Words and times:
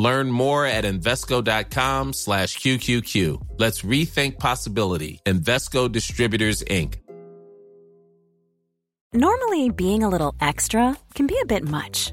Learn 0.00 0.30
more 0.30 0.64
at 0.64 0.84
Invesco.com 0.84 2.14
slash 2.14 2.56
QQQ. 2.56 3.48
Let's 3.58 3.82
rethink 3.82 4.38
possibility. 4.38 5.20
Invesco 5.26 5.92
Distributors, 5.92 6.62
Inc. 6.64 6.94
Normally, 9.12 9.68
being 9.68 10.02
a 10.02 10.08
little 10.08 10.34
extra 10.40 10.96
can 11.14 11.26
be 11.26 11.36
a 11.42 11.44
bit 11.44 11.64
much, 11.68 12.12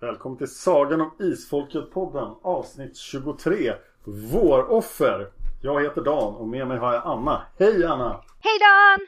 Välkommen 0.00 0.38
till 0.38 0.48
Sagan 0.54 1.00
om 1.00 1.10
Isfolket-podden 1.18 2.36
avsnitt 2.42 2.96
23 2.96 3.74
Våroffer 4.04 5.30
Jag 5.62 5.82
heter 5.82 6.02
Dan 6.02 6.34
och 6.34 6.48
med 6.48 6.66
mig 6.68 6.78
har 6.78 6.94
jag 6.94 7.02
Anna. 7.06 7.42
Hej 7.58 7.84
Anna! 7.84 8.24
Hej 8.40 8.58
Dan! 8.58 9.06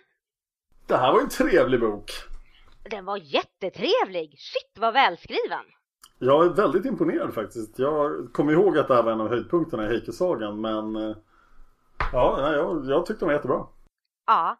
Det 0.86 0.96
här 0.96 1.12
var 1.12 1.20
en 1.20 1.28
trevlig 1.28 1.80
bok. 1.80 2.10
Den 2.90 3.04
var 3.04 3.16
jättetrevlig! 3.16 4.30
Shit 4.38 4.78
vad 4.80 4.92
välskriven! 4.94 5.64
Jag 6.18 6.44
är 6.46 6.50
väldigt 6.50 6.84
imponerad 6.84 7.34
faktiskt. 7.34 7.78
Jag 7.78 8.32
kommer 8.32 8.52
ihåg 8.52 8.78
att 8.78 8.88
det 8.88 8.94
här 8.94 9.02
var 9.02 9.12
en 9.12 9.20
av 9.20 9.28
höjdpunkterna 9.28 9.84
i 9.84 9.88
Heike-sagan 9.88 10.60
men 10.60 10.96
eh, 10.96 11.16
Ja, 12.12 12.52
jag, 12.52 12.84
jag 12.86 13.06
tyckte 13.06 13.20
den 13.20 13.26
var 13.28 13.34
jättebra. 13.34 13.66
Ja, 14.26 14.56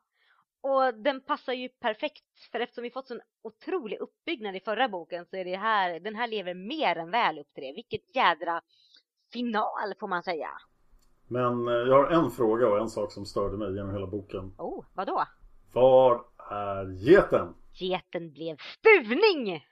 och 0.63 0.95
den 0.95 1.21
passar 1.21 1.53
ju 1.53 1.69
perfekt 1.69 2.25
för 2.53 2.61
eftersom 2.61 2.85
vi 2.85 2.91
fått 2.91 3.09
sån 3.09 3.21
otrolig 3.43 3.99
uppbyggnad 3.99 4.57
i 4.57 4.61
förra 4.61 4.89
boken 4.89 5.27
så 5.27 5.37
är 5.37 5.45
det 5.45 5.57
här, 5.57 6.01
den 6.01 6.17
här 6.17 6.29
lever 6.29 6.55
mer 6.55 6.97
än 6.97 7.11
väl 7.11 7.39
upp 7.39 7.55
till 7.55 7.65
det. 7.65 7.73
Vilket 7.73 8.17
jädra 8.17 8.61
final 9.33 9.95
får 10.01 10.09
man 10.09 10.23
säga. 10.23 10.49
Men 11.29 11.69
eh, 11.69 11.75
jag 11.75 11.95
har 11.95 12.11
en 12.11 12.31
fråga 12.31 12.69
och 12.69 12.81
en 12.81 12.89
sak 12.89 13.13
som 13.13 13.27
störde 13.27 13.57
mig 13.57 13.75
genom 13.75 13.93
hela 13.93 14.07
boken. 14.07 14.55
Oh, 14.59 14.85
vadå? 14.95 15.25
Var 15.73 16.25
är 16.51 17.09
geten? 17.09 17.55
Geten 17.73 18.33
blev 18.33 18.57
stuvning! 18.57 19.65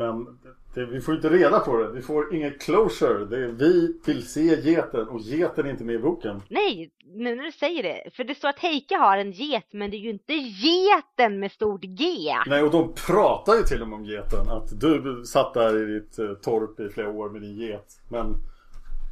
Men 0.00 0.38
det, 0.74 0.86
vi 0.86 1.00
får 1.00 1.14
inte 1.14 1.28
reda 1.28 1.60
på 1.60 1.76
det. 1.76 1.92
Vi 1.92 2.02
får 2.02 2.34
inget 2.34 2.62
closure. 2.62 3.24
Det, 3.24 3.46
vi 3.46 4.00
vill 4.06 4.28
se 4.28 4.60
geten 4.60 5.08
och 5.08 5.20
geten 5.20 5.66
är 5.66 5.70
inte 5.70 5.84
med 5.84 5.94
i 5.94 5.98
boken. 5.98 6.42
Nej, 6.48 6.90
nu 7.04 7.36
när 7.36 7.42
du 7.42 7.52
säger 7.52 7.82
det. 7.82 8.10
För 8.16 8.24
det 8.24 8.34
står 8.34 8.48
att 8.48 8.58
Heike 8.58 8.96
har 8.96 9.16
en 9.16 9.32
get 9.32 9.66
men 9.72 9.90
det 9.90 9.96
är 9.96 9.98
ju 9.98 10.10
inte 10.10 10.32
geten 10.32 11.40
med 11.40 11.52
stort 11.52 11.80
G. 11.80 12.04
Nej 12.46 12.62
och 12.62 12.70
de 12.70 12.94
pratar 13.06 13.54
ju 13.54 13.62
till 13.62 13.82
och 13.82 13.88
med 13.88 13.96
om 13.96 14.04
geten. 14.04 14.48
Att 14.48 14.80
du 14.80 15.22
satt 15.26 15.54
där 15.54 15.82
i 15.82 16.00
ditt 16.00 16.18
eh, 16.18 16.34
torp 16.34 16.80
i 16.80 16.88
flera 16.88 17.10
år 17.10 17.30
med 17.30 17.42
din 17.42 17.56
get. 17.56 18.00
Men 18.10 18.34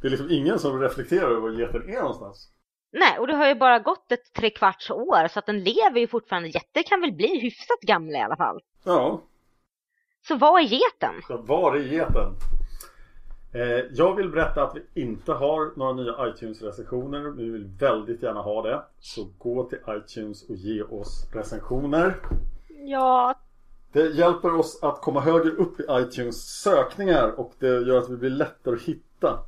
det 0.01 0.07
är 0.07 0.11
liksom 0.11 0.31
ingen 0.31 0.59
som 0.59 0.81
reflekterar 0.81 1.29
över 1.29 1.41
var 1.41 1.49
geten 1.49 1.89
är 1.89 1.99
någonstans. 1.99 2.49
Nej, 2.91 3.19
och 3.19 3.27
det 3.27 3.35
har 3.35 3.47
ju 3.47 3.55
bara 3.55 3.79
gått 3.79 4.11
ett 4.11 4.33
trekvarts 4.33 4.91
år 4.91 5.27
så 5.27 5.39
att 5.39 5.45
den 5.45 5.63
lever 5.63 5.99
ju 5.99 6.07
fortfarande. 6.07 6.49
Getter 6.49 6.83
kan 6.83 7.01
väl 7.01 7.11
bli 7.11 7.39
hyfsat 7.39 7.81
gamla 7.81 8.17
i 8.17 8.21
alla 8.21 8.37
fall. 8.37 8.59
Ja, 8.83 9.21
Så 10.27 10.35
vad 10.37 10.61
är 10.61 10.65
geten? 10.65 11.13
Så 11.27 11.37
var 11.37 11.75
är 11.75 11.79
geten? 11.79 12.33
Eh, 13.53 13.85
jag 13.91 14.15
vill 14.15 14.29
berätta 14.29 14.63
att 14.63 14.75
vi 14.93 15.01
inte 15.01 15.33
har 15.33 15.71
några 15.75 15.93
nya 15.93 16.27
iTunes-recensioner. 16.27 17.19
Vi 17.31 17.49
vill 17.49 17.65
väldigt 17.79 18.23
gärna 18.23 18.41
ha 18.41 18.61
det. 18.61 18.83
Så 18.99 19.27
gå 19.37 19.63
till 19.63 19.79
iTunes 19.89 20.49
och 20.49 20.55
ge 20.55 20.81
oss 20.83 21.27
recensioner. 21.33 22.15
Ja, 22.85 23.35
Det 23.91 24.05
hjälper 24.09 24.55
oss 24.55 24.79
att 24.83 25.01
komma 25.01 25.19
högre 25.21 25.51
upp 25.51 25.79
i 25.79 25.83
iTunes 25.91 26.61
sökningar 26.61 27.39
och 27.39 27.53
det 27.59 27.67
gör 27.67 27.97
att 27.97 28.09
vi 28.09 28.17
blir 28.17 28.29
lättare 28.29 28.75
att 28.75 28.81
hitta. 28.81 29.39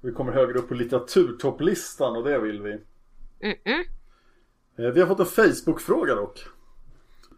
Vi 0.00 0.12
kommer 0.12 0.32
högre 0.32 0.58
upp 0.58 0.68
på 0.68 0.74
litteraturtopplistan 0.74 2.16
och 2.16 2.24
det 2.24 2.38
vill 2.38 2.62
vi. 2.62 2.78
mm-mm. 3.40 3.84
Eh, 4.76 4.90
Vi 4.90 5.00
har 5.00 5.06
fått 5.06 5.20
en 5.20 5.26
Facebook-fråga 5.26 6.14
dock. 6.14 6.44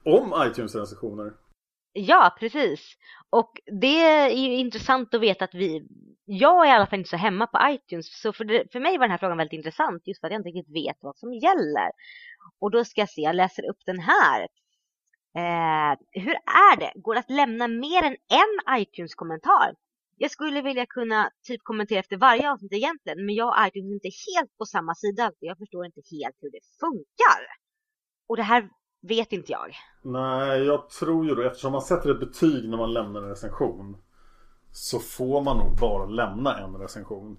Om 0.05 0.35
iTunes-recensioner. 0.47 1.33
Ja, 2.01 2.37
precis. 2.39 2.97
Och 3.31 3.61
det 3.81 4.03
är 4.03 4.29
ju 4.29 4.55
intressant 4.55 5.15
att 5.15 5.21
veta 5.21 5.45
att 5.45 5.55
vi, 5.55 5.87
jag 6.25 6.67
är 6.67 6.71
i 6.71 6.73
alla 6.73 6.87
fall 6.87 6.99
inte 6.99 7.11
så 7.11 7.17
hemma 7.17 7.47
på 7.47 7.59
iTunes, 7.71 8.21
så 8.21 8.33
för, 8.33 8.45
det, 8.45 8.73
för 8.73 8.81
mig 8.81 8.99
var 8.99 9.05
den 9.05 9.11
här 9.11 9.19
frågan 9.19 9.39
väldigt 9.39 9.57
intressant 9.57 10.03
just 10.07 10.21
för 10.21 10.27
att 10.27 10.33
jag 10.33 10.39
inte 10.39 10.49
riktigt 10.49 10.75
vet 10.75 10.97
vad 11.01 11.17
som 11.17 11.33
gäller. 11.33 11.91
Och 12.61 12.71
då 12.71 12.85
ska 12.85 13.01
jag 13.01 13.11
se, 13.11 13.21
jag 13.21 13.37
läser 13.37 13.71
upp 13.71 13.79
den 13.87 13.99
här. 13.99 14.41
Eh, 15.37 15.99
hur 16.11 16.33
är 16.35 16.77
det? 16.77 16.93
Går 16.95 17.15
det 17.15 17.21
att 17.21 17.31
lämna 17.31 17.69
mer 17.69 18.03
än 18.03 18.17
en 18.43 18.81
iTunes-kommentar? 18.81 19.75
Jag 20.17 20.31
skulle 20.31 20.63
vilja 20.63 20.87
kunna 20.87 21.31
typ 21.43 21.61
kommentera 21.65 22.01
efter 22.01 22.17
varje 22.17 22.51
avsnitt 22.51 22.73
egentligen, 22.73 23.27
men 23.27 23.35
jag 23.35 23.49
och 23.49 23.67
iTunes 23.67 23.91
är 23.91 23.95
inte 23.95 24.11
helt 24.27 24.57
på 24.59 24.65
samma 24.65 24.95
sida. 24.95 25.33
Jag 25.41 25.59
förstår 25.59 25.87
inte 25.87 26.01
helt 26.11 26.37
hur 26.41 26.51
det 26.51 26.65
funkar. 26.81 27.41
Och 28.29 28.37
det 28.37 28.43
här 28.43 28.69
vet 29.01 29.33
inte 29.33 29.53
jag. 29.53 29.75
Nej, 30.03 30.63
jag 30.63 30.91
tror 30.91 31.27
ju 31.27 31.35
då 31.35 31.43
eftersom 31.43 31.73
man 31.73 31.83
sätter 31.83 32.11
ett 32.11 32.21
betyg 32.21 32.69
när 32.69 32.77
man 32.77 32.93
lämnar 32.93 33.23
en 33.23 33.29
recension. 33.29 33.97
Så 34.73 34.99
får 34.99 35.43
man 35.43 35.57
nog 35.57 35.77
bara 35.81 36.07
lämna 36.07 36.59
en 36.59 36.77
recension. 36.77 37.39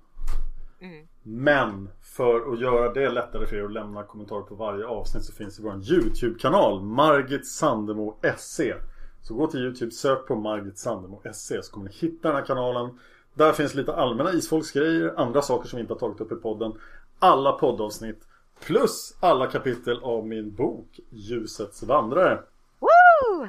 Mm. 0.81 1.07
Men 1.23 1.89
för 2.01 2.53
att 2.53 2.59
göra 2.59 2.93
det 2.93 3.09
lättare 3.09 3.45
för 3.45 3.55
er 3.55 3.63
att 3.63 3.71
lämna 3.71 4.03
kommentarer 4.03 4.41
på 4.41 4.55
varje 4.55 4.85
avsnitt 4.85 5.23
så 5.23 5.33
finns 5.33 5.57
det 5.57 5.63
vår 5.63 5.91
YouTube-kanal 5.91 6.81
Margit 6.81 7.47
Sandemo 7.47 8.19
SE. 8.37 8.75
Så 9.21 9.33
gå 9.33 9.47
till 9.47 9.59
YouTube, 9.59 9.91
sök 9.91 10.27
på 10.27 10.35
Margit 10.35 10.77
Sandemo 10.77 11.21
SE 11.33 11.63
så 11.63 11.71
kommer 11.71 11.85
ni 11.85 11.95
hitta 11.95 12.27
den 12.27 12.37
här 12.37 12.45
kanalen. 12.45 12.99
Där 13.33 13.53
finns 13.53 13.75
lite 13.75 13.95
allmänna 13.95 14.33
isfolksgrejer, 14.33 15.13
andra 15.17 15.41
saker 15.41 15.69
som 15.69 15.77
vi 15.77 15.81
inte 15.81 15.93
har 15.93 15.99
tagit 15.99 16.21
upp 16.21 16.31
i 16.31 16.35
podden. 16.35 16.73
Alla 17.19 17.51
poddavsnitt 17.51 18.27
plus 18.61 19.17
alla 19.19 19.47
kapitel 19.47 19.99
av 20.03 20.27
min 20.27 20.55
bok 20.55 20.99
Ljusets 21.09 21.83
vandrare. 21.83 22.43
Woo! 22.79 23.43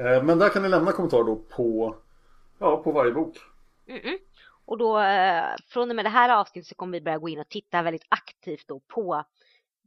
Eh, 0.00 0.22
Men 0.22 0.38
där 0.38 0.48
kan 0.48 0.62
ni 0.62 0.68
lämna 0.68 0.92
kommentarer 0.92 1.24
då 1.24 1.36
på, 1.36 1.96
ja, 2.58 2.82
på 2.82 2.92
varje 2.92 3.12
bok. 3.12 3.38
Mm-mm. 3.86 4.18
Och 4.66 4.78
då 4.78 4.98
eh, 5.00 5.44
från 5.68 5.90
och 5.90 5.96
med 5.96 6.04
det 6.04 6.08
här 6.08 6.28
avsnittet 6.40 6.68
så 6.68 6.74
kommer 6.74 6.92
vi 6.92 7.00
börja 7.04 7.18
gå 7.18 7.28
in 7.28 7.38
och 7.40 7.48
titta 7.48 7.82
väldigt 7.82 8.06
aktivt 8.08 8.68
då 8.68 8.80
på 8.80 9.24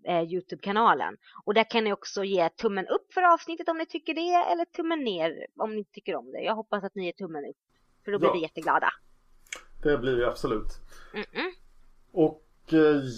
eh, 0.06 0.22
Youtube-kanalen. 0.24 1.18
Och 1.46 1.54
där 1.54 1.64
kan 1.70 1.84
ni 1.84 1.94
också 1.94 2.24
ge 2.24 2.50
tummen 2.50 2.88
upp 2.88 3.14
för 3.14 3.22
avsnittet 3.34 3.70
om 3.70 3.78
ni 3.78 3.86
tycker 3.86 4.14
det 4.14 4.52
eller 4.52 4.66
tummen 4.66 5.04
ner 5.04 5.46
om 5.58 5.76
ni 5.76 5.84
tycker 5.84 6.16
om 6.16 6.32
det. 6.32 6.42
Jag 6.42 6.56
hoppas 6.56 6.84
att 6.84 6.96
ni 6.96 7.06
ger 7.06 7.12
tummen 7.14 7.46
upp 7.46 7.58
för 8.06 8.12
då 8.12 8.20
blir 8.20 8.30
Ja. 8.30 8.34
vi 8.34 8.42
jätteglada. 8.42 8.90
Det 9.84 9.98
blir 9.98 10.16
vi 10.16 10.24
absolut. 10.26 10.68
Mm-mm. 11.14 11.52
Och 12.12 12.44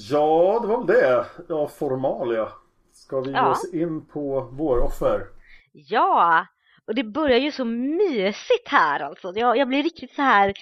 ja, 0.10 0.60
det 0.62 0.68
var 0.68 0.78
väl 0.78 0.88
det. 0.88 1.25
Ja, 1.50 1.68
formalia. 1.68 2.50
Ska 2.92 3.22
vi 3.22 3.30
ge 3.30 3.36
Ja. 3.36 3.51
oss 3.51 3.74
in 3.74 4.06
på 4.06 4.42
våroffer? 4.42 5.28
Ja, 5.72 6.46
Och 6.88 6.96
det 6.96 7.04
börjar 7.04 7.38
ju 7.40 7.51
så 7.51 7.66
mysigt 7.66 8.68
här 8.68 9.00
alltså. 9.00 9.34
Jag, 9.36 9.57
jag 9.57 9.68
blir 9.68 9.84
riktigt 9.84 10.13
så 10.16 10.22
här 10.22 10.54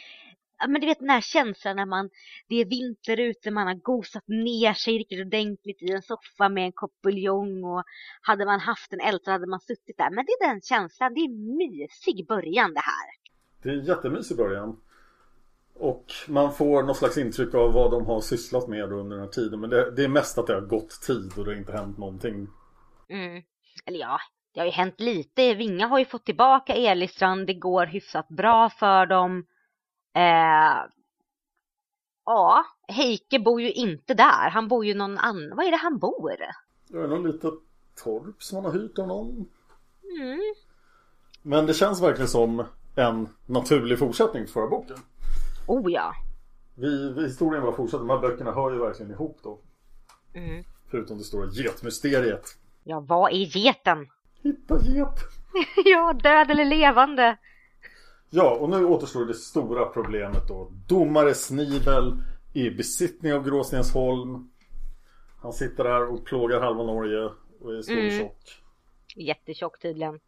men 0.67 0.81
du 0.81 0.87
vet 0.87 0.99
den 0.99 1.09
här 1.09 1.21
känslan 1.21 1.75
när 1.75 1.85
man, 1.85 2.09
det 2.49 2.55
är 2.61 2.65
vinter 2.65 3.19
ute, 3.19 3.51
man 3.51 3.67
har 3.67 3.73
gosat 3.73 4.23
ner 4.27 4.73
sig 4.73 4.97
riktigt 4.97 5.25
ordentligt 5.25 5.81
i 5.81 5.91
en 5.91 6.01
soffa 6.01 6.49
med 6.49 6.65
en 6.65 6.71
kopp 6.71 7.01
buljong 7.03 7.63
och 7.63 7.83
hade 8.21 8.45
man 8.45 8.59
haft 8.59 8.93
en 8.93 8.99
eld 8.99 9.21
så 9.23 9.31
hade 9.31 9.47
man 9.47 9.59
suttit 9.59 9.97
där. 9.97 10.09
Men 10.09 10.25
det 10.25 10.31
är 10.31 10.47
den 10.49 10.61
känslan, 10.61 11.13
det 11.13 11.19
är 11.19 11.25
en 11.25 11.57
mysig 11.57 12.27
början 12.27 12.73
det 12.73 12.79
här. 12.79 13.09
Det 13.63 13.69
är 13.69 13.73
en 13.73 13.85
jättemysig 13.85 14.37
början. 14.37 14.81
Och 15.79 16.05
man 16.27 16.53
får 16.53 16.83
något 16.83 16.97
slags 16.97 17.17
intryck 17.17 17.53
av 17.53 17.73
vad 17.73 17.91
de 17.91 18.05
har 18.05 18.21
sysslat 18.21 18.67
med 18.67 18.93
under 18.93 19.15
den 19.15 19.25
här 19.25 19.31
tiden. 19.31 19.59
Men 19.59 19.69
det, 19.69 19.91
det 19.91 20.03
är 20.03 20.07
mest 20.07 20.37
att 20.37 20.47
det 20.47 20.53
har 20.53 20.61
gått 20.61 21.01
tid 21.01 21.31
och 21.37 21.45
det 21.45 21.51
har 21.51 21.57
inte 21.57 21.71
hänt 21.71 21.97
någonting. 21.97 22.47
Mm. 23.09 23.43
Eller 23.85 23.99
ja, 23.99 24.19
det 24.53 24.59
har 24.59 24.65
ju 24.65 24.71
hänt 24.71 24.99
lite. 24.99 25.53
Vinga 25.53 25.87
har 25.87 25.99
ju 25.99 26.05
fått 26.05 26.25
tillbaka 26.25 26.73
Elistrand. 26.73 27.47
Det 27.47 27.53
går 27.53 27.85
hyfsat 27.85 28.27
bra 28.27 28.69
för 28.69 29.05
dem. 29.05 29.45
Eh, 30.15 30.85
ja, 32.25 32.65
Heike 32.87 33.39
bor 33.39 33.61
ju 33.61 33.71
inte 33.71 34.13
där. 34.13 34.49
Han 34.49 34.67
bor 34.67 34.85
ju 34.85 34.93
någon 34.93 35.17
annan. 35.17 35.55
Var 35.55 35.63
är 35.63 35.71
det 35.71 35.77
han 35.77 35.99
bor? 35.99 36.31
Det 36.87 36.97
är 36.97 37.07
någon 37.07 37.31
litet 37.31 37.53
torp 38.03 38.43
som 38.43 38.55
han 38.55 38.65
har 38.65 38.79
hyrt 38.79 38.99
av 38.99 39.07
någon. 39.07 39.49
Mm. 40.19 40.39
Men 41.41 41.65
det 41.65 41.73
känns 41.73 42.01
verkligen 42.01 42.27
som 42.27 42.65
en 42.95 43.29
naturlig 43.45 43.99
fortsättning 43.99 44.45
på 44.45 44.51
förra 44.51 44.67
boken. 44.67 44.97
Oh 45.67 45.91
ja. 45.91 46.13
Vi, 46.75 47.13
vi, 47.13 47.23
historien 47.23 47.63
bara 47.63 47.75
fortsätter. 47.75 47.99
De 48.05 48.09
här 48.09 48.19
böckerna 48.19 48.51
hör 48.51 48.71
ju 48.71 48.79
verkligen 48.79 49.11
ihop 49.11 49.39
då. 49.43 49.59
Mm. 50.33 50.63
Förutom 50.91 51.17
det 51.17 51.23
stora 51.23 51.47
getmysteriet. 51.51 52.57
Ja, 52.83 52.99
vad 52.99 53.31
är 53.31 53.35
geten? 53.57 54.07
Hitta 54.43 54.79
get! 54.85 55.19
ja, 55.85 56.13
död 56.13 56.51
eller 56.51 56.65
levande. 56.65 57.37
Ja, 58.29 58.57
och 58.59 58.69
nu 58.69 58.85
återstår 58.85 59.25
det 59.25 59.33
stora 59.33 59.85
problemet 59.85 60.47
då. 60.47 60.71
Domare 60.87 61.33
Snivel 61.33 62.17
i 62.53 62.69
besittning 62.69 63.33
av 63.33 63.43
Gråstensholm. 63.43 64.49
Han 65.41 65.53
sitter 65.53 65.83
där 65.83 66.07
och 66.13 66.25
plågar 66.25 66.61
halva 66.61 66.83
Norge 66.83 67.29
och 67.61 67.73
är 67.73 67.81
stor 67.81 67.93
Mm. 67.97 68.19
tjock. 68.19 68.61
Jättetjock 69.15 69.79
tydligen. 69.79 70.19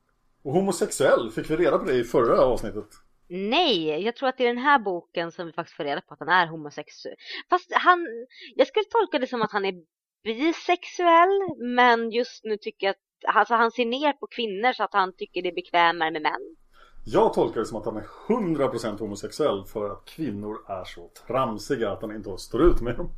Och 0.44 0.54
homosexuell, 0.54 1.32
fick 1.32 1.50
vi 1.50 1.56
reda 1.56 1.78
på 1.78 1.86
det 1.86 1.94
i 1.96 2.04
förra 2.04 2.42
avsnittet? 2.42 2.88
Nej, 3.30 4.04
jag 4.04 4.16
tror 4.16 4.30
att 4.30 4.38
det 4.38 4.44
är 4.44 4.54
den 4.54 4.64
här 4.64 4.80
boken 4.80 5.32
som 5.32 5.46
vi 5.46 5.52
faktiskt 5.52 5.78
får 5.78 5.84
reda 5.84 6.02
på 6.02 6.14
att 6.14 6.20
han 6.20 6.30
är 6.30 6.48
homosexuell. 6.48 7.16
Fast 7.50 7.72
han, 7.74 8.08
jag 8.56 8.68
skulle 8.68 8.86
tolka 8.86 9.20
det 9.20 9.28
som 9.28 9.42
att 9.42 9.52
han 9.52 9.66
är 9.66 9.74
bisexuell, 10.24 11.40
men 11.58 12.12
just 12.12 12.44
nu 12.44 12.58
tycker 12.58 12.88
jag 12.88 12.92
att 12.92 13.36
alltså 13.36 13.54
han 13.54 13.72
ser 13.72 13.86
ner 13.86 14.14
på 14.14 14.28
kvinnor 14.28 14.74
så 14.74 14.84
att 14.84 14.94
han 14.94 15.14
tycker 15.16 15.42
det 15.42 15.50
är 15.50 15.56
bekvämare 15.56 16.12
med 16.12 16.22
män. 16.22 16.56
Jag 17.06 17.34
tolkar 17.34 17.60
det 17.60 17.66
som 17.66 17.78
att 17.78 17.86
han 17.86 17.98
är 17.98 18.08
100% 18.28 19.00
homosexuell 19.00 19.66
för 19.66 19.90
att 19.90 20.06
kvinnor 20.06 20.58
är 20.68 20.84
så 20.84 21.12
tramsiga 21.28 21.92
att 21.92 22.02
han 22.02 22.16
inte 22.16 22.38
står 22.38 22.62
ut 22.62 22.82
med 22.82 22.96
dem. 22.96 23.10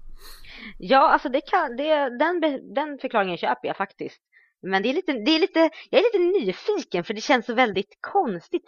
Ja, 0.78 1.10
alltså 1.10 1.30
det 1.30 1.42
kan, 1.42 1.76
det, 1.78 2.18
den, 2.20 2.42
den 2.74 2.98
förklaringen 2.98 3.38
köper 3.38 3.68
jag 3.68 3.78
faktiskt. 3.78 4.22
Men 4.62 4.84
det 4.84 4.90
är 4.90 4.94
lite, 4.94 5.14
det 5.14 5.32
är 5.32 5.40
lite, 5.40 5.60
jag 5.90 6.00
är 6.02 6.04
lite 6.04 6.46
nyfiken 6.46 7.04
för 7.04 7.14
det 7.14 7.22
känns 7.22 7.46
så 7.46 7.54
väldigt 7.54 7.98
konstigt. 8.02 8.64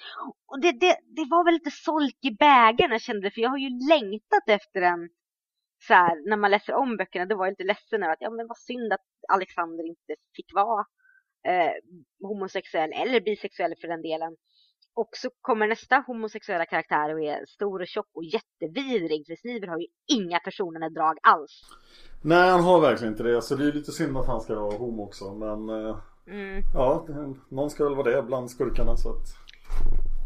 Och 0.46 0.62
det, 0.62 0.72
det, 0.72 0.98
det 1.16 1.26
var 1.30 1.46
väl 1.46 1.54
lite 1.54 1.72
solk 1.72 2.18
i 2.22 2.32
bägaren 2.32 2.92
jag 2.92 3.02
kände 3.02 3.32
för 3.32 3.42
jag 3.42 3.50
har 3.50 3.58
ju 3.58 3.70
längtat 3.90 4.44
efter 4.48 4.82
en 4.82 5.10
så 5.88 5.94
här, 5.94 6.30
när 6.30 6.38
man 6.38 6.52
läser 6.52 6.74
om 6.74 6.98
böckerna, 6.98 7.26
då 7.26 7.38
var 7.38 7.46
jag 7.46 7.52
lite 7.52 7.64
ledsen 7.64 8.04
över 8.04 8.14
att 8.14 8.22
ja 8.22 8.30
men 8.30 8.48
vad 8.48 8.58
synd 8.58 8.94
att 8.94 9.06
Alexander 9.34 9.84
inte 9.88 10.16
fick 10.36 10.54
vara 10.54 10.86
eh, 11.48 11.74
homosexuell 12.22 12.92
eller 12.94 13.22
bisexuell 13.22 13.76
för 13.82 13.88
den 13.88 14.02
delen. 14.02 14.36
Och 14.96 15.10
så 15.12 15.30
kommer 15.42 15.68
nästa 15.68 16.04
homosexuella 16.08 16.66
karaktär 16.66 17.14
och 17.14 17.24
är 17.24 17.46
stor 17.46 17.82
och 17.82 17.88
tjock 17.88 18.10
och 18.14 18.24
jättevidrig. 18.24 19.28
För 19.28 19.36
Sniver 19.36 19.68
har 19.68 19.80
ju 19.80 19.88
inga 20.08 20.40
personliga 20.40 20.90
drag 20.90 21.18
alls. 21.24 21.62
Nej, 22.24 22.50
han 22.52 22.64
har 22.64 22.80
verkligen 22.82 23.14
inte 23.14 23.24
det. 23.24 23.42
Så 23.42 23.56
det 23.56 23.68
är 23.68 23.72
lite 23.72 23.92
synd 23.92 24.18
att 24.18 24.28
han 24.28 24.42
ska 24.42 24.56
vara 24.60 24.78
homo 24.78 25.04
också. 25.04 25.34
Men 25.34 25.70
eh, 25.70 25.98
Mm. 26.28 26.62
ja, 26.74 27.04
det- 27.08 27.34
någon 27.56 27.70
ska 27.70 27.84
väl 27.84 27.96
vara 27.96 28.12
det 28.16 28.22
bland 28.24 28.52
skurkarna. 28.52 28.98
Så 28.98 29.10
att... 29.10 29.36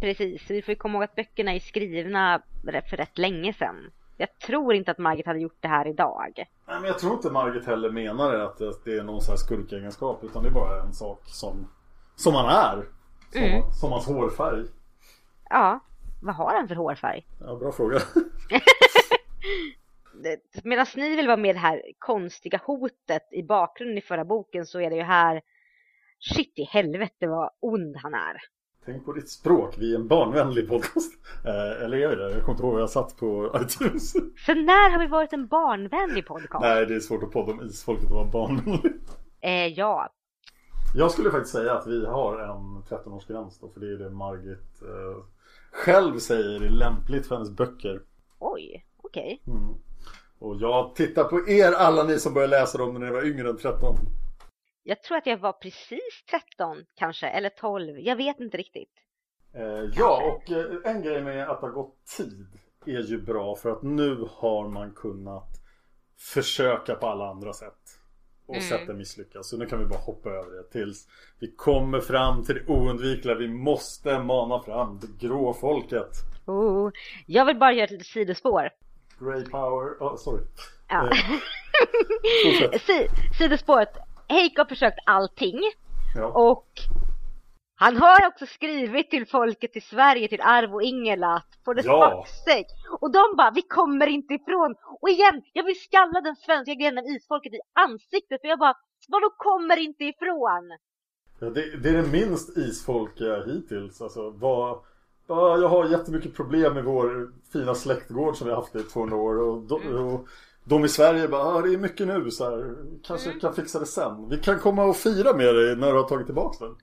Precis, 0.02 0.50
vi 0.50 0.62
får 0.62 0.72
ju 0.72 0.76
komma 0.76 0.94
ihåg 0.94 1.04
att 1.04 1.16
böckerna 1.16 1.54
är 1.54 1.60
skrivna 1.60 2.42
för 2.90 2.98
rätt 2.98 3.18
länge 3.18 3.54
sedan. 3.54 3.76
Jag 4.18 4.40
tror 4.40 4.74
inte 4.74 4.92
att 4.92 4.98
Margit 4.98 5.26
hade 5.26 5.40
gjort 5.40 5.58
det 5.60 5.68
här 5.68 5.88
idag. 5.88 6.34
Nej, 6.36 6.46
men 6.80 6.84
jag 6.84 7.00
tror 7.00 7.14
inte 7.14 7.30
Margit 7.32 7.66
heller 7.66 7.90
menar 7.92 8.34
att 8.34 8.58
det- 8.86 8.98
är 8.98 9.04
någon 9.04 9.22
sån 9.22 9.32
här 9.32 9.38
skurkegenskap. 9.38 10.24
Utan 10.24 10.44
det 10.44 10.50
är 10.50 10.54
bara 10.54 10.82
en 10.82 10.94
sak 10.94 11.22
som, 11.26 11.68
som 12.16 12.34
han 12.34 12.46
är. 12.46 12.86
Som, 13.32 13.42
Mm. 13.44 13.72
som 13.72 13.92
hans 13.92 14.08
hårfärg. 14.08 14.66
Ja, 15.50 15.80
vad 16.22 16.36
har 16.36 16.54
han 16.54 16.68
för 16.68 16.76
hårfärg? 16.76 17.26
Ja, 17.40 17.56
bra 17.56 17.72
fråga. 17.72 18.00
Medan 20.64 20.86
Snivel 20.86 21.28
var 21.28 21.38
med 21.38 21.56
det 21.56 21.60
här 21.60 21.82
konstiga 22.00 22.62
hotet 22.66 23.28
i 23.32 23.44
bakgrunden 23.44 23.98
i 23.98 24.02
förra 24.02 24.26
boken 24.26 24.66
så 24.66 24.82
är 24.82 24.90
det 24.90 24.96
ju 24.96 25.02
här 25.02 25.42
Shit 26.20 26.54
i 26.60 26.64
helvete 26.64 27.28
vad 27.28 27.50
ond 27.60 27.96
han 27.98 28.14
är. 28.14 28.38
Tänk 28.86 29.06
på 29.06 29.14
ditt 29.14 29.30
språk, 29.30 29.76
vi 29.78 29.92
är 29.92 29.96
en 29.96 30.08
barnvänlig 30.08 30.68
podcast. 30.68 31.14
Eh, 31.46 31.84
eller 31.84 31.98
är 31.98 32.10
vi 32.10 32.16
det? 32.16 32.32
Jag 32.32 32.42
kommer 32.42 32.52
inte 32.52 32.64
ihåg 32.64 32.74
vad 32.74 32.82
jag 32.82 32.90
satt 32.90 33.18
på 33.18 33.56
iTunes. 33.62 34.14
För 34.46 34.56
när 34.56 34.90
har 34.90 35.00
vi 35.00 35.08
varit 35.08 35.34
en 35.34 35.48
barnvänlig 35.48 36.26
podcast? 36.26 36.62
Nej, 36.62 36.86
det 36.86 36.96
är 36.96 37.00
svårt 37.00 37.24
att 37.24 37.32
podda 37.32 37.52
om 37.52 37.62
isfolket 37.62 38.06
och 38.10 38.16
vara 38.16 38.26
barnvänlig. 38.26 38.92
Eh, 39.42 39.68
ja, 39.68 40.10
Jag 40.96 41.12
skulle 41.12 41.32
faktiskt 41.32 41.54
säga 41.54 41.74
att 41.74 41.88
vi 41.88 42.06
har 42.06 42.40
en 42.40 42.84
13-årsgräns 42.84 43.58
då, 43.62 43.70
för 43.70 43.80
det 43.80 43.88
är 43.88 43.98
det 43.98 44.10
Margit 44.10 44.82
eh, 44.82 45.24
själv 45.72 46.20
säger 46.20 46.64
är 46.64 46.70
lämpligt 46.70 47.28
för 47.28 47.36
hennes 47.36 47.52
böcker. 47.52 48.02
oj, 48.40 48.86
okej. 49.04 49.42
Mm. 49.48 49.76
Och 50.40 50.56
jag 50.60 50.96
tittar 50.96 51.24
på 51.24 51.50
er 51.50 51.72
alla 51.72 52.04
ni 52.04 52.20
som 52.20 52.34
började 52.34 52.60
läsa 52.60 52.78
dem 52.78 52.94
när 52.94 53.00
ni 53.06 53.12
var 53.12 53.26
yngre 53.26 53.50
än 53.50 53.58
13. 53.58 53.96
Jag 54.84 55.04
tror 55.04 55.18
att 55.18 55.26
jag 55.26 55.38
var 55.38 55.54
precis 55.54 56.24
13 56.58 56.86
kanske, 56.96 57.28
eller 57.28 57.50
12. 57.50 58.00
Jag 58.00 58.16
vet 58.16 58.40
inte 58.40 58.58
riktigt. 58.58 58.92
Eh, 59.54 59.90
ja, 59.96 60.22
och 60.24 60.52
eh, 60.52 60.92
en 60.92 61.02
grej 61.02 61.22
med 61.22 61.50
att 61.50 61.62
det 61.62 61.68
har 61.68 61.74
gått 61.74 62.06
tid 62.18 62.48
är 62.86 63.02
ju 63.02 63.22
bra 63.22 63.56
för 63.56 63.70
att 63.72 63.84
nu 63.84 64.28
har 64.32 64.68
man 64.70 64.92
kunnat 64.92 65.50
försöka 66.34 66.96
på 66.96 67.08
alla 67.08 67.30
andra 67.30 67.54
sätt. 67.54 67.74
Och 68.46 68.56
Mm. 68.56 68.68
sätten 68.68 68.98
misslyckas. 68.98 69.50
Så 69.50 69.58
nu 69.58 69.66
kan 69.66 69.80
vi 69.80 69.86
bara 69.86 70.00
hoppa 70.00 70.30
över 70.30 70.52
det 70.58 70.64
tills 70.72 71.08
vi 71.40 71.52
kommer 71.56 72.00
fram 72.00 72.44
till 72.44 72.56
det 72.56 72.74
oundvikliga. 72.74 73.36
Vi 73.36 73.48
måste 73.48 74.20
mana 74.20 74.64
fram 74.64 75.00
det 75.00 75.28
grå 75.28 75.54
folket. 75.54 76.12
Oh, 76.46 76.92
jag 77.26 77.46
vill 77.46 77.58
bara 77.58 77.74
göra 77.74 77.86
ett 77.86 77.92
litet 77.92 78.08
sidospår. 78.08 78.70
Grey 79.20 79.46
power. 79.46 79.98
Oh, 80.00 80.16
sorry. 80.18 80.44
Ja. 80.90 81.10
Eh, 82.74 82.82
sidospåret. 83.38 83.90
Heike 84.30 84.62
har 84.62 84.66
försökt 84.66 85.00
allting 85.06 85.60
Ja. 86.16 86.26
och 86.26 86.68
han 87.80 87.98
har 87.98 88.28
också 88.28 88.46
skrivit 88.46 89.10
till 89.10 89.28
folket 89.28 89.76
i 89.76 89.82
Sverige, 89.82 90.28
till 90.28 90.42
Arv 90.42 90.74
och 90.76 90.82
Ingela, 90.84 91.28
att 91.36 91.48
for 91.66 91.76
the 91.76 91.82
Ja. 91.88 92.26
fuck's. 92.48 92.66
Och 93.00 93.12
de 93.12 93.24
bara, 93.38 93.52
vi 93.52 93.62
kommer 93.62 94.08
inte 94.08 94.34
ifrån. 94.34 94.76
Och 95.02 95.10
igen, 95.10 95.42
jag 95.54 95.64
vill 95.64 95.80
skalla 95.82 96.22
den 96.22 96.36
svenska 96.36 96.74
grenen 96.74 97.06
isfolket 97.06 97.54
i 97.54 97.60
ansiktet 97.74 98.42
för 98.42 98.48
jag 98.48 98.60
bara, 98.60 98.74
vadå 99.08 99.30
kommer 99.38 99.78
inte 99.78 100.04
ifrån? 100.04 100.78
Ja, 101.40 101.50
det, 101.50 101.78
det 101.78 101.90
är 101.90 101.94
det 101.94 102.08
minst 102.12 102.58
isfolkiga 102.58 103.44
hittills. 103.46 104.02
Alltså, 104.02 104.30
vad, 104.30 104.80
ja, 105.28 105.58
jag 105.58 105.68
har 105.70 105.90
jättemycket 105.90 106.36
problem 106.36 106.74
med 106.74 106.84
vår 106.84 107.32
fina 107.54 107.76
släktgård 107.76 108.36
som 108.38 108.48
vi 108.48 108.54
har 108.54 108.62
haft 108.62 108.76
i 108.76 108.84
200 108.84 109.16
år. 109.18 109.40
Och 109.40 109.62
de, 109.68 109.82
Mm. 109.82 110.04
och 110.06 110.28
de 110.64 110.86
i 110.86 110.90
Sverige 110.90 111.28
bara, 111.28 111.42
ah, 111.42 111.62
det 111.62 111.74
är 111.74 111.78
mycket 111.78 112.08
nu. 112.08 112.32
Så 112.32 112.44
här, 112.50 112.76
kanske 113.04 113.30
Mm. 113.30 113.40
kan 113.40 113.54
fixa 113.54 113.80
det 113.80 113.86
sen. 113.86 114.30
Vi 114.30 114.38
kan 114.38 114.60
komma 114.60 114.84
och 114.86 114.96
fira 114.98 115.34
med 115.34 115.56
dig 115.56 115.76
när 115.76 115.92
du 115.92 115.98
har 115.98 116.08
tagit 116.10 116.26
tillbaka 116.26 116.66
den. 116.66 116.76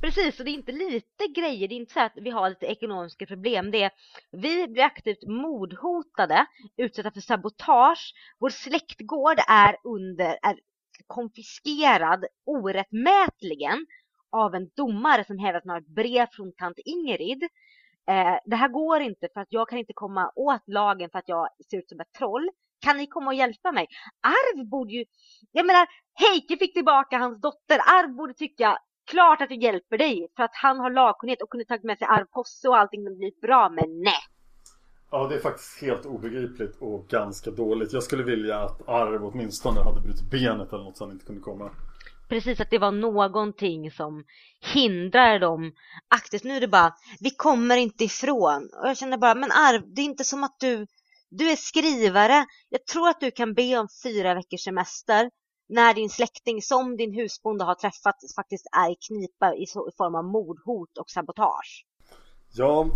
Precis, 0.00 0.38
och 0.38 0.44
det 0.44 0.50
är 0.50 0.54
inte 0.54 0.72
lite 0.72 1.26
grejer, 1.36 1.68
det 1.68 1.74
är 1.74 1.76
inte 1.76 1.92
så 1.92 2.00
att 2.00 2.12
vi 2.16 2.30
har 2.30 2.48
lite 2.48 2.66
ekonomiska 2.66 3.26
problem. 3.26 3.70
Det 3.70 3.82
är, 3.82 3.90
vi 4.32 4.68
blir 4.68 4.82
aktivt 4.82 5.22
mordhotade, 5.26 6.46
utsatta 6.76 7.10
för 7.10 7.20
sabotage, 7.20 8.14
vår 8.38 8.50
släktgård 8.50 9.38
är 9.48 9.76
under, 9.84 10.38
är 10.42 10.58
konfiskerad 11.06 12.24
orättmätligen 12.46 13.86
av 14.32 14.54
en 14.54 14.68
domare 14.76 15.24
som 15.24 15.38
hävdar 15.38 15.58
att 15.58 15.64
han 15.64 15.70
har 15.70 15.80
ett 15.80 15.94
brev 15.94 16.26
från 16.32 16.52
tant 16.52 16.78
Ingrid. 16.84 17.42
Eh, 18.08 18.38
det 18.44 18.56
här 18.56 18.68
går 18.68 19.00
inte 19.00 19.28
för 19.34 19.40
att 19.40 19.48
jag 19.50 19.68
kan 19.68 19.78
inte 19.78 19.92
komma 19.92 20.32
åt 20.36 20.62
lagen 20.66 21.10
för 21.10 21.18
att 21.18 21.28
jag 21.28 21.48
ser 21.70 21.78
ut 21.78 21.88
som 21.88 22.00
ett 22.00 22.12
troll. 22.18 22.50
Kan 22.80 22.96
ni 22.96 23.06
komma 23.06 23.26
och 23.26 23.34
hjälpa 23.34 23.72
mig? 23.72 23.86
Arv 24.20 24.68
borde 24.68 24.92
ju, 24.92 25.04
jag 25.52 25.66
menar, 25.66 25.86
Heike 26.14 26.56
fick 26.56 26.74
tillbaka 26.74 27.18
hans 27.18 27.40
dotter. 27.40 27.78
Arv 27.78 28.14
borde 28.14 28.34
tycka, 28.34 28.78
klart 29.10 29.40
att 29.40 29.50
jag 29.50 29.62
hjälper 29.62 29.98
dig 29.98 30.28
för 30.36 30.42
att 30.42 30.54
han 30.54 30.78
har 30.78 30.90
lagkunnighet 30.90 31.42
och 31.42 31.50
kunde 31.50 31.64
tagit 31.64 31.84
med 31.84 31.98
sig 31.98 32.06
Arv 32.10 32.24
Posse 32.24 32.68
och 32.68 32.78
allting 32.78 33.06
och 33.08 33.16
blivit 33.16 33.40
bra, 33.40 33.68
men 33.68 34.02
nej. 34.02 34.22
Ja, 35.10 35.28
det 35.28 35.34
är 35.34 35.40
faktiskt 35.40 35.82
helt 35.82 36.06
obegripligt 36.06 36.76
och 36.80 37.08
ganska 37.08 37.50
dåligt. 37.50 37.92
Jag 37.92 38.02
skulle 38.02 38.22
vilja 38.22 38.58
att 38.58 38.88
Arv 38.88 39.24
åtminstone 39.24 39.80
hade 39.80 40.00
brutit 40.00 40.30
benet 40.30 40.72
eller 40.72 40.84
något 40.84 40.96
så 40.96 41.04
han 41.04 41.12
inte 41.12 41.26
kunde 41.26 41.40
komma 41.40 41.70
precis 42.28 42.60
att 42.60 42.70
det 42.70 42.78
var 42.78 42.92
någonting 42.92 43.90
som 43.90 44.24
hindrade 44.74 45.38
dem. 45.38 45.72
Aktivt 46.08 46.44
nu 46.44 46.56
är 46.56 46.60
det 46.60 46.68
bara, 46.68 46.94
vi 47.20 47.30
kommer 47.30 47.76
inte 47.76 48.04
ifrån. 48.04 48.70
Och 48.82 48.88
jag 48.88 48.98
känner 48.98 49.18
bara, 49.18 49.34
men 49.34 49.52
Arv, 49.52 49.94
det 49.94 50.00
är 50.00 50.04
inte 50.04 50.24
som 50.24 50.44
att 50.44 50.56
du, 50.60 50.86
du 51.30 51.50
är 51.50 51.56
skrivare. 51.56 52.46
Jag 52.68 52.86
tror 52.86 53.08
att 53.08 53.20
du 53.20 53.30
kan 53.30 53.54
be 53.54 53.78
om 53.78 53.88
fyra 54.04 54.34
veckors 54.34 54.64
semester 54.64 55.30
när 55.68 55.94
din 55.94 56.10
släkting 56.10 56.62
som 56.62 56.96
din 56.96 57.14
husbonde 57.14 57.64
har 57.64 57.74
träffat 57.74 58.16
faktiskt 58.36 58.66
är 58.76 58.92
i 58.92 58.96
knipa 59.08 59.54
i, 59.54 59.66
så, 59.66 59.88
i 59.88 59.92
form 59.96 60.14
av 60.14 60.24
mordhot 60.24 60.98
och 60.98 61.10
sabotage. 61.10 61.86
Ja, 62.52 62.90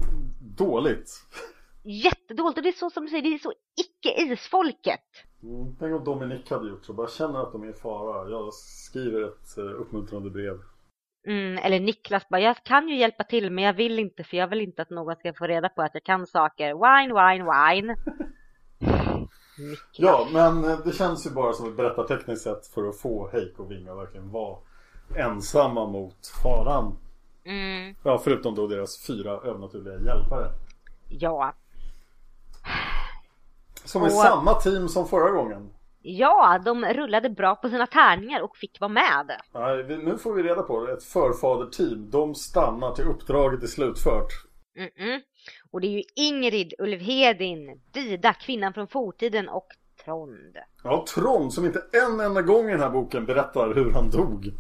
dåligt. 0.59 1.11
Jättedåligt 1.85 2.57
och 2.57 2.63
det 2.63 2.69
är 2.69 2.73
så 2.73 2.91
som 2.91 3.05
du 3.05 3.11
säger, 3.11 3.23
det 3.23 3.35
är 3.35 3.39
så 3.39 3.53
icke-isfolket. 3.81 5.01
Mm, 5.43 5.77
tänk 5.79 5.95
om 5.95 6.05
Dominik 6.05 6.51
hade 6.51 6.69
gjort 6.69 6.85
så, 6.85 6.93
bara 6.93 7.09
känner 7.09 7.43
att 7.43 7.53
de 7.53 7.63
är 7.63 7.71
i 7.71 7.73
fara. 7.73 8.31
Jag 8.31 8.55
skriver 8.55 9.23
ett 9.23 9.59
uh, 9.59 9.81
uppmuntrande 9.81 10.31
brev. 10.31 10.61
Mm, 11.27 11.59
eller 11.65 11.81
Niklas 11.81 12.29
bara, 12.29 12.41
jag 12.41 12.57
kan 12.65 12.89
ju 12.89 12.97
hjälpa 12.97 13.25
till 13.25 13.51
men 13.51 13.65
jag 13.65 13.73
vill 13.73 13.99
inte 13.99 14.25
för 14.25 14.37
jag 14.37 14.49
vill 14.49 14.61
inte 14.61 14.83
att 14.83 14.91
någon 14.91 15.17
ska 15.17 15.33
få 15.33 15.47
reda 15.47 15.69
på 15.69 15.83
att 15.83 15.91
jag 15.95 16.05
kan 16.05 16.27
saker. 16.27 16.67
Wine, 16.67 17.15
wine, 17.15 17.45
wine. 17.45 17.97
ja, 19.97 20.29
men 20.33 20.65
eh, 20.65 20.79
det 20.85 20.93
känns 20.93 21.27
ju 21.27 21.31
bara 21.31 21.53
som 21.53 21.69
ett 21.69 21.77
berättartekniskt 21.77 22.45
sätt 22.45 22.67
för 22.67 22.89
att 22.89 22.99
få 22.99 23.31
Heiko 23.33 23.63
och 23.63 23.71
Vinga 23.71 23.95
verkligen 23.95 24.31
vara 24.31 24.59
ensamma 25.17 25.87
mot 25.87 26.27
faran. 26.43 26.97
Mm. 27.45 27.95
Ja, 28.05 28.19
förutom 28.19 28.55
då 28.55 28.67
deras 28.67 29.07
fyra 29.07 29.31
övernaturliga 29.31 29.95
hjälpare. 29.95 30.53
Ja. 31.09 31.55
Som 33.85 34.03
är 34.03 34.07
och... 34.07 34.13
samma 34.13 34.55
team 34.55 34.89
som 34.89 35.09
förra 35.09 35.31
gången. 35.31 35.71
Ja, 36.03 36.61
de 36.65 36.85
rullade 36.85 37.31
bra 37.31 37.55
på 37.55 37.69
sina 37.69 37.87
tärningar 37.87 38.41
och 38.41 38.57
fick 38.57 38.81
vara 38.81 38.89
med. 38.89 39.41
Nej, 39.55 39.99
nu 40.05 40.19
får 40.19 40.35
vi 40.35 40.43
reda 40.43 40.63
på 40.63 40.87
det. 40.87 40.93
Ett 40.93 41.05
förfaderteam. 41.05 42.11
De 42.11 42.35
stannar 42.35 42.95
till 42.95 43.05
uppdraget 43.05 43.63
är 43.63 43.67
slutfört. 43.67 44.33
Mm 44.77 44.91
-mm. 44.99 45.21
Och 45.71 45.81
det 45.81 45.87
är 45.87 45.91
ju 45.91 46.03
Ingrid, 46.15 46.75
Ulvhedin, 46.79 47.81
Dida, 47.93 48.35
kvinnan 48.35 48.73
från 48.75 48.89
fortiden 48.89 49.49
och 49.49 49.67
Trond. 50.05 50.57
Ja, 50.85 51.05
Trond 51.15 51.53
som 51.53 51.67
inte 51.67 51.83
en 51.93 52.21
enda 52.21 52.43
gång 52.43 52.69
i 52.69 52.71
den 52.71 52.81
här 52.81 52.91
boken 52.91 53.27
berättar 53.27 53.75
hur 53.75 53.93
han 53.93 54.11
dog. 54.11 54.53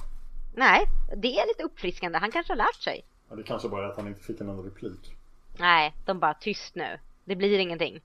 Nej, 0.57 0.87
det 1.17 1.39
är 1.39 1.47
lite 1.47 1.63
uppfriskande. 1.63 2.19
Han 2.19 2.31
kanske 2.31 2.53
har 2.53 2.57
lärt 2.57 2.83
sig. 2.83 3.05
Ja, 3.29 3.37
det 3.37 3.43
kanske 3.43 3.69
bara 3.69 3.85
är 3.85 3.91
att 3.91 3.97
han 3.97 4.09
inte 4.09 4.21
fick 4.21 4.41
en 4.41 4.49
enda 4.49 4.63
replik. 4.63 5.15
Nej, 5.59 5.95
de 6.07 6.19
bara 6.19 6.35
tyst 6.35 6.75
nu. 6.75 6.99
Det 7.25 7.37
blir 7.37 7.59
ingenting. 7.59 8.01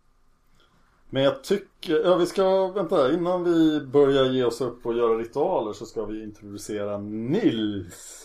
Men 1.09 1.23
jag 1.23 1.43
tycker, 1.43 2.05
ja 2.05 2.15
vi 2.15 2.25
ska, 2.25 2.67
vänta, 2.67 3.13
innan 3.13 3.43
vi 3.43 3.81
börjar 3.81 4.25
ge 4.25 4.43
oss 4.43 4.61
upp 4.61 4.85
och 4.85 4.93
göra 4.93 5.17
ritualer 5.17 5.73
så 5.73 5.85
ska 5.85 6.05
vi 6.05 6.23
introducera 6.23 6.97
Nils. 6.97 8.21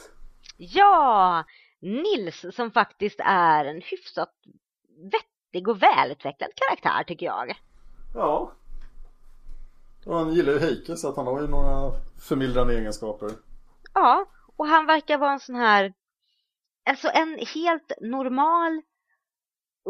Ja, 0.56 1.44
Nils 1.80 2.46
som 2.52 2.70
faktiskt 2.70 3.20
är 3.24 3.64
en 3.64 3.82
hyfsat 3.84 4.32
vettig 5.02 5.68
och 5.68 5.82
välutvecklad 5.82 6.50
karaktär 6.54 7.04
tycker 7.04 7.26
jag. 7.26 7.52
Ja. 8.14 8.52
Och 10.06 10.16
han 10.16 10.34
gillar 10.34 10.52
ju 10.52 10.58
Heike 10.58 10.96
så 10.96 11.08
att 11.08 11.16
han 11.16 11.26
har 11.26 11.40
ju 11.40 11.48
några 11.48 11.92
förmildrande 12.20 12.78
egenskaper. 12.78 13.30
Ja, 13.94 14.26
och 14.56 14.66
han 14.66 14.86
verkar 14.86 15.18
vara 15.18 15.32
en 15.32 15.40
sån 15.40 15.54
här, 15.54 15.92
alltså 16.90 17.08
en 17.08 17.38
helt 17.54 17.92
normal 18.00 18.82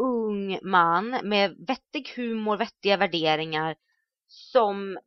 ung 0.01 0.59
man 0.63 1.09
med 1.23 1.55
vettig 1.67 2.13
humor, 2.15 2.57
vettiga 2.57 2.97
värderingar 2.97 3.75
som 4.27 4.97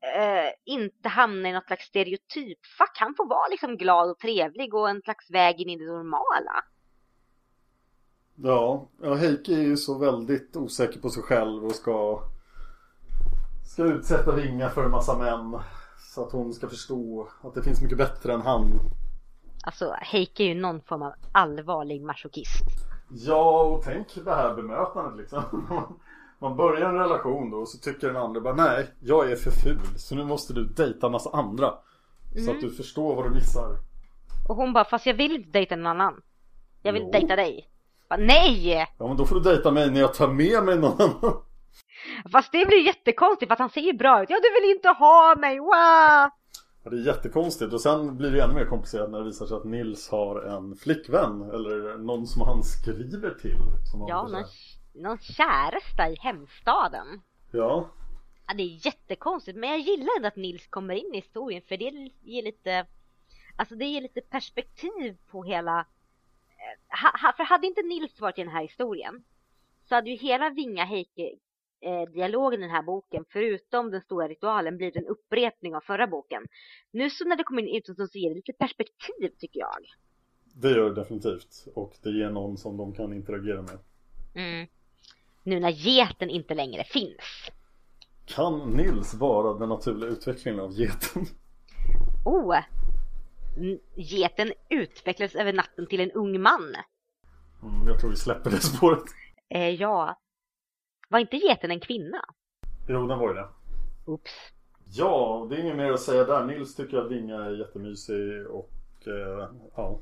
eh, 0.00 0.52
inte 0.64 1.08
hamnar 1.08 1.50
i 1.50 1.52
något 1.52 1.66
slags 1.66 1.84
stereotypfack. 1.86 2.96
Han 3.00 3.14
får 3.16 3.28
vara 3.28 3.48
liksom 3.48 3.76
glad 3.76 4.10
och 4.10 4.18
trevlig 4.18 4.74
och 4.74 4.90
en 4.90 5.02
slags 5.02 5.30
väg 5.30 5.60
in 5.60 5.70
i 5.70 5.76
det 5.76 5.92
normala. 5.92 6.64
Ja, 8.36 8.88
ja 9.02 9.14
Heike 9.14 9.52
är 9.54 9.62
ju 9.62 9.76
så 9.76 9.98
väldigt 9.98 10.56
osäker 10.56 11.00
på 11.00 11.10
sig 11.10 11.22
själv 11.22 11.64
och 11.64 11.74
ska 11.74 12.22
ska 13.64 13.84
utsätta 13.84 14.34
Vinga 14.34 14.70
för 14.70 14.84
en 14.84 14.90
massa 14.90 15.18
män. 15.18 15.60
Så 16.14 16.26
att 16.26 16.32
hon 16.32 16.52
ska 16.52 16.68
förstå 16.68 17.28
att 17.42 17.54
det 17.54 17.62
finns 17.62 17.82
mycket 17.82 17.98
bättre 17.98 18.32
än 18.32 18.40
han. 18.40 18.80
Alltså 19.66 19.96
Heike 20.00 20.42
är 20.42 20.46
ju 20.46 20.54
någon 20.54 20.80
form 20.80 21.02
av 21.02 21.12
allvarlig 21.32 22.02
masochist. 22.02 22.64
Ja, 23.08 23.62
och 23.62 23.82
tänk 23.84 24.24
det 24.24 24.34
här 24.34 24.54
bemötandet 24.54 25.18
liksom. 25.18 25.66
Man 26.38 26.56
börjar 26.56 26.88
en 26.88 26.98
relation 26.98 27.50
då 27.50 27.56
och 27.56 27.68
så 27.68 27.78
tycker 27.78 28.06
den 28.06 28.16
andra 28.16 28.40
bara 28.40 28.54
nej, 28.54 28.86
jag 29.00 29.32
är 29.32 29.36
för 29.36 29.50
ful 29.50 29.80
så 29.96 30.14
nu 30.14 30.24
måste 30.24 30.52
du 30.52 30.64
dejta 30.64 31.06
en 31.06 31.12
massa 31.12 31.30
andra. 31.30 31.74
Mm. 32.32 32.44
Så 32.44 32.50
att 32.50 32.56
mm. 32.56 32.68
du 32.68 32.76
förstår 32.76 33.16
vad 33.16 33.24
du 33.24 33.30
missar. 33.30 33.76
Och 34.48 34.56
hon 34.56 34.72
bara, 34.72 34.84
fast 34.84 35.06
jag 35.06 35.14
vill 35.14 35.36
inte 35.36 35.50
dejta 35.50 35.76
någon 35.76 35.86
annan. 35.86 36.22
Jag 36.82 36.92
vill 36.92 37.02
jo. 37.02 37.10
dejta 37.10 37.36
dig. 37.36 37.70
Bara, 38.08 38.20
nej! 38.20 38.86
Ja 38.98 39.08
men 39.08 39.16
då 39.16 39.26
får 39.26 39.34
du 39.34 39.40
dejta 39.40 39.70
mig 39.70 39.90
när 39.90 40.00
jag 40.00 40.14
tar 40.14 40.28
med 40.28 40.64
mig 40.64 40.78
någon 40.78 41.00
annan. 41.00 41.42
Fast 42.32 42.52
det 42.52 42.66
blir 42.66 42.86
jättekonstigt 42.86 43.48
för 43.48 43.52
att 43.52 43.58
han 43.58 43.70
ser 43.70 43.80
ju 43.80 43.92
bra 43.92 44.22
ut. 44.22 44.30
Ja 44.30 44.36
du 44.42 44.60
vill 44.60 44.76
inte 44.76 44.88
ha 44.88 45.34
mig, 45.38 45.58
wow! 45.58 46.30
Ja, 46.84 46.90
det 46.90 46.96
är 46.96 47.00
jättekonstigt 47.00 47.72
och 47.72 47.80
sen 47.80 48.16
blir 48.16 48.30
det 48.30 48.42
ännu 48.42 48.54
mer 48.54 48.66
komplicerat 48.66 49.10
när 49.10 49.18
det 49.18 49.24
visar 49.24 49.46
sig 49.46 49.56
att 49.56 49.64
Nils 49.64 50.08
har 50.08 50.42
en 50.42 50.76
flickvän 50.76 51.42
eller 51.42 51.98
någon 51.98 52.26
som 52.26 52.42
han 52.42 52.62
skriver 52.62 53.30
till. 53.30 53.58
ja, 54.08 54.28
någon, 54.28 54.44
någon 54.92 55.18
käresta 55.18 56.10
i 56.10 56.16
hemstaden. 56.20 57.06
Ja. 57.52 57.88
Ja, 58.46 58.54
det 58.54 58.62
är 58.62 58.86
jättekonstigt 58.86 59.58
men 59.58 59.70
jag 59.70 59.80
gillar 59.80 60.16
ändå 60.16 60.28
att 60.28 60.36
Nils 60.36 60.66
kommer 60.66 60.94
in 60.94 61.14
i 61.14 61.16
historien 61.16 61.62
för 61.68 61.76
det 61.76 62.10
ger 62.22 62.42
lite 62.42 62.86
Alltså 63.56 63.74
det 63.74 63.84
ger 63.84 64.00
lite 64.00 64.20
perspektiv 64.20 65.16
på 65.30 65.44
hela 65.44 65.78
eh, 65.78 67.32
För 67.36 67.44
hade 67.44 67.66
inte 67.66 67.82
Nils 67.82 68.20
varit 68.20 68.38
i 68.38 68.42
den 68.42 68.52
här 68.52 68.62
historien 68.62 69.24
så 69.88 69.94
hade 69.94 70.10
ju 70.10 70.16
hela 70.16 70.50
Vinga 70.50 70.84
eh, 71.84 72.12
dialogen 72.12 72.60
i 72.60 72.62
den 72.62 72.74
här 72.74 72.82
boken, 72.82 73.24
förutom 73.28 73.90
den 73.90 74.00
stora 74.00 74.28
ritualen, 74.28 74.76
blir 74.76 74.98
en 74.98 75.06
upprepning 75.06 75.76
av 75.76 75.80
förra 75.80 76.06
boken. 76.06 76.42
Nu 76.90 77.10
så 77.10 77.24
när 77.24 77.36
det 77.36 77.44
kommer 77.44 77.62
in 77.62 77.76
utomstående 77.76 78.12
så 78.12 78.18
ger 78.18 78.28
det 78.28 78.34
lite 78.34 78.52
perspektiv 78.52 79.28
tycker 79.38 79.60
jag. 79.60 79.78
Det 80.54 80.70
gör 80.70 80.90
det 80.90 80.94
definitivt. 80.94 81.66
Och 81.74 81.96
det 82.02 82.10
ger 82.10 82.30
någon 82.30 82.58
som 82.58 82.76
de 82.76 82.94
kan 82.94 83.12
interagera 83.12 83.62
med. 83.62 83.78
Mm. 84.34 84.66
Nu 85.42 85.60
när 85.60 85.70
geten 85.70 86.30
inte 86.30 86.54
längre 86.54 86.84
finns. 86.84 87.50
Kan 88.26 88.70
Nils 88.70 89.14
vara 89.14 89.58
den 89.58 89.68
naturliga 89.68 90.10
utvecklingen 90.10 90.60
av 90.60 90.72
geten? 90.72 91.26
Oh! 92.24 92.56
Geten 93.94 94.52
utvecklades 94.70 95.34
över 95.34 95.52
natten 95.52 95.86
till 95.86 96.00
en 96.00 96.10
ung 96.10 96.40
man. 96.40 96.74
Mm, 97.62 97.88
jag 97.88 98.00
tror 98.00 98.10
vi 98.10 98.16
släpper 98.16 98.50
det 98.50 98.60
spåret. 98.60 99.04
Eh, 99.48 99.70
ja, 99.70 100.16
var 101.14 101.20
inte 101.20 101.36
geten 101.36 101.70
en 101.70 101.80
kvinna? 101.80 102.20
Jo, 102.88 103.06
den 103.06 103.18
var 103.18 103.28
ju 103.28 103.34
det. 103.34 103.48
Oops. 104.06 104.32
Ja, 104.96 105.46
det 105.50 105.56
är 105.56 105.60
inget 105.60 105.76
mer 105.76 105.92
att 105.92 106.00
säga 106.00 106.24
där. 106.24 106.44
Nils 106.44 106.76
tycker 106.76 106.98
att 106.98 107.10
Vinga 107.10 107.44
är 107.44 107.50
jättemysig 107.50 108.46
och 108.46 108.70
eh, 109.06 109.48
ja. 109.76 110.00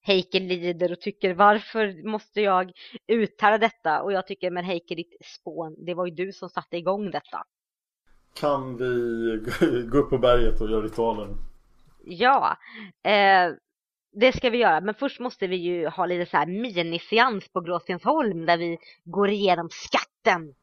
Heike 0.00 0.40
lider 0.40 0.92
och 0.92 1.00
tycker 1.00 1.34
varför 1.34 2.08
måste 2.08 2.40
jag 2.40 2.72
uttala 3.06 3.58
detta? 3.58 4.02
Och 4.02 4.12
jag 4.12 4.26
tycker 4.26 4.50
men 4.50 4.64
Heike 4.64 4.94
ditt 4.94 5.16
spån, 5.24 5.76
det 5.78 5.94
var 5.94 6.06
ju 6.06 6.12
du 6.12 6.32
som 6.32 6.48
satte 6.48 6.76
igång 6.76 7.10
detta. 7.10 7.44
Kan 8.34 8.76
vi 8.76 9.86
gå 9.90 9.98
upp 9.98 10.10
på 10.10 10.18
berget 10.18 10.60
och 10.60 10.70
göra 10.70 10.82
ritualen? 10.82 11.36
Ja, 12.04 12.56
eh, 13.02 13.52
det 14.12 14.32
ska 14.32 14.50
vi 14.50 14.58
göra, 14.58 14.80
men 14.80 14.94
först 14.94 15.20
måste 15.20 15.46
vi 15.46 15.56
ju 15.56 15.88
ha 15.88 16.06
lite 16.06 16.30
så 16.30 16.36
här 16.36 16.46
miniseans 16.46 17.48
på 17.48 17.60
Gråstensholm 17.60 18.46
där 18.46 18.58
vi 18.58 18.78
går 19.04 19.30
igenom 19.30 19.68
skatten. 20.22 20.54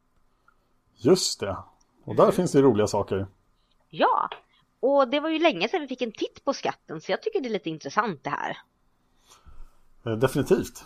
Just 0.96 1.40
det, 1.40 1.58
och 2.06 2.16
där 2.16 2.32
finns 2.32 2.52
det 2.52 2.62
roliga 2.62 2.88
saker. 2.88 3.28
Ja, 3.90 4.30
och 4.80 5.10
det 5.10 5.20
var 5.20 5.30
ju 5.30 5.40
länge 5.40 5.70
sedan 5.70 5.82
vi 5.82 5.88
fick 5.88 6.02
en 6.02 6.12
titt 6.12 6.46
på 6.46 6.54
skatten 6.54 7.02
så 7.02 7.12
jag 7.12 7.22
tycker 7.22 7.42
det 7.42 7.48
är 7.48 7.54
lite 7.54 7.70
intressant 7.70 8.24
det 8.24 8.30
här. 8.30 8.58
Eh, 10.06 10.18
definitivt. 10.18 10.86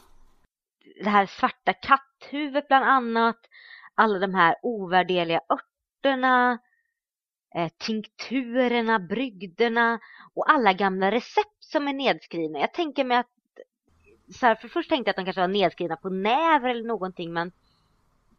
Det 1.04 1.10
här 1.10 1.26
svarta 1.26 1.74
katthuvudet 1.74 2.68
bland 2.68 2.86
annat, 2.86 3.38
alla 3.96 4.20
de 4.20 4.34
här 4.34 4.56
ovärdeliga 4.64 5.42
örterna, 5.50 6.60
eh, 7.56 7.72
tinkturerna, 7.78 9.00
brygderna 9.00 10.00
och 10.34 10.52
alla 10.52 10.74
gamla 10.74 11.12
recept 11.12 11.58
som 11.60 11.88
är 11.88 11.94
nedskrivna. 11.94 12.60
Jag 12.60 12.74
tänker 12.74 13.04
mig 13.04 13.18
att 13.18 13.30
så 14.40 14.46
här, 14.46 14.56
för 14.56 14.68
först 14.68 14.90
tänkte 14.90 15.10
jag 15.10 15.14
att 15.14 15.18
de 15.18 15.26
kanske 15.26 15.42
var 15.42 15.48
nedskrivna 15.48 15.96
på 15.96 16.10
näver 16.10 16.70
eller 16.70 16.88
någonting 16.88 17.34
men 17.34 17.52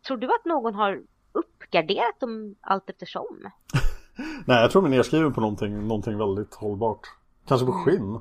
tror 0.07 0.17
du 0.17 0.27
att 0.27 0.45
någon 0.45 0.75
har 0.75 1.03
uppgraderat 1.33 2.21
dem 2.21 2.57
allt 2.61 2.91
eftersom? 2.91 3.51
Nej, 4.47 4.61
jag 4.61 4.71
tror 4.71 4.83
de 4.83 4.93
är 4.93 4.97
nedskriven 4.97 5.33
på 5.33 5.41
någonting, 5.41 5.89
någonting 5.89 6.19
väldigt 6.19 6.55
hållbart. 6.55 7.01
Kanske 7.47 7.67
på 7.67 7.73
mm. 7.73 7.85
skinn. 7.85 8.21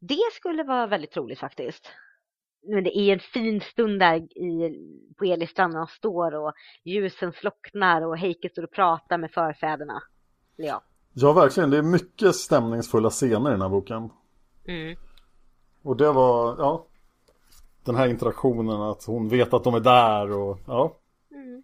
Det 0.00 0.32
skulle 0.32 0.62
vara 0.62 0.86
väldigt 0.86 1.10
troligt 1.12 1.38
faktiskt. 1.38 1.86
Men 2.62 2.84
det 2.84 2.98
är 2.98 3.12
en 3.12 3.20
fin 3.20 3.60
stund 3.60 4.00
där 4.00 4.16
i, 4.16 4.76
på 5.18 5.24
Elistrand 5.24 5.72
när 5.72 5.80
de 5.80 5.86
står 5.86 6.34
och 6.34 6.52
ljusen 6.84 7.32
slocknar 7.32 8.02
och 8.02 8.18
Heike 8.18 8.48
står 8.48 8.62
och 8.62 8.70
pratar 8.70 9.18
med 9.18 9.30
förfäderna. 9.30 10.02
Ja. 10.56 10.82
Ja, 11.12 11.32
verkligen. 11.32 11.70
Det 11.70 11.78
är 11.78 11.82
mycket 11.82 12.34
stämningsfulla 12.34 13.10
scener 13.10 13.50
i 13.50 13.52
den 13.52 13.62
här 13.62 13.68
boken. 13.68 14.10
Mm. 14.66 14.96
Och 15.82 15.96
det 15.96 16.12
var, 16.12 16.56
ja. 16.58 16.86
Den 17.84 17.94
här 17.94 18.08
interaktionen, 18.08 18.80
att 18.80 19.04
hon 19.04 19.28
vet 19.28 19.54
att 19.54 19.64
de 19.64 19.74
är 19.74 19.80
där 19.80 20.30
och 20.30 20.58
ja. 20.66 20.96
Mm. 21.30 21.62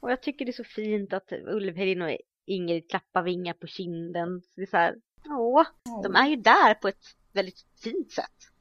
Och 0.00 0.10
jag 0.10 0.22
tycker 0.22 0.44
det 0.44 0.50
är 0.50 0.52
så 0.52 0.64
fint 0.64 1.12
att 1.12 1.32
Ulvhedin 1.46 2.02
och 2.02 2.16
Ingrid 2.46 2.90
klappar 2.90 3.22
vingar 3.22 3.52
på 3.52 3.66
kinden. 3.66 4.40
Så 4.40 4.50
det 4.56 4.62
är 4.62 4.66
så 4.66 4.76
här, 4.76 4.94
åh, 5.26 5.62
de 6.02 6.16
är 6.16 6.28
ju 6.28 6.36
där 6.36 6.74
på 6.74 6.88
ett 6.88 7.04
väldigt 7.32 7.66
fint 7.82 8.12
sätt. 8.12 8.52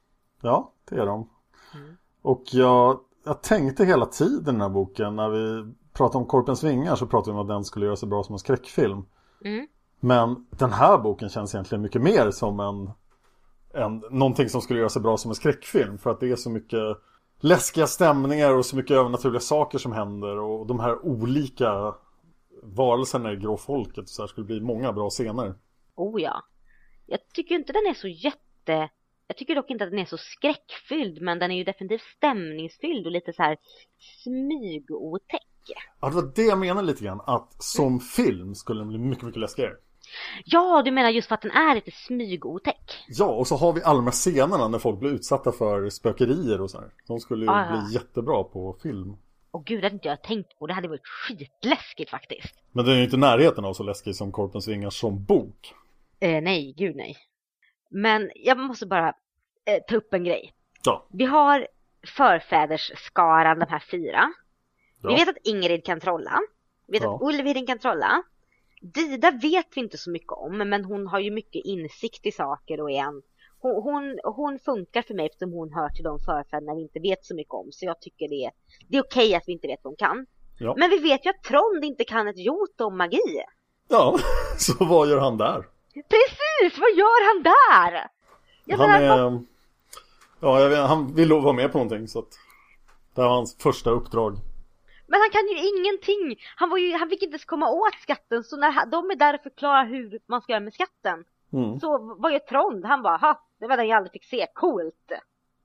Ja, 0.41 0.73
det 0.89 0.95
är 0.95 1.05
de. 1.05 1.29
Mm. 1.75 1.97
Och 2.21 2.43
jag, 2.51 2.99
jag 3.25 3.43
tänkte 3.43 3.85
hela 3.85 4.05
tiden 4.05 4.39
i 4.41 4.43
den 4.45 4.61
här 4.61 4.69
boken 4.69 5.15
när 5.15 5.29
vi 5.29 5.73
pratade 5.93 6.17
om 6.17 6.25
Korpens 6.25 6.63
vingar 6.63 6.95
så 6.95 7.07
pratade 7.07 7.31
vi 7.31 7.39
om 7.39 7.41
att 7.41 7.47
den 7.47 7.63
skulle 7.63 7.85
göra 7.85 7.95
sig 7.95 8.09
bra 8.09 8.23
som 8.23 8.33
en 8.33 8.39
skräckfilm. 8.39 9.05
Mm. 9.45 9.67
Men 9.99 10.47
den 10.49 10.71
här 10.71 10.97
boken 10.97 11.29
känns 11.29 11.55
egentligen 11.55 11.81
mycket 11.81 12.01
mer 12.01 12.31
som 12.31 12.59
en, 12.59 12.91
en 13.73 13.97
någonting 13.97 14.49
som 14.49 14.61
skulle 14.61 14.79
göra 14.79 14.89
sig 14.89 15.01
bra 15.01 15.17
som 15.17 15.31
en 15.31 15.35
skräckfilm. 15.35 15.97
För 15.97 16.09
att 16.09 16.19
det 16.19 16.31
är 16.31 16.35
så 16.35 16.49
mycket 16.49 16.97
läskiga 17.39 17.87
stämningar 17.87 18.55
och 18.55 18.65
så 18.65 18.75
mycket 18.75 18.97
övernaturliga 18.97 19.39
saker 19.39 19.77
som 19.77 19.91
händer. 19.91 20.37
Och 20.37 20.67
de 20.67 20.79
här 20.79 21.05
olika 21.05 21.95
varelserna 22.63 23.33
i 23.33 23.35
gråfolket 23.35 24.09
så 24.09 24.21
här 24.21 24.27
skulle 24.27 24.45
bli 24.45 24.61
många 24.61 24.93
bra 24.93 25.09
scener. 25.09 25.55
Oh 25.95 26.21
ja. 26.21 26.43
Jag 27.05 27.19
tycker 27.33 27.55
inte 27.55 27.73
den 27.73 27.87
är 27.89 27.93
så 27.93 28.07
jätte... 28.07 28.89
Jag 29.27 29.37
tycker 29.37 29.55
dock 29.55 29.69
inte 29.69 29.83
att 29.83 29.89
den 29.89 29.99
är 29.99 30.05
så 30.05 30.17
skräckfylld 30.17 31.21
men 31.21 31.39
den 31.39 31.51
är 31.51 31.55
ju 31.55 31.63
definitivt 31.63 32.01
stämningsfylld 32.17 33.05
och 33.05 33.11
lite 33.11 33.33
så 33.33 33.43
här 33.43 33.57
smygotäck. 34.23 35.45
Ja, 35.99 36.09
det 36.09 36.15
var 36.15 36.31
det 36.35 36.43
jag 36.43 36.57
menade 36.57 36.87
lite 36.87 37.03
grann. 37.03 37.21
Att 37.25 37.63
som 37.63 37.99
film 37.99 38.55
skulle 38.55 38.81
den 38.81 38.87
bli 38.87 38.97
mycket, 38.97 39.23
mycket 39.23 39.41
läskigare. 39.41 39.75
Ja, 40.45 40.81
du 40.85 40.91
menar 40.91 41.09
just 41.09 41.27
för 41.27 41.35
att 41.35 41.41
den 41.41 41.51
är 41.51 41.75
lite 41.75 41.91
smygotäck. 41.91 43.03
Ja, 43.07 43.25
och 43.25 43.47
så 43.47 43.55
har 43.55 43.73
vi 43.73 43.83
alla 43.83 43.95
de 43.97 44.05
här 44.05 44.11
scenerna 44.11 44.67
när 44.67 44.79
folk 44.79 44.99
blir 44.99 45.09
utsatta 45.11 45.51
för 45.51 45.89
spökerier 45.89 46.61
och 46.61 46.69
så 46.71 46.79
här. 46.79 46.89
De 47.07 47.19
skulle 47.19 47.45
ju 47.45 47.51
Ah, 47.51 47.65
ja. 47.75 47.81
bli 47.85 47.93
jättebra 47.93 48.43
på 48.43 48.77
film. 48.83 49.17
Och 49.51 49.65
gud, 49.65 49.81
det 49.81 49.85
hade 49.85 49.93
inte 49.93 50.07
jag 50.07 50.21
tänkt 50.23 50.59
på. 50.59 50.67
Det 50.67 50.73
hade 50.73 50.87
varit 50.87 51.07
skitläskigt 51.07 52.09
faktiskt. 52.11 52.55
Men 52.71 52.85
den 52.85 52.93
är 52.93 52.97
ju 52.97 53.03
inte 53.03 53.15
i 53.15 53.19
närheten 53.19 53.65
av 53.65 53.73
så 53.73 53.83
läskig 53.83 54.15
som 54.15 54.31
Korpens 54.31 54.67
vingar 54.67 54.89
som 54.89 55.23
bok. 55.23 55.73
Eh, 56.19 56.41
nej, 56.41 56.73
gud 56.77 56.95
nej. 56.95 57.17
Men 57.89 58.31
jag 58.35 58.57
måste 58.59 58.85
bara 58.85 59.07
eh, 59.65 59.79
ta 59.87 59.95
upp 59.95 60.13
en 60.13 60.23
grej. 60.23 60.53
Ja. 60.83 61.07
Vi 61.11 61.25
har 61.25 61.67
förfädersskaran, 62.07 63.59
de 63.59 63.65
här 63.69 63.83
fyra. 63.91 64.33
Ja. 65.01 65.09
Vi 65.09 65.15
vet 65.15 65.29
att 65.29 65.37
Ingrid 65.47 65.85
kan 65.85 65.99
trolla. 65.99 66.39
Vi 66.87 66.91
vet 66.91 67.03
Ja. 67.03 67.15
att 67.15 67.21
Ulvhedin 67.21 67.67
kan 67.67 67.79
trolla. 67.79 68.23
Dida 68.79 69.31
vet 69.31 69.67
vi 69.75 69.81
inte 69.81 69.97
så 69.97 70.11
mycket 70.11 70.31
om, 70.31 70.57
men 70.57 70.85
hon 70.85 71.07
har 71.07 71.19
ju 71.19 71.31
mycket 71.31 71.65
insikt 71.65 72.25
i 72.25 72.31
saker 72.31 72.81
och 72.81 72.91
är 72.91 73.03
en... 73.03 73.21
Hon, 73.61 73.83
hon, 73.83 74.19
hon 74.23 74.59
funkar 74.59 75.01
för 75.01 75.13
mig 75.13 75.25
eftersom 75.25 75.53
hon 75.53 75.73
hör 75.73 75.89
till 75.89 76.03
de 76.03 76.19
förfäderna 76.19 76.75
vi 76.75 76.81
inte 76.81 76.99
vet 76.99 77.25
så 77.25 77.35
mycket 77.35 77.53
om. 77.53 77.67
Så 77.71 77.85
jag 77.85 78.01
tycker 78.01 78.29
det 78.29 78.45
är, 78.45 78.51
det 78.87 78.97
är 78.97 79.01
okej 79.01 79.35
att 79.35 79.43
vi 79.47 79.51
inte 79.51 79.67
vet 79.67 79.79
vad 79.83 79.91
hon 79.91 79.97
kan. 79.97 80.25
Ja. 80.59 80.75
Men 80.77 80.89
vi 80.89 80.97
vet 80.97 81.25
ju 81.25 81.29
att 81.29 81.43
Trond 81.43 81.83
inte 81.83 82.03
kan 82.03 82.27
ett 82.27 82.37
jot 82.37 82.81
om 82.81 82.97
magi. 82.97 83.43
Ja, 83.87 84.19
så 84.57 84.85
vad 84.85 85.09
gör 85.09 85.19
han 85.19 85.37
där? 85.37 85.65
Precis, 85.93 86.79
vad 86.79 86.91
gör 86.95 87.35
han 87.35 87.43
där? 87.43 88.07
Jag 88.65 88.77
Han 88.77 89.01
menar, 89.01 89.31
är... 89.31 89.41
Ja, 90.39 90.61
jag 90.61 90.69
vet, 90.69 90.79
han 90.79 91.15
vill 91.15 91.33
vara 91.33 91.53
med 91.53 91.71
på 91.71 91.77
någonting 91.77 92.07
så 92.07 92.19
att... 92.19 92.39
Det 93.15 93.21
här 93.21 93.29
var 93.29 93.35
hans 93.35 93.57
första 93.57 93.89
uppdrag. 93.89 94.37
Men 95.11 95.19
han 95.19 95.29
kan 95.29 95.47
ju 95.47 95.57
ingenting. 95.69 96.39
Han, 96.55 96.69
var 96.69 96.77
ju, 96.77 96.93
han 96.97 97.09
fick 97.09 97.21
inte 97.23 97.33
ens 97.33 97.45
komma 97.45 97.69
åt 97.69 97.93
skatten. 98.01 98.43
Så 98.43 98.57
när 98.57 98.71
han- 98.71 98.89
de 98.89 99.09
är 99.11 99.15
där 99.15 99.33
och 99.35 99.41
förklarar 99.43 99.85
hur 99.85 100.19
man 100.27 100.41
ska 100.41 100.51
göra 100.53 100.63
med 100.63 100.73
skatten. 100.73 101.25
Mm. 101.53 101.79
Så 101.79 102.15
vad 102.19 102.31
gör 102.31 102.39
Trond? 102.39 102.85
Han 102.85 103.01
bara, 103.01 103.17
ha, 103.17 103.47
det 103.59 103.67
var 103.67 103.77
den 103.77 103.87
jag 103.87 103.97
aldrig 103.97 104.11
fick 104.11 104.25
se. 104.25 104.47
Coolt. 104.53 105.11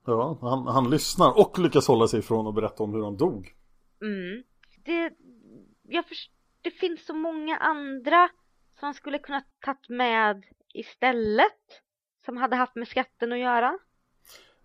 Ja, 0.07 0.39
han, 0.41 0.67
han 0.67 0.91
lyssnar 0.91 1.39
och 1.41 1.59
lyckas 1.59 1.89
hålla 1.89 2.09
sig 2.09 2.19
ifrån 2.19 2.47
och 2.47 2.55
berätta 2.55 2.83
om 2.83 2.95
hur 2.95 3.05
han 3.05 3.17
dog. 3.17 3.55
Mm. 4.03 4.43
Det, 4.85 5.11
jag 5.83 6.09
först, 6.09 6.31
det 6.63 6.71
finns 6.71 7.07
så 7.07 7.15
många 7.15 7.57
andra 7.57 8.29
som 8.79 8.87
man 8.87 8.95
skulle 8.95 9.19
kunna 9.19 9.43
tagit 9.65 9.89
med 9.89 10.45
istället. 10.75 11.53
Som 12.25 12.37
hade 12.37 12.57
haft 12.57 12.75
med 12.75 12.89
skatten 12.89 13.33
att 13.33 13.39
göra. 13.39 13.79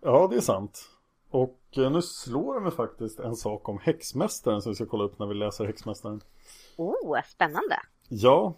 Ja, 0.02 0.28
det 0.30 0.36
är 0.36 0.40
sant. 0.40 0.90
Och 1.30 1.59
nu 1.76 2.02
slår 2.02 2.54
det 2.54 2.60
mig 2.60 2.72
faktiskt 2.72 3.20
en 3.20 3.36
sak 3.36 3.68
om 3.68 3.78
häxmästaren 3.78 4.62
som 4.62 4.72
vi 4.72 4.76
ska 4.76 4.86
kolla 4.86 5.04
upp 5.04 5.18
när 5.18 5.26
vi 5.26 5.34
läser 5.34 5.64
häxmästaren. 5.64 6.20
Oh, 6.76 7.22
spännande. 7.22 7.76
Ja, 8.08 8.54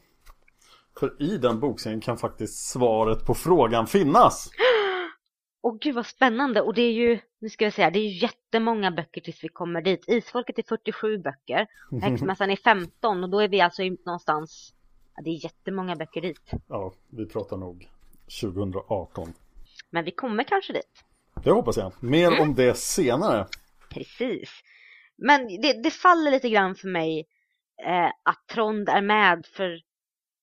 för 1.01 1.23
i 1.23 1.39
den 1.39 1.61
bokserien 1.61 2.01
kan 2.01 2.19
faktiskt 2.19 2.71
svaret 2.71 3.27
på 3.27 3.35
frågan 3.35 3.87
finnas. 3.87 4.51
Åh 5.63 5.77
gud 5.81 5.95
vad 5.95 6.07
spännande 6.07 6.61
och 6.61 6.75
det 6.75 6.83
är 6.83 6.93
ju, 6.93 7.19
nu 7.39 7.49
ska 7.49 7.65
jag 7.65 7.73
säga, 7.73 7.91
det 7.91 7.99
är 7.99 8.09
ju 8.09 8.19
jättemånga 8.19 8.91
böcker 8.91 9.21
tills 9.21 9.45
vi 9.45 9.49
kommer 9.49 9.83
dit. 9.83 10.05
Isfolket 10.09 10.59
är 10.59 10.63
47 10.63 11.19
böcker, 11.19 11.67
och 11.91 12.01
Häxmästaren 12.01 12.51
är 12.51 12.57
15 12.57 13.25
och 13.25 13.31
då 13.31 13.41
är 13.41 13.49
vi 13.49 13.61
alltså 13.61 13.83
någonstans, 13.83 14.75
ja, 15.17 15.23
det 15.23 15.31
är 15.31 15.45
jättemånga 15.45 15.97
böcker 15.97 16.21
dit. 16.21 16.51
Ja, 16.69 16.93
vi 17.09 17.27
pratar 17.27 17.57
nog 17.57 17.89
2018. 18.41 19.33
Men 19.91 20.05
vi 20.05 20.11
kommer 20.11 20.45
kanske 20.45 20.73
dit. 20.73 21.05
Det 21.45 21.51
hoppas 21.51 21.77
jag. 21.77 21.93
Mer 22.01 22.41
om 22.41 22.55
det 22.55 22.75
senare. 22.75 23.47
Precis. 23.91 24.51
Men 25.17 25.47
det, 25.63 25.83
det 25.83 25.91
faller 25.91 26.31
lite 26.31 26.49
grann 26.51 26.75
för 26.75 26.89
mig 26.89 27.27
eh, 27.87 28.07
att 28.23 28.47
Trond 28.53 28.89
är 28.89 29.03
med 29.03 29.47
för 29.47 29.81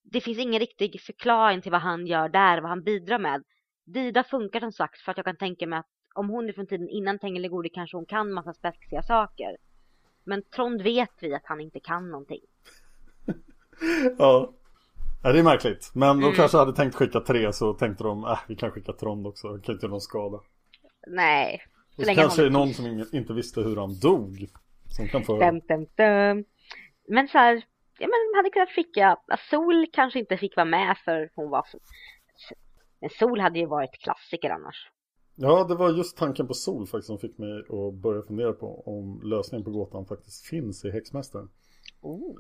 det 0.03 0.21
finns 0.21 0.39
ingen 0.39 0.59
riktig 0.59 1.01
förklaring 1.01 1.62
till 1.62 1.71
vad 1.71 1.81
han 1.81 2.07
gör 2.07 2.29
där, 2.29 2.62
vad 2.62 2.69
han 2.69 2.83
bidrar 2.83 3.19
med. 3.19 3.43
Dida 3.85 4.23
funkar 4.23 4.59
som 4.59 4.71
sagt 4.71 5.01
för 5.01 5.12
att 5.12 5.17
jag 5.17 5.25
kan 5.25 5.35
tänka 5.38 5.67
mig 5.67 5.79
att 5.79 5.88
om 6.15 6.29
hon 6.29 6.49
är 6.49 6.53
från 6.53 6.67
tiden 6.67 6.89
innan 6.89 7.19
Tengilgodi 7.19 7.69
kanske 7.69 7.97
hon 7.97 8.05
kan 8.05 8.33
massa 8.33 8.53
spexiga 8.53 9.01
saker. 9.01 9.57
Men 10.23 10.43
Trond 10.43 10.81
vet 10.81 11.12
vi 11.21 11.33
att 11.33 11.45
han 11.45 11.59
inte 11.62 11.79
kan 11.79 12.12
någonting. 12.12 12.41
Ja. 14.17 14.53
ja, 15.23 15.31
det 15.31 15.39
är 15.39 15.43
märkligt. 15.43 15.91
Men 15.93 16.17
de 16.17 16.23
Mm. 16.23 16.35
kanske 16.35 16.57
hade 16.57 16.73
tänkt 16.73 16.95
skicka 16.95 17.19
tre 17.19 17.53
så 17.53 17.73
tänkte 17.73 18.03
de, 18.03 18.23
äh, 18.23 18.39
vi 18.47 18.55
kan 18.55 18.71
skicka 18.71 18.93
Trond 18.93 19.27
också. 19.27 19.47
Det 19.53 19.62
kan 19.62 19.75
inte 19.75 19.85
göra 19.85 19.91
någon 19.91 20.01
skada. 20.01 20.39
Nej. 21.07 21.62
Och 21.97 22.05
så 22.05 22.15
kanske 22.15 22.41
det 22.41 22.47
är 22.47 22.51
någon 22.51 22.73
som 22.73 23.05
inte 23.13 23.33
visste 23.33 23.62
hur 23.62 23.75
han 23.75 23.99
dog. 23.99 24.47
Som 24.88 25.07
kan 25.07 25.23
få 25.23 25.39
Dum, 25.39 25.62
dum, 25.67 25.88
dum. 25.97 26.45
Men 27.07 27.27
så 27.27 27.38
här, 27.38 27.53
ja 27.99 28.07
men 28.07 28.31
man 28.31 28.39
hade 28.39 28.49
kunnat 28.49 28.69
skicka, 28.69 29.17
Sol 29.49 29.85
kanske 29.93 30.19
inte 30.19 30.38
fick 30.38 30.55
vara 30.55 30.65
med 30.65 30.97
för 31.05 31.29
hon 31.35 31.49
var. 31.49 31.65
Men 33.01 33.09
Sol 33.09 33.39
hade 33.39 33.59
ju 33.59 33.65
varit 33.65 33.91
klassiker 33.91 34.49
annars. 34.49 34.89
Ja, 35.41 35.63
det 35.63 35.75
var 35.75 35.89
just 35.89 36.17
tanken 36.17 36.47
på 36.47 36.53
sol 36.53 36.88
faktiskt 36.88 37.07
som 37.07 37.19
fick 37.19 37.38
mig 37.38 37.59
att 37.59 37.93
börja 37.93 38.21
fundera 38.21 38.53
på 38.53 38.83
om 38.85 39.21
lösningen 39.23 39.65
på 39.65 39.71
gåtan 39.71 40.05
faktiskt 40.05 40.45
finns 40.45 40.85
i 40.85 40.91
Häxmästaren. 40.91 41.49
Oh. 42.01 42.35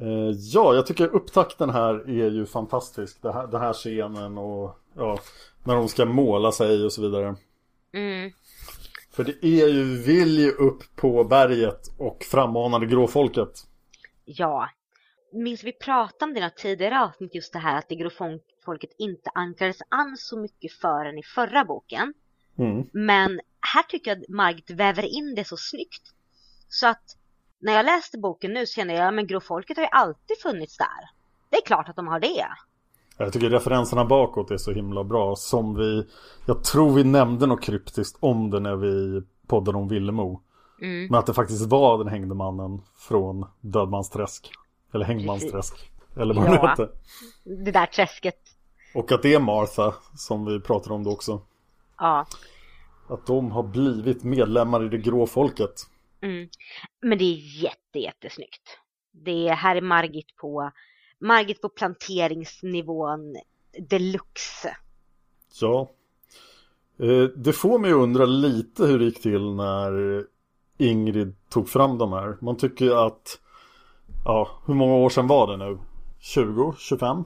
Eh, 0.00 0.30
ja, 0.54 0.74
jag 0.74 0.86
tycker 0.86 1.14
upptakten 1.14 1.70
här 1.70 1.94
är 2.08 2.30
ju 2.30 2.46
fantastisk. 2.46 3.22
Det 3.22 3.32
här, 3.32 3.46
den 3.46 3.60
här 3.60 3.72
scenen 3.72 4.38
och 4.38 4.76
ja, 4.96 5.18
när 5.64 5.74
de 5.76 5.88
ska 5.88 6.04
måla 6.04 6.52
sig 6.52 6.84
och 6.84 6.92
så 6.92 7.02
vidare. 7.02 7.36
Mm. 7.94 8.32
För 9.10 9.24
det 9.24 9.44
är 9.46 9.68
ju, 9.68 9.84
vi 9.84 10.02
vill 10.02 10.38
ju 10.38 10.50
upp 10.50 10.96
på 10.96 11.24
berget 11.24 11.80
och 11.98 12.24
frammana 12.30 12.78
det 12.78 12.86
gråfolket. 12.86 13.50
Ja. 14.24 14.70
Minns 15.32 15.64
vi 15.64 15.72
pratade 15.72 16.24
om 16.24 16.34
det 16.34 16.40
i 16.40 16.42
något 16.42 16.56
tidigare 16.56 17.00
avsnitt 17.00 17.34
just 17.34 17.52
det 17.52 17.58
här 17.58 17.78
att 17.78 17.88
det 17.88 17.94
gråfolket 17.94 18.90
inte 18.98 19.30
anklades 19.34 19.78
an 19.88 20.16
så 20.18 20.38
mycket 20.38 20.72
för 20.72 21.04
den 21.04 21.18
i 21.18 21.22
förra 21.22 21.64
boken. 21.64 22.14
Mm. 22.58 22.88
Men 22.92 23.40
här 23.74 23.82
tycker 23.82 24.10
jag 24.10 24.22
att 24.22 24.28
Margit 24.28 24.70
väver 24.70 25.02
in 25.02 25.34
det 25.34 25.44
så 25.44 25.56
snyggt. 25.56 26.02
Så 26.68 26.86
att 26.86 27.16
när 27.58 27.72
jag 27.72 27.86
läste 27.86 28.18
boken 28.18 28.52
nu 28.52 28.66
så 28.66 28.74
känner 28.74 28.94
jag, 28.94 29.14
men 29.14 29.26
gråfolket 29.26 29.76
har 29.76 29.84
ju 29.84 29.90
alltid 29.92 30.38
funnits 30.42 30.76
där. 30.76 31.10
Det 31.50 31.56
är 31.56 31.66
klart 31.66 31.88
att 31.88 31.96
de 31.96 32.08
har 32.08 32.20
det. 32.20 32.46
Jag 33.16 33.32
tycker 33.32 33.50
referenserna 33.50 34.04
bakåt 34.04 34.50
är 34.50 34.56
så 34.56 34.72
himla 34.72 35.04
bra. 35.04 35.36
Som 35.36 35.74
vi, 35.74 36.06
jag 36.46 36.64
tror 36.64 36.94
vi 36.94 37.04
nämnde 37.04 37.46
något 37.46 37.62
kryptiskt 37.62 38.18
om 38.20 38.50
det 38.50 38.60
när 38.60 38.76
vi 38.76 39.22
poddade 39.46 39.78
om 39.78 39.88
Villemo. 39.88 40.42
Mm. 40.80 41.06
Men 41.06 41.14
att 41.18 41.26
det 41.26 41.34
faktiskt 41.34 41.66
var 41.66 41.98
den 41.98 42.08
hängde 42.08 42.34
mannen 42.34 42.82
från 42.96 43.46
Dödmansträsk. 43.60 44.50
Eller 44.94 45.04
Hängmansträsk. 45.04 45.90
Eller 46.16 46.34
vad 46.34 46.44
det 46.44 46.54
Ja. 46.54 46.66
hette. 46.66 46.88
Det 47.44 47.70
där 47.70 47.86
träsket. 47.86 48.40
Och 48.94 49.12
att 49.12 49.22
det 49.22 49.34
är 49.34 49.40
Martha 49.40 49.94
som 50.16 50.44
vi 50.44 50.60
pratade 50.60 50.94
om 50.94 51.04
då 51.04 51.10
också. 51.10 51.42
Ja. 51.98 52.26
Att 53.08 53.26
de 53.26 53.50
har 53.50 53.62
blivit 53.62 54.24
medlemmar 54.24 54.84
i 54.84 54.88
det 54.88 54.98
grå 54.98 55.26
folket. 55.26 55.86
Mm. 56.22 56.48
Men 57.02 57.18
det 57.18 57.24
är 57.24 57.62
jätte, 57.62 57.98
jättesnyggt. 57.98 58.78
Det 59.12 59.48
är, 59.48 59.54
här 59.54 59.76
är 59.76 59.80
Margit 59.80 60.36
på, 60.36 60.70
Margit 61.24 61.60
på 61.62 61.68
planteringsnivån 61.68 63.36
deluxe. 63.90 64.76
Ja. 65.60 65.90
Eh, 67.00 67.22
Det 67.36 67.52
får 67.52 67.78
mig 67.78 67.90
att 67.90 67.96
undra 67.96 68.24
lite 68.26 68.86
hur 68.86 68.98
det 68.98 69.04
gick 69.04 69.22
till 69.22 69.54
när 69.54 70.24
Ingrid 70.78 71.36
tog 71.50 71.68
fram 71.68 71.98
de 71.98 72.12
här. 72.12 72.36
Man 72.40 72.56
tycker 72.56 73.06
att, 73.06 73.38
ja, 74.24 74.48
hur 74.66 74.74
många 74.74 74.94
år 74.94 75.08
sedan 75.10 75.26
var 75.26 75.46
det 75.46 75.56
nu? 75.56 75.78
20? 76.20 76.74
25? 76.78 77.24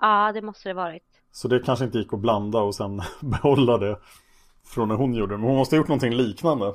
Ja, 0.00 0.32
det 0.32 0.42
måste 0.42 0.68
det 0.68 0.74
varit. 0.74 1.02
Så 1.32 1.48
det 1.48 1.58
kanske 1.60 1.84
inte 1.84 1.98
gick 1.98 2.12
att 2.12 2.20
blanda 2.20 2.58
och 2.60 2.74
sen 2.74 3.02
behålla 3.20 3.78
det 3.78 3.98
från 4.64 4.88
när 4.88 4.94
hon 4.94 5.14
gjorde 5.14 5.34
det. 5.34 5.38
Men 5.38 5.46
hon 5.48 5.56
måste 5.56 5.76
ha 5.76 5.78
gjort 5.78 5.88
någonting 5.88 6.14
liknande. 6.14 6.74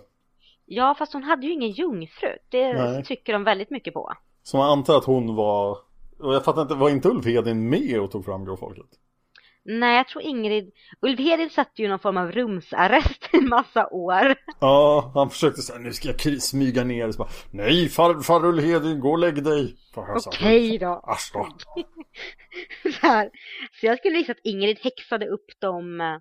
Ja, 0.66 0.96
fast 1.00 1.14
hon 1.14 1.24
hade 1.24 1.46
ju 1.46 1.54
ingen 1.54 1.72
jungfru. 1.72 2.30
Det 2.50 2.74
Nej. 2.74 3.04
trycker 3.04 3.34
de 3.34 3.44
väldigt 3.44 3.70
mycket 3.70 3.94
på. 3.94 4.14
Så 4.44 4.58
man 4.58 4.70
antar 4.70 4.98
att 4.98 5.04
hon 5.06 5.36
var 5.36 5.78
och 6.20 6.34
jag 6.34 6.46
fattar 6.46 6.62
inte, 6.62 6.76
var 6.76 6.90
inte 6.90 7.10
Ulf 7.10 7.26
Hedin 7.26 7.70
med 7.70 8.00
och 8.00 8.12
tog 8.12 8.26
fram 8.26 8.46
Gråfolket? 8.46 8.86
Nej, 9.70 9.98
jag 9.98 10.08
tror 10.08 10.24
Ingrid... 10.24 10.72
Ulf 11.02 11.20
Hedin 11.20 11.50
satt 11.50 11.72
ju 11.76 11.88
någon 11.88 12.00
form 12.00 12.18
av 12.18 12.32
rumsarrest 12.32 13.30
i 13.34 13.38
en 13.38 13.50
massa 13.50 13.88
år. 13.88 14.36
Ja, 14.60 15.12
han 15.14 15.30
försökte 15.30 15.62
säga 15.62 15.80
nu 15.80 15.94
ska 15.94 16.08
jag 16.08 16.42
smyga 16.42 16.84
ner. 16.84 17.12
Så 17.12 17.18
bara, 17.18 17.30
Nej, 17.52 17.90
farfar 17.90 18.46
Ulf 18.46 18.64
Hedin, 18.64 19.00
gå 19.00 19.12
och 19.12 19.20
lägg 19.20 19.44
dig. 19.44 19.76
Okej 19.96 20.78
då. 20.78 21.02
Asch 21.04 21.32
då. 21.34 21.48
Så, 22.92 23.08
här. 23.08 23.30
så 23.80 23.86
jag 23.86 23.98
skulle 23.98 24.18
gissa 24.18 24.32
att 24.32 24.42
Ingrid 24.44 24.80
häxade 24.80 25.28
upp 25.28 25.46
dem 25.60 26.02
eh, 26.02 26.18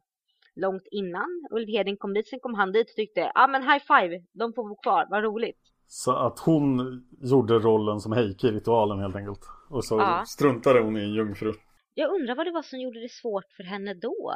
långt 0.56 0.88
innan 0.90 1.46
Ulf 1.50 1.68
Hedin 1.68 1.96
kom 1.96 2.14
dit. 2.14 2.28
Sen 2.28 2.40
kom 2.40 2.54
han 2.54 2.72
dit 2.72 2.90
och 2.90 2.96
tyckte, 2.96 3.20
ja 3.20 3.32
ah, 3.34 3.46
men 3.46 3.62
high 3.62 3.84
five, 3.86 4.22
de 4.32 4.52
får 4.52 4.68
bo 4.68 4.76
kvar, 4.76 5.06
vad 5.10 5.24
roligt. 5.24 5.60
Så 5.86 6.12
att 6.12 6.38
hon 6.38 6.80
gjorde 7.22 7.54
rollen 7.58 8.00
som 8.00 8.12
Heike 8.12 8.46
i 8.46 8.50
ritualen 8.50 8.98
helt 8.98 9.16
enkelt. 9.16 9.40
Och 9.70 9.84
så 9.84 9.98
Ja. 9.98 10.24
struntade 10.26 10.80
hon 10.80 10.96
i 10.96 11.00
en 11.00 11.12
jungfru. 11.14 11.52
Jag 11.94 12.10
undrar 12.14 12.34
vad 12.36 12.46
det 12.46 12.52
var 12.52 12.62
som 12.62 12.80
gjorde 12.80 13.00
det 13.00 13.12
svårt 13.12 13.52
för 13.56 13.62
henne 13.64 13.94
då. 13.94 14.32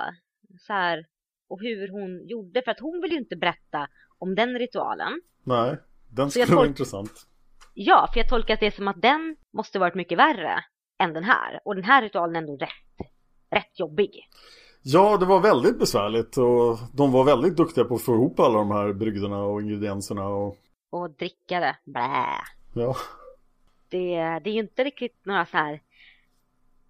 Så 0.67 0.73
här, 0.73 1.07
och 1.49 1.61
hur 1.61 1.89
hon 1.89 2.27
gjorde, 2.29 2.63
för 2.63 2.71
att 2.71 2.81
hon 2.81 3.01
vill 3.03 3.13
ju 3.13 3.19
inte 3.19 3.37
berätta 3.37 3.89
om 4.19 4.35
den 4.35 4.59
ritualen. 4.59 5.21
Nej, 5.45 5.77
den 6.11 6.31
skulle 6.31 6.55
vara 6.57 6.67
intressant. 6.67 7.13
Ja, 7.75 8.09
för 8.13 8.21
jag 8.21 8.29
tolkar 8.29 8.57
det 8.61 8.75
som 8.75 8.89
att 8.89 9.03
den 9.03 9.37
måste 9.53 9.79
varit 9.79 9.95
mycket 9.95 10.19
värre 10.19 10.65
än 10.99 11.13
den 11.13 11.25
här. 11.25 11.61
Och 11.65 11.75
den 11.75 11.85
här 11.85 12.03
ritualen 12.03 12.37
är 12.37 12.41
ändå 12.41 12.57
rätt, 12.57 13.09
rätt 13.51 13.79
jobbig. 13.79 14.11
Ja, 14.83 15.17
det 15.17 15.27
var 15.27 15.41
väldigt 15.41 15.79
besvärligt 15.79 16.37
och 16.37 16.79
de 16.97 17.13
var 17.13 17.25
väldigt 17.25 17.57
duktiga 17.57 17.85
på 17.85 17.95
att 17.95 18.03
få 18.03 18.15
ihop 18.15 18.41
alla 18.41 18.59
de 18.59 18.71
här 18.71 18.93
brygderna 18.93 19.43
och 19.45 19.63
ingredienserna 19.63 20.29
och 20.29 20.57
Och 20.91 21.11
dricka 21.11 21.61
det, 21.61 21.77
blä. 21.85 22.27
ja. 22.75 22.97
Det, 23.89 24.15
det 24.45 24.51
är 24.51 24.55
ju 24.55 24.61
inte 24.61 24.85
riktigt 24.85 25.17
några 25.23 25.47
så 25.47 25.57
här 25.57 25.81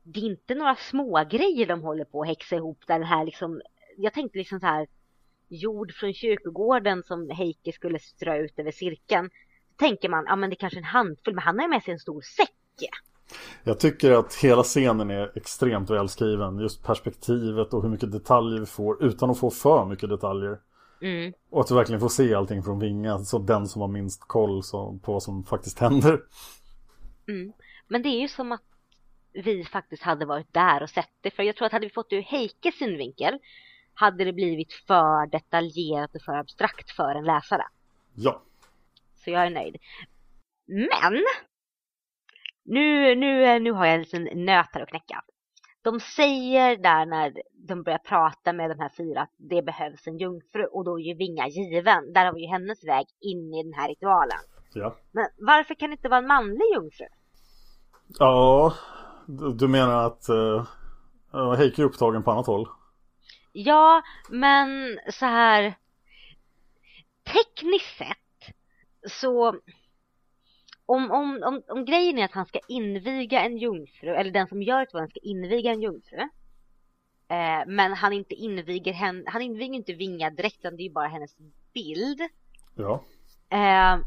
det 0.02 0.20
är 0.20 0.24
inte 0.24 0.54
några 0.54 0.76
små 0.76 1.24
grejer 1.30 1.66
de 1.66 1.82
håller 1.82 2.04
på 2.04 2.22
att 2.22 2.28
häxa 2.28 2.56
ihop 2.56 2.78
den 2.86 3.02
här 3.02 3.24
liksom 3.24 3.60
jag 3.96 4.12
tänkte 4.12 4.38
liksom 4.38 4.60
så 4.60 4.66
här 4.66 4.86
jord 5.48 5.92
från 5.94 6.14
kyrkogården 6.14 7.02
som 7.02 7.30
Heike 7.30 7.72
skulle 7.72 7.98
strö 7.98 8.38
ut 8.38 8.58
över 8.58 8.70
cirkeln. 8.70 9.30
Då 9.68 9.86
tänker 9.86 10.08
man, 10.08 10.24
ja 10.26 10.36
men 10.36 10.50
det 10.50 10.54
är 10.54 10.58
kanske 10.58 10.78
en 10.78 10.84
handfull, 10.84 11.34
men 11.34 11.42
han 11.42 11.58
har 11.58 11.64
ju 11.64 11.70
med 11.70 11.82
sig 11.82 11.92
en 11.92 11.98
stor 11.98 12.20
säck. 12.20 12.50
Jag 13.64 13.80
tycker 13.80 14.10
att 14.10 14.34
hela 14.34 14.62
scenen 14.62 15.10
är 15.10 15.32
extremt 15.38 15.90
välskriven. 15.90 16.58
Just 16.58 16.84
perspektivet 16.84 17.74
och 17.74 17.82
hur 17.82 17.88
mycket 17.88 18.12
detaljer 18.12 18.60
vi 18.60 18.66
får 18.66 19.04
utan 19.04 19.30
att 19.30 19.38
få 19.38 19.50
för 19.50 19.84
mycket 19.84 20.08
detaljer. 20.08 20.58
Mm. 21.00 21.32
Och 21.50 21.60
att 21.60 21.70
vi 21.70 21.74
verkligen 21.74 22.00
får 22.00 22.08
se 22.08 22.34
allting 22.34 22.62
från 22.62 22.78
Vinga. 22.78 23.18
Så 23.18 23.38
den 23.38 23.66
som 23.66 23.80
har 23.80 23.88
minst 23.88 24.20
koll 24.26 24.62
så, 24.62 24.98
på 25.02 25.12
vad 25.12 25.22
som 25.22 25.44
faktiskt 25.44 25.78
händer. 25.78 26.20
Mm. 27.28 27.52
Men 27.88 28.02
det 28.02 28.08
är 28.08 28.20
ju 28.20 28.28
som 28.28 28.52
att 28.52 28.62
vi 29.32 29.64
faktiskt 29.64 30.02
hade 30.02 30.26
varit 30.26 30.52
där 30.52 30.82
och 30.82 30.90
sett 30.90 31.10
det. 31.20 31.30
För 31.30 31.42
jag 31.42 31.56
tror 31.56 31.66
att 31.66 31.72
hade 31.72 31.86
vi 31.86 31.92
fått 31.92 32.10
det 32.10 32.16
ur 32.16 32.22
Heikes 32.22 32.78
synvinkel 32.78 33.38
hade 33.94 34.24
det 34.24 34.32
blivit 34.32 34.72
för 34.72 35.26
detaljerat 35.26 36.14
och 36.14 36.22
för 36.22 36.32
abstrakt 36.32 36.90
för 36.90 37.14
en 37.14 37.24
läsare. 37.24 37.64
Ja. 38.14 38.42
Så 39.24 39.30
jag 39.30 39.46
är 39.46 39.50
nöjd. 39.50 39.76
Men! 40.66 41.24
Nu, 42.64 43.14
nu, 43.14 43.58
nu 43.58 43.72
har 43.72 43.86
jag 43.86 43.94
en 43.94 44.00
liten 44.00 44.44
nöt 44.44 44.68
här 44.72 44.80
att 44.80 44.88
knäcka. 44.88 45.24
De 45.82 46.00
säger 46.00 46.76
där 46.76 47.06
när 47.06 47.32
de 47.52 47.82
börjar 47.82 47.98
prata 47.98 48.52
med 48.52 48.70
de 48.70 48.80
här 48.80 48.90
fyra 48.96 49.22
att 49.22 49.34
det 49.36 49.62
behövs 49.62 50.06
en 50.06 50.18
jungfru 50.18 50.64
och 50.64 50.84
då 50.84 51.00
är 51.00 51.04
ju 51.04 51.14
Vinga 51.14 51.48
given. 51.48 52.12
Där 52.12 52.26
har 52.26 52.32
vi 52.32 52.40
ju 52.40 52.46
hennes 52.46 52.84
väg 52.84 53.06
in 53.20 53.54
i 53.54 53.62
den 53.62 53.74
här 53.74 53.88
ritualen. 53.88 54.38
Ja. 54.74 54.96
Men 55.12 55.26
varför 55.38 55.74
kan 55.74 55.90
det 55.90 55.92
inte 55.92 56.08
vara 56.08 56.18
en 56.18 56.26
manlig 56.26 56.64
jungfru? 56.74 57.06
Ja. 58.18 58.74
Du 59.54 59.68
menar 59.68 60.06
att 60.06 60.26
uh, 60.30 61.54
Heike 61.56 61.82
är 61.82 61.86
upptagen 61.86 62.22
på 62.22 62.30
annat 62.30 62.46
håll? 62.46 62.68
Ja, 63.52 64.02
men 64.28 64.98
så 65.10 65.26
här 65.26 65.74
tekniskt 67.24 67.98
sett 67.98 68.54
så 69.08 69.56
om, 70.90 71.10
om, 71.10 71.42
om, 71.42 71.62
om 71.68 71.84
grejen 71.84 72.18
är 72.18 72.24
att 72.24 72.32
han 72.32 72.46
ska 72.46 72.58
inviga 72.68 73.40
en 73.40 73.58
jungfru, 73.58 74.08
eller 74.14 74.30
den 74.30 74.48
som 74.48 74.62
gör 74.62 74.80
ritualen 74.80 75.08
ska 75.10 75.20
inviga 75.22 75.70
en 75.70 75.82
jungfru 75.82 76.18
eh, 77.28 77.62
men 77.66 77.92
han 77.92 78.12
inte 78.12 78.34
inviger 78.34 78.92
henne, 78.92 79.24
han 79.26 79.42
inviger 79.42 79.74
inte 79.74 79.92
Vinga 79.92 80.30
direkt 80.30 80.58
utan 80.58 80.76
det 80.76 80.82
är 80.82 80.84
ju 80.84 80.92
bara 80.92 81.08
hennes 81.08 81.36
bild 81.74 82.20
Ja. 82.74 83.04
eh, 83.48 83.98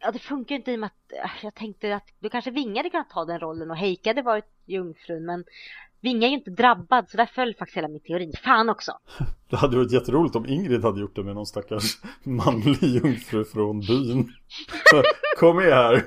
Ja 0.00 0.10
det 0.12 0.18
funkar 0.18 0.54
ju 0.54 0.58
inte 0.58 0.72
i 0.72 0.76
och 0.76 0.80
med 0.80 0.86
att 0.86 1.12
eh, 1.12 1.30
jag 1.42 1.54
tänkte 1.54 1.96
att 1.96 2.08
då 2.18 2.28
kanske 2.28 2.50
Vinga 2.50 2.78
hade 2.78 2.90
kunnat 2.90 3.10
ta 3.10 3.24
den 3.24 3.40
rollen 3.40 3.70
och 3.70 3.76
Heike 3.76 4.10
hade 4.10 4.22
varit 4.22 4.52
jungfrun 4.64 5.24
men 5.24 5.44
Vinga 6.02 6.26
är 6.26 6.30
ju 6.30 6.36
inte 6.36 6.50
drabbad 6.50 7.10
så 7.10 7.16
där 7.16 7.26
föll 7.26 7.54
faktiskt 7.54 7.76
hela 7.76 7.88
min 7.88 8.00
teori. 8.00 8.32
Fan 8.44 8.68
också! 8.68 8.92
Det 9.50 9.56
hade 9.56 9.76
varit 9.76 9.92
jätteroligt 9.92 10.36
om 10.36 10.46
Ingrid 10.46 10.84
hade 10.84 11.00
gjort 11.00 11.16
det 11.16 11.22
med 11.24 11.34
någon 11.34 11.46
stackars 11.46 11.98
manlig 12.24 12.82
jungfru 12.82 13.44
från 13.44 13.80
byn. 13.80 14.32
Kom 15.38 15.56
med 15.56 15.64
här. 15.74 16.02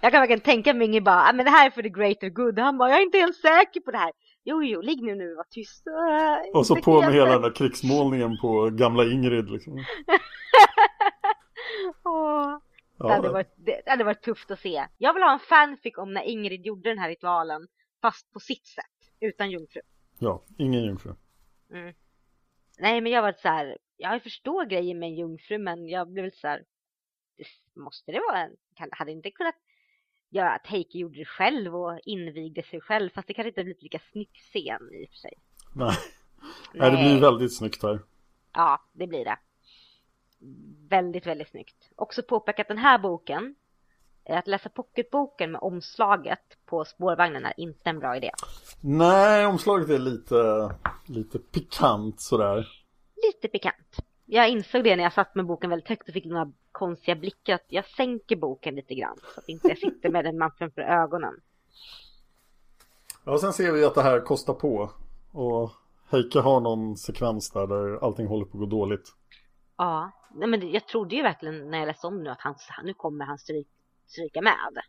Jag 0.00 0.12
kan 0.12 0.20
verkligen 0.20 0.40
tänka 0.40 0.74
mig 0.74 0.86
Ingrid 0.86 1.04
bara, 1.04 1.22
"Ah, 1.28 1.32
men 1.32 1.44
det 1.44 1.50
här 1.50 1.66
är 1.66 1.70
för 1.70 1.82
the 1.82 1.88
greater 1.88 2.28
good. 2.28 2.58
Han 2.58 2.78
bara, 2.78 2.90
jag 2.90 2.98
är 2.98 3.02
inte 3.02 3.18
helt 3.18 3.36
säker 3.36 3.80
på 3.80 3.90
det 3.90 3.98
här. 3.98 4.12
Jo, 4.44 4.62
jo, 4.62 4.80
ligg 4.80 5.02
nu 5.02 5.14
nu, 5.14 5.34
var 5.34 5.44
tyst. 5.50 5.86
Äh, 5.86 6.58
Och 6.58 6.66
så 6.66 6.76
på 6.76 7.00
med 7.00 7.12
hela 7.12 7.26
säker." 7.26 7.32
den 7.32 7.42
där 7.42 7.50
krigsmålningen 7.50 8.38
på 8.38 8.70
gamla 8.70 9.04
Ingrid 9.04 9.50
liksom. 9.50 9.84
Åh, 12.04 12.58
det, 12.98 13.08
hade 13.12 13.26
Ja, 13.26 13.32
varit, 13.32 13.54
det 13.56 13.82
hade 13.90 14.04
varit 14.04 14.22
tufft 14.22 14.50
att 14.50 14.60
se. 14.60 14.84
Jag 14.98 15.14
vill 15.14 15.22
ha 15.22 15.32
en 15.32 15.38
fanfic 15.38 15.98
om 15.98 16.12
när 16.12 16.22
Ingrid 16.22 16.66
gjorde 16.66 16.88
den 16.88 16.98
här 16.98 17.08
ritualen, 17.08 17.66
fast 18.02 18.32
på 18.32 18.40
sitt 18.40 18.66
sätt, 18.66 19.12
utan 19.20 19.50
jungfru. 19.50 19.80
ja, 20.18 20.42
ingen 20.58 20.84
jungfru. 20.84 21.14
Nej, 22.78 23.00
men 23.00 23.12
jag 23.12 23.22
var 23.22 23.32
så 23.32 23.48
här, 23.48 23.78
jag 23.96 24.22
förstår 24.22 24.64
grejer 24.64 24.94
med 24.94 25.08
en 25.08 25.14
jungfru, 25.14 25.58
men 25.58 25.88
jag 25.88 26.08
blev 26.08 26.24
lite 26.24 26.36
så 26.36 26.48
här, 26.48 26.64
det, 27.36 27.44
måste 27.80 28.12
det 28.12 28.20
vara 28.28 28.38
en, 28.38 28.56
hade 28.90 29.12
inte 29.12 29.30
kunnat 29.30 29.54
göra 30.30 30.50
att 30.50 30.66
Heike 30.66 30.98
gjorde 30.98 31.18
det 31.18 31.24
själv 31.24 31.76
och 31.76 32.00
invigde 32.04 32.62
sig 32.62 32.80
själv, 32.80 33.10
fast 33.10 33.28
det 33.28 33.34
kanske 33.34 33.48
inte 33.48 33.64
blivit 33.64 33.82
lika 33.82 33.98
snygg 34.12 34.30
scen 34.34 34.90
i 34.92 35.04
och 35.04 35.10
för 35.10 35.16
sig. 35.16 35.32
Nej. 35.74 35.96
Nej, 36.74 36.90
det 36.90 36.96
blir 36.96 37.20
väldigt 37.20 37.56
snyggt 37.56 37.82
här. 37.82 38.00
Ja, 38.52 38.82
det 38.92 39.06
blir 39.06 39.24
det. 39.24 39.38
Väldigt, 40.88 41.26
väldigt 41.26 41.48
snyggt. 41.48 41.90
Också 41.96 42.22
påpeka 42.22 42.62
att 42.62 42.68
den 42.68 42.78
här 42.78 42.98
boken, 42.98 43.54
att 44.28 44.46
läsa 44.46 44.68
pocketboken 44.68 45.52
med 45.52 45.60
omslaget 45.60 46.42
på 46.66 46.84
spårvagnen 46.84 47.44
är 47.44 47.54
inte 47.56 47.90
en 47.90 47.98
bra 47.98 48.16
idé. 48.16 48.30
Nej, 48.80 49.46
omslaget 49.46 49.88
är 49.88 49.98
lite, 49.98 50.70
lite 51.06 51.38
pikant 51.38 52.20
sådär. 52.20 52.68
Lite 53.26 53.48
pikant. 53.48 53.96
Jag 54.24 54.48
insåg 54.48 54.84
det 54.84 54.96
när 54.96 55.02
jag 55.02 55.12
satt 55.12 55.34
med 55.34 55.46
boken 55.46 55.70
väldigt 55.70 55.88
högt 55.88 56.08
och 56.08 56.14
fick 56.14 56.24
några 56.24 56.52
konstiga 56.72 57.16
blickar 57.16 57.54
att 57.54 57.66
jag 57.68 57.84
sänker 57.84 58.36
boken 58.36 58.74
lite 58.74 58.94
grann 58.94 59.16
så 59.34 59.40
att 59.40 59.48
inte 59.48 59.68
jag 59.68 59.78
sitter 59.78 60.10
med 60.10 60.24
den 60.24 60.38
man 60.38 60.50
framför 60.58 60.80
ögonen. 60.80 61.40
Ja, 63.24 63.38
sen 63.38 63.52
ser 63.52 63.72
vi 63.72 63.84
att 63.84 63.94
det 63.94 64.02
här 64.02 64.20
kostar 64.20 64.54
på. 64.54 64.90
Och 65.32 65.70
Heike 66.10 66.40
har 66.40 66.60
någon 66.60 66.96
sekvens 66.96 67.50
där, 67.50 67.66
där 67.66 68.04
allting 68.04 68.26
håller 68.26 68.44
på 68.44 68.52
att 68.52 68.60
gå 68.60 68.66
dåligt. 68.66 69.12
Ja, 69.76 70.10
nej 70.34 70.48
men 70.48 70.70
jag 70.70 70.86
trodde 70.86 71.16
ju 71.16 71.22
verkligen 71.22 71.70
när 71.70 71.78
jag 71.78 71.86
läste 71.86 72.06
om 72.06 72.22
nu 72.22 72.30
att 72.30 72.40
han, 72.40 72.54
nu 72.84 72.94
kommer 72.94 73.24
han 73.24 73.38
stryk, 73.38 73.68
stryka 74.12 74.42
med. 74.42 74.82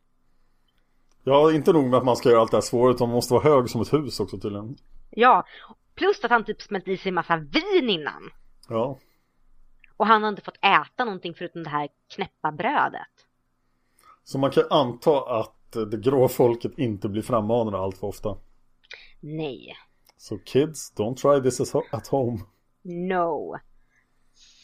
Ja, 1.23 1.51
inte 1.53 1.73
nog 1.73 1.85
med 1.89 1.97
att 1.97 2.05
man 2.05 2.15
ska 2.17 2.29
göra 2.29 2.41
allt 2.41 2.51
det 2.51 2.57
här 2.57 2.61
svåra, 2.61 2.91
utan 2.91 3.07
man 3.07 3.15
måste 3.15 3.33
vara 3.33 3.43
hög 3.43 3.69
som 3.69 3.81
ett 3.81 3.93
hus 3.93 4.19
också 4.19 4.37
tydligen. 4.39 4.77
Ja, 5.09 5.45
plus 5.95 6.23
att 6.23 6.31
han 6.31 6.45
typ 6.45 6.61
smält 6.61 6.87
i 6.87 6.97
sig 6.97 7.09
en 7.09 7.15
massa 7.15 7.37
vin 7.37 7.89
innan. 7.89 8.29
Ja, 8.69 8.99
Och 9.97 10.07
han 10.07 10.23
har 10.23 10.29
inte 10.29 10.41
fått 10.41 10.57
äta 10.57 11.05
någonting 11.05 11.33
förutom 11.33 11.63
det 11.63 11.69
här 11.69 11.89
knäppa 12.15 12.51
brödet. 12.51 13.07
så 14.23 14.37
man 14.37 14.51
kan 14.51 14.63
anta 14.69 15.39
att 15.39 15.71
det 15.71 15.97
grå 15.97 16.27
folket 16.27 16.79
inte 16.79 17.09
blir 17.09 17.21
frammanade 17.21 17.77
allt 17.77 17.97
för 17.97 18.07
ofta. 18.07 18.37
Nej, 19.19 19.75
Så 20.17 20.37
kids, 20.39 20.93
don't 20.95 21.15
try 21.15 21.49
this 21.49 21.75
at 21.91 22.07
home. 22.07 22.39
no. 22.83 23.57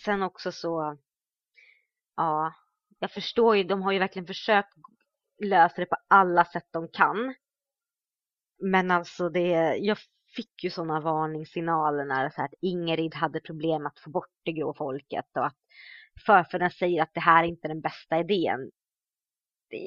Sen 0.05 0.23
också 0.23 0.51
så, 0.51 0.97
ja, 2.17 2.53
jag 2.99 3.11
förstår 3.11 3.57
ju, 3.57 3.63
de 3.63 3.81
har 3.81 3.91
ju 3.91 3.99
verkligen 3.99 4.27
försökt 4.27 4.73
lösa 5.45 5.75
det 5.75 5.85
på 5.85 5.97
alla 6.07 6.45
sätt 6.45 6.67
de 6.71 6.87
kan. 6.87 7.35
Men 8.61 8.91
alltså 8.91 9.29
det, 9.29 9.77
jag 9.77 9.97
fick 10.35 10.63
ju 10.63 10.69
sådana 10.69 10.99
varningssignaler 10.99 12.05
när 12.05 12.29
så 12.29 12.35
här, 12.35 12.45
att 12.45 12.53
Ingrid 12.61 13.15
hade 13.15 13.39
problem 13.39 13.85
att 13.85 13.99
få 13.99 14.09
bort 14.09 14.33
det 14.43 14.51
grå 14.51 14.73
folket 14.73 15.25
och 15.35 15.45
att 15.45 15.57
förfäderna 16.25 16.69
säger 16.69 17.01
att 17.01 17.13
det 17.13 17.19
här 17.19 17.43
är 17.43 17.47
inte 17.47 17.67
den 17.67 17.81
bästa 17.81 18.19
idén. 18.19 18.71
det, 19.69 19.77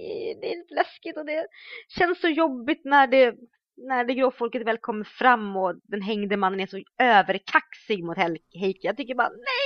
det 0.40 0.52
är 0.52 0.56
lite 0.56 0.74
läskigt 0.74 1.16
och 1.16 1.26
det 1.26 1.46
känns 1.88 2.20
så 2.20 2.28
jobbigt 2.28 2.84
när 2.84 3.06
det 3.06 3.36
när 3.76 4.04
det 4.04 4.14
gråfolket 4.14 4.66
väl 4.66 4.78
kommer 4.78 5.04
fram 5.04 5.56
och 5.56 5.74
den 5.82 6.02
hängde 6.02 6.36
mannen 6.36 6.60
är 6.60 6.66
så 6.66 6.82
överkaxig 6.98 8.04
mot 8.04 8.16
Heike. 8.16 8.86
Jag 8.86 8.96
tycker 8.96 9.14
bara 9.14 9.28
nej! 9.28 9.61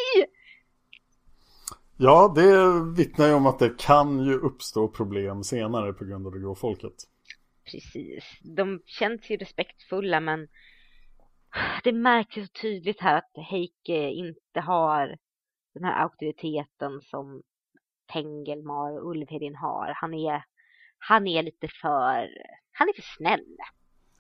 Ja, 1.99 2.33
det 2.35 2.81
vittnar 2.97 3.27
ju 3.27 3.35
om 3.35 3.47
att 3.47 3.59
det 3.59 3.79
kan 3.79 4.25
ju 4.25 4.35
uppstå 4.35 4.89
problem 4.89 5.45
senare 5.45 5.93
på 5.93 6.05
grund 6.05 6.27
av 6.27 6.33
det 6.33 6.41
gråfolket. 6.41 6.95
Precis. 7.73 8.25
De 8.57 8.83
känns 8.87 9.31
ju 9.31 9.37
respektfulla 9.37 10.21
men 10.21 10.49
det 11.85 11.93
märks 11.93 12.35
så 12.35 12.47
tydligt 12.63 13.01
här 13.01 13.19
att 13.19 13.31
Heike 13.51 14.11
inte 14.11 14.61
har 14.61 15.17
den 15.75 15.85
här 15.85 16.03
auktoriteten 16.03 17.01
som 17.03 17.43
Tengelmar 18.13 18.99
och 18.99 19.11
Ulvhedin 19.11 19.57
har. 19.57 19.93
Han 19.97 20.15
är, 20.15 20.45
han 20.99 21.27
är 21.27 21.43
lite 21.43 21.69
för, 21.83 22.29
han 22.73 22.89
är 22.89 22.95
för 22.95 23.17
snäll. 23.17 23.57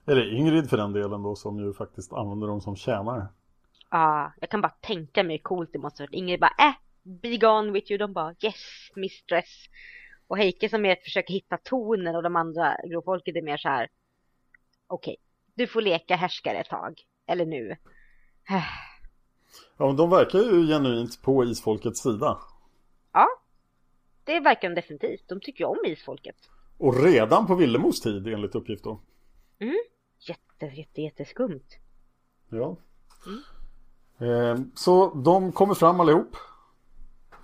Eller 0.07 0.35
Ingrid 0.35 0.71
för 0.71 0.77
den 0.77 0.93
delen 0.93 1.23
då 1.23 1.37
som 1.37 1.59
ju 1.59 1.75
faktiskt 1.75 2.12
använder 2.12 2.47
dem 2.47 2.61
som 2.61 2.77
tjänare. 2.77 3.27
Ja, 3.91 4.33
jag 4.41 4.51
kan 4.51 4.61
bara 4.61 4.75
tänka 4.81 5.23
mig 5.23 5.37
hur 5.37 5.43
coolt 5.43 5.71
det 5.73 5.79
måste 5.79 6.03
vara. 6.03 6.11
Ingrid 6.12 6.41
bara, 6.41 6.55
äh, 6.59 6.75
be 7.07 7.37
gone 7.37 7.73
with 7.73 7.90
you. 7.90 7.99
De 7.99 8.12
bara, 8.12 8.35
yes, 8.40 8.90
mistress. 8.95 9.69
Och 10.27 10.38
Heike 10.38 10.69
som 10.69 10.87
är 10.87 10.97
försöker 10.97 11.35
hitta 11.35 11.57
tonen 11.57 12.16
och 12.16 12.23
de 12.23 12.37
andra 12.37 12.77
gråfolket 12.90 13.37
är 13.37 13.42
mer 13.42 13.57
så 13.57 13.69
här, 13.69 13.88
okej, 14.87 15.12
okay, 15.12 15.16
du 15.55 15.66
får 15.66 15.83
leka 15.83 16.16
härskare 16.16 16.59
ett 16.59 16.69
tag. 16.69 17.03
Eller 17.27 17.47
nu. 17.47 17.77
Ja, 19.79 19.87
men 19.87 19.97
de 19.97 20.11
verkar 20.11 20.38
ju 20.38 20.66
genuint 20.66 21.23
på 21.23 21.45
isfolkets 21.45 22.01
sida. 22.01 22.38
Ja, 23.12 23.29
det 24.25 24.40
verkar 24.40 24.69
de 24.69 24.75
definitivt. 24.75 25.29
De 25.29 25.40
tycker 25.40 25.64
ju 25.64 25.69
om 25.69 25.79
isfolket. 25.85 26.37
Och 26.79 27.05
redan 27.05 27.47
på 27.47 27.55
Villemos 27.55 28.01
tid 28.01 28.27
enligt 28.27 28.55
uppgift 28.55 28.85
då. 28.85 29.01
Mm, 29.59 29.77
jätte, 30.19 30.66
jätte, 30.66 31.03
jätteskumt. 31.03 31.79
Ja. 32.49 32.77
Mm. 33.27 33.42
Eh, 34.19 34.66
så 34.75 35.14
de 35.14 35.53
kommer 35.53 35.75
fram 35.75 36.01
allihop. 36.01 36.37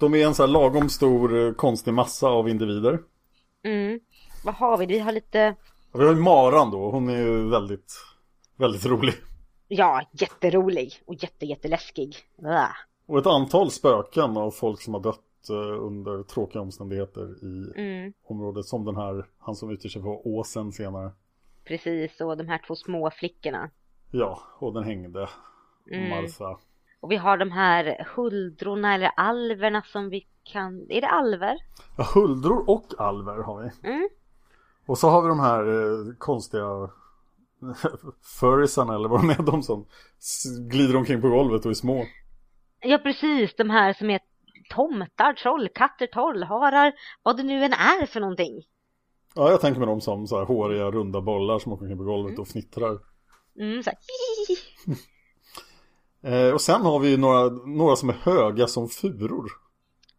De 0.02 0.14
är 0.14 0.26
en 0.26 0.34
så 0.34 0.42
här 0.42 0.48
lagom 0.48 0.88
stor 0.88 1.46
eh, 1.46 1.52
konstig 1.52 1.94
massa 1.94 2.28
av 2.28 2.48
individer. 2.48 2.98
Mm. 3.64 4.00
Vad 4.44 4.54
har 4.54 4.78
vi? 4.78 4.86
Vi 4.86 4.98
har 4.98 5.12
lite... 5.12 5.56
Vi 5.92 6.04
har 6.04 6.14
ju 6.14 6.20
Maran 6.20 6.70
då. 6.70 6.90
Hon 6.90 7.08
är 7.08 7.16
ju 7.16 7.48
väldigt, 7.48 7.94
väldigt 8.56 8.86
rolig. 8.86 9.14
Ja, 9.68 10.02
jätterolig 10.12 10.92
och 11.04 11.14
jätte, 11.14 11.46
jätteläskig. 11.46 12.16
Blah. 12.38 12.70
Och 13.06 13.18
ett 13.18 13.26
antal 13.26 13.70
spöken 13.70 14.36
av 14.36 14.50
folk 14.50 14.80
som 14.80 14.94
har 14.94 15.00
dött 15.00 15.50
eh, 15.50 15.84
under 15.84 16.22
tråkiga 16.22 16.62
omständigheter 16.62 17.44
i 17.44 17.80
mm. 17.80 18.12
området. 18.24 18.66
Som 18.66 18.84
den 18.84 18.96
här, 18.96 19.26
han 19.38 19.54
som 19.54 19.70
utger 19.70 19.88
sig 19.88 20.02
på 20.02 20.22
åsen 20.24 20.72
senare. 20.72 21.10
Precis, 21.64 22.20
och 22.20 22.36
de 22.36 22.48
här 22.48 22.60
två 22.66 22.74
små 22.74 23.10
flickorna. 23.10 23.70
Ja, 24.10 24.42
och 24.58 24.74
den 24.74 24.84
hängde. 24.84 25.28
Mm. 25.90 26.08
Martha. 26.08 26.58
Och 27.02 27.10
vi 27.10 27.16
har 27.16 27.36
de 27.36 27.50
här 27.50 28.06
huldrorna 28.14 28.94
eller 28.94 29.10
alverna 29.16 29.82
som 29.82 30.08
vi 30.10 30.26
kan... 30.42 30.86
Är 30.90 31.00
det 31.00 31.08
alver? 31.08 31.56
Ja, 31.96 32.08
huldror 32.14 32.70
och 32.70 32.86
alver 32.98 33.42
har 33.42 33.62
vi. 33.62 33.88
Mm. 33.88 34.08
Och 34.86 34.98
så 34.98 35.08
har 35.08 35.22
vi 35.22 35.28
de 35.28 35.40
här 35.40 35.60
eh, 35.60 36.14
konstiga 36.18 36.64
furrisarna 38.40 38.94
eller 38.94 39.08
vad 39.08 39.20
de 39.20 39.30
är, 39.30 39.42
de 39.42 39.62
som 39.62 39.86
glider 40.70 40.96
omkring 40.96 41.20
på 41.20 41.28
golvet 41.28 41.64
och 41.64 41.70
är 41.70 41.74
små. 41.74 42.04
Ja, 42.80 42.98
precis. 42.98 43.54
De 43.56 43.70
här 43.70 43.92
som 43.92 44.10
är 44.10 44.20
tomtar, 44.70 45.32
trollkatter, 45.32 46.06
trollharar, 46.06 46.92
vad 47.22 47.36
det 47.36 47.42
nu 47.42 47.64
än 47.64 47.72
är 47.72 48.06
för 48.06 48.20
någonting. 48.20 48.62
Ja, 49.34 49.50
jag 49.50 49.60
tänker 49.60 49.80
mig 49.80 49.86
dem 49.86 50.00
som 50.00 50.26
så 50.26 50.38
här 50.38 50.44
håriga, 50.44 50.90
runda 50.90 51.20
bollar 51.20 51.58
som 51.58 51.72
åker 51.72 51.84
omkring 51.84 51.98
på 51.98 52.04
golvet 52.04 52.30
mm. 52.30 52.40
och 52.40 52.48
fnittrar. 52.48 52.98
Mm, 53.58 53.82
så 53.82 53.90
eh, 53.90 53.96
och 56.54 56.60
sen 56.60 56.82
har 56.82 56.98
vi 56.98 57.16
några, 57.16 57.48
några 57.66 57.96
som 57.96 58.08
är 58.08 58.14
höga 58.14 58.66
som 58.66 58.88
furor. 58.88 59.50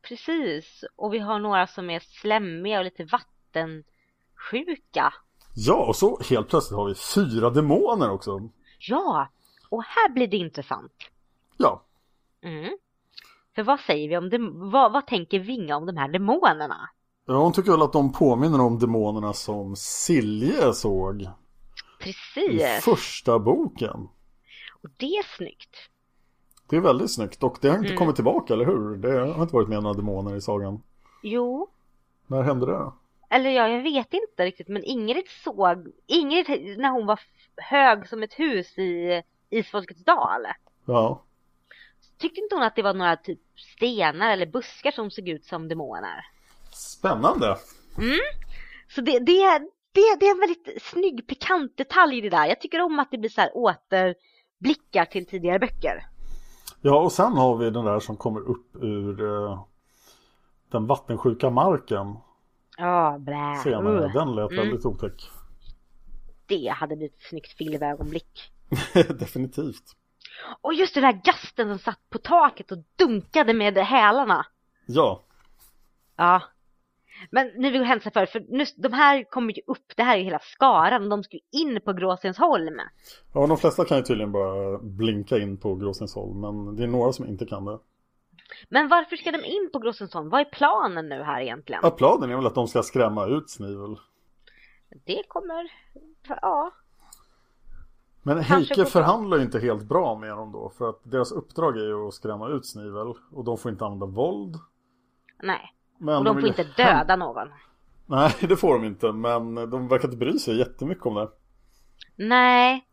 Precis, 0.01 0.83
och 0.95 1.13
vi 1.13 1.19
har 1.19 1.39
några 1.39 1.67
som 1.67 1.89
är 1.89 1.99
slemmiga 1.99 2.79
och 2.79 2.85
lite 2.85 3.03
vattensjuka. 3.03 5.13
Ja, 5.55 5.85
och 5.87 5.95
så 5.95 6.19
helt 6.29 6.49
plötsligt 6.49 6.77
har 6.77 6.87
vi 6.87 6.95
fyra 6.95 7.49
demoner 7.49 8.11
också. 8.11 8.49
Ja, 8.79 9.29
och 9.69 9.83
här 9.83 10.09
blir 10.09 10.27
det 10.27 10.37
intressant. 10.37 10.93
Ja. 11.57 11.85
Mm. 12.41 12.77
För 13.55 13.63
vad 13.63 13.79
säger 13.79 14.09
vi 14.09 14.17
om 14.17 14.29
det, 14.29 14.37
vad, 14.51 14.93
vad 14.93 15.07
tänker 15.07 15.39
Vinga 15.39 15.77
om 15.77 15.85
de 15.85 15.97
här 15.97 16.07
demonerna? 16.07 16.89
Ja, 17.25 17.33
hon 17.33 17.53
tycker 17.53 17.71
väl 17.71 17.81
att 17.81 17.93
de 17.93 18.11
påminner 18.11 18.61
om 18.61 18.79
demonerna 18.79 19.33
som 19.33 19.75
Silje 19.75 20.73
såg. 20.73 21.27
Precis. 21.99 22.61
I 22.61 22.79
första 22.81 23.39
boken. 23.39 24.09
Och 24.83 24.89
det 24.97 25.05
är 25.05 25.37
snyggt. 25.37 25.75
Det 26.69 26.75
är 26.75 26.81
väldigt 26.81 27.11
snyggt 27.11 27.43
och 27.43 27.57
det 27.61 27.67
har 27.67 27.75
inte 27.75 27.87
mm. 27.87 27.97
kommit 27.97 28.15
tillbaka, 28.15 28.53
eller 28.53 28.65
hur? 28.65 28.95
Det 28.95 29.33
har 29.33 29.41
inte 29.41 29.55
varit 29.55 29.69
med 29.69 29.83
några 29.83 29.97
demoner 29.97 30.35
i 30.35 30.41
sagan. 30.41 30.81
Jo. 31.23 31.67
När 32.27 32.41
hände 32.41 32.65
det? 32.65 32.91
Eller 33.29 33.49
ja, 33.49 33.67
jag 33.67 33.81
vet 33.81 34.13
inte 34.13 34.45
riktigt, 34.45 34.67
men 34.67 34.83
Ingrid 34.83 35.27
såg, 35.43 35.87
Ingrid 36.07 36.79
när 36.79 36.89
hon 36.89 37.05
var 37.05 37.19
hög 37.57 38.07
som 38.07 38.23
ett 38.23 38.33
hus 38.33 38.77
i 38.77 39.21
Isfolkets 39.49 40.03
dal. 40.03 40.45
Ja. 40.85 41.23
Tyckte 42.17 42.41
inte 42.41 42.55
hon 42.55 42.63
att 42.63 42.75
det 42.75 42.81
var 42.81 42.93
några 42.93 43.15
typ 43.15 43.39
stenar 43.55 44.31
eller 44.31 44.45
buskar 44.45 44.91
som 44.91 45.11
såg 45.11 45.29
ut 45.29 45.45
som 45.45 45.67
demoner? 45.67 46.25
Spännande. 46.71 47.57
Mm. 47.97 48.19
Så 48.95 49.01
det, 49.01 49.19
det, 49.19 49.59
det, 49.91 50.15
det 50.19 50.25
är 50.25 50.31
en 50.31 50.39
väldigt 50.39 50.83
snygg 50.83 51.27
pikant 51.27 51.77
detalj 51.77 52.17
i 52.17 52.21
det 52.21 52.29
där. 52.29 52.45
Jag 52.45 52.61
tycker 52.61 52.81
om 52.81 52.99
att 52.99 53.11
det 53.11 53.17
blir 53.17 53.29
så 53.29 53.41
här 53.41 53.57
återblickar 53.57 55.05
till 55.05 55.25
tidigare 55.25 55.59
böcker. 55.59 56.05
Ja, 56.85 56.99
och 56.99 57.11
sen 57.11 57.33
har 57.33 57.57
vi 57.57 57.69
den 57.69 57.85
där 57.85 57.99
som 57.99 58.17
kommer 58.17 58.39
upp 58.39 58.75
ur 58.75 59.21
uh, 59.21 59.63
den 60.71 60.87
vattensjuka 60.87 61.49
marken. 61.49 62.15
Ja, 62.77 63.17
blä. 63.19 63.55
Senare. 63.63 64.05
Uh. 64.05 64.13
Den 64.13 64.35
lät 64.35 64.51
mm. 64.51 64.63
väldigt 64.63 64.85
otäck. 64.85 65.29
Det 66.45 66.67
hade 66.67 66.95
blivit 66.95 67.15
ett 67.15 67.21
snyggt 67.21 67.57
filmögonblick. 67.57 68.51
Definitivt. 68.93 69.83
Och 70.61 70.73
just 70.73 70.93
den 70.93 71.03
där 71.03 71.21
gasten 71.23 71.69
som 71.69 71.79
satt 71.79 72.09
på 72.09 72.17
taket 72.17 72.71
och 72.71 72.77
dunkade 72.95 73.53
med 73.53 73.77
hälarna. 73.77 74.45
Ja. 74.85 75.21
Ja. 76.15 76.41
Men 77.31 77.47
nu 77.47 77.71
vill 77.71 77.81
jag 77.81 77.87
hälsa 77.87 78.11
för, 78.11 78.25
för 78.25 78.45
nu, 78.49 78.65
de 78.77 78.93
här 78.93 79.23
kommer 79.23 79.53
ju 79.53 79.61
upp, 79.67 79.93
det 79.95 80.03
här 80.03 80.17
är 80.17 80.23
hela 80.23 80.39
skaran, 80.39 81.09
de 81.09 81.23
ska 81.23 81.37
ju 81.37 81.61
in 81.61 81.81
på 81.85 81.93
Gråstensholm. 81.93 82.81
Ja, 83.33 83.47
de 83.47 83.57
flesta 83.57 83.85
kan 83.85 83.97
ju 83.97 84.03
tydligen 84.03 84.31
bara 84.31 84.77
blinka 84.77 85.37
in 85.37 85.57
på 85.57 85.75
Gråstensholm, 85.75 86.41
men 86.41 86.75
det 86.75 86.83
är 86.83 86.87
några 86.87 87.13
som 87.13 87.27
inte 87.27 87.45
kan 87.45 87.65
det. 87.65 87.79
Men 88.69 88.87
varför 88.87 89.15
ska 89.15 89.31
de 89.31 89.45
in 89.45 89.69
på 89.73 89.79
Gråstensholm? 89.79 90.29
Vad 90.29 90.41
är 90.41 90.45
planen 90.45 91.09
nu 91.09 91.23
här 91.23 91.41
egentligen? 91.41 91.79
Ja, 91.83 91.89
planen 91.89 92.31
är 92.31 92.35
väl 92.35 92.45
att 92.45 92.55
de 92.55 92.67
ska 92.67 92.83
skrämma 92.83 93.25
ut 93.25 93.49
Snivel. 93.49 93.99
Det 95.05 95.23
kommer, 95.27 95.71
ja. 96.41 96.71
Men 98.23 98.39
Heike 98.39 98.85
förhandlar 98.85 99.37
ju 99.37 99.43
inte 99.43 99.59
helt 99.59 99.83
bra 99.83 100.15
med 100.15 100.29
dem 100.29 100.51
då, 100.51 100.69
för 100.77 100.89
att 100.89 100.99
deras 101.03 101.31
uppdrag 101.31 101.77
är 101.77 101.85
ju 101.85 102.07
att 102.07 102.13
skrämma 102.13 102.49
ut 102.49 102.65
Snivel 102.65 103.13
och 103.31 103.43
de 103.43 103.57
får 103.57 103.71
inte 103.71 103.85
använda 103.85 104.05
våld. 104.05 104.55
Nej. 105.43 105.72
Men 105.97 106.17
och 106.17 106.23
de, 106.23 106.39
får 106.41 106.47
inte 106.47 106.63
döda 106.63 107.15
någon. 107.15 107.47
Nej, 108.05 108.31
det 108.39 108.57
får 108.57 108.73
de 108.73 108.85
inte. 108.85 109.11
Men 109.11 109.55
de 109.55 109.87
verkar 109.87 110.07
inte 110.07 110.17
bry 110.17 110.39
sig 110.39 110.57
jättemycket 110.57 111.05
om 111.05 111.15
det. 111.15 111.29
Nej, 112.15 112.85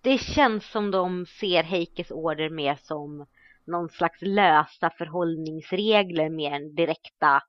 det 0.00 0.18
känns 0.18 0.70
som 0.70 0.90
de 0.90 1.26
ser 1.26 1.62
Heikes 1.62 2.10
order 2.10 2.50
mer 2.50 2.78
som 2.82 3.26
någon 3.66 3.88
slags 3.88 4.22
lösa 4.22 4.90
förhållningsregler 4.98 6.30
mer 6.30 6.52
än 6.52 6.74
direkta 6.74 7.42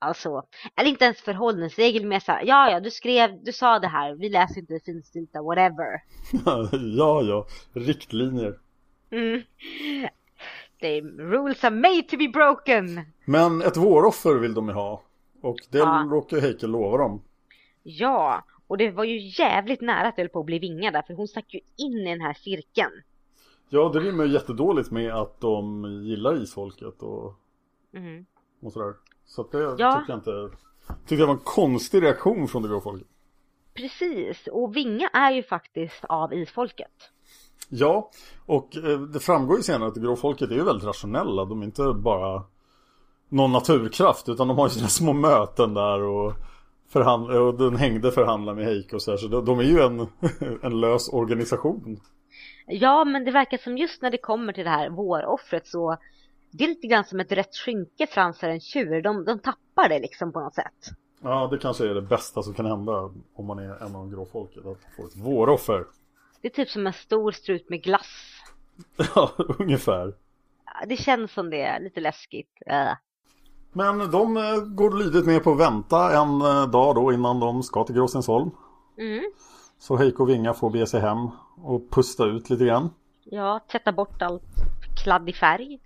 Alltså, 0.00 0.42
eller 0.76 0.90
inte 0.90 1.04
ens 1.04 1.20
förhållningsregel 1.20 2.06
mer 2.06 2.20
såhär, 2.20 2.44
ja 2.44 2.70
ja 2.70 2.80
du 2.80 2.90
skrev, 2.90 3.44
du 3.44 3.52
sa 3.52 3.78
det 3.78 3.88
här, 3.88 4.14
vi 4.14 4.28
läser 4.28 4.60
inte 4.60 4.72
det 4.72 4.84
finstilta, 4.84 5.42
whatever. 5.42 6.02
ja 6.96 7.22
ja, 7.22 7.46
riktlinjer. 7.72 8.58
Mm. 9.10 9.42
The 10.80 11.00
rules 11.00 11.64
are 11.64 11.70
made 11.70 12.02
to 12.02 12.16
be 12.16 12.28
broken. 12.28 13.00
Men 13.24 13.62
ett 13.62 13.76
våroffer 13.76 14.34
vill 14.34 14.54
de 14.54 14.68
ju 14.68 14.74
ha. 14.74 15.02
Och 15.40 15.56
det 15.70 15.78
ja. 15.78 16.08
råkar 16.10 16.40
Heike 16.40 16.66
lova 16.66 16.98
dem. 16.98 17.22
Ja, 17.82 18.44
och 18.66 18.78
det 18.78 18.90
var 18.90 19.04
ju 19.04 19.18
jävligt 19.42 19.80
nära 19.80 20.08
att 20.08 20.16
det 20.16 20.22
höll 20.22 20.28
på 20.28 20.40
att 20.40 20.46
bli 20.46 20.58
vingar 20.58 20.92
där. 20.92 21.02
För 21.02 21.14
hon 21.14 21.28
stack 21.28 21.54
ju 21.54 21.60
in 21.76 21.98
i 21.98 22.10
den 22.10 22.20
här 22.20 22.34
cirkeln. 22.34 23.02
Ja, 23.68 23.90
det 23.94 24.00
rimmar 24.00 24.24
ju 24.24 24.32
jättedåligt 24.32 24.90
med 24.90 25.14
att 25.14 25.40
de 25.40 25.84
gillar 26.04 26.42
isfolket 26.42 27.02
och, 27.02 27.34
mm. 27.94 28.26
och 28.60 28.72
sådär. 28.72 28.94
Så 29.24 29.42
att 29.42 29.52
det 29.52 29.58
ja. 29.58 29.74
tycker 29.74 30.12
jag 30.12 30.18
inte... 30.18 30.56
Tyckte 30.88 31.14
jag 31.14 31.26
var 31.26 31.34
en 31.34 31.40
konstig 31.44 32.02
reaktion 32.02 32.48
från 32.48 32.62
det 32.62 32.68
grå 32.68 32.80
folket. 32.80 33.08
Precis, 33.74 34.46
och 34.46 34.76
Vinga 34.76 35.08
är 35.08 35.30
ju 35.30 35.42
faktiskt 35.42 36.04
av 36.04 36.34
isfolket. 36.34 37.10
Ja, 37.68 38.10
och 38.46 38.76
eh, 38.76 39.00
det 39.00 39.20
framgår 39.20 39.56
ju 39.56 39.62
senare 39.62 39.88
att 39.88 39.94
det 39.94 40.00
grå 40.00 40.16
folket 40.16 40.50
är 40.50 40.54
ju 40.54 40.64
väldigt 40.64 40.86
rationella. 40.86 41.44
De 41.44 41.60
är 41.60 41.64
inte 41.64 41.82
bara 41.96 42.42
någon 43.28 43.52
naturkraft 43.52 44.28
utan 44.28 44.48
de 44.48 44.58
har 44.58 44.66
ju 44.66 44.70
sina 44.70 44.88
små 44.88 45.12
möten 45.12 45.74
där 45.74 46.02
och, 46.02 46.32
förhand- 46.92 47.30
och 47.30 47.54
den 47.54 47.76
hängde 47.76 48.10
förhandlar 48.12 48.54
med 48.54 48.64
Heike 48.64 48.96
och 48.96 49.02
så 49.02 49.10
här, 49.10 49.18
så 49.18 49.28
de, 49.28 49.44
de 49.44 49.58
är 49.58 49.62
ju 49.62 49.80
en, 49.80 50.00
en 50.62 50.80
lös 50.80 51.08
organisation. 51.08 52.00
Ja, 52.66 53.04
men 53.04 53.24
det 53.24 53.30
verkar 53.30 53.58
som 53.58 53.78
just 53.78 54.02
när 54.02 54.10
det 54.10 54.18
kommer 54.18 54.52
till 54.52 54.64
det 54.64 54.70
här 54.70 54.90
våroffret 54.90 55.66
så 55.66 55.96
det 56.50 56.64
är 56.64 56.68
lite 56.68 56.86
grann 56.86 57.04
som 57.04 57.20
ett 57.20 57.32
rätt 57.32 57.56
skynke 57.56 58.06
framför 58.06 58.48
en 58.48 58.60
tjur. 58.60 59.02
De, 59.02 59.24
de 59.24 59.38
tappar 59.38 59.88
det 59.88 59.98
liksom 59.98 60.32
på 60.32 60.40
något 60.40 60.54
sätt. 60.54 60.90
Ja, 61.22 61.48
det 61.50 61.58
kanske 61.58 61.90
är 61.90 61.94
det 61.94 62.02
bästa 62.02 62.42
som 62.42 62.54
kan 62.54 62.66
hända 62.66 62.92
om 63.34 63.46
man 63.46 63.58
är 63.58 63.64
en 63.64 63.82
av 63.82 63.92
de 63.92 64.10
grå 64.10 64.24
folket, 64.24 64.66
att 64.66 64.78
få 64.96 65.06
ett 65.06 65.16
våroffer. 65.16 65.84
Det 66.40 66.48
är 66.48 66.52
typ 66.52 66.70
som 66.70 66.86
en 66.86 66.92
stor 66.92 67.32
strut 67.32 67.68
med 67.68 67.82
glass. 67.82 68.34
Ja, 69.14 69.30
ungefär. 69.58 70.14
Det 70.86 70.96
känns 70.96 71.32
som 71.32 71.50
det, 71.50 71.78
lite 71.80 72.00
läskigt. 72.00 72.62
Äh. 72.66 72.92
Men 73.72 74.10
de 74.10 74.36
eh, 74.36 74.56
går 74.56 74.98
lydigt 74.98 75.26
med 75.26 75.44
på 75.44 75.52
att 75.52 75.60
vänta 75.60 76.20
en 76.22 76.40
eh, 76.40 76.70
dag 76.70 76.94
då 76.94 77.12
innan 77.12 77.40
de 77.40 77.62
ska 77.62 77.84
till 77.84 77.94
Gråstensholm. 77.94 78.50
Mm. 78.98 79.32
Så 79.78 79.96
Heiko 79.96 80.22
och 80.22 80.28
Vinga 80.28 80.54
får 80.54 80.70
bege 80.70 80.86
sig 80.86 81.00
hem 81.00 81.28
och 81.62 81.90
pusta 81.90 82.24
ut 82.24 82.50
lite 82.50 82.64
grann. 82.64 82.90
Ja, 83.24 83.60
tvätta 83.72 83.92
bort 83.92 84.22
allt 84.22 84.42
kladdig 85.02 85.36
färg. 85.36 85.80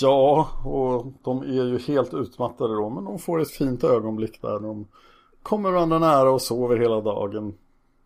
Ja, 0.00 0.48
och 0.64 1.06
de 1.22 1.42
är 1.42 1.64
ju 1.64 1.78
helt 1.78 2.14
utmattade 2.14 2.74
då, 2.74 2.90
men 2.90 3.04
de 3.04 3.18
får 3.18 3.40
ett 3.40 3.50
fint 3.50 3.84
ögonblick 3.84 4.42
där. 4.42 4.60
De 4.60 4.88
kommer 5.42 5.70
varandra 5.70 5.98
nära 5.98 6.30
och 6.30 6.42
sover 6.42 6.76
hela 6.76 7.00
dagen. 7.00 7.54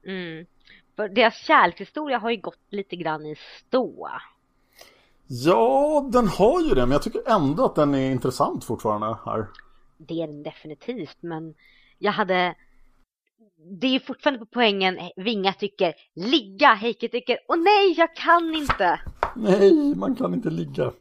Mm. 0.06 0.46
Deras 0.96 1.36
kärlekshistoria 1.36 2.18
har 2.18 2.30
ju 2.30 2.36
gått 2.36 2.66
lite 2.70 2.96
grann 2.96 3.26
i 3.26 3.36
stå. 3.36 4.08
Ja, 5.26 6.08
den 6.12 6.28
har 6.28 6.60
ju 6.60 6.68
det, 6.68 6.80
men 6.80 6.90
jag 6.90 7.02
tycker 7.02 7.22
ändå 7.26 7.64
att 7.64 7.74
den 7.74 7.94
är 7.94 8.10
intressant 8.10 8.64
fortfarande 8.64 9.18
här. 9.26 9.46
Det 9.96 10.22
är 10.22 10.26
den 10.26 10.42
definitivt, 10.42 11.16
men 11.20 11.54
jag 11.98 12.12
hade... 12.12 12.54
Det 13.56 13.86
är 13.86 13.90
ju 13.90 14.00
fortfarande 14.00 14.38
på 14.38 14.46
poängen 14.46 14.98
Vinga 15.16 15.52
tycker 15.52 15.94
ligga, 16.14 16.74
Heike 16.74 17.08
tycker 17.08 17.38
åh 17.48 17.56
nej, 17.56 17.94
jag 17.96 18.16
kan 18.16 18.54
inte. 18.54 19.00
Nej, 19.36 19.94
man 19.94 20.16
kan 20.16 20.34
inte 20.34 20.50
ligga. 20.50 20.92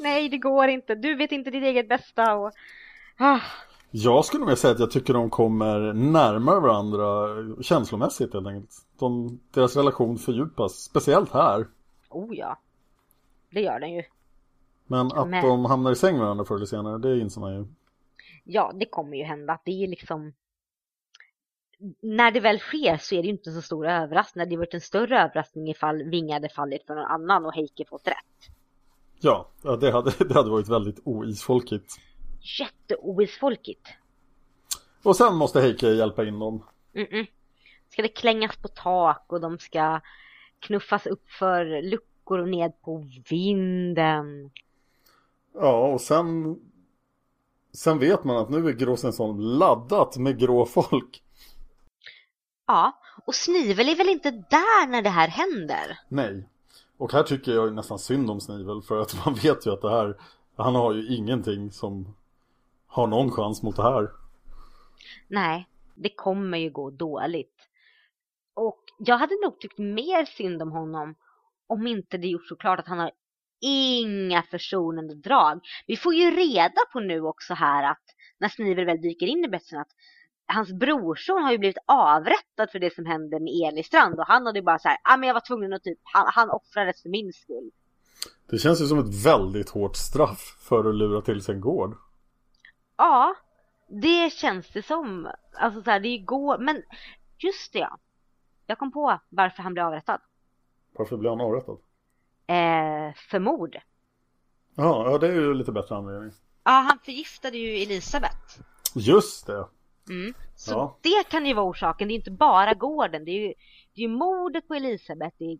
Nej, 0.00 0.28
det 0.28 0.38
går 0.38 0.68
inte. 0.68 0.94
Du 0.94 1.14
vet 1.14 1.32
inte 1.32 1.50
ditt 1.50 1.62
eget 1.62 1.88
bästa 1.88 2.34
och... 2.34 2.52
Ah. 3.16 3.40
Jag 3.90 4.24
skulle 4.24 4.44
nog 4.44 4.58
säga 4.58 4.72
att 4.72 4.80
jag 4.80 4.90
tycker 4.90 5.14
de 5.14 5.30
kommer 5.30 5.92
närmare 5.92 6.60
varandra 6.60 7.28
känslomässigt 7.62 8.34
helt 8.34 8.46
enkelt. 8.46 8.70
De, 8.98 9.40
deras 9.50 9.76
relation 9.76 10.18
fördjupas, 10.18 10.72
speciellt 10.72 11.32
här. 11.32 11.66
Oh 12.08 12.36
ja, 12.36 12.58
det 13.50 13.60
gör 13.60 13.80
den 13.80 13.92
ju. 13.92 14.02
Men 14.86 15.06
att 15.06 15.28
Men- 15.28 15.44
de 15.46 15.64
hamnar 15.64 15.92
i 15.92 15.96
säng 15.96 16.14
med 16.14 16.22
varandra 16.22 16.44
förr 16.44 16.54
eller 16.56 16.66
senare, 16.66 16.98
det 16.98 17.20
inser 17.20 17.40
man 17.40 17.54
ju. 17.54 17.66
Ja, 18.44 18.72
det 18.74 18.86
kommer 18.86 19.16
ju 19.16 19.24
hända. 19.24 19.58
Det 19.64 19.84
är 19.84 19.88
liksom... 19.88 20.32
När 22.00 22.30
det 22.30 22.40
väl 22.40 22.58
sker 22.58 22.96
så 22.96 23.14
är 23.14 23.18
det 23.22 23.26
ju 23.26 23.32
inte 23.32 23.52
så 23.52 23.62
stor 23.62 23.86
överraskning. 23.86 24.40
Det 24.40 24.46
hade 24.46 24.56
varit 24.56 24.74
en 24.74 24.80
större 24.80 25.20
överraskning 25.22 25.68
ifall 25.68 26.02
Vinga 26.02 26.34
hade 26.34 26.48
fallit 26.48 26.86
för 26.86 26.94
någon 26.94 27.04
annan 27.04 27.46
och 27.46 27.54
Heike 27.54 27.84
fått 27.84 28.08
rätt. 28.08 28.54
Ja, 29.20 29.48
ja 29.62 29.76
det, 29.76 29.90
hade, 29.90 30.10
det 30.28 30.34
hade 30.34 30.50
varit 30.50 30.68
väldigt 30.68 31.00
oisfolkigt. 31.04 31.96
Jätteoisfolkigt. 32.40 33.88
Och 35.02 35.16
sen 35.16 35.36
måste 35.36 35.60
Heike 35.60 35.88
hjälpa 35.88 36.24
in 36.24 36.38
dem. 36.38 36.64
Mm-mm. 36.94 37.26
Ska 37.88 38.02
det 38.02 38.08
klängas 38.08 38.56
på 38.56 38.68
tak 38.68 39.24
och 39.26 39.40
de 39.40 39.58
ska 39.58 40.00
knuffas 40.60 41.06
upp 41.06 41.30
för 41.30 41.82
luckor 41.82 42.38
och 42.38 42.48
ned 42.48 42.72
på 42.82 43.08
vinden. 43.30 44.50
Ja, 45.54 45.86
och 45.86 46.00
sen... 46.00 46.58
Sen 47.72 47.98
vet 47.98 48.24
man 48.24 48.36
att 48.36 48.50
nu 48.50 48.68
är 48.68 48.72
Gråstensholm 48.72 49.40
laddat 49.40 50.16
med 50.16 50.38
grå 50.38 50.66
folk. 50.66 51.22
Ja, 52.66 53.00
och 53.26 53.34
Snivel 53.34 53.88
är 53.88 53.96
väl 53.96 54.08
inte 54.08 54.30
där 54.30 54.86
när 54.86 55.02
det 55.02 55.10
här 55.10 55.28
händer? 55.28 55.98
Nej. 56.08 56.48
Och 56.96 57.12
här 57.12 57.22
tycker 57.22 57.52
jag 57.52 57.72
nästan 57.72 57.98
synd 57.98 58.30
om 58.30 58.40
Snivel 58.40 58.82
för 58.82 59.00
att 59.00 59.16
man 59.24 59.34
vet 59.34 59.66
ju 59.66 59.72
att 59.72 59.82
det 59.82 59.90
här... 59.90 60.16
Han 60.56 60.74
har 60.74 60.94
ju 60.94 61.16
ingenting 61.16 61.70
som 61.70 62.14
har 62.90 63.06
någon 63.06 63.30
chans 63.30 63.62
mot 63.62 63.76
det 63.76 63.82
här. 63.82 64.10
Nej, 65.28 65.66
det 65.94 66.14
kommer 66.16 66.58
ju 66.58 66.70
gå 66.70 66.90
dåligt. 66.90 67.56
Och 68.54 68.84
jag 68.98 69.18
hade 69.18 69.34
nog 69.44 69.60
tyckt 69.60 69.78
mer 69.78 70.24
synd 70.24 70.62
om 70.62 70.72
honom 70.72 71.14
om 71.66 71.86
inte 71.86 72.18
det 72.18 72.26
gjort 72.26 72.48
så 72.48 72.56
klart 72.56 72.78
att 72.78 72.88
han 72.88 72.98
har 72.98 73.10
inga 73.60 74.42
försonande 74.42 75.14
drag. 75.14 75.60
Vi 75.86 75.96
får 75.96 76.14
ju 76.14 76.30
reda 76.30 76.80
på 76.92 77.00
nu 77.00 77.20
också 77.20 77.54
här 77.54 77.90
att 77.90 78.04
när 78.38 78.48
Snivel 78.48 78.84
väl 78.84 79.00
dyker 79.00 79.26
in 79.26 79.44
i 79.44 79.48
betsen 79.48 79.78
att 79.78 79.90
hans 80.46 80.72
brorson 80.72 81.42
har 81.42 81.52
ju 81.52 81.58
blivit 81.58 81.84
avrättad 81.86 82.70
för 82.72 82.78
det 82.78 82.94
som 82.94 83.06
hände 83.06 83.40
med 83.40 83.52
Elistrand 83.52 84.18
och 84.18 84.26
han 84.26 84.46
hade 84.46 84.58
ju 84.58 84.64
bara 84.64 84.78
så 84.78 84.88
här, 84.88 84.98
ah, 85.04 85.16
men 85.16 85.26
jag 85.26 85.34
var 85.34 85.46
tvungen 85.48 85.72
att 85.72 85.82
typ, 85.82 85.98
han, 86.02 86.26
han 86.34 86.50
offrades 86.50 87.02
för 87.02 87.08
min 87.08 87.32
skull. 87.32 87.70
Det 88.50 88.58
känns 88.58 88.80
ju 88.82 88.86
som 88.86 88.98
ett 88.98 89.26
väldigt 89.26 89.70
hårt 89.70 89.96
straff 89.96 90.56
för 90.68 90.88
att 90.88 90.94
lura 90.94 91.20
till 91.22 91.42
sig 91.42 91.54
en 91.54 91.60
gård. 91.60 91.96
Ja, 93.00 93.34
det 93.88 94.32
känns 94.32 94.68
det 94.72 94.82
som. 94.82 95.30
Alltså 95.54 95.82
så 95.82 95.90
här, 95.90 96.00
det 96.00 96.08
är 96.08 96.24
gå, 96.24 96.58
men 96.58 96.82
just 97.38 97.72
det 97.72 97.78
ja. 97.78 97.98
Jag 98.66 98.78
kom 98.78 98.92
på 98.92 99.18
varför 99.28 99.62
han 99.62 99.72
blev 99.74 99.86
avrättad. 99.86 100.20
Varför 100.92 101.16
blir 101.16 101.30
han 101.30 101.40
avrättad? 101.40 101.78
Eh, 102.46 103.14
för 103.30 103.38
mord. 103.38 103.76
Ja, 104.74 105.10
ja, 105.10 105.18
det 105.18 105.26
är 105.28 105.32
ju 105.32 105.54
lite 105.54 105.72
bättre 105.72 105.96
anledning. 105.96 106.32
Ja, 106.64 106.70
han 106.70 106.98
förgiftade 107.04 107.58
ju 107.58 107.82
Elisabeth. 107.82 108.60
Just 108.94 109.46
det. 109.46 109.68
Mm. 110.10 110.34
Så 110.56 110.72
Ja. 110.72 110.98
det 111.02 111.28
kan 111.30 111.46
ju 111.46 111.54
vara 111.54 111.66
orsaken. 111.66 112.08
Det 112.08 112.14
är 112.14 112.16
inte 112.16 112.30
bara 112.30 112.74
gården. 112.74 113.24
Det 113.24 113.30
är 113.30 113.48
ju, 113.48 113.54
det 113.94 114.04
är 114.04 114.08
mordet 114.08 114.68
på 114.68 114.74
Elisabeth. 114.74 115.36
Det 115.38 115.44
är 115.44 115.58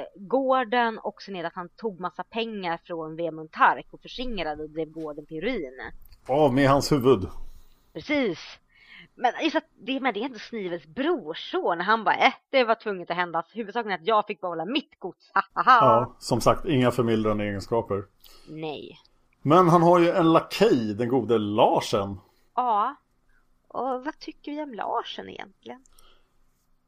eh, 0.00 0.04
gården 0.16 0.98
och 0.98 1.22
sen 1.22 1.36
är 1.36 1.42
det 1.42 1.48
att 1.48 1.54
han 1.54 1.68
tog 1.68 2.00
massa 2.00 2.24
pengar 2.24 2.80
från 2.84 3.16
Vemund 3.16 3.52
Tark 3.52 3.86
och 3.90 4.02
förskingrade 4.02 4.62
och 4.62 4.70
drev 4.70 4.88
gården 4.90 5.26
till 5.26 5.40
ruin. 5.40 5.80
Av 6.26 6.54
med 6.54 6.68
hans 6.68 6.92
huvud. 6.92 7.28
Precis. 7.92 8.38
Men 9.14 9.32
just 9.42 9.56
att 9.56 9.64
det, 9.80 10.00
men 10.00 10.14
det 10.14 10.20
är 10.20 10.24
inte 10.24 10.38
Snivels 10.38 10.86
brorson. 10.86 11.80
Han 11.80 12.04
bara, 12.04 12.14
eh, 12.14 12.32
det 12.50 12.64
var 12.64 12.74
tvunget 12.74 13.10
att 13.10 13.16
hända. 13.16 13.44
Huvudsaken 13.52 13.90
är 13.90 13.94
att 13.94 14.06
jag 14.06 14.26
fick 14.26 14.40
behålla 14.40 14.64
mitt 14.64 14.98
gods. 14.98 15.30
Ja, 15.54 16.14
som 16.18 16.40
sagt, 16.40 16.64
inga 16.64 16.90
förmildrande 16.90 17.44
egenskaper. 17.44 18.04
Nej. 18.48 18.98
Men 19.42 19.68
han 19.68 19.82
har 19.82 19.98
ju 19.98 20.10
en 20.10 20.32
lakej, 20.32 20.94
den 20.94 21.08
gode 21.08 21.38
Larsen. 21.38 22.20
Ja. 22.54 22.96
Och 23.68 24.04
vad 24.04 24.18
tycker 24.18 24.52
vi 24.52 24.62
om 24.62 24.74
Larsen 24.74 25.28
egentligen? 25.28 25.80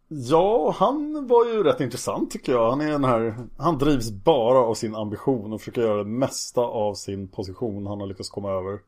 Ja, 0.09 0.75
han 0.79 1.27
var 1.27 1.47
ju 1.47 1.63
rätt 1.63 1.81
intressant 1.81 2.31
tycker 2.31 2.53
jag. 2.53 2.71
Han 2.71 2.81
är 2.81 2.91
den 2.91 3.05
här, 3.05 3.35
han 3.59 3.79
drivs 3.79 4.11
bara 4.11 4.59
av 4.59 4.75
sin 4.75 4.95
ambition 4.95 5.53
och 5.53 5.61
försöker 5.61 5.83
göra 5.83 5.97
det 6.05 6.11
mesta 6.11 6.61
av 6.61 6.95
sin 6.95 7.29
position 7.29 7.87
han 7.87 8.01
har 8.01 8.07
lyckats 8.07 8.31
komma 8.31 8.51
över. 8.51 8.81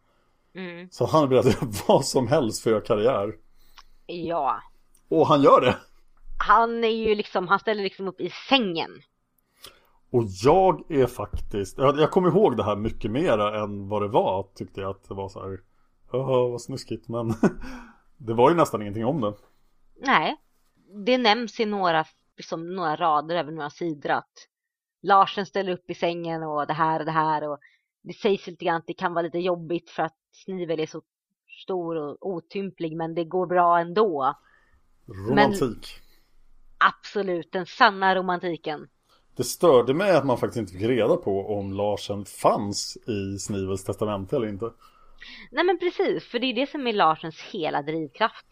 Mm. 0.54 0.88
Så 0.90 1.06
han 1.06 1.22
är 1.22 1.26
beredd 1.26 1.46
att 1.46 1.54
göra 1.54 1.72
vad 1.88 2.04
som 2.04 2.28
helst 2.28 2.62
för 2.62 2.70
att 2.70 2.74
göra 2.74 2.86
karriär. 2.86 3.34
Ja. 4.06 4.62
Och 5.08 5.26
han 5.26 5.42
gör 5.42 5.60
det! 5.60 5.76
Han 6.38 6.84
är 6.84 6.88
ju 6.88 7.14
liksom, 7.14 7.48
han 7.48 7.58
ställer 7.58 7.82
liksom 7.82 8.08
upp 8.08 8.20
i 8.20 8.30
sängen. 8.48 8.90
Och 10.10 10.24
jag 10.44 10.90
är 10.90 11.06
faktiskt, 11.06 11.78
jag, 11.78 11.98
jag 11.98 12.10
kommer 12.10 12.28
ihåg 12.28 12.56
det 12.56 12.64
här 12.64 12.76
mycket 12.76 13.10
mer 13.10 13.38
än 13.38 13.88
vad 13.88 14.02
det 14.02 14.08
var 14.08 14.46
tyckte 14.54 14.80
jag 14.80 14.90
att 14.90 15.08
det 15.08 15.14
var 15.14 15.28
så 15.28 15.42
här. 15.42 15.60
Åh, 16.12 16.50
vad 16.50 16.60
snuskigt 16.60 17.08
men 17.08 17.34
det 18.16 18.34
var 18.34 18.50
ju 18.50 18.56
nästan 18.56 18.82
ingenting 18.82 19.04
om 19.04 19.20
det. 19.20 19.34
Nej. 20.00 20.36
Det 21.06 21.18
nämns 21.18 21.60
i 21.60 21.66
några, 21.66 22.04
liksom, 22.36 22.74
några 22.74 22.96
rader 22.96 23.36
över 23.36 23.52
några 23.52 23.70
sidor 23.70 24.10
att 24.10 24.48
Larsen 25.02 25.46
ställer 25.46 25.72
upp 25.72 25.90
i 25.90 25.94
sängen 25.94 26.42
och 26.42 26.66
det 26.66 26.72
här 26.72 27.00
och 27.00 27.06
det 27.06 27.12
här 27.12 27.48
och 27.48 27.58
det 28.02 28.12
sägs 28.12 28.46
lite 28.46 28.64
grann 28.64 28.76
att 28.76 28.86
det 28.86 28.94
kan 28.94 29.14
vara 29.14 29.22
lite 29.22 29.38
jobbigt 29.38 29.90
för 29.90 30.02
att 30.02 30.16
Snivel 30.32 30.80
är 30.80 30.86
så 30.86 31.02
stor 31.64 31.96
och 31.96 32.16
otymplig 32.20 32.96
men 32.96 33.14
det 33.14 33.24
går 33.24 33.46
bra 33.46 33.78
ändå. 33.78 34.34
Romantik. 35.28 36.00
Absolut, 36.78 37.52
den 37.52 37.66
sanna 37.66 38.14
romantiken. 38.14 38.88
Det 39.36 39.44
störde 39.44 39.94
mig 39.94 40.16
att 40.16 40.26
man 40.26 40.38
faktiskt 40.38 40.60
inte 40.60 40.72
fick 40.72 40.82
reda 40.82 41.16
på 41.16 41.58
om 41.58 41.72
Larsen 41.72 42.24
fanns 42.24 42.96
i 42.96 43.38
Snivels 43.38 43.84
testamente 43.84 44.36
eller 44.36 44.48
inte. 44.48 44.72
Nej 45.50 45.64
men 45.64 45.78
precis, 45.78 46.24
för 46.24 46.38
det 46.38 46.46
är 46.46 46.54
det 46.54 46.70
som 46.70 46.86
är 46.86 46.92
Larsens 46.92 47.40
hela 47.40 47.82
drivkraft. 47.82 48.46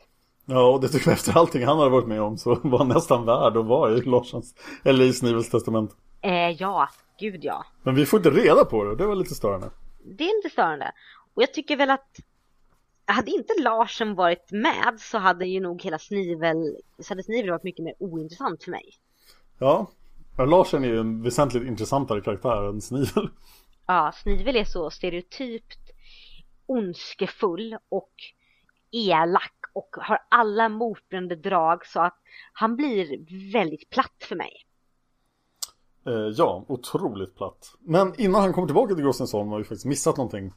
Ja, 0.46 0.72
och 0.74 0.80
det 0.80 0.88
tycker 0.88 1.10
jag 1.10 1.14
efter 1.14 1.38
allting 1.38 1.64
han 1.64 1.78
hade 1.78 1.90
varit 1.90 2.08
med 2.08 2.20
om 2.20 2.38
så 2.38 2.54
var 2.62 2.84
nästan 2.84 3.24
värd 3.24 3.56
att 3.56 3.66
vara 3.66 3.92
i 3.92 4.00
Larsens, 4.00 4.54
eller 4.84 5.04
i 5.04 5.12
Snivels 5.12 5.50
testament. 5.50 5.96
Eh, 6.26 6.50
ja, 6.50 6.88
gud 7.20 7.44
ja. 7.44 7.66
Men 7.82 7.94
vi 7.94 8.06
får 8.06 8.18
inte 8.18 8.30
reda 8.30 8.64
på 8.64 8.84
det, 8.84 8.96
det 8.96 9.06
var 9.06 9.14
lite 9.14 9.34
störande. 9.34 9.70
Det 10.04 10.24
är 10.24 10.36
lite 10.36 10.52
störande. 10.52 10.92
Och 11.34 11.42
jag 11.42 11.54
tycker 11.54 11.76
väl 11.76 11.90
att 11.90 12.16
hade 13.04 13.30
inte 13.30 13.52
Larsen 13.58 14.14
varit 14.14 14.50
med 14.50 14.94
så 14.98 15.18
hade 15.18 15.46
ju 15.46 15.60
nog 15.60 15.82
hela 15.82 15.98
Snivel, 15.98 16.76
så 16.98 17.10
hade 17.10 17.22
Snivel 17.22 17.50
varit 17.50 17.62
mycket 17.62 17.84
mer 17.84 17.94
ointressant 17.98 18.64
för 18.64 18.70
mig. 18.70 18.84
Ja, 19.58 19.86
Larsen 20.38 20.84
är 20.84 20.88
ju 20.88 21.00
en 21.00 21.22
väsentligt 21.22 21.62
intressantare 21.64 22.20
karaktär 22.20 22.68
än 22.68 22.80
Snivel. 22.80 23.28
Ja, 23.88 24.12
Snivel 24.14 24.56
är 24.56 24.64
så 24.64 24.90
stereotypt 24.90 25.90
ondskefull 26.66 27.76
och 27.88 28.12
elak 28.90 29.52
och 29.72 29.88
har 29.92 30.18
alla 30.28 30.68
motbjudande 30.68 31.34
drag 31.34 31.86
så 31.86 32.00
att 32.00 32.18
han 32.52 32.76
blir 32.76 33.18
väldigt 33.52 33.90
platt 33.90 34.24
för 34.28 34.36
mig. 34.36 34.65
Eh, 36.06 36.12
ja, 36.36 36.64
otroligt 36.68 37.36
platt. 37.36 37.74
Men 37.80 38.20
innan 38.20 38.40
han 38.40 38.52
kommer 38.52 38.66
tillbaka 38.66 38.94
till 38.94 39.04
Grossensholm 39.04 39.48
har 39.48 39.58
vi 39.58 39.64
faktiskt 39.64 39.84
missat 39.84 40.16
någonting. 40.16 40.52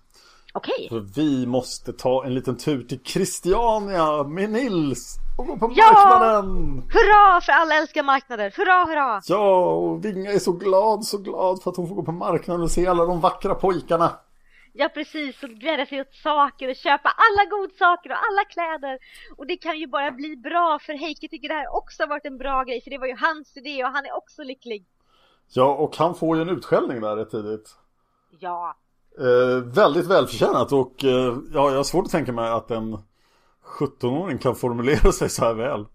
Okej. 0.54 0.88
För 0.90 1.00
vi 1.00 1.46
måste 1.46 1.94
ta 1.94 2.26
en 2.26 2.34
liten 2.34 2.58
tur 2.58 2.84
till 2.84 3.00
Christiania 3.04 4.24
med 4.24 4.50
Nils 4.50 5.18
och 5.38 5.48
gå 5.48 5.58
på 5.58 5.74
Ja! 5.76 5.92
marknaden! 5.94 6.84
Hurra 6.94 7.42
för 7.42 7.52
alla 7.52 7.76
älskar 7.76 8.04
marknader! 8.04 8.54
Hurra, 8.58 8.86
hurra! 8.86 9.22
Ja, 9.28 9.66
och 9.74 10.06
Vinga 10.06 10.32
är 10.32 10.40
så 10.40 10.52
glad, 10.52 11.06
så 11.06 11.18
glad 11.18 11.62
för 11.64 11.72
att 11.72 11.78
hon 11.78 11.88
får 11.88 11.96
gå 11.96 12.04
på 12.04 12.12
marknaden 12.12 12.62
och 12.64 12.72
se 12.72 12.88
alla 12.88 13.06
de 13.06 13.20
vackra 13.20 13.56
pojkarna. 13.56 14.12
Ja 14.74 14.90
precis, 14.90 15.44
och 15.44 15.50
glädja 15.50 15.86
sig 15.86 16.02
åt 16.02 16.14
saker 16.14 16.70
och 16.70 16.76
köpa 16.76 17.10
alla 17.10 17.50
godsaker 17.50 18.10
och 18.10 18.18
alla 18.18 18.44
kläder. 18.50 19.00
Och 19.38 19.48
det 19.48 19.58
kan 19.58 19.80
ju 19.80 19.88
bara 19.88 20.12
bli 20.12 20.36
bra 20.36 20.80
för 20.82 20.94
Heike 20.94 21.28
tycker 21.28 21.48
det 21.48 21.54
här 21.54 21.76
också 21.76 22.04
har 22.04 22.08
varit 22.08 22.26
en 22.26 22.38
bra 22.38 22.64
grej 22.64 22.82
för 22.84 22.90
det 22.90 22.98
var 22.98 23.08
ju 23.08 23.16
hans 23.16 23.58
idé 23.58 23.84
och 23.84 23.90
han 23.90 24.06
är 24.06 24.18
också 24.18 24.44
lycklig. 24.44 24.86
Ja, 25.50 25.76
och 25.76 25.96
han 25.96 26.16
får 26.16 26.36
ju 26.36 26.42
en 26.42 26.50
utskällning 26.50 27.02
där 27.02 27.16
rätt 27.16 27.32
tidigt. 27.32 27.76
Ja, 28.40 28.76
Eh, 29.20 29.64
väldigt 29.64 30.08
välförtjänat 30.08 30.72
och 30.72 31.04
eh, 31.04 31.38
ja, 31.54 31.70
jag 31.70 31.78
har 31.78 31.84
svårt 31.84 32.06
att 32.06 32.12
tänka 32.12 32.32
mig 32.32 32.50
att 32.50 32.72
en 32.72 32.98
17-åring 33.64 34.38
kan 34.38 34.56
formulera 34.56 35.12
sig 35.20 35.30
så 35.30 35.46
här 35.46 35.54
väl. 35.54 35.86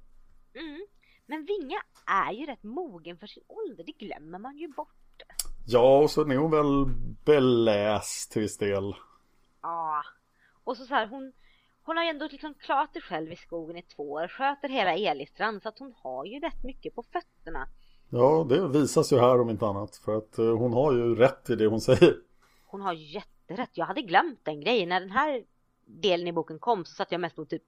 mm. 0.55 0.87
men 1.27 1.45
Vinga 1.45 1.83
är 2.07 2.33
ju 2.33 2.47
rätt 2.47 2.63
mogen 2.63 3.19
för 3.19 3.27
sin 3.27 3.43
ålder, 3.49 3.85
det 3.85 3.93
glömmer 3.93 4.39
man 4.39 4.57
ju 4.57 4.69
bort. 4.69 5.23
Ja, 5.67 5.99
och 5.99 6.11
så 6.11 6.21
är 6.21 6.37
hon 6.37 6.51
väl 6.51 6.87
beläst 7.25 8.33
till 8.33 8.43
viss 8.43 8.59
del. 8.59 8.95
Ja, 9.63 10.03
och 10.65 10.77
så, 10.77 10.85
så 10.85 10.95
här, 10.95 11.07
hon, 11.07 11.33
hon 11.85 11.97
har 11.97 12.05
ju 12.05 12.11
ändå 12.11 12.29
liksom 12.31 12.55
klarat 12.55 12.91
det 12.93 13.01
själv 13.01 13.33
i 13.33 13.37
skogen 13.37 13.77
i 13.77 13.83
två 13.83 14.13
år, 14.13 14.29
sköter 14.29 14.69
hela 14.69 14.95
Elistrand 14.95 15.63
så 15.63 15.69
att 15.69 15.79
hon 15.79 15.95
har 16.03 16.25
ju 16.25 16.41
rätt 16.41 16.65
mycket 16.65 16.95
på 16.95 17.03
fötterna. 17.03 17.69
Ja, 18.17 18.47
det 18.49 18.69
visas 18.69 19.13
ju 19.13 19.19
här 19.19 19.41
om 19.41 19.51
inte 19.51 19.67
annat. 19.67 19.97
För 19.97 20.17
att 20.17 20.39
eh, 20.39 20.57
hon 20.57 20.73
har 20.73 20.93
ju 20.93 21.15
rätt 21.15 21.51
i 21.51 21.57
det 21.57 21.67
hon 21.67 21.81
säger. 21.81 22.17
Hon 22.67 22.81
har 22.81 22.93
jätterätt. 22.93 23.71
Jag 23.73 23.87
hade 23.87 24.03
glömt 24.03 24.41
den 24.43 24.61
grejen. 24.61 24.89
När 24.89 25.01
den 25.01 25.11
här 25.11 25.43
delen 25.87 26.29
i 26.29 26.33
boken 26.33 26.59
kom 26.59 26.85
så 26.85 26.95
satt 26.95 27.13
jag 27.13 27.21
mest 27.21 27.39
och 27.39 27.49
typ 27.49 27.63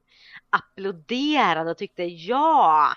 applåderade 0.50 1.70
och 1.70 1.78
tyckte 1.78 2.04
ja. 2.04 2.88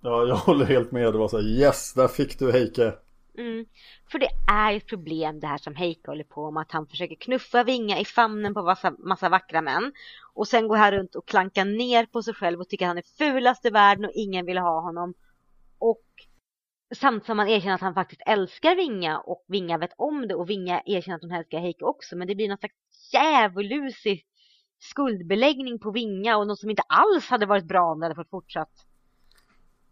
Ja, 0.00 0.26
jag 0.26 0.36
håller 0.36 0.64
helt 0.64 0.92
med. 0.92 1.12
Det 1.12 1.18
var 1.18 1.28
så 1.28 1.36
här, 1.36 1.44
yes, 1.44 1.94
där 1.94 2.08
fick 2.08 2.38
du 2.38 2.52
Heike. 2.52 2.94
Mm. 3.38 3.66
För 4.10 4.18
det 4.18 4.28
är 4.52 4.70
ju 4.70 4.76
ett 4.76 4.86
problem 4.86 5.40
det 5.40 5.46
här 5.46 5.58
som 5.58 5.74
Heike 5.74 6.10
håller 6.10 6.24
på 6.24 6.50
med. 6.50 6.60
Att 6.60 6.72
han 6.72 6.86
försöker 6.86 7.14
knuffa 7.16 7.64
Vinga 7.64 8.00
i 8.00 8.04
famnen 8.04 8.54
på 8.54 8.62
massa, 8.62 8.94
massa 8.98 9.28
vackra 9.28 9.62
män. 9.62 9.92
Och 10.34 10.48
sen 10.48 10.68
går 10.68 10.76
här 10.76 10.92
runt 10.92 11.14
och 11.14 11.26
klankar 11.26 11.64
ner 11.64 12.06
på 12.06 12.22
sig 12.22 12.34
själv 12.34 12.60
och 12.60 12.68
tycker 12.68 12.84
att 12.84 12.90
han 12.90 12.98
är 12.98 13.18
fulast 13.18 13.64
i 13.64 13.70
världen 13.70 14.04
och 14.04 14.12
ingen 14.14 14.46
vill 14.46 14.58
ha 14.58 14.80
honom. 14.80 15.14
Och 15.78 16.04
Samtidigt 16.94 17.26
som 17.26 17.38
han 17.38 17.48
erkänner 17.48 17.74
att 17.74 17.80
han 17.80 17.94
faktiskt 17.94 18.22
älskar 18.26 18.76
Vinga 18.76 19.18
och 19.18 19.44
Vinga 19.48 19.78
vet 19.78 19.92
om 19.96 20.28
det 20.28 20.34
och 20.34 20.50
Vinga 20.50 20.82
erkänner 20.86 21.16
att 21.16 21.22
hon 21.22 21.32
älskar 21.32 21.58
Heike 21.58 21.84
också. 21.84 22.16
Men 22.16 22.28
det 22.28 22.34
blir 22.34 22.48
någon 22.48 22.58
slags 22.58 22.74
djävulusig 23.12 24.24
skuldbeläggning 24.78 25.78
på 25.78 25.90
Vinga 25.90 26.36
och 26.36 26.46
något 26.46 26.58
som 26.58 26.70
inte 26.70 26.82
alls 26.88 27.28
hade 27.28 27.46
varit 27.46 27.64
bra 27.64 27.92
om 27.92 28.00
det 28.00 28.04
hade 28.06 28.14
fått 28.14 28.30
fortsatt. 28.30 28.86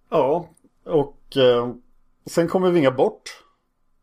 Ja, 0.09 0.49
och 0.85 1.37
eh, 1.37 1.75
sen 2.27 2.49
kommer 2.49 2.71
Vinga 2.71 2.91
bort 2.91 3.45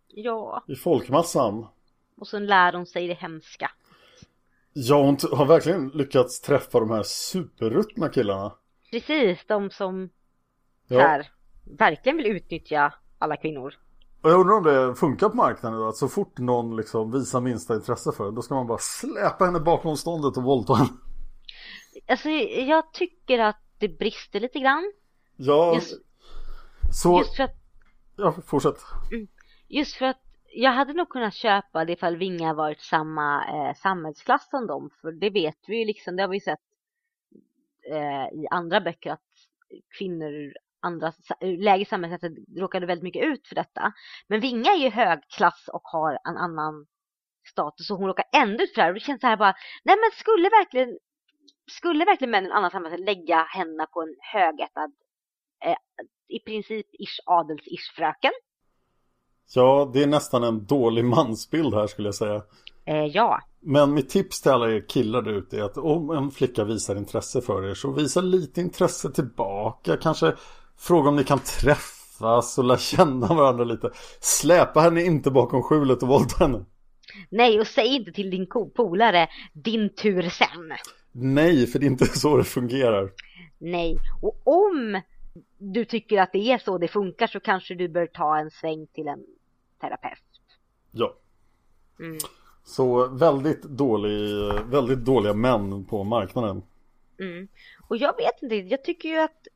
Ja, 0.08 0.64
i 0.68 0.76
folkmassan. 0.76 1.68
och 2.18 2.28
sen 2.28 2.46
lär 2.48 2.74
hon 2.74 2.86
sig 2.86 3.08
det 3.08 3.14
hemska. 3.14 3.72
Ja, 4.74 5.04
hon 5.04 5.18
har 5.32 5.46
verkligen 5.46 5.90
lyckats 5.90 6.42
träffa 6.42 6.80
de 6.80 6.90
här 6.90 7.04
superruttna 7.04 8.10
killarna. 8.10 8.56
Precis, 8.92 9.46
de 9.48 9.70
som 9.70 10.10
Ja. 10.88 11.00
här 11.00 11.28
verkligen 11.78 12.18
vill 12.18 12.28
utnyttja 12.28 12.94
alla 13.18 13.38
kvinnor. 13.38 13.74
Och 14.22 14.30
jag 14.30 14.40
undrar 14.40 14.56
om 14.56 14.64
det 14.64 14.96
funkar 14.96 15.30
på 15.30 15.36
marknaden 15.36 15.80
då, 15.80 15.88
att 15.88 15.96
så 15.96 16.08
fort 16.08 16.38
någon 16.38 16.76
liksom 16.76 17.12
visar 17.12 17.42
minsta 17.42 17.76
intresse 17.76 18.12
för 18.12 18.26
det, 18.26 18.32
då 18.32 18.42
ska 18.42 18.56
man 18.56 18.68
bara 18.68 18.78
släpa 18.78 19.46
henne 19.46 19.60
bakom 19.60 19.98
ståndet 19.98 20.38
och 20.38 20.44
våldta 20.44 20.74
henne. 20.74 20.90
Alltså 22.08 22.30
jag 22.30 22.94
tycker 22.94 23.40
att 23.40 23.62
det 23.78 23.88
brister 23.88 24.40
lite 24.40 24.60
grann. 24.60 24.94
Ja, 25.36 25.76
Just, 25.76 25.98
så, 26.92 27.18
just 27.18 27.36
för 27.36 27.44
att 27.44 27.56
ja, 28.18 28.36
fortsätt. 28.46 28.78
Just 29.68 29.96
för 29.96 30.06
att 30.06 30.22
jag 30.54 30.72
hade 30.72 30.94
nog 30.94 31.10
kunnat 31.10 31.34
köpa 31.34 31.86
det 31.86 31.94
ifall 31.94 32.18
Vinga 32.18 32.54
varit 32.54 32.82
samma 32.82 33.46
eh, 33.48 33.76
samhällsklass 33.76 34.50
som 34.50 34.68
dem. 34.68 34.90
För 35.02 35.12
det 35.12 35.30
vet 35.30 35.58
vi 35.68 35.80
ju 35.80 35.86
liksom, 35.86 36.16
det 36.16 36.24
har 36.24 36.30
vi 36.30 36.40
sett 36.40 36.60
eh, 37.92 38.40
i 38.40 38.48
andra 38.52 38.82
böcker 38.82 39.12
att 39.12 39.20
kvinnor 39.98 40.54
andra 40.82 41.12
sa- 41.12 41.36
ur 41.42 41.64
lägre 41.64 41.86
samhällsklasser 41.86 42.60
råkade 42.60 42.86
väldigt 42.86 43.04
mycket 43.04 43.24
ut 43.24 43.48
för 43.48 43.56
detta. 43.56 43.94
Men 44.28 44.40
Vinga 44.40 44.72
är 44.72 44.78
ju 44.78 44.90
högklass 44.90 45.70
och 45.74 45.82
har 45.84 46.12
en 46.30 46.38
annan 46.38 46.86
status 47.50 47.92
och 47.92 47.98
hon 47.98 48.08
råkar 48.08 48.26
ändå 48.34 48.64
ut 48.64 48.74
för 48.74 48.76
det 48.76 48.82
här. 48.82 48.90
Och 48.90 48.94
det 48.94 49.00
känns 49.00 49.22
så 49.22 49.28
här 49.28 49.38
bara, 49.38 49.56
nej 49.84 49.96
men 49.96 50.12
skulle 50.20 50.50
verkligen 50.50 50.98
skulle 51.72 52.06
verkligen 52.06 52.32
män 52.32 52.44
i 52.44 52.48
en 52.48 52.54
annan 52.54 52.72
samhälle 52.72 53.06
lägga 53.06 53.44
händerna 53.44 53.86
på 53.86 54.02
en 54.02 54.16
högättad 54.34 54.92
eh, 55.66 55.78
i 56.28 56.40
princip 56.40 56.88
ish 56.94 57.20
adels-ish 57.26 57.96
fröken? 57.96 58.32
Ja, 59.56 59.92
det 59.94 60.04
är 60.04 60.08
nästan 60.08 60.44
en 60.44 60.66
dålig 60.66 61.06
mansbild 61.06 61.74
här 61.74 61.88
skulle 61.88 62.08
jag 62.08 62.16
säga. 62.16 62.42
Eh, 62.86 63.06
ja. 63.06 63.40
Men 63.60 63.94
mitt 63.94 64.10
tips 64.10 64.42
till 64.42 64.52
alla 64.52 64.72
er 64.72 64.86
killar 64.90 65.22
där 65.22 65.32
ute 65.32 65.58
är 65.58 65.64
att 65.64 65.78
om 65.78 66.10
en 66.10 66.32
flicka 66.32 66.64
visar 66.64 66.96
intresse 66.96 67.42
för 67.42 67.70
er 67.70 67.74
så 67.74 67.92
visa 67.92 68.22
lite 68.22 68.62
intresse 68.62 69.12
tillbaka. 69.12 69.98
Kanske 69.98 70.36
fråga 70.80 71.10
om 71.10 71.16
ni 71.16 71.24
kan 71.24 71.40
träffas 71.40 72.58
och 72.58 72.64
lära 72.64 72.78
känna 72.78 73.28
varandra 73.28 73.64
lite. 73.64 73.92
Släpa 74.20 74.80
henne 74.80 75.04
inte 75.04 75.32
bakom 75.32 75.64
skjulet 75.64 76.04
och 76.04 76.10
våldta 76.10 76.44
henne. 76.44 76.66
Nej, 77.30 77.60
och 77.60 77.68
säg 77.68 77.96
inte 77.96 78.12
till 78.12 78.30
din 78.30 78.48
polare 78.76 79.28
din 79.54 79.90
tur 79.90 80.30
sen. 80.30 80.74
Nej, 81.12 81.68
för 81.68 81.80
det 81.80 81.86
är 81.86 81.88
inte 81.88 82.06
så 82.20 82.38
det 82.38 82.44
fungerar. 82.44 83.12
Nej, 83.58 83.98
och 84.22 84.42
om 84.44 85.02
du 85.58 85.86
tycker 85.86 86.22
att 86.22 86.32
det 86.32 86.52
är 86.52 86.58
så 86.58 86.78
det 86.78 86.88
funkar 86.88 87.28
så 87.28 87.40
kanske 87.40 87.76
du 87.76 87.88
bör 87.88 88.06
ta 88.06 88.38
en 88.38 88.52
sväng 88.52 88.88
till 88.88 89.08
en 89.08 89.26
terapeut. 89.82 90.24
Ja. 90.92 91.16
Mm. 92.00 92.18
Så 92.64 93.08
väldigt, 93.08 93.64
dålig, 93.64 94.54
väldigt 94.66 95.00
dåliga 95.00 95.34
män 95.34 95.86
på 95.86 96.04
marknaden. 96.04 96.64
Mm. 97.20 97.48
Och 97.88 97.98
jag 97.98 98.18
vet 98.18 98.44
inte, 98.44 98.56
jag 98.56 98.84
tycker 98.84 99.10
ju 99.10 99.18
att 99.18 99.48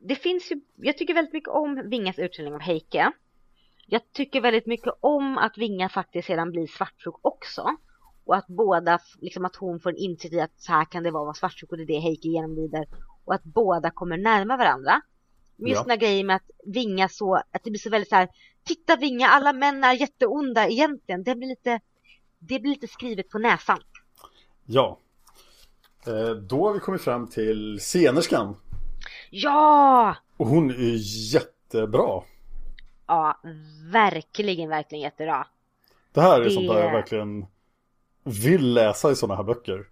det 0.00 0.14
finns 0.14 0.52
ju, 0.52 0.60
jag 0.76 0.98
tycker 0.98 1.14
väldigt 1.14 1.32
mycket 1.32 1.48
om 1.48 1.88
Vingas 1.90 2.18
utställning 2.18 2.54
av 2.54 2.60
Heike. 2.60 3.12
Jag 3.86 4.12
tycker 4.12 4.40
väldigt 4.40 4.66
mycket 4.66 4.92
om 5.00 5.38
att 5.38 5.58
Vinga 5.58 5.88
faktiskt 5.88 6.26
sedan 6.26 6.50
blir 6.50 6.66
svartsjuk 6.66 7.14
också. 7.22 7.76
Och 8.24 8.36
att 8.36 8.46
båda, 8.46 8.98
liksom 9.20 9.44
att 9.44 9.56
hon 9.56 9.80
får 9.80 9.90
en 9.90 9.96
insikt 9.96 10.34
i 10.34 10.40
att 10.40 10.60
så 10.60 10.72
här 10.72 10.84
kan 10.84 11.02
det 11.02 11.10
vara 11.10 11.22
att 11.22 11.26
vara 11.26 11.34
svartsjuk 11.34 11.70
och 11.70 11.76
det 11.76 11.82
är 11.82 11.86
det 11.86 11.98
Heike 11.98 12.28
genomlider. 12.28 12.86
Och 13.24 13.34
att 13.34 13.44
båda 13.44 13.90
kommer 13.90 14.16
närma 14.16 14.56
varandra. 14.56 15.00
Men 15.56 15.68
just 15.68 15.78
Ja. 15.78 15.82
den 15.82 15.90
här 15.90 15.96
grejen 16.08 16.26
med 16.26 16.36
att 16.36 16.50
Vinga 16.66 17.08
så, 17.08 17.34
att 17.34 17.64
det 17.64 17.70
blir 17.70 17.78
så 17.78 17.90
väldigt 17.90 18.08
så 18.08 18.16
här, 18.16 18.28
titta 18.64 18.96
Vinga, 18.96 19.28
alla 19.28 19.52
män 19.52 19.84
är 19.84 19.92
jätteonda 19.92 20.68
egentligen. 20.68 21.22
Det 21.22 21.34
blir 21.34 21.48
lite, 21.48 21.80
det 22.38 22.60
blir 22.60 22.70
lite 22.70 22.88
skrivet 22.88 23.28
på 23.28 23.38
näsan. 23.38 23.78
Ja. 24.66 24.98
Eh, 26.06 26.30
Då 26.30 26.66
har 26.66 26.74
vi 26.74 26.80
kommit 26.80 27.02
fram 27.02 27.26
till 27.28 27.78
scenerskan. 27.80 28.56
Ja! 29.30 30.16
Och 30.36 30.46
hon 30.46 30.70
är 30.70 30.96
jättebra. 31.34 32.22
Ja, 33.06 33.40
verkligen, 33.92 34.68
verkligen 34.68 35.02
jättebra. 35.02 35.46
Det 36.12 36.20
här 36.20 36.40
är 36.40 36.44
Det- 36.44 36.50
sånt 36.50 36.68
där 36.68 36.84
jag 36.84 36.92
verkligen 36.92 37.46
vill 38.24 38.72
läsa 38.74 39.10
i 39.10 39.16
sådana 39.16 39.34
här 39.36 39.42
böcker. 39.44 39.88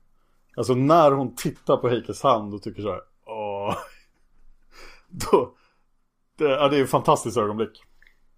Alltså 0.56 0.74
när 0.74 1.10
hon 1.12 1.34
tittar 1.36 1.76
på 1.76 1.88
Heikes 1.88 2.22
hand 2.22 2.54
och 2.54 2.62
tycker 2.62 2.82
så 2.82 2.90
här. 2.92 3.00
Åh. 3.26 3.76
Då, 5.08 5.54
det, 6.36 6.44
ja, 6.44 6.68
det 6.68 6.76
är 6.78 6.84
ett 6.84 6.90
fantastiskt 6.90 7.36
ögonblick. 7.36 7.82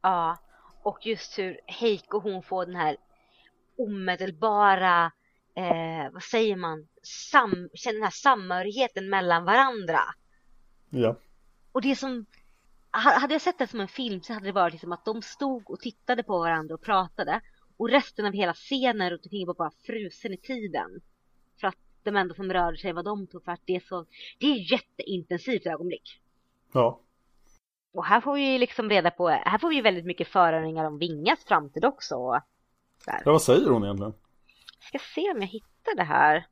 Ja, 0.02 0.36
och 0.82 1.06
just 1.06 1.38
hur 1.38 1.60
Heiko 1.66 2.20
hon 2.20 2.42
får 2.42 2.66
den 2.66 2.76
här 2.76 2.96
omedelbara, 3.78 5.04
eh, 5.56 6.12
vad 6.12 6.22
säger 6.22 6.56
man, 6.56 6.86
Sam, 7.02 7.68
känner 7.74 7.94
den 7.94 8.02
här 8.02 8.10
samhörigheten 8.10 9.10
mellan 9.10 9.44
varandra. 9.44 10.00
Ja. 10.90 11.16
Och 11.72 11.82
det 11.82 11.96
som, 11.96 12.26
ha- 12.92 13.18
hade 13.18 13.34
jag 13.34 13.42
sett 13.42 13.58
det 13.58 13.66
som 13.66 13.80
en 13.80 13.88
film 13.88 14.22
så 14.22 14.32
hade 14.32 14.46
det 14.46 14.52
varit 14.52 14.72
liksom 14.72 14.92
att 14.92 15.04
de 15.04 15.22
stod 15.22 15.70
och 15.70 15.80
tittade 15.80 16.22
på 16.22 16.38
varandra 16.38 16.74
och 16.74 16.82
pratade. 16.82 17.40
Och 17.76 17.88
resten 17.88 18.26
av 18.26 18.32
hela 18.32 18.54
scenen 18.54 19.10
runt 19.10 19.24
omkring 19.26 19.46
var 19.46 19.54
bara 19.54 19.72
frusen 19.86 20.32
i 20.32 20.36
tiden. 20.36 21.00
För 21.60 21.66
att 21.66 21.76
de 22.02 22.16
enda 22.16 22.34
som 22.34 22.52
rörde 22.52 22.76
sig 22.76 22.92
var 22.92 23.02
de 23.02 23.26
två, 23.26 23.40
för 23.40 23.52
att 23.52 23.62
det 23.64 23.76
är 23.76 23.80
så, 23.80 24.06
det 24.38 24.46
är 24.46 24.72
jätteintensivt 24.72 25.66
ögonblick. 25.66 26.20
Ja. 26.72 27.00
Och 27.94 28.04
här 28.04 28.20
får 28.20 28.34
vi 28.34 28.52
ju 28.52 28.58
liksom 28.58 28.90
reda 28.90 29.10
på, 29.10 29.28
här 29.28 29.58
får 29.58 29.68
vi 29.68 29.74
ju 29.76 29.82
väldigt 29.82 30.04
mycket 30.04 30.28
föraningar 30.28 30.84
om 30.84 30.98
Vingas 30.98 31.44
framtid 31.44 31.84
också. 31.84 32.42
Där. 33.06 33.22
ja, 33.24 33.32
vad 33.32 33.42
säger 33.42 33.68
hon 33.68 33.84
egentligen? 33.84 34.14
ska 34.80 34.98
se 35.14 35.30
om 35.30 35.40
jag 35.40 35.48
hittar 35.48 35.96
det 35.96 36.04
här. 36.04 36.46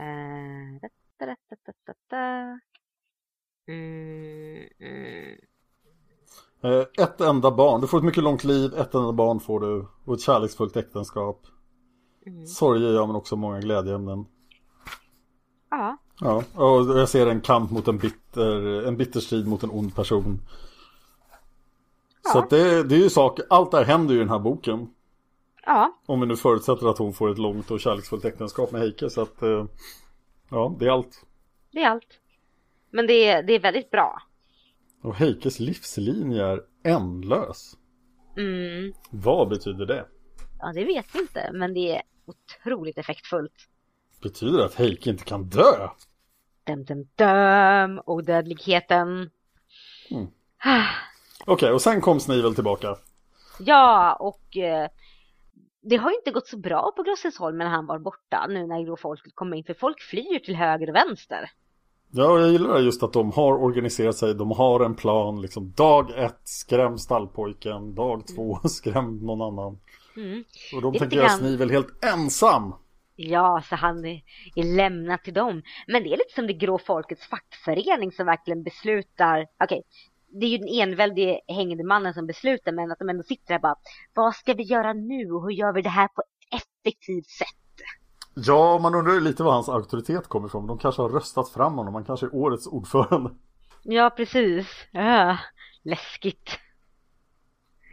Uh, 0.00 0.80
da, 1.18 1.26
da, 1.26 1.92
da, 2.10 2.58
mm, 3.68 4.68
mm. 4.80 5.38
Eh, 6.62 7.04
ett 7.04 7.20
enda 7.20 7.50
barn. 7.50 7.80
Du 7.80 7.86
får 7.86 7.98
ett 7.98 8.04
mycket 8.04 8.22
långt 8.22 8.44
liv, 8.44 8.74
ett 8.74 8.94
enda 8.94 9.12
barn 9.12 9.40
får 9.40 9.60
du. 9.60 9.86
Och 10.04 10.14
ett 10.14 10.20
kärleksfullt 10.20 10.76
äktenskap. 10.76 11.46
Mm. 12.26 12.46
Sorger 12.46 12.92
gör 12.92 13.06
men 13.06 13.16
också 13.16 13.36
många 13.36 13.60
glädjeämnen. 13.60 14.26
Ja. 15.70 15.96
Ja, 16.20 16.42
och 16.54 16.98
jag 16.98 17.08
ser 17.08 17.26
en 17.26 17.40
kamp 17.40 17.70
mot 17.70 17.88
en 17.88 17.98
bitter, 17.98 18.82
en 18.86 18.96
bitter 18.96 19.20
strid 19.20 19.46
mot 19.46 19.62
en 19.62 19.70
ond 19.70 19.94
person. 19.94 20.40
Ja. 22.24 22.30
Så 22.30 22.46
det, 22.50 22.82
det 22.82 22.94
är 22.94 22.98
ju 22.98 23.10
saker, 23.10 23.44
allt 23.50 23.70
det 23.70 23.76
här 23.76 23.84
händer 23.84 24.14
ju 24.14 24.20
i 24.20 24.22
den 24.22 24.30
här 24.30 24.38
boken. 24.38 24.88
Ja. 25.66 26.00
Om 26.06 26.20
vi 26.20 26.26
nu 26.26 26.36
förutsätter 26.36 26.90
att 26.90 26.98
hon 26.98 27.14
får 27.14 27.30
ett 27.30 27.38
långt 27.38 27.70
och 27.70 27.80
kärleksfullt 27.80 28.24
äktenskap 28.24 28.72
med 28.72 28.80
Heike. 28.80 29.10
Så 29.10 29.22
att, 29.22 29.42
eh, 29.42 29.66
ja, 30.50 30.76
det 30.78 30.86
är 30.86 30.90
allt. 30.90 31.26
Det 31.72 31.82
är 31.82 31.90
allt. 31.90 32.20
Men 32.90 33.06
det 33.06 33.28
är, 33.28 33.42
det 33.42 33.52
är 33.52 33.60
väldigt 33.60 33.90
bra. 33.90 34.22
Och 35.02 35.16
Heikes 35.16 35.60
livslinje 35.60 36.44
är 36.44 36.60
ändlös. 36.84 37.76
Mm. 38.36 38.92
Vad 39.10 39.48
betyder 39.48 39.86
det? 39.86 40.06
Ja, 40.58 40.72
det 40.74 40.84
vet 40.84 41.14
vi 41.14 41.18
inte, 41.18 41.50
men 41.52 41.74
det 41.74 41.96
är 41.96 42.02
otroligt 42.26 42.98
effektfullt. 42.98 43.68
Betyder 44.22 44.58
det 44.58 44.64
att 44.64 44.74
Heike 44.74 45.10
inte 45.10 45.24
kan 45.24 45.44
dö? 45.44 45.88
Dum, 46.64 46.84
dum, 46.84 47.08
dum. 47.16 48.02
Odödligheten. 48.06 49.30
Mm. 50.10 50.26
Okej, 51.40 51.54
okay, 51.54 51.70
och 51.70 51.82
sen 51.82 52.00
kom 52.00 52.20
Snivel 52.20 52.54
tillbaka. 52.54 52.96
Ja, 53.58 54.14
och 54.14 54.56
eh, 54.56 54.88
det 55.88 55.96
har 55.96 56.10
inte 56.10 56.30
gått 56.30 56.46
så 56.46 56.58
bra 56.58 56.92
på 56.96 57.02
Grossesholm 57.02 57.58
när 57.58 57.66
han 57.66 57.86
var 57.86 57.98
borta 57.98 58.46
nu 58.48 58.66
när 58.66 58.86
då 58.86 58.96
folk 58.96 59.34
kommer 59.34 59.56
in. 59.56 59.64
För 59.64 59.74
folk 59.74 60.00
flyr 60.00 60.38
till 60.38 60.56
höger 60.56 60.88
och 60.88 60.94
vänster. 60.94 61.50
Ja, 62.10 62.40
jag 62.40 62.50
gillar 62.50 62.78
just 62.78 63.02
att 63.02 63.12
de 63.12 63.32
har 63.32 63.62
organiserat 63.64 64.16
sig. 64.16 64.34
De 64.34 64.50
har 64.50 64.80
en 64.80 64.94
plan. 64.94 65.42
Liksom, 65.42 65.72
dag 65.72 66.10
ett, 66.16 66.40
skräm 66.44 66.98
stallpojken. 66.98 67.94
Dag 67.94 68.26
två, 68.36 68.56
mm. 68.56 68.60
skräm 68.68 69.18
någon 69.18 69.42
annan. 69.42 69.78
Mm. 70.16 70.44
Och 70.74 70.82
de 70.82 70.98
tänker 70.98 71.16
göra 71.16 71.28
Snivel 71.28 71.70
helt 71.70 72.04
ensam. 72.04 72.74
Ja, 73.16 73.62
så 73.68 73.76
han 73.76 74.04
är, 74.04 74.22
är 74.56 74.76
lämnad 74.76 75.22
till 75.22 75.34
dem. 75.34 75.62
Men 75.86 76.02
det 76.02 76.08
är 76.08 76.16
lite 76.16 76.34
som 76.34 76.46
det 76.46 76.52
grå 76.52 76.78
folkets 76.78 77.26
fackförening 77.26 78.12
som 78.12 78.26
verkligen 78.26 78.62
beslutar. 78.62 79.46
Okej, 79.64 79.64
okay, 79.64 79.82
det 80.28 80.46
är 80.46 80.50
ju 80.50 80.58
den 80.58 80.68
enväldige 80.68 81.40
hängande 81.48 81.84
mannen 81.84 82.14
som 82.14 82.26
beslutar 82.26 82.72
men 82.72 82.92
att 82.92 82.98
de 82.98 83.08
ändå 83.08 83.22
sitter 83.22 83.54
där 83.54 83.58
bara 83.58 83.76
vad 84.14 84.34
ska 84.34 84.54
vi 84.54 84.62
göra 84.62 84.92
nu 84.92 85.32
och 85.32 85.42
hur 85.42 85.50
gör 85.50 85.72
vi 85.72 85.82
det 85.82 85.88
här 85.88 86.08
på 86.08 86.22
ett 86.22 86.60
effektivt 86.60 87.26
sätt? 87.26 87.46
Ja, 88.34 88.78
man 88.82 88.94
undrar 88.94 89.14
ju 89.14 89.20
lite 89.20 89.42
var 89.42 89.52
hans 89.52 89.68
auktoritet 89.68 90.26
kommer 90.26 90.48
ifrån. 90.48 90.66
De 90.66 90.78
kanske 90.78 91.02
har 91.02 91.08
röstat 91.08 91.50
fram 91.50 91.74
honom, 91.74 91.94
han 91.94 92.04
kanske 92.04 92.26
är 92.26 92.34
årets 92.34 92.66
ordförande. 92.66 93.30
Ja, 93.82 94.10
precis. 94.10 94.66
Ja, 94.92 95.38
läskigt. 95.82 96.50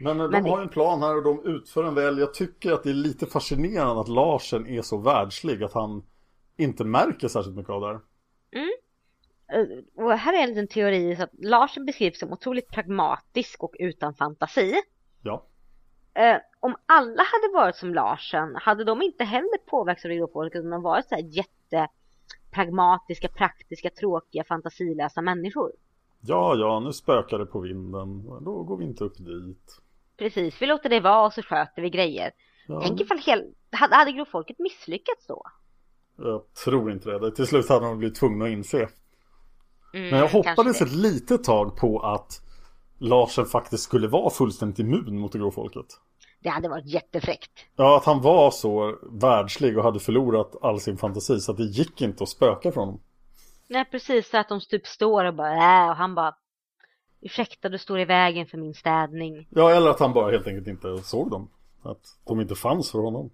Men, 0.00 0.20
eh, 0.20 0.28
de 0.28 0.30
men 0.30 0.50
har 0.50 0.60
en 0.60 0.68
plan 0.68 1.02
här 1.02 1.16
och 1.16 1.22
de 1.22 1.46
utför 1.46 1.84
en 1.84 1.94
väl. 1.94 2.18
Jag 2.18 2.34
tycker 2.34 2.72
att 2.72 2.82
det 2.82 2.90
är 2.90 2.94
lite 2.94 3.26
fascinerande 3.26 4.00
att 4.00 4.08
Larsen 4.08 4.66
är 4.66 4.82
så 4.82 4.98
världslig 4.98 5.62
att 5.62 5.72
han 5.72 6.02
inte 6.56 6.84
märker 6.84 7.28
särskilt 7.28 7.56
mycket 7.56 7.70
av 7.70 7.80
det 7.80 7.86
här. 7.86 8.00
Mm. 8.52 8.72
Eh, 9.54 9.66
och 10.04 10.12
här 10.12 10.32
är 10.32 10.38
en 10.42 10.48
liten 10.48 10.68
teori 10.68 11.16
så 11.16 11.22
att 11.22 11.30
Larsen 11.32 11.84
beskrivs 11.84 12.18
som 12.18 12.32
otroligt 12.32 12.70
pragmatisk 12.70 13.62
och 13.62 13.74
utan 13.78 14.14
fantasi. 14.14 14.74
Ja. 15.22 15.46
Eh, 16.14 16.36
om 16.60 16.76
alla 16.86 17.22
hade 17.22 17.52
varit 17.54 17.76
som 17.76 17.94
Larsen 17.94 18.56
hade 18.56 18.84
de 18.84 19.02
inte 19.02 19.24
heller 19.24 19.58
påverkats 19.66 20.04
av 20.04 20.08
regionfolket 20.08 20.58
utan 20.58 20.70
de 20.70 20.82
varit 20.82 21.08
så 21.08 21.14
här 21.14 21.22
jättepragmatiska, 21.22 23.28
praktiska, 23.28 23.90
tråkiga, 23.90 24.44
fantasilösa 24.44 25.22
människor. 25.22 25.72
Ja, 26.20 26.54
ja, 26.56 26.80
nu 26.80 26.92
spökar 26.92 27.38
det 27.38 27.46
på 27.46 27.60
vinden. 27.60 28.24
Då 28.44 28.62
går 28.62 28.76
vi 28.76 28.84
inte 28.84 29.04
upp 29.04 29.18
dit. 29.18 29.80
Precis, 30.16 30.62
vi 30.62 30.66
låter 30.66 30.88
det 30.88 31.00
vara 31.00 31.26
och 31.26 31.32
så 31.32 31.42
sköter 31.42 31.82
vi 31.82 31.90
grejer. 31.90 32.30
Ja. 32.66 32.80
Tänk 32.80 33.00
ifall 33.00 33.18
hel... 33.18 33.54
hade, 33.70 33.94
hade 33.94 34.12
grovfolket 34.12 34.58
misslyckats 34.58 35.26
då? 35.26 35.42
Jag 36.16 36.54
tror 36.64 36.92
inte 36.92 37.10
det. 37.10 37.30
Till 37.30 37.46
slut 37.46 37.68
hade 37.68 37.86
de 37.86 37.98
blivit 37.98 38.16
tvungna 38.16 38.44
att 38.44 38.50
inse. 38.50 38.88
Mm, 39.94 40.10
Men 40.10 40.18
jag 40.18 40.28
hoppades 40.28 40.80
ett 40.80 40.92
litet 40.92 41.44
tag 41.44 41.76
på 41.76 42.00
att 42.00 42.40
Larsen 42.98 43.46
faktiskt 43.46 43.84
skulle 43.84 44.08
vara 44.08 44.30
fullständigt 44.30 44.78
immun 44.78 45.18
mot 45.18 45.32
det 45.32 45.38
grå 45.38 45.50
folket. 45.50 45.86
Det 46.40 46.48
hade 46.48 46.68
varit 46.68 46.86
jättefräckt. 46.86 47.50
Ja, 47.76 47.96
att 47.96 48.04
han 48.04 48.20
var 48.22 48.50
så 48.50 48.98
världslig 49.02 49.78
och 49.78 49.84
hade 49.84 50.00
förlorat 50.00 50.56
all 50.62 50.80
sin 50.80 50.96
fantasi 50.96 51.40
så 51.40 51.52
att 51.52 51.58
det 51.58 51.64
gick 51.64 52.02
inte 52.02 52.22
att 52.22 52.28
spöka 52.28 52.72
från 52.72 52.84
honom. 52.84 53.00
Nej, 53.68 53.84
precis 53.90 54.30
så 54.30 54.38
att 54.38 54.48
de 54.48 54.60
typ 54.60 54.86
står 54.86 55.24
och 55.24 55.34
bara 55.34 55.84
äh, 55.84 55.90
och 55.90 55.96
han 55.96 56.14
bara 56.14 56.34
Ursäkta, 57.20 57.68
du 57.68 57.78
står 57.78 58.00
i 58.00 58.04
vägen 58.04 58.46
för 58.46 58.58
min 58.58 58.74
städning. 58.74 59.46
Ja, 59.50 59.70
eller 59.70 59.90
att 59.90 60.00
han 60.00 60.12
bara 60.12 60.30
helt 60.30 60.46
enkelt 60.46 60.66
inte 60.66 60.98
såg 60.98 61.30
dem. 61.30 61.50
Att 61.82 62.18
de 62.24 62.40
inte 62.40 62.54
fanns 62.54 62.90
för 62.90 62.98
honom. 62.98 63.30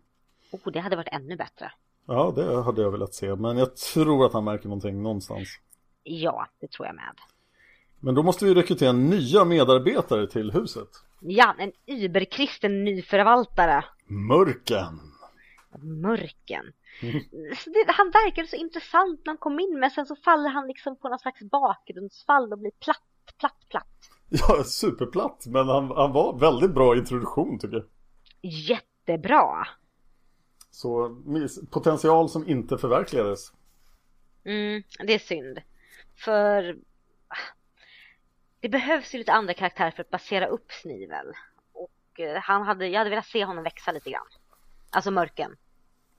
Oh, 0.53 0.73
det 0.73 0.81
hade 0.81 0.97
varit 0.97 1.09
ännu 1.13 1.37
bättre. 1.37 1.73
Ja, 2.07 2.33
det 2.37 2.63
hade 2.63 2.83
jag 2.83 2.91
velat 2.91 3.15
se. 3.15 3.35
Men 3.37 3.59
jag 3.59 3.77
tror 3.77 4.27
att 4.27 4.33
han 4.33 4.45
märker 4.45 4.69
någonting 4.69 5.03
någonstans. 5.03 5.49
Ja, 6.03 6.47
det 6.61 6.71
tror 6.71 6.87
jag 6.87 6.95
med. 6.95 7.15
Men 8.01 8.15
då 8.15 8.23
måste 8.23 8.45
vi 8.45 8.55
rekrytera 8.55 8.93
nya 8.93 9.45
medarbetare 9.45 10.27
till 10.27 10.53
huset. 10.53 10.89
Ja, 11.21 11.55
en 11.59 11.73
überkristen 11.87 12.85
nyförvaltare. 12.85 13.85
Mörken. 14.07 15.01
Mörken. 15.79 16.73
Mm. 17.03 17.23
Det, 17.65 17.85
han 17.87 18.11
verkade 18.11 18.49
så 18.49 18.57
intressant 18.57 19.21
när 19.25 19.31
han 19.31 19.39
kom 19.39 19.61
in 19.61 19.79
men 19.81 19.91
sen 19.91 20.07
så 20.07 20.17
faller 20.17 20.49
han 20.51 20.67
liksom 20.67 20.97
på 20.97 21.09
någon 21.09 21.19
slags 21.19 21.41
bakgrundsfall 21.41 22.53
och 22.53 22.59
blir 22.59 22.71
platt, 22.71 23.35
platt, 23.39 23.67
platt. 23.69 23.87
Ja, 24.29 24.65
superplatt. 24.65 25.47
Men 25.47 25.69
han, 25.69 25.91
han 25.91 26.13
var 26.13 26.39
väldigt 26.39 26.75
bra 26.75 26.97
introduktion 26.97 27.59
tycker 27.59 27.77
jag. 27.77 27.87
Jättebra. 28.43 29.67
Så 30.71 31.23
potential 31.71 32.29
som 32.29 32.49
inte 32.49 32.79
förverkligades. 32.79 33.53
Mm, 34.45 34.83
det 35.07 35.15
är 35.15 35.19
synd. 35.19 35.59
För 36.25 36.77
det 38.61 38.69
behövs 38.69 39.15
ju 39.15 39.19
lite 39.19 39.33
andra 39.33 39.55
karaktärer 39.55 39.91
för 39.91 40.03
att 40.03 40.11
basera 40.11 40.47
upp 40.47 40.73
Snivel. 40.73 41.27
Och 41.73 42.21
eh, 42.21 42.41
han 42.43 42.63
hade, 42.63 42.89
jag 42.89 42.99
hade 42.99 43.11
velat 43.11 43.27
se 43.27 43.45
honom 43.45 43.65
växa 43.65 43.93
lite 43.93 44.11
grann. 44.11 44.27
Alltså 44.91 45.11
mörken. 45.11 45.57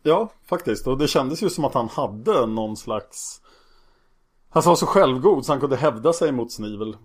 Ja, 0.04 0.32
faktiskt. 0.46 0.88
Och 0.88 0.98
det 0.98 1.08
kändes 1.08 1.44
ju 1.44 1.50
som 1.50 1.66
att 1.66 1.74
han 1.74 1.90
hade 1.90 2.46
någon 2.46 2.78
slags... 2.78 3.42
Han 4.50 4.64
var 4.66 4.76
så 4.76 4.86
självgod 4.86 5.46
så 5.46 5.52
han 5.52 5.60
kunde 5.60 5.78
hävda 5.78 6.14
sig 6.14 6.32
mot 6.32 6.52
Snivel. 6.52 6.98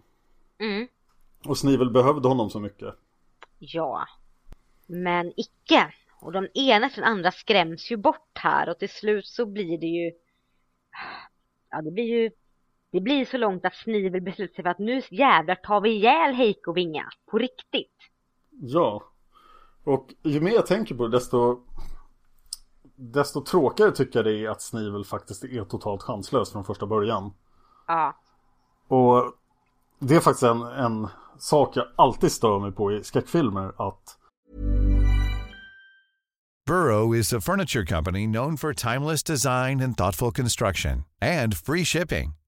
Mm. 0.58 0.88
Och 1.44 1.58
Snivel 1.58 1.90
behövde 1.90 2.28
honom 2.28 2.50
så 2.50 2.60
mycket. 2.60 2.94
Ja. 3.58 4.06
Men 4.86 5.32
icke. 5.36 5.94
Och 6.20 6.32
de 6.32 6.48
ena 6.54 6.86
efter 6.86 7.02
den 7.02 7.10
andra 7.10 7.32
skräms 7.32 7.90
ju 7.90 7.96
bort 7.96 8.38
här 8.38 8.68
och 8.68 8.78
till 8.78 8.88
slut 8.88 9.26
så 9.26 9.46
blir 9.46 9.78
det 9.78 9.86
ju... 9.86 10.12
Ja, 11.70 11.82
det 11.82 11.90
blir 11.90 12.04
ju 12.04 12.30
det 12.96 13.00
blir 13.00 13.24
så 13.24 13.36
långt 13.36 13.64
att 13.64 13.74
Snivel 13.74 14.20
beslutar 14.20 14.54
sig 14.54 14.64
för 14.64 14.70
att 14.70 14.78
nu 14.78 15.02
jävlar 15.10 15.54
tar 15.54 15.80
vi 15.80 15.90
ihjäl 15.90 16.34
Heiko 16.34 16.72
Vinga. 16.72 17.04
På 17.30 17.38
riktigt. 17.38 17.96
Ja. 18.50 19.02
Och 19.84 20.14
ju 20.22 20.40
mer 20.40 20.52
jag 20.52 20.66
tänker 20.66 20.94
på 20.94 21.06
det 21.06 21.16
desto 21.16 21.60
Desto 22.96 23.44
tråkigare 23.44 23.90
tycker 23.90 24.18
jag 24.18 24.26
det 24.26 24.44
är 24.44 24.50
att 24.50 24.62
Snivel 24.62 25.04
faktiskt 25.04 25.44
är 25.44 25.64
totalt 25.64 26.02
chanslös 26.02 26.52
från 26.52 26.64
första 26.64 26.86
början. 26.86 27.32
Ja. 27.86 28.16
Och 28.88 29.32
det 29.98 30.16
är 30.16 30.20
faktiskt 30.20 30.42
en, 30.42 30.62
en 30.62 31.08
sak 31.38 31.76
jag 31.76 31.86
alltid 31.96 32.32
stör 32.32 32.58
mig 32.58 32.72
på 32.72 32.92
i 32.92 33.04
skräckfilmer 33.04 33.72
att 33.76 34.18
Burrow 36.66 37.16
is 37.16 37.32
a 37.32 37.40
furniture 37.40 37.84
company 37.84 38.26
known 38.26 38.56
for 38.56 38.72
timeless 38.72 39.22
design 39.22 39.80
and 39.80 39.96
thoughtful 39.96 40.32
construction 40.32 41.04
and 41.20 41.56
free 41.56 41.84
shipping. 41.84 42.32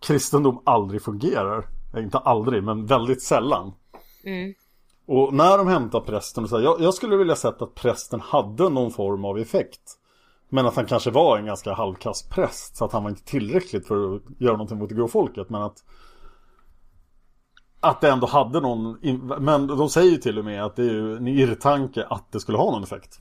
Kristendom 0.00 0.62
aldrig 0.66 1.02
fungerar. 1.02 1.66
Inte 1.96 2.18
aldrig, 2.18 2.62
men 2.62 2.86
väldigt 2.86 3.22
sällan. 3.22 3.72
Mm. 4.24 4.54
Och 5.06 5.34
när 5.34 5.58
de 5.58 5.68
hämtar 5.68 6.00
prästen 6.00 6.44
och 6.44 6.50
så 6.50 6.56
här, 6.56 6.64
jag, 6.64 6.80
jag 6.80 6.94
skulle 6.94 7.16
vilja 7.16 7.36
sett 7.36 7.62
att 7.62 7.74
prästen 7.74 8.20
hade 8.20 8.68
någon 8.68 8.90
form 8.90 9.24
av 9.24 9.38
effekt. 9.38 9.80
Men 10.48 10.66
att 10.66 10.76
han 10.76 10.86
kanske 10.86 11.10
var 11.10 11.38
en 11.38 11.46
ganska 11.46 11.72
halvkass 11.72 12.28
präst 12.28 12.76
så 12.76 12.84
att 12.84 12.92
han 12.92 13.02
var 13.02 13.10
inte 13.10 13.24
tillräckligt 13.24 13.86
för 13.86 14.14
att 14.14 14.22
göra 14.38 14.52
någonting 14.52 14.78
mot 14.78 14.88
det 14.88 14.94
grå 14.94 15.08
folket. 15.08 15.50
Men 15.50 15.62
att 15.62 15.84
att 17.80 18.00
det 18.00 18.08
ändå 18.10 18.26
hade 18.26 18.60
någon, 18.60 18.98
men 19.40 19.66
de 19.66 19.88
säger 19.88 20.10
ju 20.10 20.16
till 20.16 20.38
och 20.38 20.44
med 20.44 20.64
att 20.64 20.76
det 20.76 20.82
är 20.82 20.92
ju 20.92 21.16
en 21.16 21.28
irrtanke 21.28 22.04
att 22.04 22.32
det 22.32 22.40
skulle 22.40 22.58
ha 22.58 22.70
någon 22.70 22.82
effekt. 22.82 23.20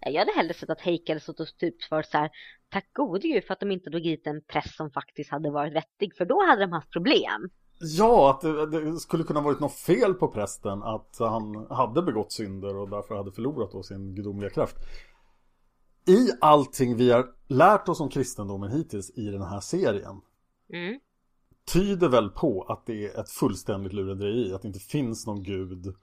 Jag 0.00 0.18
hade 0.18 0.32
hellre 0.36 0.54
sett 0.54 0.70
att 0.70 0.80
Heike 0.80 1.12
hade 1.12 1.20
stått 1.20 1.40
och 1.40 1.48
stupt 1.48 1.84
för 1.84 2.02
så 2.02 2.18
här, 2.18 2.30
tack 2.68 2.92
gode 2.92 3.28
gud 3.28 3.44
för 3.44 3.52
att 3.52 3.60
de 3.60 3.70
inte 3.70 3.90
drog 3.90 4.02
hit 4.02 4.26
en 4.26 4.42
press 4.42 4.76
som 4.76 4.90
faktiskt 4.90 5.30
hade 5.30 5.50
varit 5.50 5.74
vettig, 5.74 6.16
för 6.16 6.24
då 6.24 6.46
hade 6.46 6.60
de 6.60 6.72
haft 6.72 6.90
problem. 6.90 7.50
Ja, 7.80 8.30
att 8.30 8.40
det, 8.40 8.66
det, 8.66 8.96
skulle 8.96 9.24
kunna 9.24 9.40
varit 9.40 9.60
något 9.60 9.74
fel 9.74 10.14
på 10.14 10.28
prästen 10.28 10.82
Att 10.82 11.16
han 11.18 11.66
hade 11.70 12.02
begått 12.02 12.32
synder 12.32 12.76
och 12.76 12.90
därför 12.90 13.14
hade 13.14 13.32
förlorat 13.32 13.72
då 13.72 13.82
sin 13.82 14.14
gudomliga 14.14 14.50
kraft 14.50 14.76
I 16.06 16.28
allting 16.40 16.96
vi 16.96 17.10
har 17.10 17.26
lärt 17.48 17.88
oss 17.88 18.00
om 18.00 18.08
kristendomen 18.08 18.70
hittills 18.70 19.10
i 19.10 19.26
den 19.26 19.42
här 19.42 19.60
serien 19.60 20.20
mm. 20.72 21.00
Tyder 21.72 22.08
väl 22.08 22.30
på 22.30 22.62
att 22.62 22.86
det 22.86 23.06
är 23.06 23.20
ett 23.20 23.30
fullständigt 23.30 23.92
lurendrejeri 23.92 24.54
Att 24.54 24.62
det 24.62 24.68
inte 24.68 24.80
finns 24.80 25.26
någon 25.26 25.42
gud 25.42 25.94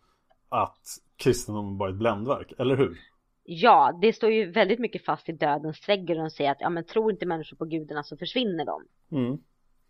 Att 0.49 0.88
kristendomen 1.16 1.78
bara 1.78 1.89
är 1.89 1.93
ett 1.93 1.99
bländverk, 1.99 2.53
eller 2.57 2.78
hur? 2.78 2.99
Ja, 3.43 3.99
det 4.01 4.13
står 4.13 4.31
ju 4.31 4.51
väldigt 4.51 4.79
mycket 4.79 5.05
fast 5.05 5.29
i 5.29 5.31
dödens 5.31 5.81
trädgård 5.81 6.17
och 6.17 6.31
säger 6.31 6.51
att 6.51 6.61
ja 6.61 6.69
men 6.69 6.83
tror 6.83 7.11
inte 7.11 7.25
människor 7.25 7.57
på 7.57 7.65
gudarna 7.65 8.03
så 8.03 8.17
försvinner 8.17 8.65
de. 8.65 8.85
Mm. 9.11 9.37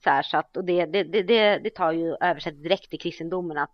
Så, 0.04 0.10
här, 0.10 0.24
så 0.24 0.38
att, 0.38 0.58
och 0.58 0.66
det, 0.66 0.86
det, 0.86 1.04
det, 1.04 1.58
det, 1.58 1.70
tar 1.70 1.92
ju 1.92 2.16
översätt 2.22 2.64
direkt 2.64 2.94
i 2.94 2.98
kristendomen 2.98 3.58
att 3.58 3.72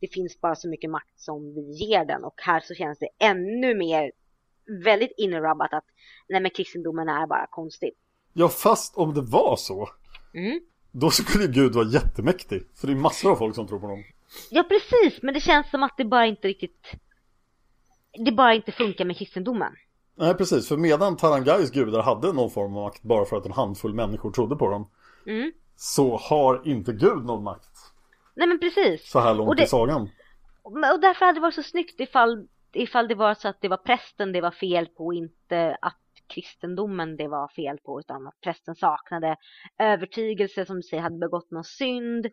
det 0.00 0.08
finns 0.08 0.40
bara 0.40 0.54
så 0.54 0.68
mycket 0.68 0.90
makt 0.90 1.20
som 1.20 1.54
vi 1.54 1.60
ger 1.60 2.04
den 2.04 2.24
och 2.24 2.34
här 2.36 2.60
så 2.60 2.74
känns 2.74 2.98
det 2.98 3.08
ännu 3.18 3.74
mer 3.74 4.12
väldigt 4.84 5.12
inrubbat 5.16 5.72
att 5.72 5.84
nej 6.28 6.40
men 6.40 6.50
kristendomen 6.50 7.08
är 7.08 7.26
bara 7.26 7.46
konstigt. 7.46 7.98
Ja 8.32 8.48
fast 8.48 8.96
om 8.96 9.14
det 9.14 9.22
var 9.22 9.56
så 9.56 9.88
mm. 10.34 10.60
då 10.90 11.10
skulle 11.10 11.46
Gud 11.46 11.74
vara 11.74 11.88
jättemäktig 11.88 12.62
för 12.74 12.86
det 12.86 12.92
är 12.92 12.96
massor 12.96 13.30
av 13.30 13.36
folk 13.36 13.54
som 13.54 13.66
tror 13.66 13.78
på 13.78 13.86
honom. 13.86 14.04
Ja 14.50 14.62
precis 14.62 15.22
men 15.22 15.34
det 15.34 15.40
känns 15.40 15.70
som 15.70 15.82
att 15.82 15.96
det 15.96 16.04
bara 16.04 16.26
inte 16.26 16.48
riktigt 16.48 16.96
det 18.18 18.32
bara 18.32 18.54
inte 18.54 18.72
funkar 18.72 19.04
med 19.04 19.16
kristendomen. 19.16 19.72
Nej 20.16 20.34
precis 20.34 20.68
för 20.68 20.76
medan 20.76 21.16
Tarangais 21.16 21.70
gudar 21.70 22.02
hade 22.02 22.32
någon 22.32 22.50
form 22.50 22.76
av 22.76 22.82
makt 22.82 23.02
bara 23.02 23.24
för 23.24 23.36
att 23.36 23.46
en 23.46 23.52
handfull 23.52 23.94
människor 23.94 24.30
trodde 24.30 24.56
på 24.56 24.70
dem 24.70 24.90
mm 25.26 25.52
så 25.76 26.16
har 26.16 26.62
inte 26.68 26.92
Gud 26.92 27.24
någon 27.24 27.42
makt. 27.42 27.78
Nej 28.34 28.48
men 28.48 28.60
precis. 28.60 29.10
Så 29.10 29.20
här 29.20 29.34
långt 29.34 29.56
det, 29.56 29.62
i 29.62 29.66
sagan. 29.66 30.10
Och 30.62 31.00
därför 31.00 31.26
hade 31.26 31.36
det 31.36 31.42
varit 31.42 31.54
så 31.54 31.62
snyggt 31.62 32.00
ifall, 32.00 32.48
ifall 32.72 33.08
det 33.08 33.14
var 33.14 33.34
så 33.34 33.48
att 33.48 33.60
det 33.60 33.68
var 33.68 33.76
prästen 33.76 34.32
det 34.32 34.40
var 34.40 34.50
fel 34.50 34.86
på, 34.86 35.12
inte 35.12 35.76
att 35.82 35.98
kristendomen 36.26 37.16
det 37.16 37.28
var 37.28 37.48
fel 37.48 37.78
på, 37.78 38.00
utan 38.00 38.26
att 38.26 38.40
prästen 38.40 38.74
saknade 38.74 39.36
övertygelse 39.78 40.66
som 40.66 40.82
säger 40.82 41.02
hade 41.02 41.18
begått 41.18 41.50
någon 41.50 41.64
synd, 41.64 42.26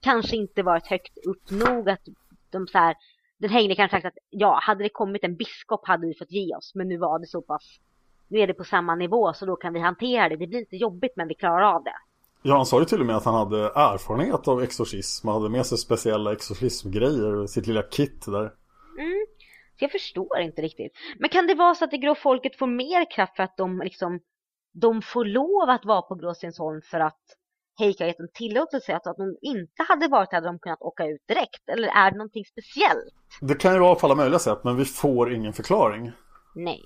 kanske 0.00 0.36
inte 0.36 0.62
varit 0.62 0.86
högt 0.86 1.18
upp 1.26 1.50
nog, 1.50 1.90
att 1.90 2.02
de 2.50 2.66
så 2.66 2.78
här, 2.78 2.96
den 3.38 3.50
hängde 3.50 3.74
kanske 3.74 3.96
sagt 3.96 4.06
att 4.06 4.24
ja, 4.30 4.60
hade 4.62 4.82
det 4.82 4.88
kommit 4.88 5.24
en 5.24 5.36
biskop 5.36 5.86
hade 5.86 6.06
vi 6.06 6.14
fått 6.14 6.30
ge 6.30 6.56
oss, 6.56 6.72
men 6.74 6.88
nu 6.88 6.96
var 6.96 7.18
det 7.18 7.26
så 7.26 7.42
pass, 7.42 7.80
nu 8.28 8.38
är 8.38 8.46
det 8.46 8.54
på 8.54 8.64
samma 8.64 8.94
nivå 8.94 9.32
så 9.32 9.46
då 9.46 9.56
kan 9.56 9.72
vi 9.72 9.80
hantera 9.80 10.28
det, 10.28 10.36
det 10.36 10.46
blir 10.46 10.58
lite 10.58 10.76
jobbigt 10.76 11.12
men 11.16 11.28
vi 11.28 11.34
klarar 11.34 11.74
av 11.74 11.84
det. 11.84 11.94
Ja, 12.42 12.56
han 12.56 12.66
sa 12.66 12.78
ju 12.78 12.84
till 12.84 13.00
och 13.00 13.06
med 13.06 13.16
att 13.16 13.24
han 13.24 13.34
hade 13.34 13.64
erfarenhet 13.64 14.48
av 14.48 14.62
exorcism. 14.62 15.28
Han 15.28 15.36
hade 15.42 15.48
med 15.48 15.66
sig 15.66 15.78
speciella 15.78 16.32
exorcismgrejer, 16.32 17.46
sitt 17.46 17.66
lilla 17.66 17.82
kit 17.82 18.26
där. 18.26 18.52
Mm. 18.98 19.26
Så 19.78 19.84
jag 19.84 19.92
förstår 19.92 20.40
inte 20.40 20.62
riktigt. 20.62 20.92
Men 21.18 21.28
kan 21.28 21.46
det 21.46 21.54
vara 21.54 21.74
så 21.74 21.84
att 21.84 21.90
det 21.90 21.98
grå 21.98 22.14
folket 22.14 22.56
får 22.56 22.66
mer 22.66 23.10
kraft 23.10 23.36
för 23.36 23.42
att 23.42 23.56
de 23.56 23.78
liksom 23.78 24.20
de 24.72 25.02
får 25.02 25.24
lov 25.24 25.70
att 25.70 25.84
vara 25.84 26.02
på 26.02 26.14
Gråstensholm 26.14 26.82
för 26.82 27.00
att 27.00 27.20
Heike 27.78 28.04
har 28.04 28.08
gett 28.08 28.20
en 28.20 28.32
tillåtelse 28.34 28.96
att, 28.96 29.06
att 29.06 29.16
de 29.16 29.36
inte 29.42 29.82
hade 29.88 30.08
varit 30.08 30.32
hade 30.32 30.46
de 30.46 30.58
kunnat 30.58 30.82
åka 30.82 31.06
ut 31.06 31.28
direkt? 31.28 31.68
Eller 31.68 31.88
är 31.88 32.10
det 32.10 32.16
någonting 32.16 32.44
speciellt? 32.44 33.14
Det 33.40 33.54
kan 33.54 33.72
ju 33.74 33.78
vara 33.80 33.94
på 33.94 34.06
alla 34.06 34.14
möjliga 34.14 34.38
sätt 34.38 34.64
men 34.64 34.76
vi 34.76 34.84
får 34.84 35.32
ingen 35.32 35.52
förklaring. 35.52 36.12
Nej. 36.54 36.82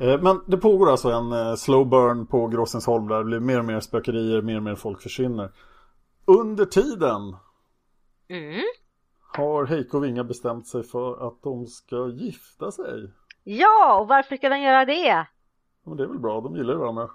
Eh, 0.00 0.20
men 0.20 0.40
det 0.46 0.56
pågår 0.56 0.90
alltså 0.90 1.10
en 1.10 1.32
eh, 1.32 1.54
slow 1.54 1.88
burn 1.88 2.26
på 2.26 2.46
Gråstensholm 2.46 3.08
där 3.08 3.18
det 3.18 3.24
blir 3.24 3.40
mer 3.40 3.58
och 3.58 3.64
mer 3.64 3.80
spökerier, 3.80 4.42
mer 4.42 4.56
och 4.56 4.62
mer 4.62 4.74
folk 4.74 5.02
försvinner. 5.02 5.50
Under 6.24 6.64
tiden 6.64 7.36
mm. 8.28 8.62
har 9.36 9.66
Heiko 9.66 9.96
och 9.96 10.04
Vinga 10.04 10.24
bestämt 10.24 10.66
sig 10.66 10.82
för 10.82 11.28
att 11.28 11.42
de 11.42 11.66
ska 11.66 12.08
gifta 12.08 12.70
sig. 12.70 13.12
Ja, 13.44 14.00
och 14.00 14.08
varför 14.08 14.36
ska 14.36 14.48
de 14.48 14.60
göra 14.60 14.84
det? 14.84 15.26
Men 15.84 15.96
det 15.96 16.02
är 16.02 16.08
väl 16.08 16.18
bra, 16.18 16.40
de 16.40 16.56
gillar 16.56 16.74
varandra. 16.74 17.10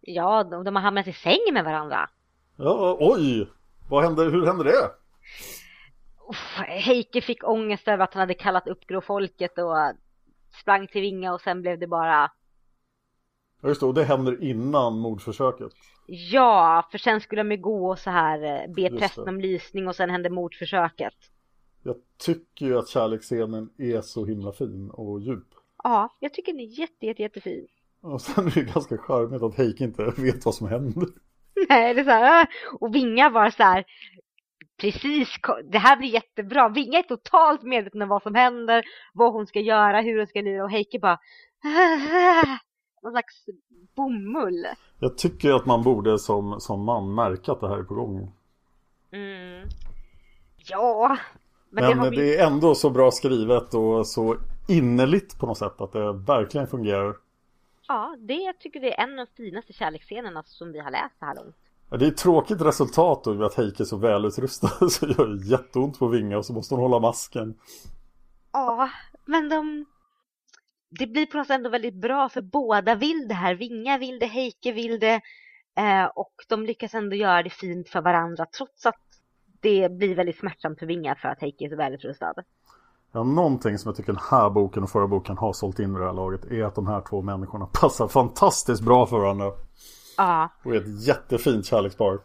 Ja, 0.00 0.44
de, 0.44 0.64
de 0.64 0.76
har 0.76 0.82
hamnat 0.82 1.06
i 1.06 1.12
säng 1.12 1.52
med 1.52 1.64
varandra. 1.64 2.08
Ja, 2.60 2.96
oj! 3.00 3.48
Vad 3.88 4.04
hände, 4.04 4.24
hur 4.24 4.46
hände 4.46 4.64
det? 4.64 4.90
Heike 6.66 7.20
fick 7.20 7.48
ångest 7.48 7.88
över 7.88 8.04
att 8.04 8.14
han 8.14 8.20
hade 8.20 8.34
kallat 8.34 8.68
upp 8.68 8.86
gråfolket 8.86 9.58
och 9.58 9.74
sprang 10.60 10.86
till 10.86 11.00
Vinga 11.00 11.32
och 11.32 11.40
sen 11.40 11.62
blev 11.62 11.78
det 11.78 11.86
bara... 11.86 12.30
Ja 13.60 13.68
just 13.68 13.80
det, 13.80 13.86
och 13.86 13.94
det 13.94 14.04
händer 14.04 14.42
innan 14.42 14.98
mordförsöket. 14.98 15.72
Ja, 16.06 16.88
för 16.90 16.98
sen 16.98 17.20
skulle 17.20 17.40
de 17.40 17.50
ju 17.50 17.56
gå 17.56 17.90
och 17.90 17.98
så 17.98 18.10
här 18.10 18.42
eh, 18.42 18.74
be 18.74 18.90
prästen 18.98 19.28
om 19.28 19.40
lysning 19.40 19.88
och 19.88 19.96
sen 19.96 20.10
hände 20.10 20.30
mordförsöket. 20.30 21.14
Jag 21.82 21.96
tycker 22.18 22.66
ju 22.66 22.78
att 22.78 22.88
kärleksscenen 22.88 23.70
är 23.78 24.00
så 24.00 24.24
himla 24.24 24.52
fin 24.52 24.90
och 24.90 25.20
djup. 25.20 25.48
Ja, 25.82 26.16
jag 26.20 26.34
tycker 26.34 26.52
den 26.52 26.60
är 26.60 26.80
jätte, 26.80 27.06
jätte, 27.06 27.22
jättefin. 27.22 27.66
Och 28.00 28.20
sen 28.20 28.46
är 28.46 28.50
det 28.50 28.72
ganska 28.72 28.98
charmigt 28.98 29.42
att 29.42 29.54
Heike 29.54 29.84
inte 29.84 30.04
vet 30.16 30.44
vad 30.44 30.54
som 30.54 30.68
händer. 30.68 31.08
Nej, 31.68 31.94
det 31.94 32.00
är 32.00 32.04
så 32.04 32.10
här, 32.10 32.42
äh. 32.42 32.46
och 32.80 32.94
Vinga 32.94 33.30
var 33.30 33.50
så 33.50 33.62
här, 33.62 33.84
precis, 34.80 35.28
det 35.72 35.78
här 35.78 35.96
blir 35.96 36.08
jättebra. 36.08 36.68
Vinga 36.68 36.98
är 36.98 37.02
totalt 37.02 37.62
medveten 37.62 38.02
om 38.02 38.08
vad 38.08 38.22
som 38.22 38.34
händer, 38.34 38.84
vad 39.14 39.32
hon 39.32 39.46
ska 39.46 39.60
göra, 39.60 40.00
hur 40.00 40.18
hon 40.18 40.26
ska 40.26 40.40
lira 40.40 40.64
och 40.64 40.70
Heike 40.70 40.98
bara 40.98 41.18
någon 43.02 43.12
slags 43.12 43.44
bomull. 43.96 44.66
Jag 44.98 45.18
tycker 45.18 45.52
att 45.52 45.66
man 45.66 45.82
borde 45.82 46.18
som, 46.18 46.60
som 46.60 46.84
man 46.84 47.14
märka 47.14 47.52
att 47.52 47.60
det 47.60 47.68
här 47.68 47.78
är 47.78 47.82
på 47.82 47.94
gång. 47.94 48.32
Mm. 49.12 49.68
Ja. 50.56 51.16
Men, 51.70 51.98
men 51.98 52.10
det, 52.10 52.16
det 52.16 52.38
är 52.38 52.46
ändå 52.46 52.74
så 52.74 52.90
bra 52.90 53.10
skrivet 53.10 53.74
och 53.74 54.06
så 54.06 54.36
innerligt 54.68 55.38
på 55.38 55.46
något 55.46 55.58
sätt 55.58 55.80
att 55.80 55.92
det 55.92 56.12
verkligen 56.12 56.66
fungerar. 56.66 57.16
Ja, 57.88 58.16
det 58.18 58.52
tycker 58.52 58.80
det 58.80 59.00
är 59.00 59.04
en 59.04 59.18
av 59.18 59.26
de 59.26 59.42
finaste 59.42 59.72
kärleksscenerna 59.72 60.42
som 60.46 60.72
vi 60.72 60.78
har 60.78 60.90
läst 60.90 61.18
så 61.18 61.24
här 61.24 61.34
långt. 61.34 61.56
Ja, 61.90 61.96
det 61.96 62.04
är 62.04 62.08
ett 62.08 62.16
tråkigt 62.16 62.60
resultat 62.60 63.24
då 63.24 63.44
att 63.44 63.54
Heike 63.54 63.82
är 63.82 63.84
så 63.84 63.96
välutrustad 63.96 64.68
så 64.90 65.06
gör 65.06 65.26
det 65.26 65.46
jätteont 65.46 65.98
på 65.98 66.08
Vinga 66.08 66.38
och 66.38 66.46
så 66.46 66.52
måste 66.52 66.74
hon 66.74 66.82
hålla 66.82 66.98
masken. 66.98 67.54
Ja, 68.52 68.90
men 69.24 69.48
de... 69.48 69.86
Det 70.98 71.06
blir 71.06 71.26
på 71.26 71.36
något 71.36 71.46
sätt 71.46 71.54
ändå 71.54 71.70
väldigt 71.70 71.94
bra 71.94 72.28
för 72.28 72.42
båda 72.42 72.94
vill 72.94 73.28
det 73.28 73.34
här. 73.34 73.54
Vinga 73.54 73.98
vill 73.98 74.18
det, 74.18 74.26
Heike 74.26 74.72
vill 74.72 74.98
det. 74.98 75.20
Eh, 75.76 76.04
och 76.04 76.34
de 76.48 76.66
lyckas 76.66 76.94
ändå 76.94 77.16
göra 77.16 77.42
det 77.42 77.50
fint 77.50 77.88
för 77.88 78.00
varandra 78.00 78.46
trots 78.56 78.86
att 78.86 79.02
det 79.60 79.92
blir 79.92 80.14
väldigt 80.14 80.38
smärtsamt 80.38 80.78
för 80.78 80.86
Vinga 80.86 81.14
för 81.14 81.28
att 81.28 81.40
Heike 81.40 81.64
är 81.64 81.68
så 81.68 81.76
välutrustad. 81.76 82.34
Ja, 83.12 83.22
någonting 83.22 83.78
som 83.78 83.88
jag 83.88 83.96
tycker 83.96 84.12
den 84.12 84.22
här 84.30 84.50
boken 84.50 84.82
och 84.82 84.90
förra 84.90 85.06
boken 85.06 85.36
har 85.38 85.52
sålt 85.52 85.78
in 85.78 85.96
i 85.96 85.98
det 85.98 86.04
här 86.04 86.12
laget 86.12 86.44
är 86.44 86.64
att 86.64 86.74
de 86.74 86.86
här 86.86 87.00
två 87.00 87.22
människorna 87.22 87.66
passar 87.72 88.08
fantastiskt 88.08 88.82
bra 88.82 89.06
för 89.06 89.18
varandra. 89.18 89.52
Ja, 90.16 90.48
Och 90.64 90.74
är 90.74 90.76
ett 90.80 91.06
jättefint 91.06 91.66
kärlekspar. 91.66 92.20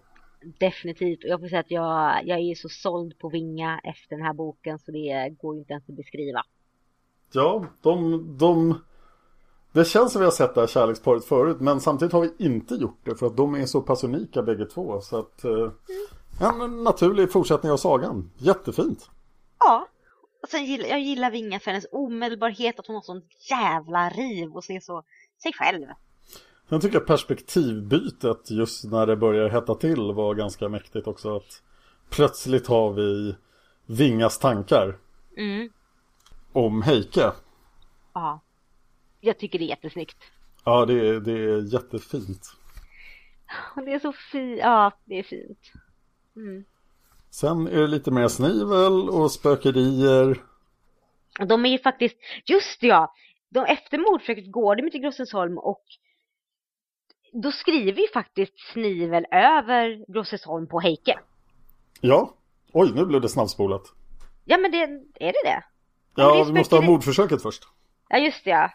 definitivt. 0.59 1.23
Och 1.23 1.29
jag 1.29 1.39
får 1.39 1.47
säga 1.47 1.59
att 1.59 1.71
jag, 1.71 2.27
jag 2.27 2.39
är 2.39 2.55
så 2.55 2.69
såld 2.69 3.19
på 3.19 3.29
Vinga 3.29 3.79
efter 3.84 4.15
den 4.15 4.25
här 4.25 4.34
boken 4.34 4.79
så 4.79 4.91
det 4.91 5.36
går 5.41 5.55
ju 5.55 5.59
inte 5.59 5.73
ens 5.73 5.89
att 5.89 5.95
beskriva. 5.95 6.43
Ja, 7.34 7.65
de, 7.81 8.38
de... 8.38 8.81
Det 9.71 9.86
känns 9.86 10.11
som 10.11 10.19
vi 10.19 10.25
har 10.25 10.31
sett 10.31 10.55
det 10.55 10.61
här 10.61 10.67
kärleksparet 10.67 11.25
förut 11.25 11.57
men 11.59 11.79
samtidigt 11.79 12.13
har 12.13 12.21
vi 12.21 12.34
inte 12.45 12.75
gjort 12.75 12.99
det 13.03 13.15
för 13.15 13.25
att 13.27 13.38
de 13.38 13.55
är 13.55 13.65
så 13.65 13.81
pass 13.81 14.03
unika 14.03 14.41
bägge 14.43 14.65
två. 14.65 15.01
Så 15.01 15.19
att... 15.19 15.43
Eh, 15.43 15.71
en 16.39 16.84
naturlig 16.84 17.31
fortsättning 17.31 17.71
av 17.71 17.77
sagan. 17.77 18.31
Jättefint. 18.38 19.09
Ja, 19.59 19.88
och 20.44 20.50
sen 20.50 20.66
gillar 20.66 20.86
jag 20.88 21.00
gillar 21.02 21.32
Vinga 21.32 21.60
för 21.60 21.72
hennes 21.72 21.86
omedelbarhet, 21.91 22.80
att 22.80 22.88
hon 22.88 22.96
har 22.96 23.02
sån 23.02 23.22
jävla 23.50 24.10
riv 24.10 24.52
och 24.52 24.64
ser 24.64 24.80
så 24.80 25.04
sig 25.44 25.54
själv. 25.54 25.86
Sen 26.70 26.82
tycker 26.82 26.96
jag 26.98 27.08
perspektivbytet 27.08 28.52
just 28.52 28.84
när 28.84 29.08
det 29.08 29.16
börjar 29.18 29.50
hetta 29.50 29.76
till 29.76 30.12
var 30.12 30.36
ganska 30.36 30.70
mäktigt 30.70 31.08
också. 31.08 31.36
Att 31.38 31.62
plötsligt 32.10 32.68
har 32.68 32.94
vi 32.94 33.36
Vingas 33.86 34.39
tankar 34.39 34.98
Mm, 35.38 35.70
om 36.54 36.82
Heike. 36.82 37.32
ja. 38.14 38.39
Jag 39.22 39.39
tycker 39.39 39.60
det 39.60 39.66
är 39.66 39.70
jättesnyggt. 39.70 40.18
Ja, 40.66 40.86
det 40.86 40.94
är, 41.08 41.20
det 41.20 41.32
är 41.32 41.74
jättefint. 41.74 42.54
Och 43.76 43.86
det 43.86 43.94
är 43.94 44.00
så 44.00 44.14
fint, 44.14 44.60
ja 44.60 44.91
det 45.06 45.20
är 45.20 45.24
fint. 45.24 45.72
Mm. 46.36 46.64
Sen 47.34 47.67
är 47.67 47.81
det 47.81 47.88
lite 47.88 48.11
mer 48.11 48.27
snivel 48.27 49.09
och 49.09 49.31
spökerier. 49.31 50.43
De 51.47 51.65
är 51.65 51.69
ju 51.69 51.79
faktiskt, 51.79 52.15
just 52.45 52.84
ja, 52.84 53.13
de, 53.49 53.65
efter 53.65 53.97
mordförsöket 53.97 54.51
går 54.51 54.75
de 54.75 54.91
till 54.91 55.01
Grossesholm 55.01 55.57
och 55.57 55.84
då 57.34 57.51
skriver 57.51 58.01
ju 58.01 58.07
faktiskt 58.13 58.53
Snivel 58.73 59.25
över 59.31 60.13
Grossesholm 60.13 60.67
på 60.67 60.79
Heike. 60.79 61.19
Ja, 62.01 62.34
oj 62.73 62.91
nu 62.95 63.05
blev 63.05 63.21
det 63.21 63.29
snabbspolat. 63.29 63.84
Ja 64.45 64.57
men 64.57 64.71
det, 64.71 64.81
är 65.25 65.34
det 65.34 65.43
det? 65.43 65.63
men 66.15 66.25
Ja, 66.25 66.36
det 66.36 66.43
vi 66.43 66.53
måste 66.53 66.75
ha 66.75 66.81
mordförsöket 66.81 67.41
först. 67.41 67.63
Ja 68.09 68.17
just 68.17 68.43
det 68.43 68.49
ja. 68.49 68.69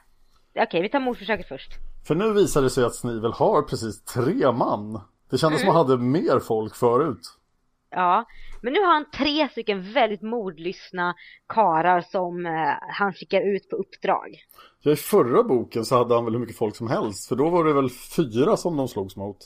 Okej, 0.62 0.82
vi 0.82 0.88
tar 0.88 1.00
mordförsöket 1.00 1.48
först. 1.48 1.70
För 2.06 2.14
nu 2.14 2.32
visar 2.32 2.62
det 2.62 2.70
sig 2.70 2.84
att 2.84 2.94
Snivel 2.94 3.32
har 3.32 3.62
precis 3.62 4.04
tre 4.04 4.52
man. 4.52 5.00
Det 5.30 5.38
kändes 5.38 5.60
som 5.60 5.68
att 5.68 5.76
han 5.76 5.86
hade 5.86 6.02
mer 6.02 6.40
folk 6.40 6.74
förut. 6.74 7.37
Ja, 7.90 8.24
men 8.62 8.72
nu 8.72 8.80
har 8.80 8.92
han 8.92 9.10
tre 9.10 9.48
stycken 9.48 9.92
väldigt 9.92 10.22
mordlystna 10.22 11.14
karar 11.48 12.00
som 12.00 12.46
eh, 12.46 12.74
han 12.80 13.12
skickar 13.12 13.40
ut 13.40 13.70
på 13.70 13.76
uppdrag. 13.76 14.36
Ja, 14.82 14.90
i 14.92 14.96
förra 14.96 15.42
boken 15.42 15.84
så 15.84 15.96
hade 15.96 16.14
han 16.14 16.24
väl 16.24 16.34
hur 16.34 16.40
mycket 16.40 16.56
folk 16.56 16.76
som 16.76 16.88
helst. 16.88 17.28
För 17.28 17.36
då 17.36 17.48
var 17.50 17.64
det 17.64 17.72
väl 17.72 17.90
fyra 17.90 18.56
som 18.56 18.76
de 18.76 18.88
slogs 18.88 19.16
mot. 19.16 19.38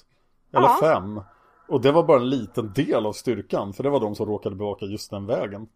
Eller 0.53 0.67
Ja. 0.67 0.79
fem. 0.81 1.21
Och 1.69 1.81
det 1.81 1.93
var 1.93 2.03
bara 2.03 2.21
en 2.21 2.31
liten 2.31 2.73
del 2.73 3.07
av 3.07 3.13
styrkan. 3.13 3.73
För 3.73 3.83
det 3.83 3.91
var 3.91 4.01
de 4.01 4.15
som 4.15 4.27
råkade 4.27 4.57
bevaka 4.57 4.85
just 4.85 5.11
den 5.11 5.27
vägen. 5.27 5.69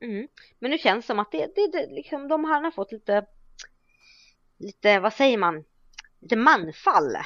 Mm. 0.00 0.28
Men 0.58 0.70
nu 0.70 0.78
känns 0.78 1.04
det 1.04 1.06
som 1.06 1.18
att 1.18 1.32
det, 1.32 1.54
det, 1.54 1.72
det 1.72 1.94
liksom, 1.94 2.28
de 2.28 2.44
han 2.44 2.64
har 2.64 2.70
fått 2.70 2.92
lite, 2.92 3.26
lite, 4.58 5.00
vad 5.00 5.12
säger 5.12 5.38
man, 5.38 5.64
lite 6.20 6.36
manfall. 6.36 7.16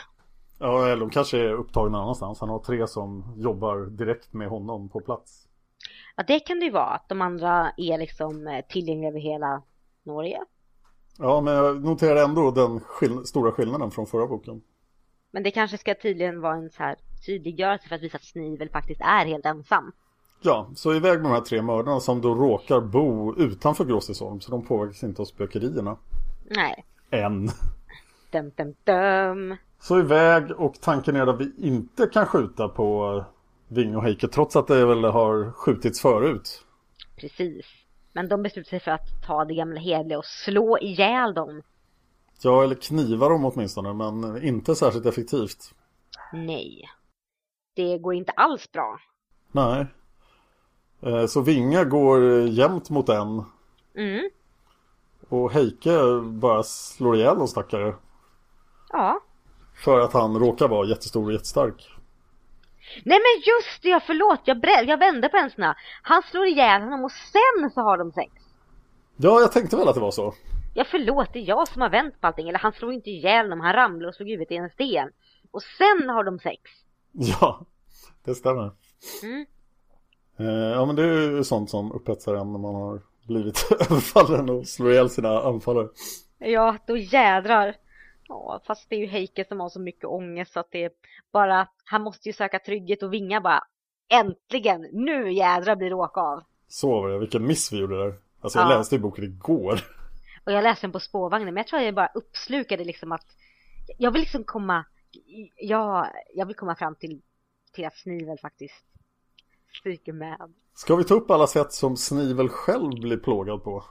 Ja, 0.59 0.87
eller 0.87 1.01
de 1.01 1.11
kanske 1.11 1.39
är 1.39 1.53
upptagna 1.53 1.99
annanstans. 2.03 2.41
Han 2.41 2.49
har 2.49 2.59
tre 2.59 2.87
som 2.87 3.35
jobbar 3.37 3.77
direkt 3.87 4.33
med 4.33 4.49
honom 4.49 4.89
på 4.89 5.01
plats. 5.01 5.49
Ja, 6.17 6.25
det 6.27 6.41
kan 6.41 6.59
det 6.59 6.65
ju 6.65 6.71
vara, 6.73 6.85
att 6.85 7.09
de 7.09 7.21
andra 7.21 7.73
är 7.77 7.99
liksom 7.99 8.47
eh, 8.47 8.65
tillgängliga 8.69 9.09
över 9.11 9.21
hela 9.21 9.63
Norge. 10.03 10.41
Ja, 11.19 11.41
men 11.41 11.55
jag 11.55 11.85
noterar 11.85 12.25
ändå 12.25 12.51
den 12.51 12.81
skill- 12.81 13.25
stora 13.27 13.53
skillnaden 13.53 13.91
från 13.91 14.07
förra 14.07 14.27
boken. 14.27 14.63
Men 15.31 15.43
det 15.43 15.51
kanske 15.51 15.79
ska 15.79 15.95
tydligen 15.95 16.41
vara 16.41 16.55
en 16.55 16.71
så 16.71 16.83
här 16.83 16.97
tydliggörelse 17.27 17.89
för 17.89 17.95
att 17.97 18.03
visa 18.03 18.17
att 18.17 18.25
Snivel 18.25 18.69
faktiskt 18.71 19.01
är 19.01 19.27
helt 19.27 19.47
ensam. 19.47 19.93
Ja, 20.43 20.71
så 20.75 20.95
iväg 20.95 21.21
med 21.23 21.31
de 21.31 21.35
här 21.35 21.41
tre 21.41 21.63
mördarna 21.63 22.01
som 22.01 22.21
då 22.21 22.35
råkar 22.35 22.81
bo 22.81 23.35
utanför 23.37 23.85
Gråstisholm. 23.85 24.41
Så 24.41 24.51
de 24.51 24.65
påverkas 24.67 25.03
inte 25.03 25.23
av 25.23 25.27
spökerierna. 25.27 25.97
Nej, 26.51 26.85
Än. 27.11 27.49
Dum 28.31 28.51
dum 28.57 28.75
dum. 28.85 29.57
Så 29.81 29.99
iväg 29.99 30.51
och 30.51 30.81
tanken 30.81 31.17
är 31.17 31.27
att 31.27 31.41
vi 31.41 31.53
inte 31.59 32.07
kan 32.07 32.27
skjuta 32.27 32.69
på 32.69 33.25
Ving 33.69 33.97
och 33.97 34.03
Heike 34.03 34.29
trots 34.29 34.57
att 34.57 34.67
det 34.67 34.87
väl 34.87 35.05
har 35.05 35.53
skjutits 35.53 36.01
förut. 36.01 36.65
Precis. 37.17 37.67
Men 38.13 38.29
de 38.29 38.43
beslutar 38.43 38.69
sig 38.71 38.81
för 38.81 38.91
att 38.91 39.23
ta 39.27 39.45
det 39.45 39.55
gamla 39.55 39.81
hederliga 39.81 40.19
och 40.19 40.25
slå 40.25 40.79
ihjäl 40.79 41.35
dem. 41.35 41.63
Ja, 42.43 42.65
eller 42.65 42.75
kniva 42.75 43.29
dem 43.29 43.45
åtminstone, 43.45 43.93
men 43.93 44.43
inte 44.45 44.75
särskilt 44.75 45.07
effektivt. 45.07 45.75
Nej. 46.33 46.85
Det 47.77 47.99
går 47.99 48.15
inte 48.15 48.33
alls 48.33 48.73
bra. 48.73 48.99
Nej. 49.53 49.87
Eh, 51.03 51.27
Så 51.27 51.41
Vinga 51.41 51.85
går 51.85 52.41
jämt 52.49 52.91
mot 52.91 53.09
en 53.09 53.45
Mm. 53.95 54.31
och 55.29 55.53
Heike 55.53 56.21
bara 56.23 56.63
slår 56.63 57.17
ihjäl 57.17 57.39
de 57.39 57.49
stackare. 57.49 57.95
Ja. 58.93 59.21
För 59.85 60.01
att 60.01 60.13
han 60.13 60.39
råkar 60.39 60.69
vara 60.69 60.87
jättestor 60.87 61.25
och 61.27 61.33
jättestark. 61.33 61.89
Nej 63.05 63.19
men 63.19 63.43
just 63.47 63.83
det, 63.83 64.01
förlåt. 64.07 64.41
Jag, 64.45 64.89
jag 64.89 64.99
vände 64.99 65.29
på 65.29 65.37
händelserna. 65.37 65.77
Han 66.03 66.23
slår 66.23 66.47
ihjäl 66.47 66.83
honom 66.83 67.05
och 67.05 67.13
sen 67.13 67.71
så 67.71 67.81
har 67.81 67.99
de 67.99 68.13
sex. 68.13 68.33
Ja, 69.17 69.41
jag 69.41 69.53
tänkte 69.53 69.77
väl 69.77 69.89
att 69.89 69.95
det 69.95 70.01
var 70.01 70.11
så. 70.11 70.35
Ja 70.75 70.85
förlåt, 70.91 71.33
det 71.33 71.39
är 71.39 71.49
jag 71.49 71.69
som 71.69 71.83
har 71.83 71.91
vänt 71.91 72.21
på 72.21 72.27
allting. 72.27 72.49
Eller 72.49 72.59
han 72.59 72.73
slår 72.73 72.93
inte 72.93 73.11
ihjäl 73.11 73.45
honom, 73.47 73.61
han 73.61 73.73
ramlar 73.73 74.09
och 74.09 74.15
slår 74.15 74.27
huvudet 74.27 74.51
i 74.51 74.57
en 74.57 74.71
sten. 74.71 75.11
Och 75.51 75.63
sen 75.63 76.09
har 76.11 76.25
de 76.25 76.39
sex. 76.39 76.63
Ja, 77.13 77.61
det 78.25 78.35
stämmer. 78.35 78.71
Mm. 79.23 79.47
Eh, 80.39 80.47
Ja, 80.73 80.85
men 80.87 80.97
det 80.97 81.03
är 81.03 81.31
ju 81.31 81.45
sånt 81.45 81.71
som 81.71 81.93
upphetsar 81.93 82.35
en 82.35 82.53
när 82.53 82.59
man 82.59 82.75
har 82.75 83.01
blivit 83.27 83.69
överfallen 83.91 84.51
och 84.51 84.67
slår 84.67 84.93
ihjäl 84.93 85.11
sina 85.11 85.43
anfallare. 85.43 85.89
Ja, 86.39 86.77
då 86.87 86.97
jädrar. 86.97 87.75
Ja, 88.29 88.61
fast 88.67 88.91
det 88.91 88.97
är 88.97 89.01
ju 89.01 89.07
Heike 89.07 89.45
som 89.49 89.61
har 89.61 89.69
så 89.69 89.81
mycket 89.81 90.05
ångest 90.05 90.53
så 90.53 90.61
att 90.61 90.71
det 90.71 90.85
är 90.85 90.91
bara, 91.33 91.69
han 91.85 92.03
måste 92.03 92.29
ju 92.29 92.33
söka 92.33 92.59
trygghet 92.59 93.03
och 93.03 93.13
vinga 93.13 93.41
bara. 93.41 93.65
Äntligen, 94.09 94.87
nu 94.93 95.33
jädrar 95.33 95.77
blir 95.77 95.89
det 95.89 95.95
åka 95.95 96.21
av. 96.21 96.43
Så 96.69 97.01
var 97.01 97.09
det, 97.09 97.19
vilken 97.19 97.47
miss 97.47 97.73
vi 97.73 97.79
gjorde 97.79 97.99
där. 97.99 98.15
Alltså 98.41 98.59
jag 98.59 98.71
Ja. 98.73 98.79
läste 98.79 98.95
i 98.95 98.99
boken 98.99 99.25
igår. 99.25 99.81
Och 100.45 100.53
jag 100.53 100.63
läste 100.65 100.87
den 100.87 100.93
på 100.93 101.01
spårvagnen, 101.01 101.55
men 101.55 101.61
jag 101.61 101.67
tror 101.67 101.83
jag 101.83 101.95
bara 101.95 102.11
uppslukade 102.15 102.85
liksom 102.85 103.13
att 103.13 103.27
jag 103.99 104.11
vill 104.11 104.21
liksom 104.21 104.45
komma, 104.45 104.85
ja, 105.57 106.07
jag 106.35 106.47
vill 106.47 106.57
komma 106.57 106.75
fram 106.77 106.95
till, 106.95 107.23
till 107.73 107.85
att 107.87 107.97
Snivel 107.97 108.39
faktiskt 108.39 108.85
stryker 109.79 110.13
med. 110.13 110.55
Ska 110.75 110.97
vi 110.97 111.05
ta 111.05 111.15
upp 111.15 111.31
alla 111.31 111.47
sätt 111.47 111.73
som 111.73 111.97
Snivel 111.97 112.49
själv 112.49 112.91
blir 113.01 113.17
plågad 113.17 113.65
på? 113.65 113.85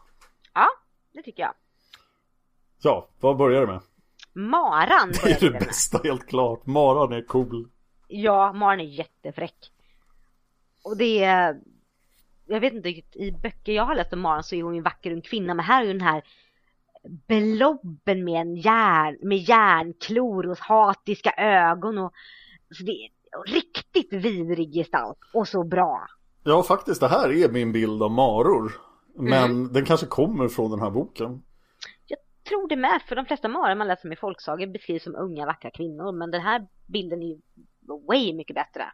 Ja, 0.53 0.67
det 1.13 1.23
tycker 1.23 1.43
jag. 1.43 1.53
Ja, 2.81 3.07
vad 3.19 3.37
börjar 3.37 3.61
det 3.61 3.67
med? 3.67 3.81
Maran 4.37 5.11
Det 5.23 5.31
är 5.31 5.51
det 5.51 5.59
bästa 5.59 5.99
helt 6.03 6.27
klart. 6.27 6.65
Maran 6.65 7.13
är 7.13 7.21
cool. 7.21 7.69
Ja, 8.07 8.53
Maran 8.53 8.79
är 8.79 8.83
jättefräck. 8.83 9.71
Och 10.83 10.97
det 10.97 11.23
är, 11.23 11.57
jag 12.47 12.59
vet 12.59 12.73
inte 12.73 12.89
riktigt, 12.89 13.15
i 13.15 13.31
böcker 13.31 13.71
jag 13.73 13.83
har 13.85 13.95
läst 13.95 14.13
om 14.13 14.19
Maran 14.19 14.43
så 14.43 14.55
är 14.55 14.63
hon 14.63 14.73
ju 14.73 14.77
en 14.77 14.83
vacker 14.83 15.11
ung 15.11 15.21
kvinna, 15.21 15.53
men 15.53 15.65
här 15.65 15.81
är 15.81 15.85
ju 15.85 15.93
den 15.93 16.01
här 16.01 16.23
blobben 17.27 18.23
med 18.23 18.41
en 18.41 18.55
järn, 18.55 19.17
med 19.21 19.37
järnklor 19.37 20.47
och 20.47 20.57
hatiska 20.59 21.31
ögon 21.37 21.97
och 21.97 22.13
så 22.77 22.83
det 22.83 22.91
är 22.91 23.09
riktigt 23.53 24.13
vidrig 24.13 24.73
gestalt 24.73 25.17
och 25.33 25.47
så 25.47 25.63
bra. 25.63 26.07
Ja, 26.43 26.63
faktiskt 26.63 27.01
det 27.01 27.07
här 27.07 27.31
är 27.43 27.49
min 27.49 27.71
bild 27.71 28.03
av 28.03 28.11
maror. 28.11 28.71
Men 29.19 29.51
Mm. 29.51 29.73
den 29.73 29.85
kanske 29.85 30.05
kommer 30.05 30.47
från 30.47 30.71
den 30.71 30.79
här 30.79 30.89
boken. 30.89 31.43
Tror 32.47 32.67
det 32.67 32.75
med, 32.75 33.01
för 33.07 33.15
de 33.15 33.25
flesta 33.25 33.47
Maran 33.47 33.77
man 33.77 33.87
läser 33.87 34.07
om 34.07 34.13
i 34.13 34.15
folksagor 34.15 34.67
beskrivs 34.67 35.03
som 35.03 35.15
unga 35.15 35.45
vackra 35.45 35.71
kvinnor, 35.71 36.11
men 36.11 36.31
den 36.31 36.41
här 36.41 36.67
bilden 36.87 37.21
är 37.21 37.25
ju 37.27 37.37
way 38.07 38.33
mycket 38.33 38.55
bättre. 38.55 38.85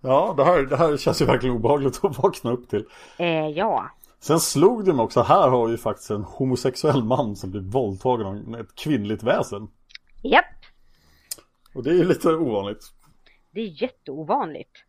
Ja, 0.00 0.34
det 0.36 0.44
här, 0.44 0.62
det 0.62 0.76
här 0.76 0.96
känns 0.96 1.22
ju 1.22 1.26
verkligen 1.26 1.56
obehagligt 1.56 2.04
att 2.04 2.18
vakna 2.18 2.50
upp 2.52 2.68
till. 2.68 2.86
Eh, 3.18 3.48
ja. 3.48 3.90
Sen 4.20 4.40
slog 4.40 4.84
det 4.84 4.92
mig 4.92 5.02
också, 5.04 5.20
här 5.22 5.48
har 5.48 5.66
vi 5.68 5.76
faktiskt 5.76 6.10
en 6.10 6.22
homosexuell 6.24 7.04
man 7.04 7.36
som 7.36 7.50
blir 7.50 7.60
våldtagen 7.60 8.26
av 8.26 8.60
ett 8.60 8.74
kvinnligt 8.74 9.22
väsen. 9.22 9.68
Japp, 10.22 10.44
Och 11.74 11.82
det 11.82 11.90
är 11.90 11.94
ju 11.94 12.04
lite 12.04 12.28
ovanligt. 12.34 12.84
det 13.52 13.60
är 13.60 13.82
jätteovanligt. 13.82 14.84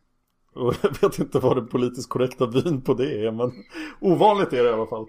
Och 0.54 0.74
jag 0.82 1.00
vet 1.02 1.18
inte 1.18 1.38
vad 1.38 1.56
den 1.56 1.68
politiskt 1.68 2.08
korrekta 2.08 2.46
vin 2.46 2.82
på 2.82 2.94
det 2.94 3.26
är, 3.26 3.30
men 3.30 3.52
ovanligt 4.00 4.52
är 4.52 4.64
det 4.64 4.70
i 4.70 4.72
alla 4.72 4.86
fall. 4.86 5.06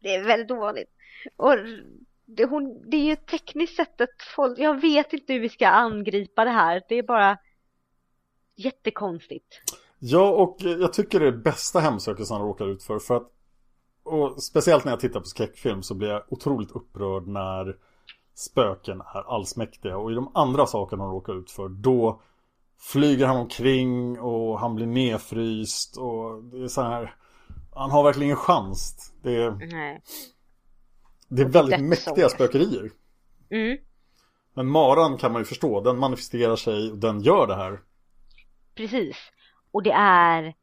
Det 0.00 0.14
är 0.14 0.24
väldigt 0.24 0.50
ovanligt. 0.50 0.90
Och 1.36 1.54
det, 2.26 2.44
hon, 2.44 2.90
det 2.90 2.96
är 2.96 3.04
ju 3.04 3.16
tekniskt 3.16 3.76
sett 3.76 4.00
ett 4.00 4.22
folk, 4.36 4.58
jag 4.58 4.80
vet 4.80 5.12
inte 5.12 5.32
hur 5.32 5.40
vi 5.40 5.48
ska 5.48 5.68
angripa 5.68 6.44
det 6.44 6.50
här. 6.50 6.82
Det 6.88 6.94
är 6.94 7.02
bara 7.02 7.38
jättekonstigt. 8.56 9.60
Ja, 9.98 10.30
och 10.30 10.56
jag 10.60 10.92
tycker 10.92 11.20
det 11.20 11.26
är 11.26 11.32
bästa 11.32 11.80
hemsökelsen 11.80 12.36
han 12.36 12.46
råkar 12.46 12.68
ut 12.68 12.82
för, 12.82 12.98
för 12.98 13.16
att 13.16 13.30
och 14.04 14.42
speciellt 14.42 14.84
när 14.84 14.92
jag 14.92 15.00
tittar 15.00 15.20
på 15.20 15.26
skräckfilm 15.26 15.82
så 15.82 15.94
blir 15.94 16.08
jag 16.08 16.22
otroligt 16.28 16.70
upprörd 16.70 17.26
när 17.26 17.76
spöken 18.34 19.00
är 19.00 19.34
allsmäktiga. 19.34 19.96
Och 19.96 20.12
i 20.12 20.14
de 20.14 20.30
andra 20.34 20.66
sakerna 20.66 21.04
de 21.04 21.12
råkar 21.12 21.40
ut 21.40 21.50
för, 21.50 21.68
då 21.68 22.20
flyger 22.78 23.26
han 23.26 23.36
omkring 23.36 24.20
och 24.20 24.60
han 24.60 24.74
blir 24.74 24.86
nedfryst 24.86 25.96
och 25.96 26.44
det 26.44 26.62
är 26.62 26.68
så 26.68 26.82
här. 26.82 27.14
Han 27.74 27.90
har 27.90 28.04
verkligen 28.04 28.26
ingen 28.26 28.36
chans. 28.36 29.12
Det 29.22 29.36
är, 29.36 29.50
Nej. 29.50 30.02
Det 31.36 31.42
är 31.42 31.48
väldigt 31.48 31.84
mäktiga 31.84 32.28
spökerier. 32.28 32.90
Mm. 33.50 33.78
Men 34.54 34.66
maran 34.66 35.18
kan 35.18 35.32
man 35.32 35.40
ju 35.40 35.44
förstå, 35.46 35.80
den 35.80 35.98
manifesterar 35.98 36.56
sig 36.56 36.90
och 36.90 36.98
den 36.98 37.20
gör 37.20 37.46
det 37.46 37.54
här. 37.54 37.80
Precis. 38.74 39.16
Och 39.70 39.82
det 39.82 39.92
är, 39.92 40.54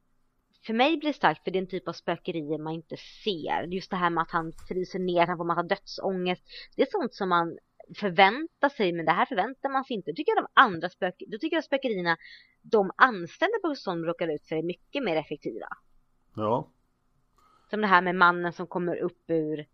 för 0.65 0.73
mig 0.73 0.97
blir 0.97 1.09
det 1.09 1.15
starkt 1.15 1.43
för 1.43 1.51
det 1.51 1.57
är 1.57 1.61
en 1.61 1.67
typ 1.67 1.87
av 1.87 1.93
spökerier 1.93 2.57
man 2.57 2.73
inte 2.73 2.95
ser. 2.97 3.63
Just 3.63 3.91
det 3.91 3.97
här 3.97 4.09
med 4.09 4.21
att 4.21 4.31
han 4.31 4.53
fryser 4.67 4.99
ner, 4.99 5.27
han 5.27 5.37
får 5.37 5.45
massa 5.45 5.63
dödsångest. 5.63 6.43
Det 6.75 6.81
är 6.81 6.87
sånt 6.91 7.13
som 7.13 7.29
man 7.29 7.57
förväntar 7.95 8.69
sig, 8.69 8.93
men 8.93 9.05
det 9.05 9.11
här 9.11 9.25
förväntar 9.25 9.69
man 9.69 9.83
sig 9.83 9.95
inte. 9.95 10.11
Då 10.11 10.15
tycker 10.15 10.35
jag 10.35 10.43
de 10.43 10.61
andra 10.61 10.89
spök, 10.89 11.15
då 11.27 11.37
tycker 11.37 11.57
jag 11.57 11.63
spökerierna 11.63 12.17
de 12.61 12.91
anställda 12.95 13.57
på 13.63 13.75
som 13.75 14.05
råkar 14.05 14.27
ut 14.27 14.47
för 14.47 14.55
är 14.55 14.63
mycket 14.63 15.03
mer 15.03 15.15
effektiva. 15.15 15.67
Ja. 16.35 16.67
Som 17.69 17.81
det 17.81 17.87
här 17.87 18.01
med 18.01 18.15
mannen 18.15 18.53
som 18.53 18.67
kommer 18.67 18.95
upp 18.95 19.29
ur 19.29 19.65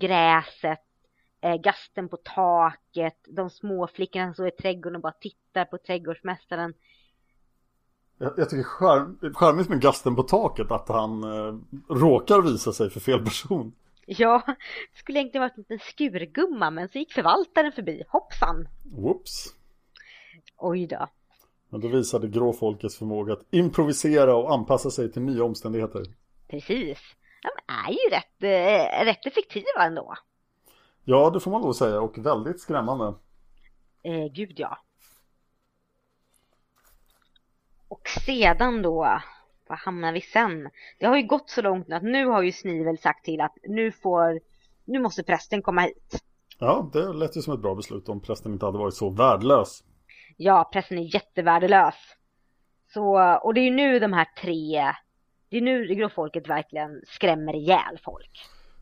gräset, 0.00 0.80
eh, 1.40 1.56
gasten 1.56 2.08
på 2.08 2.16
taket, 2.16 3.16
de 3.28 3.50
små 3.50 3.86
flickorna 3.86 4.26
som 4.26 4.34
står 4.34 4.48
i 4.48 4.50
trädgården 4.50 4.96
och 4.96 5.02
bara 5.02 5.12
tittar 5.12 5.64
på 5.64 5.78
trädgårdsmästaren. 5.78 6.74
Jag, 8.18 8.32
jag 8.36 8.50
tycker 8.50 8.62
charm, 8.64 9.34
charmigt 9.34 9.68
med 9.68 9.80
gasten 9.80 10.16
på 10.16 10.22
taket 10.22 10.70
att 10.70 10.88
han 10.88 11.24
eh, 11.24 11.58
råkar 11.88 12.42
visa 12.42 12.72
sig 12.72 12.90
för 12.90 13.00
fel 13.00 13.24
person. 13.24 13.72
Ja, 14.06 14.42
det 14.46 14.98
skulle 14.98 15.18
egentligen 15.18 15.42
varit 15.42 15.56
en 15.56 15.64
liten 15.68 15.78
skurgumma 15.78 16.70
men 16.70 16.88
så 16.88 16.98
gick 16.98 17.12
förvaltaren 17.12 17.72
förbi. 17.72 18.02
Hoppsan! 18.08 18.68
Whoops. 18.84 19.54
Oj 20.56 20.86
då. 20.86 21.08
Men 21.68 21.80
då 21.80 21.88
visade 21.88 22.28
gråfolkets 22.28 22.96
förmåga 22.96 23.32
att 23.32 23.46
improvisera 23.50 24.36
och 24.36 24.52
anpassa 24.52 24.90
sig 24.90 25.12
till 25.12 25.22
nya 25.22 25.44
omständigheter. 25.44 26.02
Precis. 26.48 26.98
De 27.42 27.72
är 27.72 27.90
ju 27.90 28.10
rätt, 28.10 28.42
eh, 28.42 29.04
rätt 29.04 29.26
effektiva 29.26 29.84
ändå. 29.84 30.14
Ja, 31.04 31.30
det 31.30 31.40
får 31.40 31.50
man 31.50 31.68
att 31.68 31.76
säga 31.76 32.00
och 32.00 32.18
väldigt 32.18 32.60
skrämmande. 32.60 33.14
Eh, 34.02 34.32
gud 34.32 34.52
ja. 34.56 34.78
Och 37.88 38.08
sedan 38.26 38.82
då, 38.82 39.20
vad 39.68 39.78
hamnar 39.78 40.12
vi 40.12 40.20
sen? 40.20 40.70
Det 40.98 41.06
har 41.06 41.16
ju 41.16 41.26
gått 41.26 41.50
så 41.50 41.62
långt 41.62 41.88
nu 41.88 41.96
att 41.96 42.02
nu 42.02 42.26
har 42.26 42.42
ju 42.42 42.52
Snivel 42.52 42.98
sagt 42.98 43.24
till 43.24 43.40
att 43.40 43.56
nu 43.62 43.92
får, 43.92 44.40
nu 44.84 44.98
måste 44.98 45.22
prästen 45.22 45.62
komma 45.62 45.80
hit. 45.80 46.24
Ja, 46.58 46.90
det 46.92 47.12
lät 47.12 47.36
ju 47.36 47.42
som 47.42 47.54
ett 47.54 47.60
bra 47.60 47.74
beslut 47.74 48.08
om 48.08 48.20
prästen 48.20 48.52
inte 48.52 48.66
hade 48.66 48.78
varit 48.78 48.94
så 48.94 49.10
värdelös. 49.10 49.84
Ja, 50.36 50.70
prästen 50.72 50.98
är 50.98 51.14
jättevärdelös. 51.14 51.94
Så, 52.94 53.38
och 53.42 53.54
det 53.54 53.60
är 53.60 53.64
ju 53.64 53.70
nu 53.70 53.98
de 53.98 54.12
här 54.12 54.28
tre, 54.42 54.92
det 55.50 55.56
är 55.56 55.60
nu 55.60 55.86
gråfolket 55.86 56.48
verkligen 56.48 57.02
skrämmer 57.06 57.56
ihjäl 57.56 57.98
folk. 58.04 58.40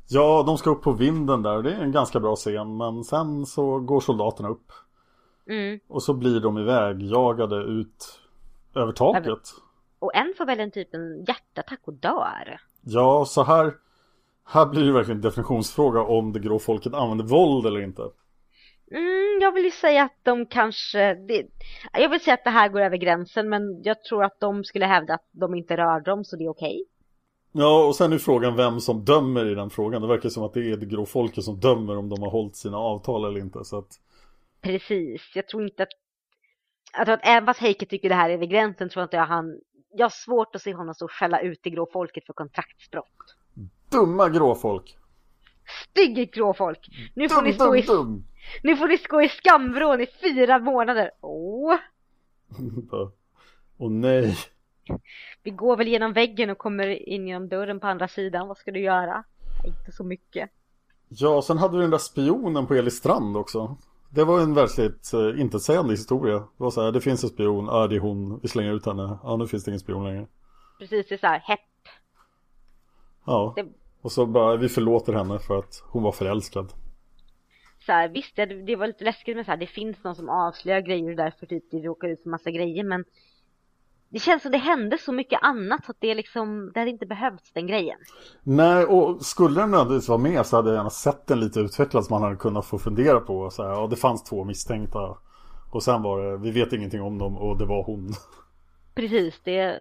Ja, 0.09 0.45
de 0.47 0.59
ska 0.59 0.71
upp 0.71 0.83
på 0.83 0.93
vinden 0.93 1.43
där. 1.43 1.63
Det 1.63 1.73
är 1.73 1.83
en 1.83 1.93
ganska 1.93 2.21
bra 2.21 2.37
scen. 2.37 2.77
Men 2.77 3.05
sen 3.05 3.47
så 3.47 3.79
går 3.79 4.01
soldaterna 4.01 4.49
upp. 4.49 4.73
Mm. 5.49 5.81
Och 5.89 6.03
så 6.03 6.15
blir 6.15 6.41
de 6.41 6.59
ivägjagade 6.59 7.57
ut 7.57 8.21
över 8.75 8.93
taket. 8.93 9.49
Och 9.99 10.15
en 10.15 10.35
får 10.39 10.47
väl 10.47 10.61
en 10.61 10.71
typ 10.71 10.95
en 10.95 11.25
hjärtattack 11.25 11.81
och 11.85 11.93
dör. 11.93 12.61
Ja, 12.81 13.25
så 13.25 13.43
här. 13.43 13.75
Här 14.45 14.67
blir 14.67 14.85
det 14.87 14.93
verkligen 14.93 15.19
en 15.19 15.23
definitionsfråga 15.23 16.03
om 16.03 16.33
det 16.33 16.41
grå 16.41 16.59
folket 16.59 16.95
använder 16.95 17.25
våld 17.25 17.67
eller 17.67 17.81
inte. 17.81 18.03
Mm, 18.91 19.39
jag 19.41 19.53
vill 19.53 19.65
ju 19.65 19.71
säga 19.71 20.03
att 20.03 20.17
de 20.23 20.47
kanske, 20.47 21.15
det, 21.15 21.47
jag 21.93 22.09
vill 22.09 22.21
säga 22.21 22.35
att 22.35 22.45
det 22.45 22.51
här 22.51 22.69
går 22.69 22.81
över 22.81 22.97
gränsen 22.97 23.49
men 23.49 23.83
jag 23.83 24.05
tror 24.05 24.25
att 24.25 24.41
de 24.41 24.65
skulle 24.65 24.87
hävda 24.87 25.15
att 25.15 25.29
de 25.33 25.55
inte 25.55 25.77
rör 25.77 26.01
dem 26.01 26.25
så 26.25 26.37
det 26.37 26.45
är 26.45 26.49
okej. 26.49 26.85
Ja, 27.53 27.85
och 27.87 27.97
sen 27.97 28.13
är 28.13 28.19
frågan 28.19 28.57
vem 28.57 28.81
som 28.81 29.05
dömer 29.05 29.47
i 29.53 29.55
den 29.55 29.71
frågan. 29.71 30.03
Det 30.03 30.09
verkar 30.09 30.29
som 30.29 30.43
att 30.43 30.55
det 30.55 30.71
är 30.71 30.77
det 30.77 30.87
grå 30.87 31.07
folket 31.07 31.45
som 31.45 31.61
dömer 31.61 31.97
om 31.97 32.09
de 32.09 32.23
har 32.23 32.31
hållit 32.31 32.57
sina 32.57 32.79
avtal 32.79 33.25
eller 33.25 33.41
inte. 33.41 33.65
Så 33.65 33.79
att... 33.79 33.89
Precis, 34.61 35.33
jag 35.35 35.49
tror 35.49 35.63
inte 35.63 35.83
att, 35.83 35.89
jag 36.97 37.07
tror 37.07 37.15
att 37.15 37.27
även 37.27 37.47
fast 37.47 37.61
Heike 37.61 37.87
tycker 37.87 38.09
det 38.09 38.15
här 38.15 38.31
är 38.31 38.35
över 38.35 38.47
gränsen 38.47 38.89
tror 38.89 39.01
jag 39.01 39.07
inte 39.07 39.17
jag 39.17 39.27
han, 39.27 39.61
jag 39.93 40.05
har 40.05 40.11
svårt 40.11 40.55
att 40.55 40.63
se 40.63 40.75
honom 40.75 40.95
stå 40.95 41.05
och 41.05 41.13
skälla 41.13 41.41
ut 41.41 41.61
det 41.63 41.71
grå 41.71 41.89
folket 41.93 42.27
för 42.27 42.33
kontraktsbrott. 42.33 43.37
Dumma 43.91 44.29
gråfolk! 44.29 44.97
Stygg 45.91 46.33
gråfolk! 46.33 46.89
Nu 47.15 47.29
får 47.29 47.37
Dum, 47.37 47.45
ni 47.45 47.53
stå 47.53 47.65
dum, 47.65 47.77
i, 47.77 47.83
dum! 47.83 48.25
Nu 48.63 48.77
får 48.77 48.89
ni 48.89 48.99
stå 48.99 49.23
i 49.23 49.29
skamvrån 49.29 50.01
i 50.01 50.07
fyra 50.07 50.59
månader. 50.59 51.11
Åh! 51.21 51.75
Åh 53.79 53.91
nej! 53.91 54.37
Vi 55.43 55.51
går 55.51 55.77
väl 55.77 55.89
genom 55.89 56.13
väggen 56.13 56.51
och 56.51 56.59
kommer 56.59 57.09
in 57.09 57.27
genom 57.27 57.49
dörren 57.49 57.81
på 57.81 57.87
andra 57.87 58.09
sidan. 58.09 58.49
Vad 58.49 58.57
ska 58.57 58.71
du 58.71 58.81
göra? 58.81 59.25
Inte 59.65 59.93
så 59.93 60.05
mycket. 60.05 60.51
Ja, 61.09 61.43
sen 61.43 61.59
hade 61.59 61.77
vi 61.77 61.83
den 61.83 61.91
där 61.91 61.99
spionen 61.99 62.67
på 62.67 62.75
Elistrand 62.75 63.37
också. 63.37 63.77
Det 64.11 64.25
var 64.25 64.41
en 64.41 64.55
verkligt 64.55 65.11
uh, 65.15 65.41
intetsägande 65.41 65.93
historia. 65.93 66.39
Det 66.39 66.47
var 66.57 66.71
så 66.71 66.83
här, 66.83 66.93
det 66.93 67.01
finns 67.01 67.25
en 67.25 67.31
spion, 67.31 67.67
ja 67.67 67.87
det 67.87 67.97
är 67.97 68.01
hon, 68.01 68.41
vi 68.43 68.49
slänger 68.49 68.73
ut 68.73 68.87
henne. 68.87 69.19
Ja, 69.23 69.37
nu 69.37 69.47
finns 69.47 69.65
det 69.65 69.71
ingen 69.71 69.81
spion 69.81 70.05
längre. 70.05 70.27
Precis, 70.79 71.09
det 71.09 71.15
är 71.15 71.19
så 71.19 71.27
här, 71.27 71.39
hepp. 71.39 71.61
Ja, 73.25 73.53
Det, 73.57 73.67
och 74.03 74.13
så 74.13 74.27
bara, 74.27 74.57
vi 74.57 74.69
förlåter 74.69 75.13
henne 75.13 75.39
för 75.39 75.59
att 75.59 75.83
hon 75.87 76.03
var 76.03 76.13
förälskad. 76.13 76.73
Så 77.89 77.93
här, 77.93 78.09
visst, 78.09 78.37
det, 78.37 78.47
det 78.47 78.77
var 78.77 78.87
lite 78.87 79.05
läskigt 79.05 79.37
med 79.37 79.45
så 79.45 79.51
här, 79.51 79.59
det 79.59 79.67
finns 79.67 80.05
någon 80.05 80.15
som 80.15 80.29
avslöjar 80.29 80.81
grejer 80.81 81.11
och 81.11 81.17
därför 81.17 81.47
typ 81.47 81.71
det 81.71 81.79
råkar 81.79 82.09
ut 82.09 82.23
för 82.23 82.31
massa 82.31 82.51
grejer, 82.51 82.85
men 82.85 83.05
det 84.09 84.19
känns 84.19 84.43
som 84.43 84.53
det 84.53 84.59
hände 84.59 84.99
så 84.99 85.13
mycket 85.13 85.39
annat 85.43 85.85
så 85.85 85.91
att 85.91 85.97
det 86.01 86.15
liksom, 86.15 86.71
det 86.75 86.81
hade 86.81 86.91
inte 86.91 87.07
behövts 87.07 87.53
den 87.53 87.67
grejen. 87.67 87.99
Nej, 88.43 88.85
och 88.85 89.23
skulle 89.23 89.61
den 89.61 89.71
nödvändigtvis 89.71 90.09
vara 90.09 90.19
med 90.19 90.47
så 90.47 90.57
hade 90.57 90.69
jag 90.69 90.77
gärna 90.77 90.91
sett 90.91 91.27
den 91.27 91.41
lite 91.41 91.61
utvecklad 91.61 92.05
så 92.05 92.13
man 92.13 92.23
hade 92.23 92.37
kunnat 92.37 92.67
få 92.67 92.79
fundera 92.79 93.21
på 93.21 93.51
så 93.51 93.63
här, 93.63 93.71
ja 93.71 93.87
det 93.87 93.97
fanns 93.97 94.25
två 94.25 94.45
misstänkta. 94.45 95.19
Och 95.73 95.83
sen 95.83 96.03
var 96.03 96.23
det, 96.23 96.37
vi 96.37 96.51
vet 96.51 96.73
ingenting 96.73 97.03
om 97.03 97.19
dem 97.19 97.39
och 97.39 97.59
det 97.59 97.65
var 97.65 97.83
hon. 97.83 98.13
Precis, 98.95 99.41
det 99.45 99.81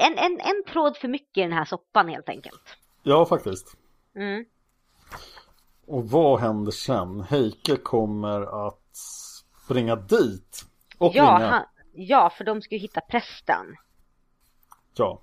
en, 0.00 0.18
en, 0.18 0.40
en 0.40 0.64
tråd 0.72 0.96
för 0.96 1.08
mycket 1.08 1.38
i 1.38 1.42
den 1.42 1.52
här 1.52 1.64
soppan 1.64 2.08
helt 2.08 2.28
enkelt. 2.28 2.62
Ja, 3.02 3.26
faktiskt. 3.26 3.76
Mm. 4.14 4.44
Och 5.90 6.10
vad 6.10 6.40
händer 6.40 6.70
sen? 6.72 7.20
Heike 7.20 7.76
kommer 7.76 8.66
att 8.68 8.96
springa 9.64 9.96
dit. 9.96 10.64
Och 10.98 11.12
Ja, 11.14 11.22
ringa. 11.24 11.48
han, 11.50 11.64
ja, 11.92 12.30
för 12.38 12.44
de 12.44 12.62
ska 12.62 12.74
ju 12.74 12.80
hitta 12.80 13.00
prästen. 13.00 13.76
Ja. 14.96 15.20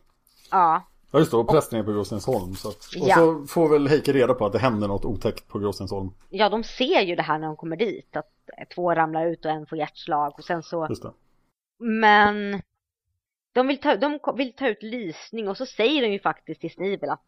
Ja, 0.52 0.84
Ja 1.12 1.20
just 1.20 1.32
det, 1.32 1.38
och 1.38 1.50
prästen 1.50 1.80
är 1.80 1.84
på 1.84 1.92
Gråstensholm. 1.92 2.56
Så 2.56 2.70
att, 2.70 2.76
och 2.76 3.08
Ja. 3.10 3.16
så 3.16 3.46
får 3.48 3.70
väl 3.70 3.88
Heike 3.88 4.14
reda 4.14 4.34
på 4.34 4.46
att 4.46 4.54
det 4.54 4.60
händer 4.60 4.88
något 4.88 5.06
otäckt 5.06 5.48
på 5.48 5.60
Gråstensholm. 5.60 6.10
ja, 6.30 6.50
de 6.50 6.64
ser 6.64 7.02
ju 7.02 7.16
det 7.16 7.22
här 7.24 7.40
när 7.40 7.48
de 7.48 7.56
kommer 7.56 7.76
dit. 7.76 8.16
Att 8.16 8.32
två 8.76 8.96
ramlar 8.96 9.26
ut 9.26 9.46
och 9.46 9.52
en 9.52 9.66
får 9.66 9.78
hjärtslag 9.78 10.34
och 10.38 10.44
sen 10.44 10.64
så 10.64 10.86
Just 10.90 11.04
det. 11.04 11.14
Men 11.80 12.62
de 13.54 13.68
vill, 13.68 13.80
ta, 13.80 13.96
de 13.96 14.20
vill 14.36 14.54
ta 14.56 14.68
ut 14.68 14.84
lysning 14.84 15.48
och 15.48 15.58
så 15.58 15.66
säger 15.66 16.02
de 16.02 16.08
ju 16.08 16.20
faktiskt 16.20 16.62
till 16.62 16.72
Snivel 16.72 17.10
att 17.10 17.24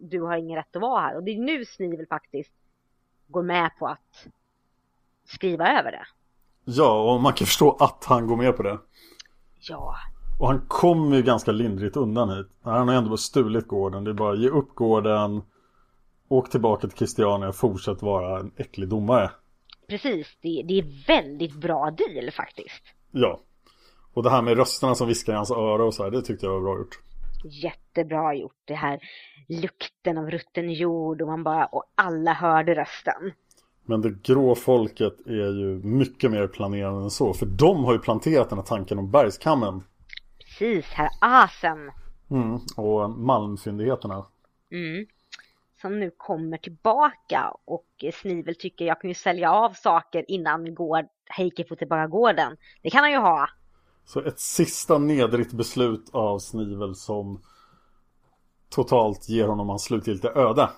du 0.00 0.20
har 0.22 0.36
ingen 0.36 0.56
rätt 0.56 0.76
att 0.76 0.82
vara 0.82 1.00
här. 1.00 1.16
Och 1.16 1.22
det 1.24 1.30
är 1.30 1.38
nu 1.38 1.64
Snivel 1.64 2.06
faktiskt 2.06 2.52
går 3.30 3.42
med 3.42 3.70
på 3.78 3.86
att 3.86 4.26
skriva 5.26 5.68
över 5.78 5.92
det. 5.92 6.06
Ja, 6.64 7.14
och 7.14 7.20
man 7.20 7.32
kan 7.32 7.46
förstå 7.46 7.76
att 7.80 8.04
han 8.04 8.26
går 8.26 8.36
med 8.36 8.56
på 8.56 8.62
det. 8.62 8.78
Ja, 9.60 9.96
Och 10.38 10.46
han 10.48 10.60
kommer 10.68 11.16
ju 11.16 11.22
ganska 11.22 11.52
lindrigt 11.52 11.96
undan 11.96 12.30
hit. 12.36 12.46
Han 12.62 12.88
har 12.88 12.94
ju 12.94 12.98
ändå 12.98 13.16
stulit 13.16 13.68
gården. 13.68 14.04
Det 14.04 14.10
är 14.10 14.14
bara 14.14 14.34
ge 14.36 14.48
upp 14.48 14.74
gården. 14.74 15.42
Åk 16.28 16.50
tillbaka 16.50 16.88
till 16.88 16.98
Christiania 16.98 17.48
och 17.48 17.56
fortsätt 17.56 18.02
vara 18.02 18.40
en 18.40 18.52
äcklig 18.56 18.88
domare. 18.88 19.30
precis. 19.88 20.26
Det, 20.42 20.62
det 20.68 20.78
är 20.78 21.06
väldigt 21.06 21.54
bra 21.54 21.90
deal 21.90 22.30
faktiskt. 22.30 22.82
Ja. 23.10 23.40
Och 24.12 24.22
det 24.22 24.30
här 24.30 24.42
med 24.42 24.56
rösterna 24.56 24.94
som 24.94 25.08
viskar 25.08 25.32
i 25.32 25.36
hans 25.36 25.50
öra 25.50 25.84
och 25.84 25.94
så 25.94 26.02
här, 26.04 26.10
det 26.10 26.22
tyckte 26.22 26.46
jag 26.46 26.52
var 26.52 26.60
bra 26.60 26.78
gjort. 26.78 26.98
Jättebra 27.44 28.34
gjort. 28.34 28.62
Det 28.64 28.74
här 28.74 29.00
lukten 29.48 30.18
av 30.18 30.30
rutten 30.30 30.72
jord 30.72 31.22
och 31.22 31.28
man 31.28 31.44
bara, 31.44 31.66
och 31.66 31.84
alla 31.94 32.32
hörde 32.32 32.74
rösten. 32.74 33.32
Men 33.84 34.00
det 34.00 34.22
grå 34.22 34.54
folket 34.54 35.26
är 35.26 35.58
ju 35.58 35.80
mycket 35.84 36.30
mer 36.30 36.46
planerande 36.46 37.02
än 37.02 37.10
så. 37.10 37.34
För 37.34 37.46
de 37.46 37.84
har 37.84 37.92
ju 37.92 37.98
planterat 37.98 38.48
den 38.48 38.58
här 38.58 38.66
tanken 38.66 38.98
om 38.98 39.10
bergskammen. 39.10 39.82
Precis, 40.38 40.86
herr 40.92 41.08
Asen. 41.20 41.90
Mm, 42.30 42.58
och 42.76 43.10
malmfyndigheterna. 43.10 44.26
Mm. 44.72 45.06
Som 45.80 46.00
nu 46.00 46.10
kommer 46.16 46.56
tillbaka 46.56 47.54
och 47.64 48.04
Snivel 48.14 48.54
tycker 48.54 48.84
jag 48.84 49.00
kan 49.00 49.10
ju 49.10 49.14
sälja 49.14 49.52
av 49.52 49.70
saker 49.70 50.24
innan 50.28 50.76
Heike 51.30 51.64
får 51.64 51.76
tillbaka 51.76 52.06
gården. 52.06 52.56
Det 52.82 52.90
kan 52.90 53.00
han 53.00 53.10
ju 53.10 53.18
ha. 53.18 53.48
Så 54.10 54.20
ett 54.20 54.40
sista 54.40 54.98
nedrigt 54.98 55.52
beslut 55.52 56.10
av 56.12 56.38
Snivel 56.38 56.94
som 56.94 57.42
totalt 58.68 59.28
ger 59.28 59.46
honom 59.46 59.68
hans 59.68 59.84
slutgiltiga 59.84 60.32
öde. 60.32 60.68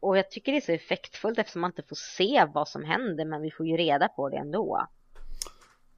Och 0.00 0.18
jag 0.18 0.30
tycker 0.30 0.52
det 0.52 0.58
är 0.58 0.60
så 0.60 0.72
effektfullt 0.72 1.38
eftersom 1.38 1.60
man 1.60 1.70
inte 1.70 1.82
får 1.82 1.96
se 1.96 2.46
vad 2.54 2.68
som 2.68 2.84
händer 2.84 3.24
men 3.24 3.42
vi 3.42 3.50
får 3.50 3.66
ju 3.66 3.76
reda 3.76 4.08
på 4.08 4.28
det 4.28 4.36
ändå. 4.36 4.86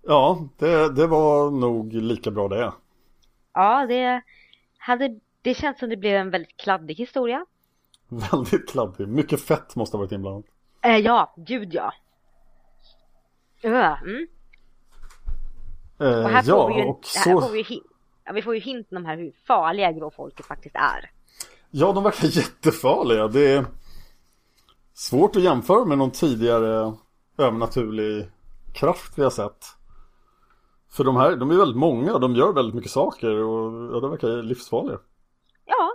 Ja, 0.02 0.48
det, 0.58 0.94
det 0.94 1.06
var 1.06 1.50
nog 1.50 1.92
lika 1.92 2.30
bra 2.30 2.48
det. 2.48 2.72
Ja, 3.52 3.86
det 3.86 4.22
hade, 4.78 5.20
det 5.42 5.54
känns 5.54 5.78
som 5.78 5.88
det 5.88 5.96
blev 5.96 6.16
en 6.16 6.30
väldigt 6.30 6.56
kladdig 6.56 6.94
historia. 6.94 7.46
Väldigt 8.08 8.70
kladdig. 8.70 9.08
Mycket 9.08 9.40
fett 9.40 9.76
måste 9.76 9.96
ha 9.96 10.02
varit 10.02 10.12
inblandat. 10.12 10.44
Eh, 10.82 10.96
ja, 10.96 11.34
gud 11.36 11.74
ja. 11.74 11.92
Uh, 13.64 14.02
mm. 14.02 14.26
Eh, 16.00 16.24
Och 16.24 16.30
här 16.30 16.44
ja, 16.46 16.68
får 16.68 16.74
vi 16.74 16.80
ju, 16.80 16.88
och 16.88 17.00
här 17.16 17.34
så... 17.34 17.40
får 17.40 17.50
vi, 17.52 17.58
ju 17.62 17.80
ja, 18.24 18.32
vi 18.32 18.42
får 18.42 18.54
ju 18.54 18.60
hinten 18.60 18.96
om 18.98 19.04
här 19.04 19.16
hur 19.16 19.32
farliga 19.46 19.92
gråfolket 19.92 20.46
faktiskt 20.46 20.76
är. 20.76 21.10
Ja, 21.70 21.92
de 21.92 22.04
verkar 22.04 22.28
jättefarliga. 22.38 23.28
Det 23.28 23.46
är 23.52 23.64
svårt 24.94 25.36
att 25.36 25.42
jämföra 25.42 25.84
med 25.84 25.98
någon 25.98 26.10
tidigare 26.10 26.92
övernaturlig 27.38 28.30
kraft 28.74 29.18
vi 29.18 29.22
har 29.22 29.30
sett. 29.30 29.64
För 30.90 31.04
de 31.04 31.16
här, 31.16 31.36
de 31.36 31.50
är 31.50 31.56
väldigt 31.56 31.76
många, 31.76 32.18
de 32.18 32.34
gör 32.34 32.52
väldigt 32.52 32.74
mycket 32.74 32.90
saker 32.90 33.28
och 33.28 33.94
ja, 33.94 34.00
de 34.00 34.10
verkar 34.10 34.42
livsfarliga. 34.42 34.98
Ja, 35.64 35.90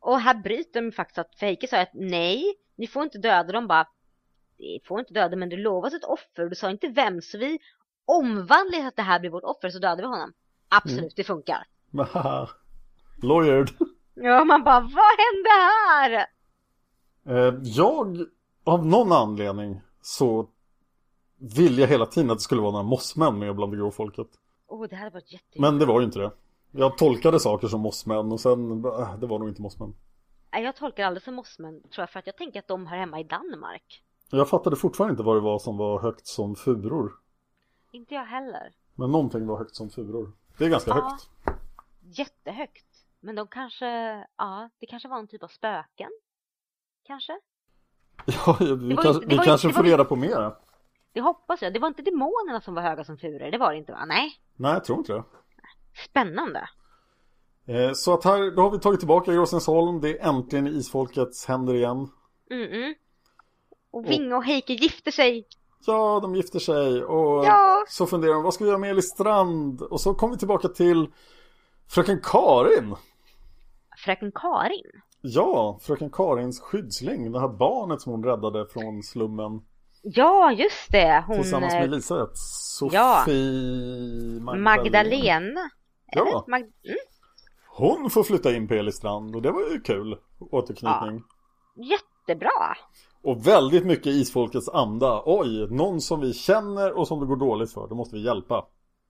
och 0.00 0.20
här 0.20 0.34
bryter 0.34 0.82
de 0.82 0.92
faktiskt 0.92 1.18
att 1.18 1.34
Feike 1.34 1.66
sa 1.68 1.80
att 1.80 1.90
nej, 1.94 2.44
ni 2.76 2.86
får 2.86 3.02
inte 3.02 3.18
döda 3.18 3.52
dem 3.52 3.66
bara. 3.66 3.86
Ni 4.58 4.80
får 4.84 5.00
inte 5.00 5.14
döda 5.14 5.36
men 5.36 5.48
du 5.48 5.56
lovas 5.56 5.94
ett 5.94 6.04
offer 6.04 6.42
och 6.44 6.50
du 6.50 6.56
sa 6.56 6.70
inte 6.70 6.88
vem 6.88 7.22
så 7.22 7.38
vi 7.38 7.58
omvandlar 8.18 8.86
att 8.88 8.96
det 8.96 9.02
här 9.02 9.20
blir 9.20 9.30
vårt 9.30 9.44
offer 9.44 9.68
så 9.70 9.78
dödar 9.78 9.96
vi 10.02 10.08
honom. 10.08 10.32
Absolut, 10.68 10.98
Mm. 11.00 11.10
det 11.16 11.24
funkar. 11.24 11.66
Lawyered. 13.22 13.68
Ja, 14.14 14.44
man 14.44 14.64
bara 14.64 14.80
vad 14.80 14.90
hände 15.18 15.50
här? 15.88 16.26
Eh, 17.26 17.54
jag, 17.62 18.18
av 18.64 18.86
någon 18.86 19.12
anledning 19.12 19.80
så 20.02 20.48
vill 21.56 21.78
jag 21.78 21.88
hela 21.88 22.06
tiden 22.06 22.30
att 22.30 22.36
det 22.38 22.42
skulle 22.42 22.60
vara 22.60 22.72
några 22.72 22.84
mossmän 22.84 23.38
med 23.38 23.56
bland 23.56 23.72
det 23.72 23.76
grå 23.76 23.90
folket. 23.90 24.28
Oh, 24.68 24.86
det 24.88 24.96
hade 24.96 25.10
varit 25.10 25.32
jätte... 25.32 25.60
Men 25.60 25.78
det 25.78 25.86
var 25.86 26.00
ju 26.00 26.06
inte 26.06 26.18
det. 26.18 26.30
Jag 26.70 26.98
tolkade 26.98 27.40
saker 27.40 27.68
som 27.68 27.80
mossmän 27.80 28.32
och 28.32 28.40
sen, 28.40 28.84
äh, 28.84 29.16
det 29.18 29.26
var 29.26 29.38
nog 29.38 29.48
inte 29.48 29.62
mossmän. 29.62 29.94
Nej, 30.52 30.64
jag 30.64 30.76
tolkar 30.76 31.04
aldrig 31.06 31.22
som 31.22 31.34
mossmän 31.34 31.80
tror 31.82 32.02
jag 32.02 32.10
för 32.10 32.18
att 32.18 32.26
jag 32.26 32.36
tänker 32.36 32.58
att 32.58 32.68
de 32.68 32.86
hör 32.86 32.96
hemma 32.96 33.20
i 33.20 33.24
Danmark. 33.24 34.02
Jag 34.30 34.48
fattade 34.48 34.76
fortfarande 34.76 35.12
inte 35.12 35.22
vad 35.22 35.36
det 35.36 35.40
var 35.40 35.58
som 35.58 35.76
var 35.76 36.00
högt 36.00 36.26
som 36.26 36.56
furor. 36.56 37.12
Inte 37.90 38.14
jag 38.14 38.24
heller. 38.24 38.72
Men 38.94 39.10
någonting 39.10 39.46
var 39.46 39.58
högt 39.58 39.74
som 39.74 39.90
furor. 39.90 40.32
Det 40.58 40.64
är 40.64 40.68
ganska 40.68 40.90
Ja. 40.90 40.94
högt. 40.94 41.28
Jättehögt. 42.18 42.86
Men 43.20 43.34
de 43.34 43.46
kanske, 43.46 43.86
ja, 44.36 44.70
det 44.78 44.86
kanske 44.86 45.08
var 45.08 45.18
en 45.18 45.26
typ 45.28 45.42
av 45.42 45.48
spöken. 45.48 46.10
Kanske? 47.06 47.32
Ja, 48.46 48.56
vi, 48.60 48.96
kanske, 48.96 49.26
det 49.26 49.26
vi 49.26 49.38
kanske 49.44 49.68
det 49.68 49.74
får 49.74 49.82
var 49.82 49.90
reda 49.90 50.04
på 50.04 50.16
mer. 50.16 50.54
Det 51.12 51.20
hoppas 51.20 51.62
jag. 51.62 51.72
Det 51.72 51.78
var 51.78 51.88
inte 51.88 52.02
demonerna 52.02 52.60
som 52.60 52.74
var 52.74 52.82
höga 52.82 53.04
som 53.04 53.18
furor. 53.18 53.50
Det 53.50 53.58
var 53.58 53.72
det 53.72 53.78
inte 53.78 53.92
va? 53.92 54.04
Nej. 54.04 54.32
Nej, 54.56 54.72
jag 54.72 54.84
tror 54.84 54.98
inte 54.98 55.12
det. 55.12 55.24
Spännande. 56.08 56.68
Eh, 57.66 57.92
så 57.92 58.14
att 58.14 58.24
här, 58.24 58.56
då 58.56 58.62
har 58.62 58.70
vi 58.70 58.78
tagit 58.78 59.00
tillbaka 59.00 59.32
Gråsensholm. 59.32 60.00
Det 60.00 60.18
är 60.20 60.28
äntligen 60.28 60.66
isfolkets 60.66 61.46
händer 61.46 61.74
igen. 61.74 62.08
Mm-mm. 62.50 62.94
Och 63.90 64.10
Vinge 64.10 64.34
och 64.34 64.44
Heike 64.44 64.72
gifter 64.72 65.10
sig. 65.10 65.46
Ja, 65.86 66.20
de 66.22 66.34
gifter 66.34 66.58
sig 66.58 67.04
och 67.04 67.44
Ja. 67.44 67.84
så 67.88 68.06
funderar 68.06 68.34
de, 68.34 68.42
vad 68.42 68.54
ska 68.54 68.64
vi 68.64 68.70
göra 68.70 68.78
med 68.78 68.90
Elis 68.90 69.08
Strand? 69.08 69.82
Och 69.82 70.00
så 70.00 70.14
kommer 70.14 70.32
vi 70.34 70.38
tillbaka 70.38 70.68
till 70.68 71.06
Fröken 71.88 72.20
Karin. 72.22 72.96
Fröken 74.04 74.32
Karin. 74.34 74.90
Ja, 75.22 75.78
Fröken 75.82 76.10
Karins 76.10 76.60
skyddsling, 76.60 77.32
det 77.32 77.40
här 77.40 77.48
barnet 77.48 78.00
som 78.00 78.12
hon 78.12 78.24
räddade 78.24 78.66
från 78.66 79.02
slummen 79.02 79.60
Ja, 80.02 80.52
just 80.52 80.90
det. 80.92 81.24
Hon... 81.26 81.36
tillsammans 81.36 81.72
med 81.72 81.82
eh, 81.82 81.88
Elisabeth. 81.88 82.32
Ja. 82.92 83.22
Sofie 83.24 84.40
Magdalena. 84.40 85.70
Ja. 86.06 86.20
Eller? 86.22 86.50
Mag... 86.50 86.60
Mm. 86.60 86.98
Hon 87.68 88.10
får 88.10 88.22
flytta 88.22 88.52
in 88.56 88.68
på 88.68 88.74
Elis 88.74 88.96
Strand 88.96 89.36
och 89.36 89.42
det 89.42 89.50
var 89.50 89.60
ju 89.60 89.80
kul 89.80 90.16
återknytning. 90.50 91.22
Jättebra. 91.74 92.76
Och 93.22 93.46
väldigt 93.46 93.86
mycket 93.86 94.06
isfolkets 94.06 94.68
anda. 94.68 95.22
Oj, 95.26 95.66
någon 95.70 96.00
som 96.00 96.20
vi 96.20 96.32
känner 96.32 96.92
och 96.98 97.08
som 97.08 97.20
det 97.20 97.26
går 97.26 97.36
dåligt 97.36 97.72
för, 97.72 97.88
då 97.88 97.94
måste 97.94 98.16
vi 98.16 98.24
hjälpa. 98.24 98.66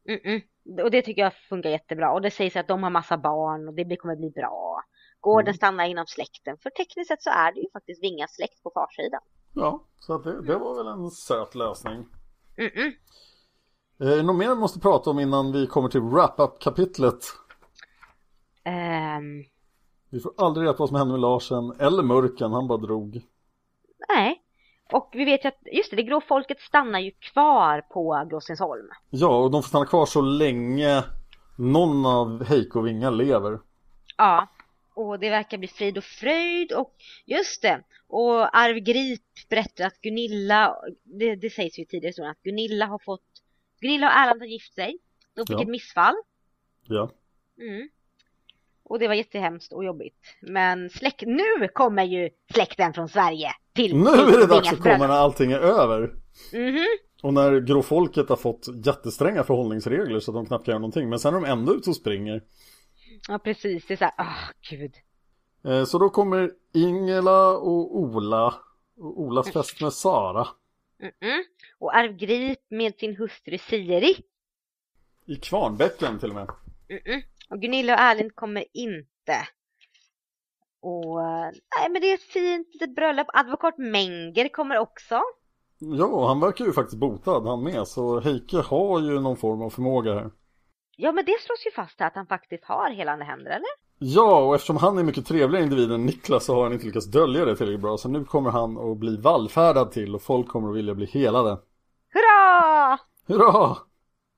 Mm-mm. 0.08 0.42
Och 0.84 0.90
det 0.90 1.02
tycker 1.02 1.22
jag 1.22 1.32
funkar 1.48 1.70
jättebra. 1.70 2.12
Och 2.12 2.22
det 2.22 2.30
sägs 2.30 2.56
att 2.56 2.68
de 2.68 2.82
har 2.82 2.90
massa 2.90 3.18
barn 3.18 3.68
och 3.68 3.74
det 3.74 3.96
kommer 3.96 4.16
bli 4.16 4.30
bra. 4.30 4.82
Gården 5.20 5.46
Mm. 5.48 5.54
stannar 5.54 5.84
inom 5.84 6.06
släkten. 6.06 6.56
För 6.62 6.70
tekniskt 6.70 7.08
sett 7.08 7.22
så 7.22 7.30
är 7.30 7.52
det 7.54 7.60
ju 7.60 7.70
faktiskt 7.72 8.02
Vingas 8.02 8.34
släkt 8.34 8.62
på 8.62 8.70
farsidan. 8.74 9.20
Ja, 9.54 9.84
så 9.98 10.18
det, 10.18 10.42
det 10.46 10.56
var 10.58 10.74
väl 10.76 10.86
en 10.86 11.10
söt 11.10 11.54
lösning. 11.54 12.06
Mm-mm. 12.56 12.92
Eh, 14.00 14.24
något 14.24 14.36
mer 14.36 14.48
vi 14.48 14.54
måste 14.54 14.80
prata 14.80 15.10
om 15.10 15.18
innan 15.18 15.52
vi 15.52 15.66
kommer 15.66 15.88
till 15.88 16.00
wrap-up 16.00 16.58
kapitlet? 16.60 17.24
Ehm, 18.64 19.44
Vi 20.10 20.20
får 20.20 20.32
aldrig 20.36 20.64
reda 20.64 20.72
på 20.74 20.82
vad 20.82 20.88
som 20.88 20.98
hände 20.98 21.12
med 21.12 21.20
Larsen 21.20 21.72
eller 21.78 22.02
Mörken, 22.02 22.52
han 22.52 22.68
bara 22.68 22.78
drog. 22.78 23.22
Nej. 24.08 24.42
Och 24.92 25.10
vi 25.12 25.24
vet 25.24 25.44
ju 25.44 25.48
att, 25.48 25.58
just 25.72 25.90
det, 25.90 25.96
det 25.96 26.02
grå 26.02 26.20
folket 26.20 26.60
stannar 26.60 26.98
ju 27.00 27.10
kvar 27.10 27.80
på 27.80 28.26
Gråstensholm. 28.30 28.88
Ja, 29.10 29.36
och 29.36 29.50
de 29.50 29.62
får 29.62 29.68
stanna 29.68 29.86
kvar 29.86 30.06
så 30.06 30.20
länge 30.20 31.04
någon 31.58 32.06
av 32.06 32.44
Heiko 32.44 32.78
och 32.78 32.86
Vinga 32.86 33.10
lever. 33.10 33.58
Ja. 34.16 34.48
Och 34.94 35.18
det 35.18 35.30
verkar 35.30 35.58
bli 35.58 35.68
frid 35.68 35.98
och 35.98 36.04
fröjd 36.04 36.72
och 36.72 36.94
just 37.26 37.62
det. 37.62 37.84
Och 38.08 38.56
Arv 38.58 38.76
Grip 38.78 39.48
berättar 39.48 39.84
att 39.86 40.00
Gunilla, 40.00 40.76
det, 41.04 41.34
det 41.34 41.50
sägs 41.50 41.78
ju 41.78 41.84
tidigare 41.84 42.08
historien 42.08 42.30
att 42.30 42.42
Gunilla 42.42 42.86
har 42.86 42.98
fått, 42.98 43.22
Gunilla 43.80 44.06
och 44.06 44.12
Erland 44.16 44.40
har 44.40 44.46
gift 44.46 44.74
sig. 44.74 44.98
De 45.34 45.46
fick 45.46 45.56
Ja. 45.56 45.62
ett 45.62 45.68
missfall. 45.68 46.14
Ja. 46.86 47.10
Mm. 47.60 47.88
Och 48.82 48.98
det 48.98 49.08
var 49.08 49.14
jättehemskt 49.14 49.72
och 49.72 49.84
jobbigt. 49.84 50.36
Men 50.40 50.90
släkt, 50.90 51.22
nu 51.26 51.68
kommer 51.72 52.04
ju 52.04 52.30
släkten 52.52 52.92
från 52.92 53.08
Sverige 53.08 53.50
till 53.88 53.96
Nu 53.96 54.10
är 54.10 54.40
det 54.40 54.46
dags 54.46 54.72
att 54.72 54.80
komma 54.80 55.06
när 55.06 55.08
allting 55.08 55.52
är 55.52 55.58
över. 55.58 56.14
Mhm. 56.52 56.86
Och 57.22 57.34
när 57.34 57.60
gråfolket 57.60 58.28
har 58.28 58.36
fått 58.36 58.68
jättestränga 58.86 59.44
förhållningsregler 59.44 60.20
så 60.20 60.30
att 60.30 60.34
de 60.34 60.46
knappt 60.46 60.64
kan 60.64 60.72
göra 60.72 60.78
någonting. 60.78 61.08
Men 61.08 61.18
sen 61.18 61.34
är 61.34 61.40
de 61.40 61.50
ändå 61.50 61.74
ute 61.74 61.90
och 61.90 61.96
springer. 61.96 62.42
Ja 63.28 63.38
precis, 63.38 63.86
det 63.86 63.94
är 63.94 63.96
såhär, 63.96 64.14
åh 64.18 64.50
gud. 64.70 64.94
Eh, 65.64 65.84
Så 65.84 65.98
då 65.98 66.10
kommer 66.10 66.50
Ingela 66.74 67.56
och 67.56 67.98
Ola. 67.98 68.54
Och 68.96 69.20
Olas 69.20 69.52
fest 69.52 69.80
med 69.80 69.92
Sara. 69.92 70.46
Mm-mm. 71.02 71.42
Och 71.78 71.96
Arv 71.96 72.16
Grip 72.16 72.58
med 72.70 72.94
sin 72.98 73.16
hustru 73.16 73.58
Siri. 73.58 74.16
I 75.26 75.36
Kvarnbäcken 75.36 76.18
till 76.18 76.28
och 76.28 76.34
med. 76.34 76.48
Mm-mm. 76.88 77.22
Och 77.50 77.60
Gunilla 77.60 77.94
och 77.94 78.00
Erlind 78.00 78.34
kommer 78.34 78.64
inte. 78.72 79.34
Och 80.82 81.20
eh, 81.22 81.50
nej 81.78 81.90
men 81.90 82.00
det 82.00 82.10
är 82.10 82.14
ett 82.14 82.22
fint 82.22 82.68
litet 82.72 82.94
bröllop. 82.94 83.26
Advokat 83.32 83.78
Menger 83.78 84.48
kommer 84.48 84.78
också. 84.78 85.20
Ja, 85.78 86.28
han 86.28 86.40
verkar 86.40 86.64
ju 86.64 86.72
faktiskt 86.72 87.00
botad 87.00 87.46
han 87.46 87.62
med. 87.62 87.88
Så 87.88 88.20
Heike 88.20 88.56
har 88.56 89.00
ju 89.00 89.20
någon 89.20 89.36
form 89.36 89.62
av 89.62 89.70
förmåga 89.70 90.14
här. 90.14 90.30
Ja 90.96 91.12
men 91.12 91.24
det 91.24 91.36
slås 91.40 91.66
ju 91.66 91.70
fast 91.70 92.00
här 92.00 92.06
att 92.06 92.14
han 92.14 92.26
faktiskt 92.26 92.64
har 92.64 92.90
helande 92.90 93.24
händer 93.24 93.50
eller? 93.50 93.68
Ja, 93.98 94.44
och 94.44 94.54
eftersom 94.54 94.76
han 94.76 94.98
är 94.98 95.02
mycket 95.02 95.26
trevligare 95.26 95.64
individ 95.64 95.92
än 95.92 96.06
Niklas 96.06 96.44
så 96.44 96.54
har 96.54 96.62
han 96.62 96.72
inte 96.72 96.86
lyckats 96.86 97.06
dölja 97.06 97.44
det 97.44 97.56
tillräckligt 97.56 97.82
bra. 97.82 97.96
Så 97.96 98.08
nu 98.08 98.24
kommer 98.24 98.50
han 98.50 98.90
att 98.90 98.98
bli 98.98 99.16
vallfärdad 99.16 99.92
till 99.92 100.14
och 100.14 100.22
folk 100.22 100.48
kommer 100.48 100.70
att 100.70 100.76
vilja 100.76 100.94
bli 100.94 101.06
helade. 101.06 101.58
Hurra! 102.12 102.98
Hurra! 103.26 103.76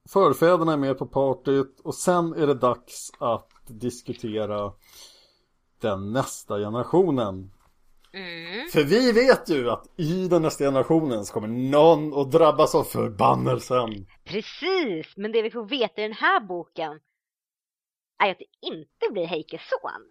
Förfäderna 0.09 0.73
är 0.73 0.77
med 0.77 0.99
på 0.99 1.07
partyt 1.07 1.81
och 1.85 1.95
sen 1.95 2.33
är 2.33 2.47
det 2.47 2.55
dags 2.55 3.11
att 3.19 3.51
diskutera 3.67 4.73
den 5.83 6.13
nästa 6.13 6.59
generationen. 6.59 7.51
Mm. 8.13 8.69
För 8.73 8.85
vi 8.85 9.13
vet 9.13 9.49
ju 9.49 9.71
att 9.71 9.87
i 9.97 10.29
den 10.29 10.43
nästa 10.43 10.65
generationen 10.65 11.25
så 11.25 11.33
kommer 11.33 11.49
någon 11.49 12.21
att 12.21 12.33
drabbas 12.33 12.75
av 12.75 12.85
förbannelsen. 12.85 14.07
Precis, 14.25 15.17
men 15.17 15.33
det 15.33 15.43
vi 15.43 15.51
får 15.51 15.65
veta 15.65 16.03
i 16.03 16.05
den 16.05 16.17
här 16.17 16.41
boken 16.41 17.01
är 18.19 18.31
att 18.31 18.39
det 18.39 18.69
inte 18.69 19.13
blir 19.13 19.27
Heikes 19.27 19.61
son. 19.69 20.11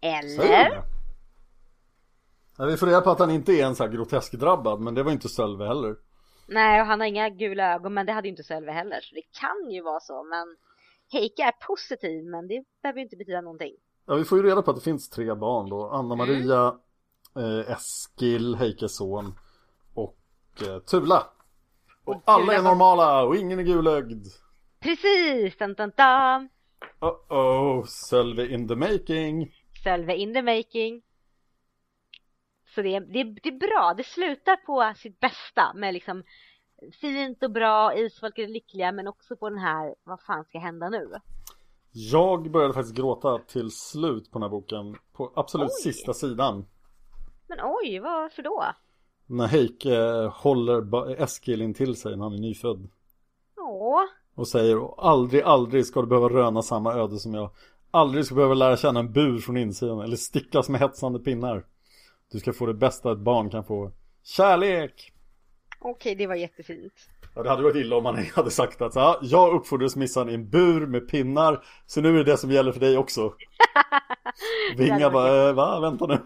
Eller? 0.00 0.82
Ja, 2.58 2.64
vi 2.64 2.76
får 2.76 2.86
reda 2.86 3.00
på 3.00 3.10
att 3.10 3.18
han 3.18 3.30
inte 3.30 3.52
är 3.52 3.66
en 3.66 3.76
så 3.76 3.84
här 3.84 3.90
grotesk 3.90 4.32
drabbad 4.32 4.80
men 4.80 4.94
det 4.94 5.02
var 5.02 5.12
inte 5.12 5.28
Sölve 5.28 5.66
heller. 5.66 5.96
Nej, 6.46 6.80
och 6.80 6.86
han 6.86 7.00
har 7.00 7.06
inga 7.06 7.28
gula 7.28 7.74
ögon, 7.74 7.94
men 7.94 8.06
det 8.06 8.12
hade 8.12 8.28
ju 8.28 8.30
inte 8.30 8.44
Sölve 8.44 8.72
heller. 8.72 9.00
Så 9.00 9.14
det 9.14 9.22
kan 9.40 9.70
ju 9.70 9.82
vara 9.82 10.00
så, 10.00 10.24
men 10.24 10.56
Heike 11.12 11.42
är 11.42 11.66
positiv, 11.66 12.24
men 12.24 12.48
det 12.48 12.64
behöver 12.82 12.98
ju 12.98 13.04
inte 13.04 13.16
betyda 13.16 13.40
någonting. 13.40 13.74
Ja, 14.10 14.14
vi 14.14 14.24
får 14.24 14.38
ju 14.38 14.44
reda 14.44 14.62
på 14.62 14.70
att 14.70 14.76
det 14.76 14.82
finns 14.82 15.08
tre 15.08 15.34
barn 15.34 15.70
då. 15.70 15.88
Anna-Maria, 15.88 16.74
eh, 17.36 17.72
Eskil, 17.72 18.54
Heikes 18.54 18.96
son 18.96 19.34
och 19.94 20.18
eh, 20.62 20.78
Tula. 20.78 21.26
Och 22.04 22.22
alla 22.24 22.44
Tula 22.44 22.58
är 22.58 22.62
normala 22.62 23.22
och 23.22 23.36
ingen 23.36 23.58
är 23.58 23.62
gulögd. 23.62 24.26
Precis! 24.80 25.58
Dun, 25.58 25.74
dun, 25.74 25.92
dun. 25.96 26.48
Uh-oh, 27.00 27.84
Sölve 27.84 28.46
in 28.46 28.68
the 28.68 28.76
making. 28.76 29.54
Sölve 29.84 30.16
in 30.16 30.34
the 30.34 30.42
making. 30.42 31.02
Så 32.74 32.82
det, 32.82 33.00
det, 33.00 33.24
det 33.24 33.48
är 33.48 33.58
bra, 33.58 33.94
det 33.96 34.04
slutar 34.04 34.56
på 34.56 34.92
sitt 34.96 35.20
bästa 35.20 35.72
med 35.74 35.94
liksom 35.94 36.22
fint 37.00 37.42
och 37.42 37.50
bra, 37.50 37.94
isfolket 37.94 38.48
är 38.48 38.52
lyckliga 38.52 38.92
men 38.92 39.08
också 39.08 39.36
på 39.36 39.50
den 39.50 39.58
här, 39.58 39.94
vad 40.04 40.20
fan 40.20 40.44
ska 40.44 40.58
hända 40.58 40.88
nu? 40.88 41.10
Jag 41.92 42.50
började 42.50 42.74
faktiskt 42.74 42.96
gråta 42.96 43.38
till 43.38 43.70
slut 43.70 44.30
på 44.30 44.38
den 44.38 44.42
här 44.42 44.50
boken 44.50 44.96
På 45.12 45.32
absolut 45.36 45.70
Oj. 45.70 45.82
sista 45.92 46.14
sidan 46.14 46.66
Men 47.46 47.58
oj, 47.62 47.98
varför 47.98 48.42
då? 48.42 48.64
När 49.26 49.46
Heike 49.46 49.96
håller 50.34 50.80
ba- 50.80 51.10
Eskil 51.14 51.62
in 51.62 51.74
till 51.74 51.96
sig 51.96 52.16
när 52.16 52.24
han 52.24 52.32
är 52.34 52.38
nyfödd 52.38 52.88
Åh, 53.56 54.00
Och 54.34 54.48
säger 54.48 55.00
aldrig, 55.10 55.42
aldrig 55.42 55.86
ska 55.86 56.00
du 56.00 56.06
behöva 56.06 56.28
röna 56.28 56.62
samma 56.62 56.94
öde 56.94 57.18
som 57.18 57.34
jag 57.34 57.50
Aldrig 57.90 58.24
ska 58.24 58.34
du 58.34 58.36
behöva 58.36 58.54
lära 58.54 58.76
känna 58.76 59.00
en 59.00 59.12
bur 59.12 59.38
från 59.38 59.56
insidan 59.56 60.00
Eller 60.00 60.16
stickas 60.16 60.68
med 60.68 60.80
hetsande 60.80 61.18
pinnar 61.18 61.66
Du 62.32 62.38
ska 62.40 62.52
få 62.52 62.66
det 62.66 62.74
bästa 62.74 63.12
ett 63.12 63.18
barn 63.18 63.50
kan 63.50 63.64
få 63.64 63.90
Kärlek! 64.22 65.12
okej 65.80 66.14
det 66.14 66.26
var 66.26 66.34
jättefint. 66.34 66.92
Ja, 67.34 67.42
det 67.42 67.48
hade 67.50 67.62
varit 67.62 67.76
illa 67.76 67.96
om 67.96 68.02
man 68.02 68.16
hade 68.34 68.50
sagt 68.50 68.82
att 68.82 68.92
så, 68.92 69.00
här, 69.00 69.16
jag 69.22 69.54
uppfodrades 69.54 69.96
missan 69.96 70.30
i 70.30 70.34
en 70.34 70.50
bur 70.50 70.86
med 70.86 71.08
pinnar 71.08 71.64
Så 71.86 72.00
nu 72.00 72.08
är 72.08 72.24
det 72.24 72.30
det 72.32 72.36
som 72.36 72.50
gäller 72.50 72.72
för 72.72 72.80
dig 72.80 72.96
också 72.98 73.34
Vinga 74.76 75.10
bara, 75.10 75.48
eh, 75.48 75.54
va? 75.54 75.80
Vänta 75.80 76.06
nu 76.06 76.18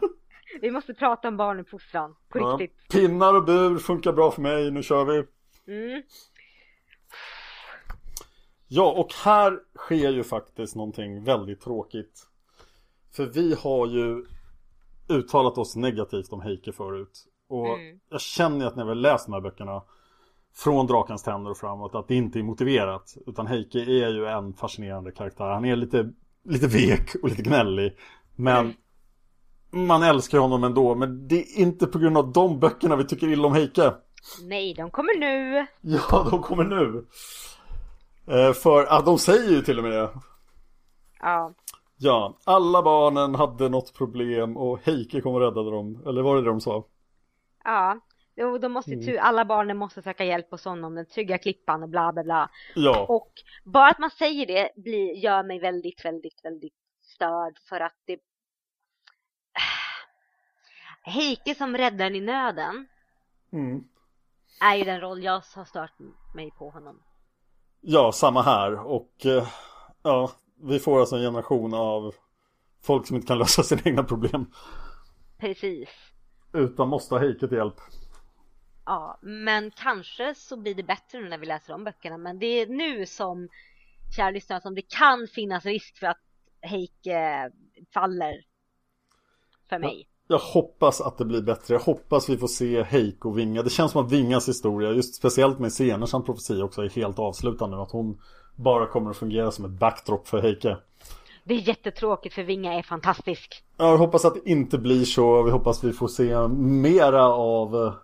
Vi 0.60 0.70
måste 0.70 0.94
prata 0.94 1.28
om 1.28 1.36
barnuppfostran, 1.36 2.14
på 2.28 2.38
Ja, 2.38 2.56
riktigt. 2.60 2.88
Pinnar 2.88 3.34
och 3.34 3.44
bur 3.44 3.78
funkar 3.78 4.12
bra 4.12 4.30
för 4.30 4.42
mig, 4.42 4.70
nu 4.70 4.82
kör 4.82 5.04
vi 5.04 5.24
Mm. 5.66 6.02
Ja, 8.68 8.92
och 8.92 9.12
här 9.24 9.58
sker 9.76 10.10
ju 10.10 10.24
faktiskt 10.24 10.76
någonting 10.76 11.24
väldigt 11.24 11.60
tråkigt 11.60 12.26
För 13.16 13.26
vi 13.26 13.54
har 13.54 13.86
ju 13.86 14.24
uttalat 15.08 15.58
oss 15.58 15.76
negativt 15.76 16.32
om 16.32 16.40
Heike 16.40 16.72
förut 16.72 17.24
Och 17.48 17.66
Mm. 17.78 17.98
jag 18.08 18.20
känner 18.20 18.66
att 18.66 18.76
när 18.76 18.84
vi 18.84 18.88
har 18.88 18.94
läst 18.94 19.26
de 19.26 19.32
här 19.32 19.40
böckerna 19.40 19.82
Från 20.54 20.86
Drakens 20.86 21.22
tänder 21.22 21.50
och 21.50 21.56
framåt 21.56 21.94
att 21.94 22.08
det 22.08 22.14
inte 22.14 22.38
är 22.38 22.42
motiverat. 22.42 23.16
Utan 23.26 23.46
Heike 23.46 23.78
är 23.78 24.08
ju 24.08 24.26
en 24.26 24.52
fascinerande 24.54 25.12
karaktär. 25.12 25.44
Han 25.44 25.64
är 25.64 25.76
lite, 25.76 26.10
lite 26.44 26.66
vek 26.66 27.14
och 27.22 27.28
lite 27.28 27.42
gnällig. 27.42 27.96
Men 28.36 28.74
Man 29.70 30.02
älskar 30.02 30.38
honom 30.38 30.64
ändå. 30.64 30.94
Men 30.94 31.28
det 31.28 31.36
är 31.36 31.58
inte 31.60 31.86
på 31.86 31.98
grund 31.98 32.18
av 32.18 32.32
de 32.32 32.60
böckerna 32.60 32.96
vi 32.96 33.04
tycker 33.04 33.28
illa 33.28 33.46
om 33.46 33.52
Heike. 33.54 33.92
Nej, 34.42 34.74
de 34.74 34.90
kommer 34.90 35.18
nu. 35.18 35.66
Ja, 35.80 36.28
de 36.30 36.42
kommer 36.42 36.64
nu. 36.64 37.06
Eh, 38.26 38.52
För 38.52 38.84
att 38.86 39.04
de 39.06 39.18
säger 39.18 39.50
ju 39.50 39.62
till 39.62 39.78
och 39.78 39.84
med 39.84 39.92
det. 39.92 40.10
Ja, 41.20 41.52
Ja, 41.96 42.38
alla 42.44 42.82
barnen 42.82 43.34
hade 43.34 43.68
något 43.68 43.94
problem 43.94 44.56
och 44.56 44.78
Heike 44.82 45.20
kom 45.20 45.34
och 45.34 45.40
räddade 45.40 45.70
dem. 45.70 46.02
Eller 46.06 46.22
var 46.22 46.36
det 46.36 46.42
det 46.42 46.48
de 46.48 46.60
sa? 46.60 46.84
ja. 47.64 48.00
Jo, 48.36 48.58
de 48.58 48.72
måste 48.72 48.92
Mm. 48.92 49.06
tu- 49.06 49.18
alla 49.18 49.44
barnen 49.44 49.76
måste 49.76 50.02
söka 50.02 50.24
hjälp 50.24 50.50
hos 50.50 50.64
honom, 50.64 50.94
den 50.94 51.06
trygga 51.06 51.38
klippan 51.38 51.82
och 51.82 51.88
bla 51.88 52.12
bla 52.12 52.24
bla. 52.24 52.50
Ja, 52.74 53.06
Och 53.08 53.32
bara 53.64 53.88
att 53.90 53.98
man 53.98 54.10
säger 54.10 54.46
det 54.46 54.70
blir, 54.76 55.12
gör 55.14 55.42
mig 55.42 55.58
väldigt, 55.60 56.04
väldigt, 56.04 56.44
väldigt 56.44 56.74
störd 57.02 57.58
för 57.68 57.80
att 57.80 57.96
det... 58.06 58.16
Heike 61.02 61.54
som 61.54 61.76
räddaren 61.76 62.14
i 62.14 62.20
nöden 62.20 62.86
mm. 63.52 63.84
är 64.60 64.76
ju 64.76 64.84
den 64.84 65.00
roll 65.00 65.22
jag 65.24 65.32
har 65.54 65.64
stört 65.64 65.92
mig 66.34 66.50
på 66.50 66.70
honom. 66.70 67.02
ja 67.80 68.12
samma 68.12 68.42
här 68.42 68.86
och 68.86 69.26
eh, 69.26 69.48
ja, 70.02 70.30
vi 70.62 70.78
får 70.78 71.00
alltså 71.00 71.16
en 71.16 71.22
generation 71.22 71.74
av 71.74 72.14
folk 72.82 73.06
som 73.06 73.16
inte 73.16 73.28
kan 73.28 73.38
lösa 73.38 73.62
sina 73.62 73.80
egna 73.84 74.04
problem 74.04 74.46
Precis. 75.38 75.88
utan 76.52 76.88
måste 76.88 77.14
ha 77.14 77.20
Heike 77.20 77.48
till 77.48 77.56
hjälp. 77.58 77.80
Ja, 78.84 79.18
men 79.22 79.70
kanske 79.70 80.34
så 80.34 80.56
blir 80.56 80.74
det 80.74 80.82
bättre 80.82 81.20
nu 81.20 81.28
när 81.28 81.38
vi 81.38 81.46
läser 81.46 81.74
om 81.74 81.84
böckerna. 81.84 82.18
Men 82.18 82.38
det 82.38 82.46
är 82.46 82.66
nu 82.66 83.06
som, 83.06 83.48
kära 84.16 84.30
lyssnare, 84.30 84.60
som 84.60 84.74
det 84.74 84.82
kan 84.82 85.28
finnas 85.34 85.64
risk 85.64 85.98
för 85.98 86.06
att 86.06 86.20
Heike 86.60 87.50
faller 87.94 88.44
för 89.68 89.78
mig. 89.78 90.08
Jag 90.28 90.38
hoppas 90.38 91.00
att 91.00 91.18
det 91.18 91.24
blir 91.24 91.42
bättre. 91.42 91.74
Jag 91.74 91.80
hoppas 91.80 92.28
vi 92.28 92.36
får 92.36 92.46
se 92.46 92.82
Heike 92.82 93.28
och 93.28 93.38
Vinga. 93.38 93.62
Det 93.62 93.70
känns 93.70 93.92
som 93.92 94.04
att 94.04 94.12
Vingas 94.12 94.48
historia, 94.48 94.90
just 94.92 95.14
speciellt 95.14 95.58
med 95.58 95.72
Senersans 95.72 96.26
profetia 96.26 96.64
också, 96.64 96.82
är 96.82 96.90
helt 96.90 97.18
avslutande. 97.18 97.82
Att 97.82 97.90
hon 97.90 98.20
bara 98.56 98.86
kommer 98.86 99.10
att 99.10 99.16
fungera 99.16 99.50
som 99.50 99.64
ett 99.64 99.70
backdrop 99.70 100.28
för 100.28 100.42
Heike. 100.42 100.76
Det 101.44 101.54
är 101.54 101.68
jättetråkigt 101.68 102.34
för 102.34 102.42
Vinga 102.42 102.74
är 102.74 102.82
fantastisk. 102.82 103.64
Ja, 103.76 103.90
jag 103.90 103.98
hoppas 103.98 104.24
att 104.24 104.34
det 104.34 104.50
inte 104.50 104.78
blir 104.78 105.04
så. 105.04 105.42
Vi 105.42 105.50
hoppas 105.50 105.84
vi 105.84 105.92
får 105.92 106.08
se 106.08 106.48
mera 106.48 107.24
av 107.26 107.76
eh, 107.76 107.94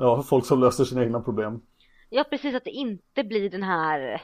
ja, 0.00 0.22
folk 0.22 0.46
som 0.46 0.60
löser 0.60 0.84
sina 0.84 1.02
egna 1.02 1.20
problem. 1.20 1.60
Ja, 2.08 2.24
precis 2.30 2.54
att 2.54 2.64
det 2.64 2.70
inte 2.70 3.24
blir 3.24 3.50
den 3.50 3.62
här 3.62 4.22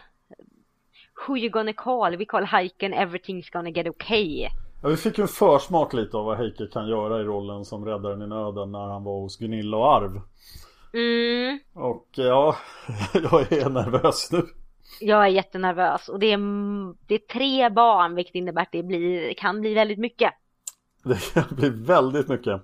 Who 1.27 1.37
you 1.39 1.49
gonna 1.49 1.73
call? 1.73 2.17
We 2.17 2.25
call 2.25 2.45
Heiken, 2.45 2.95
everything's 2.95 3.53
gonna 3.53 3.71
get 3.71 3.89
okay. 3.89 4.49
Ja, 4.83 4.89
vi 4.89 4.97
fick 4.97 5.19
ju 5.19 5.23
en 5.23 5.29
försmak 5.29 5.93
lite 5.93 6.17
av 6.17 6.25
vad 6.25 6.39
Heike 6.39 6.67
kan 6.67 6.89
göra 6.89 7.21
i 7.21 7.25
rollen 7.25 7.65
som 7.65 7.85
räddaren 7.85 8.23
i 8.23 8.27
nöden 8.27 8.73
när 8.73 8.89
han 8.89 9.05
var 9.05 9.21
hos 9.21 9.39
Gunilla 9.39 9.77
och 9.77 9.95
Arv. 9.95 10.21
Mm, 10.95 11.59
Och 11.75 12.09
ja, 12.15 12.57
jag 13.15 13.53
är 13.53 13.69
nervös 13.71 14.33
nu. 14.33 14.43
jag 15.01 15.25
är 15.25 15.29
jättenervös 15.29 16.09
och 16.09 16.19
det 16.19 16.33
är, 16.33 16.39
det 17.07 17.15
är 17.15 17.19
tre 17.33 17.71
barn 17.71 18.15
vilket 18.15 18.35
innebär 18.35 18.63
att 18.63 18.73
det 18.73 18.83
blir, 18.83 19.35
kan 19.35 19.61
bli 19.61 19.75
väldigt 19.75 19.99
mycket. 19.99 20.33
Det 21.05 21.35
kan 21.35 21.57
bli 21.57 21.69
väldigt 21.71 22.29
mycket. 22.29 22.63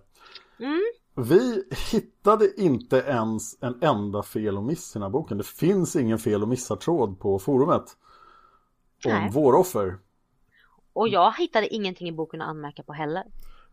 Mm. 0.60 0.82
Vi 1.14 1.64
hittade 1.92 2.60
inte 2.60 2.96
ens 2.96 3.62
en 3.62 3.82
enda 3.82 4.22
fel 4.22 4.56
och 4.56 4.62
miss 4.62 4.90
i 4.90 4.98
den 4.98 5.02
här 5.02 5.10
boken. 5.10 5.38
Det 5.38 5.46
finns 5.46 5.96
ingen 5.96 6.18
fel 6.18 6.42
och 6.42 6.48
missar-tråd 6.48 7.20
på 7.20 7.38
forumet. 7.38 7.84
Om 9.06 9.12
Nej. 9.12 9.30
våra 9.32 9.58
offer. 9.58 9.98
Och 10.92 11.08
jag 11.08 11.32
hittade 11.38 11.74
ingenting 11.74 12.08
i 12.08 12.12
boken 12.12 12.42
att 12.42 12.48
anmärka 12.48 12.82
på 12.82 12.92
heller. 12.92 13.24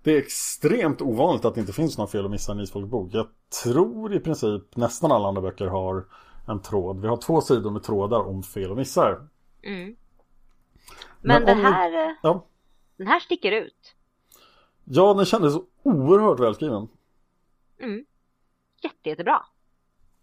Det 0.04 0.12
är 0.12 0.18
extremt 0.18 1.02
ovanligt 1.02 1.46
att 1.46 1.56
det 1.56 1.62
inte 1.62 1.74
finns 1.74 1.98
några 1.98 2.12
fel 2.12 2.26
och 2.26 2.32
missar 2.32 2.54
i 2.54 2.58
en 2.58 2.64
Isfolkbok. 2.64 3.10
Jag 3.14 3.28
tror 3.64 4.14
i 4.14 4.20
princip 4.20 4.76
nästan 4.76 5.12
alla 5.12 5.28
andra 5.28 5.42
böcker 5.42 5.66
har 5.68 6.06
en 6.48 6.62
tråd. 6.62 7.02
Vi 7.02 7.08
har 7.08 7.18
två 7.18 7.42
sidor 7.42 7.72
med 7.72 7.84
trådar 7.84 8.20
om 8.28 8.44
fel 8.44 8.72
och 8.72 8.78
missar. 8.78 9.28
Mm. 9.64 9.96
Men 11.22 11.44
Men, 11.44 11.58
vi- 11.58 11.64
här, 11.64 12.08
eh, 12.10 12.16
Ja, 12.24 12.46
den 12.98 13.08
här 13.08 13.20
sticker 13.20 13.52
ut. 13.52 13.96
ja 14.84 15.14
den 15.14 15.26
kändes 15.26 15.54
oerhört 15.84 16.40
välskriven. 16.40 16.88
Mm. 17.80 18.04
Jätte, 18.84 19.10
jättebra. 19.10 19.42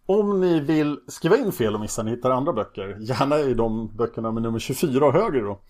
Om 0.05 0.41
ni 0.41 0.59
vill 0.59 0.99
skriva 1.07 1.37
in 1.37 1.51
fel 1.51 1.73
och 1.73 1.79
missar 1.81 2.03
ni 2.03 2.11
hittar 2.11 2.31
andra 2.31 2.53
böcker, 2.53 2.97
gärna 2.99 3.39
i 3.39 3.53
de 3.53 3.95
böckerna 3.97 4.31
med 4.31 4.43
nummer 4.43 4.59
24 4.59 5.05
och 5.05 5.13
högre 5.13 5.41
då. 5.41 5.61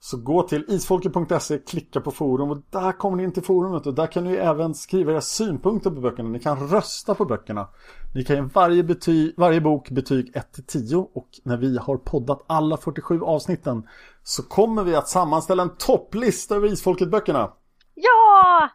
Så 0.00 0.16
gå 0.16 0.42
till 0.42 0.64
isfolket.se, 0.68 1.58
klicka 1.58 2.00
på 2.00 2.10
forum 2.10 2.50
och 2.50 2.62
där 2.70 2.92
kommer 2.92 3.16
ni 3.16 3.22
in 3.22 3.32
till 3.32 3.42
forumet 3.42 3.86
och 3.86 3.94
där 3.94 4.06
kan 4.06 4.24
ni 4.24 4.32
även 4.34 4.74
skriva 4.74 5.12
era 5.12 5.20
synpunkter 5.20 5.90
på 5.90 6.00
böckerna. 6.00 6.28
Ni 6.28 6.40
kan 6.40 6.68
rösta 6.68 7.14
på 7.14 7.24
böckerna. 7.24 7.68
Ni 8.14 8.24
kan 8.24 8.36
ge 8.36 8.42
varje, 8.42 8.82
bety- 8.82 9.32
varje 9.36 9.60
bok 9.60 9.90
betyg 9.90 10.32
1-10 10.34 11.08
och 11.14 11.28
när 11.44 11.56
vi 11.56 11.78
har 11.78 11.96
poddat 11.96 12.44
alla 12.46 12.76
47 12.76 13.22
avsnitten 13.22 13.88
så 14.22 14.42
kommer 14.42 14.84
vi 14.84 14.94
att 14.96 15.08
sammanställa 15.08 15.62
en 15.62 15.76
topplista 15.76 16.56
över 16.56 16.68
Isfolket-böckerna. 16.68 17.52
Ja! 17.94 18.68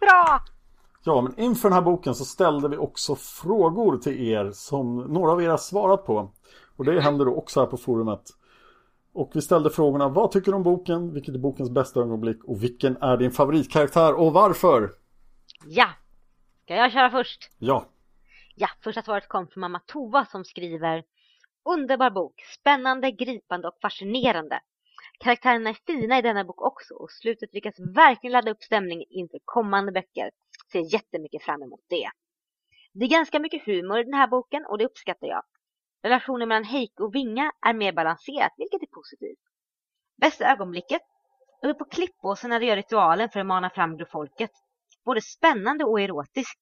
Bra! 0.00 0.40
Ja, 1.04 1.20
men 1.20 1.40
inför 1.40 1.68
den 1.68 1.72
här 1.74 1.82
boken 1.82 2.14
så 2.14 2.24
ställde 2.24 2.68
vi 2.68 2.76
också 2.76 3.14
frågor 3.14 3.98
till 3.98 4.28
er 4.28 4.50
som 4.52 4.96
några 4.96 5.32
av 5.32 5.42
er 5.42 5.48
har 5.48 5.56
svarat 5.56 6.06
på. 6.06 6.32
Och 6.76 6.84
det 6.84 7.00
händer 7.00 7.24
då 7.24 7.34
också 7.34 7.60
här 7.60 7.66
på 7.66 7.76
forumet. 7.76 8.22
Och 9.14 9.30
vi 9.34 9.42
ställde 9.42 9.70
frågorna, 9.70 10.08
vad 10.08 10.30
tycker 10.30 10.50
du 10.50 10.56
om 10.56 10.62
boken? 10.62 11.14
Vilket 11.14 11.34
är 11.34 11.38
bokens 11.38 11.70
bästa 11.70 12.00
ögonblick? 12.00 12.44
Och 12.44 12.62
vilken 12.62 12.96
är 12.96 13.16
din 13.16 13.30
favoritkaraktär 13.30 14.14
och 14.14 14.32
varför? 14.32 14.90
Ja! 15.66 15.88
Ska 16.64 16.74
jag 16.74 16.92
köra 16.92 17.10
först? 17.10 17.50
Ja, 17.58 17.86
Ja, 18.54 18.68
första 18.84 19.02
svaret 19.02 19.28
kom 19.28 19.46
från 19.48 19.60
mamma 19.60 19.80
Tova 19.86 20.24
som 20.24 20.44
skriver 20.44 21.04
Underbar 21.64 22.10
bok, 22.10 22.34
spännande, 22.60 23.10
gripande 23.10 23.68
och 23.68 23.78
fascinerande. 23.82 24.60
Karaktärerna 25.18 25.70
är 25.70 25.78
fina 25.86 26.18
i 26.18 26.22
denna 26.22 26.44
bok 26.44 26.62
också 26.62 26.94
och 26.94 27.10
slutet 27.10 27.54
lyckas 27.54 27.80
verkligen 27.80 28.32
ladda 28.32 28.50
upp 28.50 28.62
stämningen 28.62 29.06
inför 29.10 29.38
kommande 29.44 29.92
böcker. 29.92 30.30
Ser 30.72 30.94
jättemycket 30.94 31.42
fram 31.42 31.62
emot 31.62 31.84
det. 31.88 32.10
Det 32.92 33.04
är 33.04 33.08
ganska 33.08 33.38
mycket 33.38 33.66
humor 33.66 33.98
i 33.98 34.04
den 34.04 34.14
här 34.14 34.26
boken 34.26 34.66
och 34.66 34.78
det 34.78 34.84
uppskattar 34.84 35.26
jag. 35.26 35.42
Relationen 36.02 36.48
mellan 36.48 36.64
Heike 36.64 37.02
och 37.02 37.14
Vinga 37.14 37.52
är 37.66 37.74
mer 37.74 37.92
balanserat, 37.92 38.52
vilket 38.56 38.82
är 38.82 38.86
positivt. 38.86 39.38
Bästa 40.16 40.52
ögonblicket? 40.52 41.02
Uppe 41.62 41.74
på 41.74 41.84
klippåsen 41.84 42.50
när 42.50 42.60
de 42.60 42.66
gör 42.66 42.76
ritualen 42.76 43.28
för 43.28 43.40
att 43.40 43.46
mana 43.46 43.70
fram 43.70 43.96
grofolket. 43.96 44.50
Både 45.04 45.20
spännande 45.20 45.84
och 45.84 46.00
erotiskt. 46.00 46.60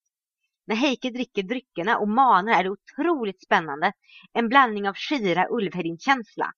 När 0.67 0.77
Heike 0.77 1.11
dricker 1.11 1.43
dryckerna 1.43 1.99
och 1.99 2.09
manar 2.09 2.53
är 2.53 2.65
det 2.65 2.71
otroligt 2.71 3.43
spännande. 3.43 3.93
En 4.33 4.49
blandning 4.49 4.89
av 4.89 4.95
Shira 4.95 5.47
Ulvhedin-känsla. 5.51 6.53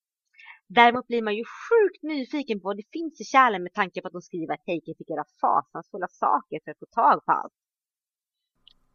Däremot 0.66 1.06
blir 1.06 1.22
man 1.22 1.34
ju 1.34 1.44
sjukt 1.44 2.02
nyfiken 2.02 2.60
på 2.60 2.64
vad 2.68 2.76
det 2.76 2.92
finns 2.92 3.20
i 3.20 3.24
kärlen 3.24 3.62
med 3.62 3.72
tanke 3.72 4.00
på 4.00 4.06
att 4.06 4.12
de 4.12 4.22
skriver 4.22 4.54
att 4.54 4.66
Heike 4.66 4.94
fick 4.98 5.10
göra 5.10 5.24
fasansfulla 5.40 6.08
saker 6.08 6.60
för 6.64 6.70
att 6.70 6.78
få 6.78 6.86
tag 6.86 7.24
på 7.24 7.32
allt. 7.32 7.52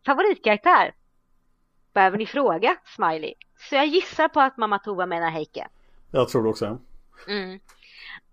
Favoritkaraktär? 0.05 0.95
Behöver 1.93 2.17
ni 2.17 2.25
fråga, 2.25 2.77
Smiley? 2.95 3.33
Så 3.69 3.75
jag 3.75 3.85
gissar 3.85 4.27
på 4.27 4.39
att 4.39 4.57
mamma 4.57 4.79
Tova 4.79 5.05
menar 5.05 5.29
Heike. 5.29 5.67
Jag 6.11 6.29
tror 6.29 6.43
det 6.43 6.49
också. 6.49 6.79
Mm. 7.27 7.59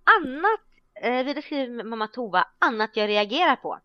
Annat, 0.04 0.60
eh, 0.94 1.24
vidare 1.24 1.42
skriver 1.42 1.84
mamma 1.84 2.08
Tova, 2.08 2.46
annat 2.58 2.96
jag 2.96 3.08
reagerar 3.08 3.56
på. 3.56 3.80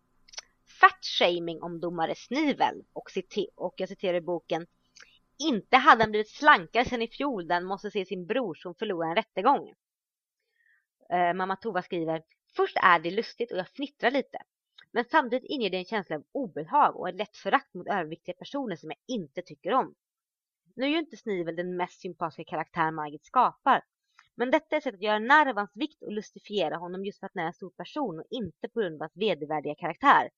Fat-shaming 0.80 1.62
om 1.62 1.80
domare 1.80 2.14
Snivel 2.14 2.84
och, 2.92 3.10
och 3.54 3.74
jag 3.76 3.88
citerar 3.88 4.14
i 4.14 4.20
boken 4.20 4.66
inte 5.40 5.76
hade 5.76 6.02
han 6.02 6.10
blivit 6.10 6.30
slankare 6.30 6.84
sen 6.84 7.02
i 7.02 7.08
fjol 7.08 7.48
där 7.48 7.54
han 7.54 7.64
måste 7.64 7.90
se 7.90 8.04
sin 8.04 8.26
bror 8.26 8.54
som 8.54 8.74
förlorar 8.74 9.08
en 9.08 9.16
rättegång. 9.16 9.74
Eh, 11.12 11.34
mamma 11.34 11.56
Tova 11.56 11.82
skriver 11.82 12.22
Först 12.56 12.76
är 12.76 12.98
det 12.98 13.10
lustigt 13.10 13.52
och 13.52 13.58
jag 13.58 13.68
fnittrar 13.68 14.10
lite. 14.10 14.38
Men 14.92 15.04
samtidigt 15.04 15.50
inger 15.50 15.70
det 15.70 15.76
en 15.76 15.84
känsla 15.84 16.16
av 16.16 16.24
obehag 16.32 16.96
och 16.96 17.08
ett 17.08 17.14
lätt 17.14 17.36
förakt 17.36 17.74
mot 17.74 17.86
överviktiga 17.86 18.34
personer 18.34 18.76
som 18.76 18.90
jag 18.90 19.16
inte 19.16 19.42
tycker 19.42 19.72
om. 19.72 19.94
Nu 20.76 20.84
är 20.84 20.90
ju 20.90 20.98
inte 20.98 21.16
Snivel 21.16 21.56
den 21.56 21.76
mest 21.76 22.00
sympatiska 22.00 22.44
karaktär 22.44 22.90
Margit 22.90 23.24
skapar. 23.24 23.84
Men 24.34 24.50
detta 24.50 24.76
är 24.76 24.78
ett 24.78 24.84
sätt 24.84 24.94
att 24.94 25.02
göra 25.02 25.18
narr 25.18 25.46
av 25.46 25.56
hans 25.56 25.76
vikt 25.76 26.02
och 26.02 26.12
lustifiera 26.12 26.76
honom 26.76 27.04
just 27.04 27.20
för 27.20 27.26
att 27.26 27.32
han 27.34 27.42
är 27.42 27.46
en 27.46 27.52
stor 27.52 27.70
person 27.70 28.18
och 28.18 28.26
inte 28.30 28.68
på 28.68 28.80
grund 28.80 28.94
av 28.94 29.00
hans 29.00 29.16
vedervärdiga 29.16 29.74
karaktär. 29.74 30.30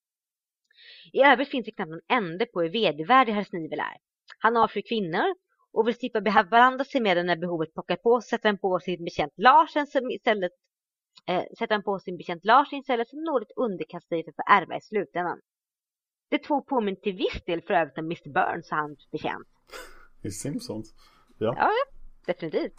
I 1.13 1.23
övrigt 1.23 1.49
finns 1.49 1.65
det 1.65 1.73
knappt 1.73 1.91
någon 1.91 2.01
ände 2.09 2.47
på 2.47 2.63
hur 2.63 2.71
vedervärdig 2.71 3.33
herr 3.33 3.45
Snivel 3.45 3.79
är. 3.79 3.97
Han 4.45 4.57
avskyr 4.57 4.83
kvinnor 4.89 5.29
och 5.73 5.89
vill 5.89 5.95
slippa 5.95 6.21
beblanda 6.21 6.85
sig 6.85 7.01
med 7.01 7.17
dem 7.17 7.27
när 7.27 7.37
behovet 7.37 7.75
pockar 7.75 7.97
på 7.97 8.21
sätter 8.21 8.49
han 8.49 8.59
på 8.59 8.81
sin 8.81 9.05
bekänt 9.05 9.33
Larsen 9.37 9.87
som 9.87 10.11
istället 10.11 10.53
eh, 11.27 11.45
sätter 11.59 11.75
han 11.75 11.83
på 11.83 11.99
sin 11.99 12.17
bekänt 12.17 12.45
Larsen 12.45 12.79
istället 12.79 13.09
som 13.09 13.25
något 13.25 13.53
underkastar 13.57 14.17
sig 14.17 14.25
för 14.25 14.43
att 14.43 14.63
ärva 14.63 14.77
i 14.77 14.81
slutändan. 14.81 15.41
Det 16.31 16.39
två 16.39 16.63
påminner 16.63 17.01
till 17.01 17.17
viss 17.17 17.45
del 17.47 17.63
för 17.63 17.75
övrigt 17.75 17.99
om 17.99 18.05
Mr. 18.05 18.29
Burns 18.37 18.73
och 18.73 18.79
hans 18.79 19.11
bekänt. 19.11 19.49
I 20.23 20.31
Simpsons? 20.31 20.95
Ja. 21.39 21.55
Ja, 21.59 21.71
definitivt. 22.27 22.75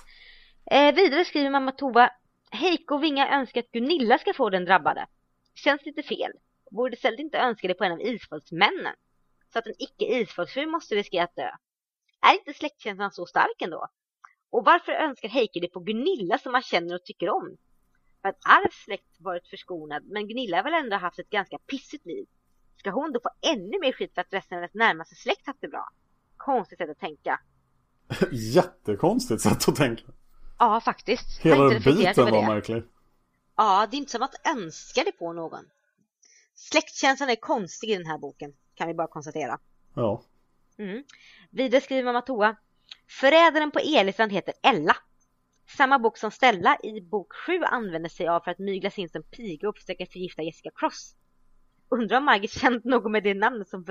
Eh, 0.72 0.96
vidare 0.96 1.26
skriver 1.26 1.50
mamma 1.50 1.72
Tova 1.72 2.10
Heiko 2.52 2.96
och 2.96 3.04
Vinga 3.04 3.40
önskar 3.40 3.62
att 3.62 3.72
Gunilla 3.72 4.18
ska 4.18 4.34
få 4.34 4.50
den 4.50 4.66
drabbade. 4.66 5.08
Känns 5.56 5.86
lite 5.86 6.04
fel. 6.04 6.32
Borde 6.72 6.94
istället 6.94 7.20
inte 7.20 7.38
önska 7.38 7.68
det 7.68 7.74
på 7.74 7.84
en 7.84 7.92
av 7.92 8.02
isfolksmännen 8.02 8.96
så 9.54 9.60
att 9.60 9.68
en 9.68 9.74
icke-isfolksfru 9.80 10.66
måste 10.66 10.96
riskera 10.96 11.24
att 11.24 11.36
dö. 11.36 11.50
Är 12.22 12.34
inte 12.34 12.54
släktkänslan 12.54 13.12
så 13.12 13.26
stark 13.26 13.62
ändå? 13.62 13.88
Och 14.50 14.66
varför 14.66 14.92
önskar 14.92 15.30
Heike 15.30 15.60
det 15.60 15.68
på 15.68 15.80
Gunilla 15.80 16.38
som 16.38 16.52
man 16.52 16.62
känner 16.62 16.96
och 16.96 17.04
tycker 17.04 17.30
om? 17.30 17.58
För 18.22 18.30
att 18.30 18.40
all 18.44 18.72
släkt 18.72 19.20
varit 19.20 19.48
förskonad, 19.48 20.04
men 20.06 20.28
Gunilla 20.28 20.58
har 20.58 20.64
väl 20.64 20.84
ändå 20.84 20.96
haft 20.96 21.20
ett 21.20 21.30
ganska 21.30 21.58
pissigt 21.58 22.06
liv. 22.06 22.26
Ska 22.78 22.90
hon 22.90 23.12
då 23.12 23.20
få 23.20 23.30
ännu 23.42 23.80
mer 23.80 23.92
skit 23.92 24.14
för 24.14 24.22
att 24.22 24.34
resten 24.34 24.58
av 24.58 24.62
hennes 24.62 24.74
närmaste 24.74 25.16
släkt 25.16 25.48
haft 25.48 25.62
det 25.62 25.68
bra? 25.68 25.90
Konstigt 26.38 26.78
sätt 26.78 26.90
att 26.90 27.00
tänka. 27.00 27.40
Jättekonstigt 28.32 29.42
sätt 29.42 29.68
att 29.68 29.76
tänka. 29.76 30.04
Ja, 30.60 30.82
faktiskt. 30.82 31.40
Hela 31.42 31.80
biten 31.80 32.32
var 32.32 32.48
märklig. 32.48 32.84
Ja, 33.56 33.88
det 33.92 33.96
är 33.96 34.00
inte 34.00 34.12
som 34.12 34.22
att 34.22 34.48
önska 34.56 35.04
det 35.04 35.12
på 35.12 35.34
någon. 35.34 35.66
Släktkänslan 36.56 37.30
är 37.30 37.36
konstig 37.36 37.90
i 37.90 37.96
den 37.96 38.06
här 38.06 38.18
boken 38.18 38.54
kan 38.76 38.88
vi 38.88 38.94
bara 38.94 39.08
konstatera. 39.08 39.60
Ja. 39.94 40.22
Mm. 40.78 41.04
Vidare 41.50 41.82
skriver 41.82 42.04
mamma 42.04 42.22
Toa. 42.22 42.56
Förrädaren 43.08 43.72
på 43.72 43.80
Elistrand 43.80 44.32
heter 44.32 44.54
Ella. 44.64 44.96
Samma 45.78 46.00
bok 46.00 46.18
som 46.18 46.32
Stella 46.32 46.78
i 46.84 47.02
bok 47.02 47.34
7 47.34 47.60
använder 47.64 48.10
sig 48.10 48.28
av 48.28 48.40
för 48.40 48.52
att 48.52 48.60
mygla 48.60 48.90
sig 48.90 49.02
in 49.02 49.10
som 49.10 49.24
piga 49.24 49.70
och 49.70 49.78
försöka 49.78 50.06
förgifta 50.06 50.42
Jessica 50.42 50.70
Cross. 50.76 51.16
Undrar 51.90 52.18
om 52.18 52.26
Margit 52.26 52.52
känt 52.52 52.84
något 52.84 53.12
med 53.12 53.24
det 53.24 53.34
namnet 53.34 53.70
som 53.70 53.86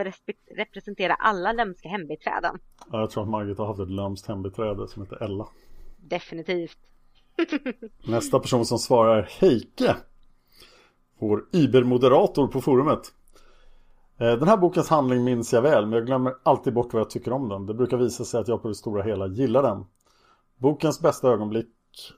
representerar 0.57 1.17
alla 1.19 1.53
lömska 1.53 1.89
hembiträden. 1.89 2.59
Ja, 2.93 3.01
jag 3.01 3.11
tror 3.11 3.23
att 3.23 3.29
Margit 3.29 3.59
har 3.59 3.67
haft 3.67 3.81
ett 3.81 3.91
lömskt 3.91 4.27
hembiträde 4.27 4.89
som 4.89 5.03
heter 5.03 5.23
Ella. 5.25 5.49
Definitivt. 5.97 6.79
Nästa 8.07 8.41
person 8.41 8.67
som 8.67 8.79
svarar 8.79 9.23
Heike. 9.23 9.97
Vår 11.19 11.45
Iber-moderator 11.53 12.49
på 12.49 12.61
forumet. 12.61 13.13
Eh, 14.19 14.33
den 14.39 14.49
här 14.49 14.57
bokens 14.57 14.89
handling 14.89 15.25
minns 15.25 15.53
jag 15.53 15.63
väl 15.63 15.87
men 15.87 15.93
jag 15.93 16.07
glömmer 16.07 16.35
alltid 16.43 16.75
bort 16.75 16.93
vad 16.93 17.01
jag 17.01 17.11
tycker 17.11 17.33
om 17.33 17.49
den. 17.49 17.67
Det 17.67 17.75
brukar 17.75 17.97
visa 17.97 18.25
sig 18.25 18.41
att 18.41 18.49
jag 18.49 18.63
på 18.63 18.69
det 18.69 18.75
stora 18.75 19.03
hela 19.03 19.27
gillar 19.27 19.63
den. 19.63 19.85
Bokens 20.57 21.01
bästa 21.01 21.29
ögonblick. 21.29 21.69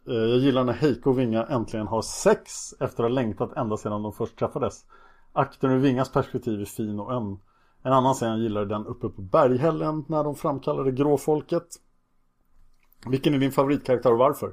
Eh, 0.08 0.14
jag 0.14 0.38
gillar 0.38 0.64
när 0.64 0.72
Heiko 0.72 1.10
och 1.10 1.18
Vinga 1.18 1.44
äntligen 1.44 1.86
har 1.86 2.02
sex 2.02 2.72
efter 2.80 3.04
att 3.04 3.10
ha 3.10 3.14
längtat 3.14 3.56
ända 3.56 3.76
sedan 3.76 4.02
de 4.02 4.12
först 4.12 4.38
träffades. 4.38 4.84
Akten 5.32 5.70
ur 5.70 5.78
Vingas 5.78 6.12
perspektiv 6.12 6.60
är 6.60 6.64
fin 6.64 7.00
och 7.00 7.12
öm. 7.12 7.38
En 7.82 7.92
annan 7.92 8.14
scen 8.14 8.30
jag 8.30 8.38
gillar 8.38 8.64
den 8.64 8.86
uppe 8.86 9.08
på 9.08 9.22
berghällen 9.22 10.04
när 10.08 10.24
de 10.24 10.34
framkallade 10.34 10.92
gråfolket. 10.92 11.66
Vilken 13.06 13.34
är 13.34 13.38
din 13.38 13.52
favoritkaraktär 13.52 14.12
och 14.12 14.18
varför? 14.18 14.52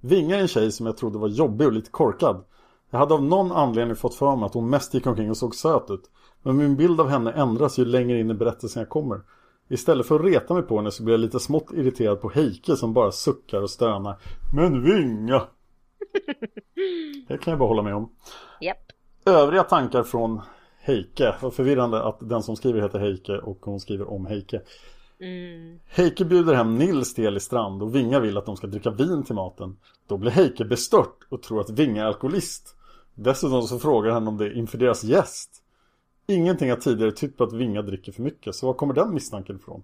Vinga 0.00 0.36
är 0.36 0.40
en 0.40 0.48
tjej 0.48 0.72
som 0.72 0.86
jag 0.86 0.96
trodde 0.96 1.18
var 1.18 1.28
jobbig 1.28 1.66
och 1.66 1.72
lite 1.72 1.90
korkad. 1.90 2.44
Jag 2.90 2.98
hade 2.98 3.14
av 3.14 3.22
någon 3.22 3.52
anledning 3.52 3.96
fått 3.96 4.14
för 4.14 4.36
mig 4.36 4.46
att 4.46 4.54
hon 4.54 4.70
mest 4.70 4.94
gick 4.94 5.06
omkring 5.06 5.30
och 5.30 5.36
såg 5.36 5.54
söt 5.54 5.90
ut. 5.90 6.10
Men 6.42 6.56
min 6.56 6.76
bild 6.76 7.00
av 7.00 7.08
henne 7.08 7.32
ändras 7.32 7.78
ju 7.78 7.84
längre 7.84 8.20
in 8.20 8.30
i 8.30 8.34
berättelsen 8.34 8.80
jag 8.80 8.88
kommer. 8.88 9.20
Istället 9.68 10.06
för 10.06 10.14
att 10.14 10.24
reta 10.26 10.54
mig 10.54 10.62
på 10.62 10.76
henne 10.76 10.90
så 10.90 11.02
blir 11.02 11.14
jag 11.14 11.20
lite 11.20 11.40
smått 11.40 11.72
irriterad 11.72 12.20
på 12.20 12.28
Heike 12.30 12.76
som 12.76 12.92
bara 12.92 13.12
suckar 13.12 13.62
och 13.62 13.70
stönar. 13.70 14.18
Men 14.54 14.84
vinga! 14.84 15.42
Det 17.28 17.38
kan 17.38 17.50
jag 17.50 17.58
bara 17.58 17.68
hålla 17.68 17.82
med 17.82 17.94
om. 17.94 18.12
Yep. 18.60 18.76
Övriga 19.24 19.62
tankar 19.62 20.02
från 20.02 20.40
Heike. 20.80 21.34
Vad 21.40 21.54
förvirrande 21.54 22.02
att 22.02 22.18
den 22.20 22.42
som 22.42 22.56
skriver 22.56 22.82
heter 22.82 22.98
Heike 22.98 23.38
och 23.38 23.58
hon 23.60 23.80
skriver 23.80 24.10
om 24.10 24.26
Heike. 24.26 24.62
Mm. 25.20 25.80
Heike 25.86 26.24
bjuder 26.24 26.54
hem 26.54 26.78
Nils 26.78 27.14
till 27.14 27.26
Elistrand 27.26 27.82
och 27.82 27.94
Vinga 27.94 28.20
vill 28.20 28.36
att 28.36 28.46
de 28.46 28.56
ska 28.56 28.66
dricka 28.66 28.90
vin 28.90 29.22
till 29.24 29.34
maten. 29.34 29.76
Då 30.08 30.16
blir 30.16 30.30
Heike 30.30 30.64
bestört 30.64 31.26
och 31.28 31.42
tror 31.42 31.60
att 31.60 31.70
Vinga 31.70 32.02
är 32.02 32.06
alkoholist. 32.06 32.76
Dessutom 33.14 33.62
så 33.62 33.78
frågar 33.78 34.10
han 34.10 34.28
om 34.28 34.36
det 34.36 34.52
inför 34.52 34.78
deras 34.78 35.04
gäst. 35.04 35.62
Ingenting 36.30 36.70
har 36.70 36.76
tidigare 36.76 37.12
tytt 37.12 37.36
på 37.36 37.44
att 37.44 37.52
Vinga 37.52 37.82
dricker 37.82 38.12
för 38.12 38.22
mycket, 38.22 38.54
så 38.54 38.66
var 38.66 38.74
kommer 38.74 38.94
den 38.94 39.14
misstanken 39.14 39.56
ifrån? 39.56 39.82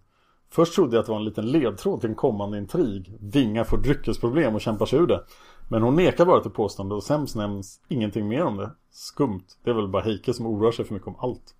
Först 0.50 0.74
trodde 0.74 0.96
jag 0.96 1.00
att 1.00 1.06
det 1.06 1.12
var 1.12 1.18
en 1.18 1.24
liten 1.24 1.46
ledtråd 1.46 2.00
till 2.00 2.10
en 2.10 2.16
kommande 2.16 2.58
intrig. 2.58 3.16
Vinga 3.20 3.64
får 3.64 3.78
dryckesproblem 3.78 4.54
och 4.54 4.60
kämpar 4.60 4.86
sig 4.86 4.98
ur 4.98 5.06
det. 5.06 5.24
Men 5.68 5.82
hon 5.82 5.96
nekar 5.96 6.26
bara 6.26 6.40
till 6.40 6.50
påstående 6.50 6.94
och 6.94 7.02
sen 7.02 7.26
nämns 7.34 7.80
ingenting 7.88 8.28
mer 8.28 8.44
om 8.44 8.56
det. 8.56 8.70
Skumt. 8.90 9.44
Det 9.64 9.70
är 9.70 9.74
väl 9.74 9.88
bara 9.88 10.02
Heike 10.02 10.34
som 10.34 10.46
oroar 10.46 10.72
sig 10.72 10.84
för 10.84 10.94
mycket 10.94 11.08
om 11.08 11.16
allt. 11.18 11.54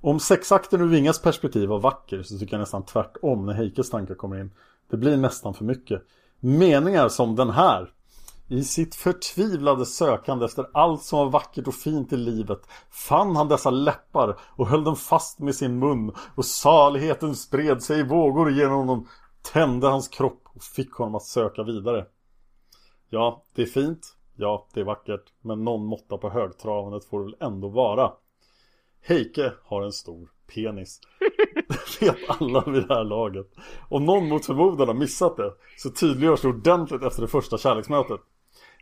Om 0.00 0.20
sexakten 0.20 0.80
ur 0.80 0.88
Vingas 0.88 1.22
perspektiv 1.22 1.68
var 1.68 1.78
vacker 1.78 2.22
så 2.22 2.38
tycker 2.38 2.54
jag 2.54 2.60
nästan 2.60 2.84
tvärtom 2.84 3.46
när 3.46 3.52
Heikes 3.52 3.90
tankar 3.90 4.14
kommer 4.14 4.40
in. 4.40 4.50
Det 4.90 4.96
blir 4.96 5.16
nästan 5.16 5.54
för 5.54 5.64
mycket. 5.64 6.02
Meningar 6.40 7.08
som 7.08 7.36
den 7.36 7.50
här 7.50 7.92
i 8.50 8.64
sitt 8.64 8.94
förtvivlade 8.94 9.86
sökande 9.86 10.44
efter 10.44 10.66
allt 10.72 11.02
som 11.02 11.18
var 11.18 11.30
vackert 11.30 11.68
och 11.68 11.74
fint 11.74 12.12
i 12.12 12.16
livet 12.16 12.60
fann 12.90 13.36
han 13.36 13.48
dessa 13.48 13.70
läppar 13.70 14.38
och 14.56 14.66
höll 14.66 14.84
dem 14.84 14.96
fast 14.96 15.38
med 15.38 15.54
sin 15.54 15.78
mun 15.78 16.12
och 16.34 16.44
saligheten 16.44 17.36
spred 17.36 17.82
sig 17.82 18.00
i 18.00 18.02
vågor 18.02 18.50
genom 18.50 18.76
honom, 18.76 19.08
tände 19.52 19.86
hans 19.88 20.08
kropp 20.08 20.42
och 20.44 20.62
fick 20.62 20.92
honom 20.92 21.14
att 21.14 21.22
söka 21.22 21.62
vidare. 21.62 22.06
Ja, 23.08 23.44
det 23.54 23.62
är 23.62 23.66
fint. 23.66 24.16
Ja, 24.36 24.68
det 24.74 24.80
är 24.80 24.84
vackert. 24.84 25.32
Men 25.40 25.64
någon 25.64 25.86
måtta 25.86 26.18
på 26.18 26.30
högtravandet 26.30 27.04
får 27.04 27.18
det 27.18 27.24
väl 27.24 27.36
ändå 27.40 27.68
vara. 27.68 28.12
Heike 29.02 29.52
har 29.64 29.82
en 29.82 29.92
stor 29.92 30.28
penis. 30.54 31.00
Det 32.00 32.06
vet 32.06 32.16
alla 32.40 32.64
vid 32.66 32.88
det 32.88 32.94
här 32.94 33.04
laget. 33.04 33.46
Om 33.88 34.04
någon 34.04 34.28
mot 34.28 34.46
förmodan 34.46 34.88
har 34.88 34.94
missat 34.94 35.36
det 35.36 35.52
så 35.76 35.90
tydliggörs 35.90 36.40
det 36.40 36.48
ordentligt 36.48 37.02
efter 37.02 37.22
det 37.22 37.28
första 37.28 37.58
kärleksmötet. 37.58 38.20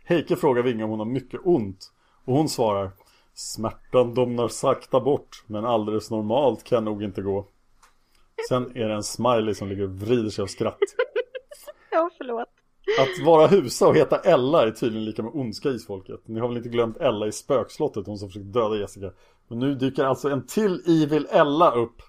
Heike 0.09 0.35
frågar 0.35 0.63
Vinga 0.63 0.83
om 0.83 0.89
hon 0.89 0.99
har 0.99 1.05
mycket 1.05 1.41
ont 1.43 1.91
och 2.25 2.33
hon 2.33 2.49
svarar 2.49 2.91
Smärtan 3.33 4.13
domnar 4.13 4.47
sakta 4.47 4.99
bort 4.99 5.43
men 5.47 5.65
alldeles 5.65 6.11
normalt 6.11 6.63
kan 6.63 6.85
nog 6.85 7.03
inte 7.03 7.21
gå. 7.21 7.47
Sen 8.49 8.77
är 8.77 8.87
det 8.87 8.93
en 8.93 9.03
smiley 9.03 9.53
som 9.53 9.67
ligger 9.67 9.83
och 9.83 9.89
vrider 9.89 10.29
sig 10.29 10.43
av 10.43 10.47
skratt. 10.47 10.77
Ja, 11.91 12.09
förlåt. 12.17 12.47
Att 12.99 13.25
vara 13.25 13.47
husa 13.47 13.87
och 13.87 13.95
heta 13.95 14.19
Ella 14.19 14.67
är 14.67 14.71
tydligen 14.71 15.05
lika 15.05 15.23
med 15.23 15.31
ondska 15.35 15.69
i 15.69 15.79
folket. 15.79 16.27
Ni 16.27 16.39
har 16.39 16.47
väl 16.47 16.57
inte 16.57 16.69
glömt 16.69 16.97
Ella 16.97 17.27
i 17.27 17.31
spökslottet, 17.31 18.07
hon 18.07 18.17
som 18.17 18.29
försökte 18.29 18.49
döda 18.49 18.75
Jessica. 18.75 19.11
Men 19.47 19.59
nu 19.59 19.75
dyker 19.75 20.03
alltså 20.03 20.29
en 20.29 20.45
till 20.45 21.03
Evil 21.03 21.27
Ella 21.31 21.71
upp. 21.71 22.01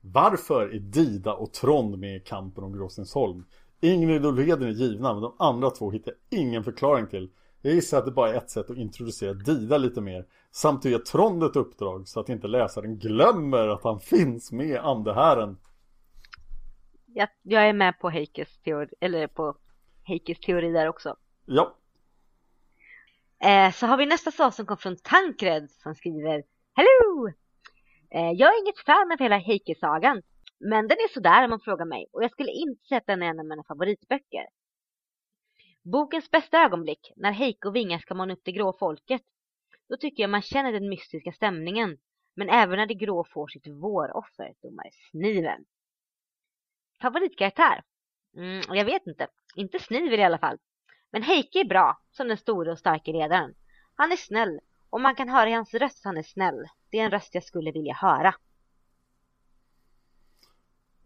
Varför 0.00 0.68
är 0.68 0.78
Dida 0.78 1.34
och 1.34 1.52
Trond 1.52 1.98
med 1.98 2.16
i 2.16 2.20
kampen 2.20 2.64
om 2.64 2.72
Gråstensholm? 2.72 3.44
Ingrid 3.80 4.26
och 4.26 4.32
Leden 4.32 4.68
är 4.68 4.72
givna 4.72 5.12
men 5.12 5.22
de 5.22 5.36
andra 5.38 5.70
två 5.70 5.90
hittar 5.90 6.14
ingen 6.30 6.64
förklaring 6.64 7.06
till. 7.06 7.30
Jag 7.62 7.74
gissar 7.74 7.98
att 7.98 8.04
det 8.04 8.10
bara 8.10 8.30
är 8.30 8.34
ett 8.34 8.50
sätt 8.50 8.70
att 8.70 8.76
introducera 8.76 9.32
Dida 9.32 9.78
lite 9.78 10.00
mer. 10.00 10.26
Samt 10.50 10.86
att 10.86 10.90
ge 10.92 10.98
Trond 10.98 11.42
ett 11.42 11.56
uppdrag 11.56 12.08
så 12.08 12.20
att 12.20 12.28
inte 12.28 12.48
läsaren 12.48 12.98
glömmer 12.98 13.68
att 13.68 13.84
han 13.84 14.00
finns 14.00 14.52
med 14.52 14.80
andehären. 14.80 15.58
jag, 17.06 17.28
jag 17.42 17.68
är 17.68 17.72
med 17.72 17.98
på 17.98 18.10
Heikes 18.10 18.58
teori, 18.58 18.88
eller 19.00 19.26
på 19.26 19.56
Heikes 20.04 20.40
teori 20.40 20.72
där 20.72 20.88
också. 20.88 21.16
Ja. 21.46 21.76
Eh, 23.44 23.72
så 23.72 23.86
har 23.86 23.96
vi 23.96 24.06
nästa 24.06 24.30
svar 24.30 24.50
som 24.50 24.66
kom 24.66 24.76
från 24.76 24.96
Tankred 24.96 25.70
som 25.70 25.94
skriver 25.94 26.42
Hello! 26.74 27.28
Eh, 28.10 28.30
jag 28.30 28.54
är 28.54 28.62
inget 28.62 28.78
fan 28.78 29.12
av 29.12 29.18
hela 29.18 29.38
Heike-sagan, 29.38 30.22
men 30.60 30.88
den 30.88 30.96
är 30.98 31.08
sådär 31.08 31.44
om 31.44 31.50
man 31.50 31.60
frågar 31.60 31.84
mig 31.84 32.06
och 32.12 32.24
jag 32.24 32.30
skulle 32.30 32.50
inte 32.50 32.86
säga 32.86 32.98
att 32.98 33.06
den 33.06 33.22
är 33.22 33.26
en 33.26 33.40
av 33.40 33.46
mina 33.46 33.64
favoritböcker. 33.64 34.46
Bokens 35.82 36.30
bästa 36.30 36.58
ögonblick, 36.58 37.12
när 37.16 37.32
Heike 37.32 37.68
och 37.68 37.76
Vinga 37.76 37.98
ska 37.98 38.14
mana 38.14 38.32
upp 38.32 38.44
det 38.44 38.52
grå 38.52 38.76
folket. 38.78 39.22
Då 39.88 39.96
tycker 39.96 40.22
jag 40.22 40.30
man 40.30 40.42
känner 40.42 40.72
den 40.72 40.88
mystiska 40.88 41.32
stämningen, 41.32 41.98
men 42.36 42.48
även 42.48 42.76
när 42.76 42.86
det 42.86 42.94
grå 42.94 43.24
får 43.24 43.48
sitt 43.48 43.66
våroffer, 43.66 44.54
domare 44.62 44.90
Sniven. 45.10 45.64
Favoritkaraktär? 47.02 47.82
Mm, 48.36 48.62
jag 48.68 48.84
vet 48.84 49.06
inte. 49.06 49.26
Inte 49.56 49.78
Snivel 49.78 50.20
i 50.20 50.24
alla 50.24 50.38
fall. 50.38 50.58
Men 51.10 51.22
Heike 51.22 51.60
är 51.60 51.64
bra, 51.64 52.02
som 52.10 52.28
den 52.28 52.36
stora 52.36 52.72
och 52.72 52.78
starka 52.78 53.12
ledaren. 53.12 53.54
Han 53.94 54.12
är 54.12 54.16
snäll, 54.16 54.60
och 54.90 55.00
man 55.00 55.14
kan 55.14 55.28
höra 55.28 55.50
i 55.50 55.52
hans 55.52 55.74
röst 55.74 55.98
att 55.98 56.04
han 56.04 56.18
är 56.18 56.22
snäll. 56.22 56.64
Det 56.90 56.98
är 56.98 57.04
en 57.04 57.10
röst 57.10 57.34
jag 57.34 57.44
skulle 57.44 57.72
vilja 57.72 57.94
höra. 57.94 58.34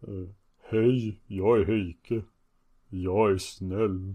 Uh, 0.09 0.29
hej, 0.69 1.21
jag 1.27 1.61
är 1.61 1.65
Heike. 1.65 2.23
Jag 2.89 3.33
är 3.33 3.39
snäll. 3.39 4.15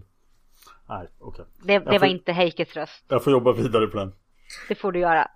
Nej, 0.88 1.08
okej. 1.18 1.44
Okay. 1.62 1.78
Det, 1.78 1.90
det 1.90 1.98
var 1.98 2.06
inte 2.06 2.32
Heikes 2.32 2.76
röst. 2.76 3.04
Jag 3.08 3.24
får 3.24 3.32
jobba 3.32 3.52
vidare 3.52 3.86
på 3.86 3.96
den. 3.96 4.12
Det 4.68 4.74
får 4.74 4.92
du 4.92 4.98
göra. 4.98 5.30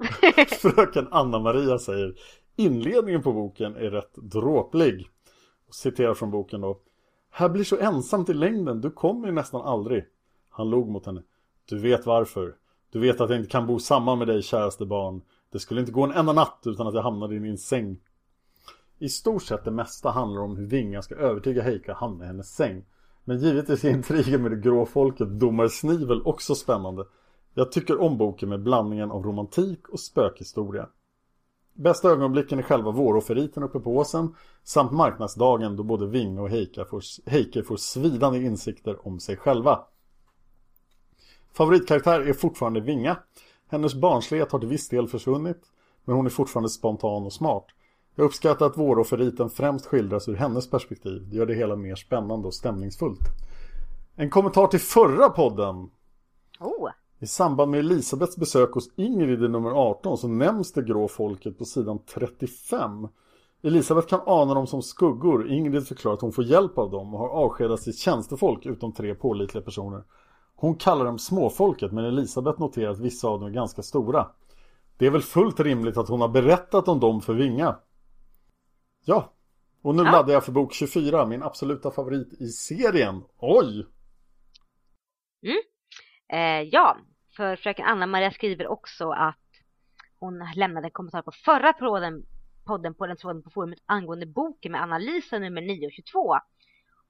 Fröken 0.49 1.09
Anna-Maria 1.11 1.79
säger 1.79 2.15
Inledningen 2.57 3.23
på 3.23 3.33
boken 3.33 3.77
är 3.77 3.91
rätt 3.91 4.15
dråplig. 4.15 5.09
Citerar 5.71 6.15
från 6.15 6.31
boken 6.31 6.61
då. 6.61 6.81
Här 7.31 7.49
blir 7.49 7.65
så 7.65 7.79
ensamt 7.79 8.29
i 8.29 8.35
längden, 8.35 8.81
du 8.81 8.91
kommer 8.91 9.27
ju 9.27 9.33
nästan 9.33 9.61
aldrig. 9.61 10.05
Han 10.51 10.71
log 10.71 10.89
mot 10.89 11.07
henne. 11.07 11.23
Du 11.69 11.79
vet 11.79 12.07
varför. 12.07 12.55
Du 12.93 12.99
vet 12.99 13.21
att 13.21 13.31
jag 13.31 13.39
inte 13.39 13.51
kan 13.51 13.67
bo 13.67 13.79
samman 13.79 14.19
med 14.19 14.29
dig, 14.29 14.43
käraste 14.43 14.87
barn. 14.87 15.23
Det 15.53 15.59
skulle 15.59 15.81
inte 15.81 15.93
gå 15.93 16.05
en 16.05 16.13
enda 16.13 16.33
natt 16.33 16.63
utan 16.65 16.87
att 16.87 16.95
jag 16.95 17.03
hamnade 17.03 17.35
i 17.35 17.39
din 17.39 17.59
säng. 17.59 18.01
I 19.05 19.09
stort 19.09 19.43
sett 19.43 19.65
det 19.65 19.71
mesta 19.71 20.11
handlar 20.11 20.43
om 20.43 20.57
hur 20.57 20.67
Vinga 20.67 21.03
ska 21.03 21.15
övertyga 21.15 21.63
Heika 21.63 21.93
att 21.93 21.99
hamna 21.99 22.25
i 22.25 22.27
hennes 22.27 22.55
säng. 22.55 22.85
Men 23.25 23.39
givetvis 23.39 23.85
är 23.85 23.91
intrigen 23.91 24.43
med 24.43 24.51
det 24.51 24.57
grå 24.57 24.87
folket 24.87 25.41
Domare 25.41 25.69
Snivel 25.69 26.23
också 26.25 26.55
spännande. 26.55 27.05
Jag 27.55 27.73
tycker 27.73 28.01
om 28.01 28.19
boken 28.19 28.49
med 28.49 28.63
blandningen 28.63 29.11
av 29.11 29.23
romantik 29.23 29.89
och 29.89 30.01
spökhistoria. 30.01 30.89
Bästa 31.73 32.11
ögonblicken 32.11 32.59
är 32.59 32.63
själva 32.63 32.91
vårofferiten 32.91 33.63
uppe 33.63 33.81
på 33.81 33.97
åsen 33.97 34.35
samt 34.63 34.93
marknadsdagen 34.93 35.77
då 35.77 35.83
både 35.83 36.07
Vinge 36.07 36.41
och 36.41 36.51
Heike 36.51 36.85
får, 36.85 37.03
Heike 37.31 37.63
får 37.63 37.77
svidande 37.77 38.39
insikter 38.39 39.07
om 39.07 39.21
sig 39.21 39.37
själva. 39.37 39.81
Favoritkaraktär 41.53 42.21
är 42.21 42.33
fortfarande 42.33 42.81
Vinga. 42.81 43.17
Hennes 43.69 43.95
barnslighet 43.95 44.53
har 44.53 44.59
till 44.59 44.69
viss 44.69 44.89
del 44.89 45.09
försvunnit, 45.09 45.63
men 46.05 46.17
hon 46.17 46.27
är 46.27 46.31
fortfarande 46.31 46.69
spontan 46.69 47.23
och 47.23 47.33
smart. 47.33 47.67
Jag 48.17 48.25
uppskattar 48.25 48.67
att 48.67 48.79
vårofferiten 48.79 49.51
främst 49.51 49.87
skildras 49.87 50.29
ur 50.29 50.35
hennes 50.35 50.71
perspektiv. 50.71 51.29
Det 51.31 51.37
gör 51.37 51.47
det 51.47 51.55
hela 51.55 51.77
mer 51.77 51.95
spännande 51.95 52.49
och 52.49 52.55
stämningsfullt. 52.55 53.21
En 54.17 54.31
kommentar 54.31 54.67
till 54.67 54.81
förra 54.81 55.29
podden. 55.29 55.91
Oh. 56.61 56.91
I 57.19 57.27
samband 57.27 57.71
med 57.71 57.81
Elisabeths 57.81 58.37
besök 58.37 58.73
hos 58.73 58.91
Ingrid 58.97 59.45
i 59.45 59.49
nummer 59.49 59.71
18 59.71 60.19
så 60.19 60.29
nämns 60.29 60.73
det 60.73 60.83
grå 60.83 61.09
folket 61.09 61.59
på 61.59 61.65
sidan 61.65 61.99
35. 62.15 63.09
Elisabeth 63.63 64.09
kan 64.09 64.21
ana 64.27 64.55
dem 64.55 64.67
som 64.67 64.83
skuggor. 64.83 65.51
Ingrid 65.51 65.89
förklarar 65.89 66.15
att 66.15 66.21
hon 66.21 66.33
får 66.33 66.45
hjälp 66.45 66.79
av 66.79 66.91
dem 66.91 67.15
och 67.15 67.21
har 67.21 67.29
avskedat 67.29 67.81
sitt 67.81 67.99
tjänstefolk 67.99 68.67
utom 68.67 68.93
tre 68.93 69.15
pålitliga 69.15 69.65
personer. 69.65 70.05
Hon 70.57 70.75
kallar 70.75 71.05
dem 71.05 71.19
småfolket 71.19 71.93
men 71.93 72.05
Elisabeth 72.05 72.61
noterar 72.61 72.91
att 72.91 72.99
vissa 72.99 73.29
av 73.29 73.41
dem 73.41 73.49
är 73.49 73.53
ganska 73.53 73.83
stora. 73.83 74.27
Det 74.99 75.07
är 75.07 75.11
väl 75.11 75.23
fullt 75.23 75.61
rimligt 75.61 75.97
att 75.97 76.09
hon 76.09 76.21
har 76.21 76.29
berättat 76.29 76.89
om 76.89 77.01
dem 77.01 77.21
för 77.21 77.35
Vinga. 77.35 77.77
Ja, 79.05 79.33
och 79.83 79.95
nu 79.95 80.03
ja. 80.03 80.11
laddar 80.11 80.33
jag 80.33 80.45
för 80.45 80.53
bok 80.53 80.73
24, 80.75 81.27
min 81.27 81.43
absoluta 81.43 81.91
favorit 81.91 82.33
i 82.41 82.47
serien. 82.47 83.25
Oj! 83.39 83.87
Mm. 85.43 85.63
Eh, 86.33 86.69
ja, 86.73 86.99
för 87.37 87.57
fröken 87.57 87.87
Anna-Maria 87.87 88.31
skriver 88.31 88.67
också 88.67 89.11
att 89.11 89.39
hon 90.19 90.43
lämnade 90.57 90.87
en 90.87 90.91
kommentar 90.91 91.23
på 91.23 91.33
förra 91.45 91.73
podden, 91.73 92.27
podden 92.67 92.95
på 92.95 93.07
den 93.07 93.17
tråden 93.17 93.43
på 93.43 93.51
forumet 93.51 93.79
angående 93.87 94.27
boken 94.27 94.73
med 94.73 94.83
analysen 94.83 95.43
nummer 95.43 95.63
9 95.63 95.87
och 95.87 95.93
22. 95.93 96.35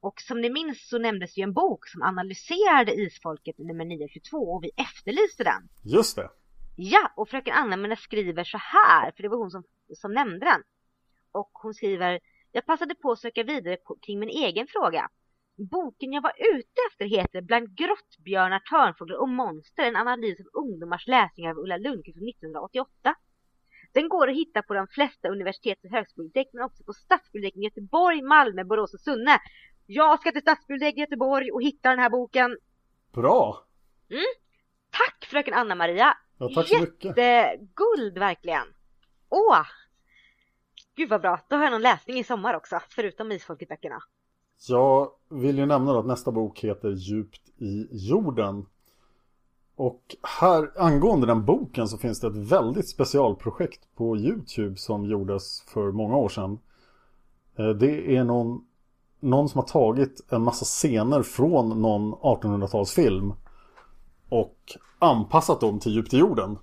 Och 0.00 0.20
som 0.20 0.40
ni 0.40 0.50
minns 0.50 0.88
så 0.88 0.98
nämndes 0.98 1.38
ju 1.38 1.42
en 1.42 1.52
bok 1.52 1.88
som 1.88 2.02
analyserade 2.02 2.94
isfolket 2.94 3.58
nummer 3.58 3.84
922 3.84 4.36
och 4.36 4.64
vi 4.64 4.70
efterlyste 4.76 5.44
den. 5.44 5.68
Just 5.82 6.16
det. 6.16 6.30
Ja, 6.76 7.12
och 7.16 7.28
fröken 7.28 7.54
Anna 7.54 7.96
skriver 7.96 8.44
så 8.44 8.58
här, 8.58 9.12
för 9.16 9.22
det 9.22 9.28
var 9.28 9.38
hon 9.38 9.50
som, 9.50 9.64
som 9.94 10.12
nämnde 10.12 10.46
den. 10.46 10.62
Och 11.34 11.50
hon 11.52 11.74
skriver, 11.74 12.20
jag 12.52 12.66
passade 12.66 12.94
på 12.94 13.12
att 13.12 13.18
söka 13.18 13.42
vidare 13.42 13.76
kring 14.06 14.18
min 14.18 14.28
egen 14.28 14.66
fråga. 14.66 15.08
Boken 15.56 16.12
jag 16.12 16.22
var 16.22 16.32
ute 16.54 16.80
efter 16.90 17.04
heter 17.04 17.40
Bland 17.40 17.76
grottbjörnar, 17.76 18.58
törnfåglar 18.58 19.16
och 19.16 19.28
monster, 19.28 19.82
en 19.82 19.96
analys 19.96 20.40
av 20.40 20.62
ungdomars 20.62 21.06
läsningar 21.06 21.50
av 21.50 21.58
Ulla 21.58 21.76
Lundqvist 21.76 22.18
från 22.18 22.28
1988. 22.28 23.14
Den 23.92 24.08
går 24.08 24.30
att 24.30 24.36
hitta 24.36 24.62
på 24.62 24.74
de 24.74 24.86
flesta 24.88 25.28
universitets 25.28 25.84
och 25.84 25.90
högskolebibliotek 25.90 26.48
men 26.52 26.64
också 26.64 26.84
på 26.84 26.92
stadsbiblioteken 26.92 27.62
i 27.62 27.64
Göteborg, 27.64 28.22
Malmö, 28.22 28.64
Borås 28.64 28.94
och 28.94 29.00
Sunne. 29.00 29.38
Jag 29.86 30.20
ska 30.20 30.32
till 30.32 30.40
stadsbiblioteket 30.40 30.96
i 30.96 31.00
Göteborg 31.00 31.50
och 31.52 31.62
hitta 31.62 31.90
den 31.90 31.98
här 31.98 32.10
boken. 32.10 32.58
Bra! 33.12 33.64
Mm. 34.10 34.24
Tack 34.90 35.24
fröken 35.30 35.54
Anna-Maria. 35.54 36.16
Ja, 36.38 36.50
tack 36.54 36.68
så 36.68 36.80
mycket. 36.80 37.16
Jätteguld 37.16 38.18
verkligen. 38.18 38.66
Åh! 39.28 39.66
Gud 40.96 41.08
vad 41.08 41.20
bra. 41.20 41.40
Då 41.48 41.56
har 41.56 41.62
jag 41.64 41.72
någon 41.72 41.82
läsning 41.82 42.18
i 42.18 42.24
sommar 42.24 42.54
också, 42.54 42.80
förutom 42.88 43.32
Isfolket-böckerna. 43.32 44.02
Jag 44.68 45.10
vill 45.28 45.58
ju 45.58 45.66
nämna 45.66 45.98
att 45.98 46.06
nästa 46.06 46.32
bok 46.32 46.60
heter 46.60 46.90
Djupt 46.90 47.48
i 47.58 47.88
jorden. 47.90 48.66
Och 49.76 50.16
här 50.22 50.70
angående 50.76 51.26
den 51.26 51.44
boken 51.44 51.88
så 51.88 51.98
finns 51.98 52.20
det 52.20 52.26
ett 52.26 52.36
väldigt 52.36 52.88
specialprojekt 52.88 53.94
på 53.94 54.16
Youtube 54.16 54.76
som 54.76 55.04
gjordes 55.04 55.62
för 55.62 55.92
många 55.92 56.16
år 56.16 56.28
sedan. 56.28 56.58
Eh, 57.56 57.68
det 57.68 58.16
är 58.16 58.24
någon 58.24 58.64
någon 59.24 59.48
som 59.48 59.58
har 59.58 59.66
tagit 59.66 60.32
en 60.32 60.42
massa 60.42 60.64
scener 60.64 61.22
från 61.22 61.82
någon 61.82 62.14
1800-talsfilm 62.14 63.32
och 64.28 64.58
anpassat 64.98 65.60
dem 65.60 65.78
till 65.78 65.92
djupt 65.92 66.14
i 66.14 66.18
jorden. 66.18 66.58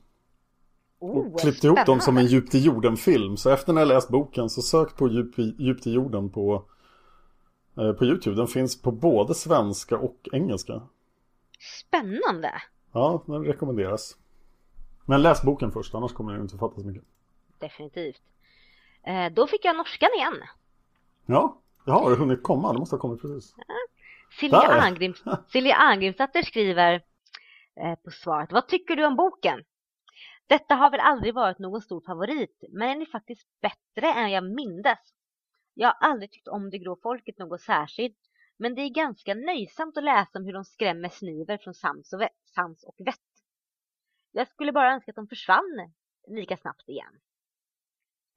Oh, 1.02 1.34
och 1.34 1.40
klippt 1.40 1.64
ihop 1.64 1.86
dem 1.86 2.00
som 2.00 2.18
en 2.18 2.26
djupt 2.26 2.56
i 2.56 2.60
jorden-film. 2.60 3.38
Så 3.38 3.50
efter 3.50 3.74
när 3.74 3.82
jag 3.82 3.88
läst 3.88 4.10
boken 4.10 4.50
så 4.50 4.62
sök 4.62 4.96
på 4.96 5.08
djup 5.08 5.40
i, 5.40 5.56
djupt 5.60 5.88
i 5.88 5.92
jorden 5.92 6.30
på, 6.30 6.66
eh, 7.78 7.92
på 7.92 8.06
Youtube. 8.06 8.36
Den 8.36 8.48
finns 8.48 8.82
på 8.82 8.92
både 8.92 9.36
svenska 9.36 9.98
och 9.98 10.30
engelska. 10.32 10.82
Spännande! 11.60 12.54
Ja, 12.94 13.24
den 13.26 13.46
rekommenderas. 13.46 14.18
Men 15.06 15.22
läs 15.22 15.44
boken 15.44 15.72
först, 15.72 15.96
annars 15.96 16.14
kommer 16.14 16.34
det 16.34 16.42
inte 16.42 16.58
fatta 16.58 16.82
så 16.82 16.88
mycket. 16.88 17.04
Definitivt. 17.60 18.22
Eh, 19.04 19.34
då 19.34 19.48
fick 19.48 19.66
jag 19.66 19.78
norskan 19.78 20.10
igen. 20.18 20.38
Ja, 21.26 21.62
Ja, 21.86 21.94
har 21.94 22.16
hunnit 22.16 22.44
komma? 22.44 22.74
Det 22.74 22.80
måste 22.80 22.96
ha 22.96 23.02
kommit 23.02 23.22
precis. 23.22 23.56
Silja 25.52 25.76
Angrimsdatter 25.76 26.42
skriver 26.52 26.94
eh, 27.82 27.96
på 28.04 28.12
svaret. 28.12 28.52
Vad 28.52 28.68
tycker 28.68 28.96
du 28.96 29.06
om 29.06 29.16
boken? 29.16 29.64
Detta 30.52 30.76
har 30.76 30.92
väl 30.92 31.00
aldrig 31.00 31.34
varit 31.34 31.60
någon 31.60 31.82
stor 31.82 32.02
favorit, 32.02 32.64
men 32.70 32.88
den 32.88 33.02
är 33.02 33.06
faktiskt 33.06 33.48
bättre 33.62 34.14
än 34.14 34.32
jag 34.32 34.44
mindes. 34.44 35.00
Jag 35.74 35.88
har 35.88 36.10
aldrig 36.10 36.32
tyckt 36.32 36.48
om 36.48 36.70
det 36.70 36.78
grå 36.78 36.96
folket 37.04 37.38
något 37.38 37.62
särskilt, 37.62 38.18
men 38.58 38.76
det 38.76 38.82
är 38.82 38.90
ganska 38.90 39.34
nöjsamt 39.34 39.98
att 39.98 40.04
läsa 40.04 40.40
om 40.40 40.46
hur 40.46 40.54
de 40.54 40.66
skrämmer 40.66 41.10
sniver 41.10 41.58
från 41.58 41.74
sans 41.74 42.14
och, 42.14 42.28
sans 42.56 42.84
och 42.84 42.96
vett. 43.08 43.32
Jag 44.32 44.48
skulle 44.48 44.72
bara 44.72 44.94
önska 44.94 45.12
att 45.12 45.16
de 45.16 45.28
försvann 45.28 45.92
lika 46.28 46.58
snabbt 46.58 46.90
igen. 46.90 47.20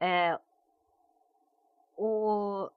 Eh, 0.01 0.39
och 1.95 2.71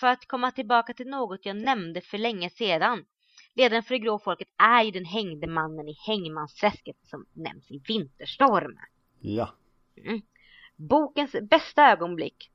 för 0.00 0.06
att 0.06 0.26
komma 0.26 0.50
tillbaka 0.50 0.94
till 0.94 1.08
något 1.08 1.46
jag 1.46 1.56
nämnde 1.56 2.00
för 2.00 2.18
länge 2.18 2.50
sedan. 2.50 3.04
Ledaren 3.54 3.82
för 3.82 3.94
det 3.94 3.98
grå 3.98 4.18
folket 4.18 4.48
är 4.56 4.82
ju 4.82 4.90
den 4.90 5.04
hängde 5.04 5.46
mannen 5.46 5.88
i 5.88 5.96
Hängmansträsket 6.06 6.96
som 7.02 7.26
nämns 7.32 7.70
i 7.70 7.78
Vinterstorm. 7.78 8.78
Ja. 9.20 9.54
Mm. 9.96 10.22
Bokens 10.76 11.36
bästa 11.50 11.90
ögonblick. 11.90 12.50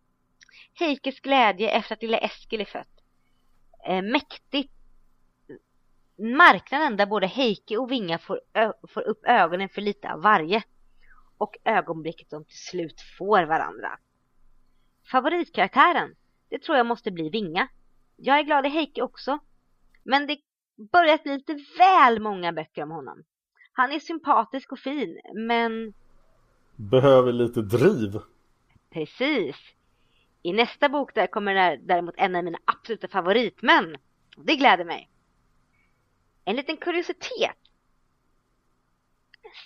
Heikes 0.74 1.20
glädje 1.20 1.70
efter 1.70 1.96
att 1.96 2.02
lilla 2.02 2.18
Eskil 2.18 2.62
är 2.62 2.66
fött. 2.66 3.02
Eh, 3.88 4.02
mäktigt. 4.02 4.74
Marknaden 6.18 6.98
där 6.98 7.06
både 7.06 7.28
Heike 7.28 7.78
och 7.78 7.92
Vinga 7.92 8.18
får, 8.18 8.42
får 8.88 9.02
upp 9.02 9.26
ögonen 9.26 9.70
för 9.70 9.82
lite 9.82 10.14
av 10.14 10.22
varje. 10.22 10.64
Och 11.38 11.58
ögonblicket 11.64 12.30
de 12.30 12.46
till 12.46 12.58
slut 12.58 13.02
får 13.18 13.44
varandra. 13.44 14.00
Favoritkaraktären? 15.12 16.16
Det 16.50 16.60
tror 16.60 16.78
jag 16.78 16.86
måste 16.86 17.12
bli 17.12 17.30
Vinga. 17.30 17.68
Jag 18.16 18.40
är 18.40 18.44
glad 18.44 18.66
i 18.66 18.70
Heike 18.70 19.02
också. 19.02 19.40
Men 20.04 20.28
det 20.28 20.38
börjat 20.78 21.24
bli 21.24 21.34
lite 21.34 21.60
väl 21.78 22.20
många 22.20 22.54
böcker 22.54 22.84
om 22.84 22.92
honom. 22.92 23.24
Han 23.72 23.92
är 23.92 24.00
sympatisk 24.00 24.72
och 24.72 24.80
fin, 24.80 25.20
men... 25.34 25.94
Behöver 26.76 27.32
lite 27.32 27.62
driv. 27.62 28.20
Precis. 28.90 29.56
I 30.42 30.54
nästa 30.54 30.90
bok 30.90 31.16
där 31.16 31.28
kommer 31.28 31.78
däremot 31.78 32.16
en 32.18 32.36
av 32.36 32.44
mina 32.44 32.60
absoluta 32.66 33.08
favoritmän. 33.08 33.98
Det 34.38 34.56
gläder 34.56 34.86
mig. 34.86 35.10
En 36.46 36.56
liten 36.56 36.78
kuriositet. 36.78 37.58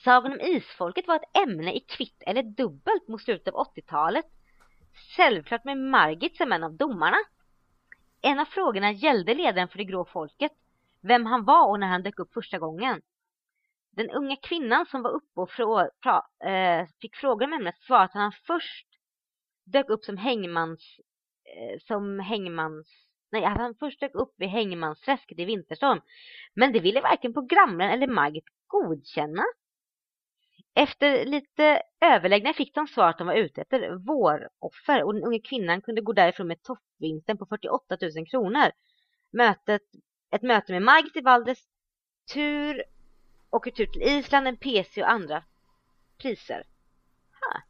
Sagan 0.03 0.31
om 0.31 0.41
Isfolket 0.41 1.07
var 1.07 1.15
ett 1.15 1.37
ämne 1.47 1.73
i 1.73 1.79
kvitt 1.79 2.23
eller 2.25 2.43
dubbelt 2.43 3.07
mot 3.07 3.21
slutet 3.21 3.53
av 3.53 3.67
80-talet. 3.75 4.25
Självklart 5.17 5.63
med 5.63 5.77
Margit 5.77 6.37
som 6.37 6.51
en 6.51 6.63
av 6.63 6.73
domarna. 6.73 7.17
En 8.21 8.39
av 8.39 8.45
frågorna 8.45 8.91
gällde 8.91 9.33
ledaren 9.33 9.67
för 9.67 9.77
det 9.77 9.83
grå 9.83 10.05
folket, 10.05 10.51
vem 11.01 11.25
han 11.25 11.45
var 11.45 11.67
och 11.67 11.79
när 11.79 11.87
han 11.87 12.03
dök 12.03 12.19
upp 12.19 12.33
första 12.33 12.59
gången. 12.59 13.01
Den 13.91 14.09
unga 14.09 14.35
kvinnan 14.35 14.85
som 14.85 15.01
var 15.01 15.11
uppe 15.11 15.41
och 15.41 15.51
frå, 15.51 15.89
pra, 16.03 16.49
eh, 16.49 16.87
fick 17.01 17.15
frågan 17.15 17.49
om 17.49 17.59
ämnet 17.59 17.77
svarade 17.77 18.05
att 18.05 18.13
han 18.13 18.31
först 18.31 18.87
dök 19.65 19.89
upp 19.89 20.03
som 20.03 20.17
hängmans, 20.17 20.99
eh, 21.57 21.79
som 21.87 22.19
hängmans, 22.19 22.87
nej 23.31 23.45
att 23.45 23.57
han 23.57 23.75
först 23.79 23.99
dök 23.99 24.15
upp 24.15 24.33
vid 24.37 24.49
hängmansträsket 24.49 25.39
i 25.39 25.45
Vinterstorm. 25.45 26.01
Men 26.53 26.73
det 26.73 26.79
ville 26.79 27.01
varken 27.01 27.33
programledaren 27.33 27.93
eller 27.93 28.07
Margit 28.07 28.45
godkänna. 28.67 29.43
Efter 30.75 31.25
lite 31.25 31.81
överläggningar 32.01 32.53
fick 32.53 32.75
de 32.75 32.87
svar 32.87 33.09
att 33.09 33.17
de 33.17 33.27
var 33.27 33.33
ute 33.33 33.61
efter 33.61 33.95
våroffer 33.95 35.03
och 35.03 35.13
den 35.13 35.23
unga 35.23 35.39
kvinnan 35.39 35.81
kunde 35.81 36.01
gå 36.01 36.13
därifrån 36.13 36.47
med 36.47 36.63
toppvinsten 36.63 37.37
på 37.37 37.45
48 37.45 37.97
000 38.01 38.27
kronor. 38.27 38.71
Mötet, 39.33 39.81
ett 40.31 40.41
möte 40.41 40.71
med 40.71 40.81
Margit 40.81 41.15
i 41.15 41.21
Valdes, 41.21 41.59
tur 42.33 42.83
åker 43.49 43.71
tur 43.71 43.85
till 43.85 44.01
Island, 44.01 44.47
en 44.47 44.57
PC 44.57 45.03
och 45.03 45.09
andra 45.09 45.43
priser. 46.21 46.63
Ha. 47.41 47.61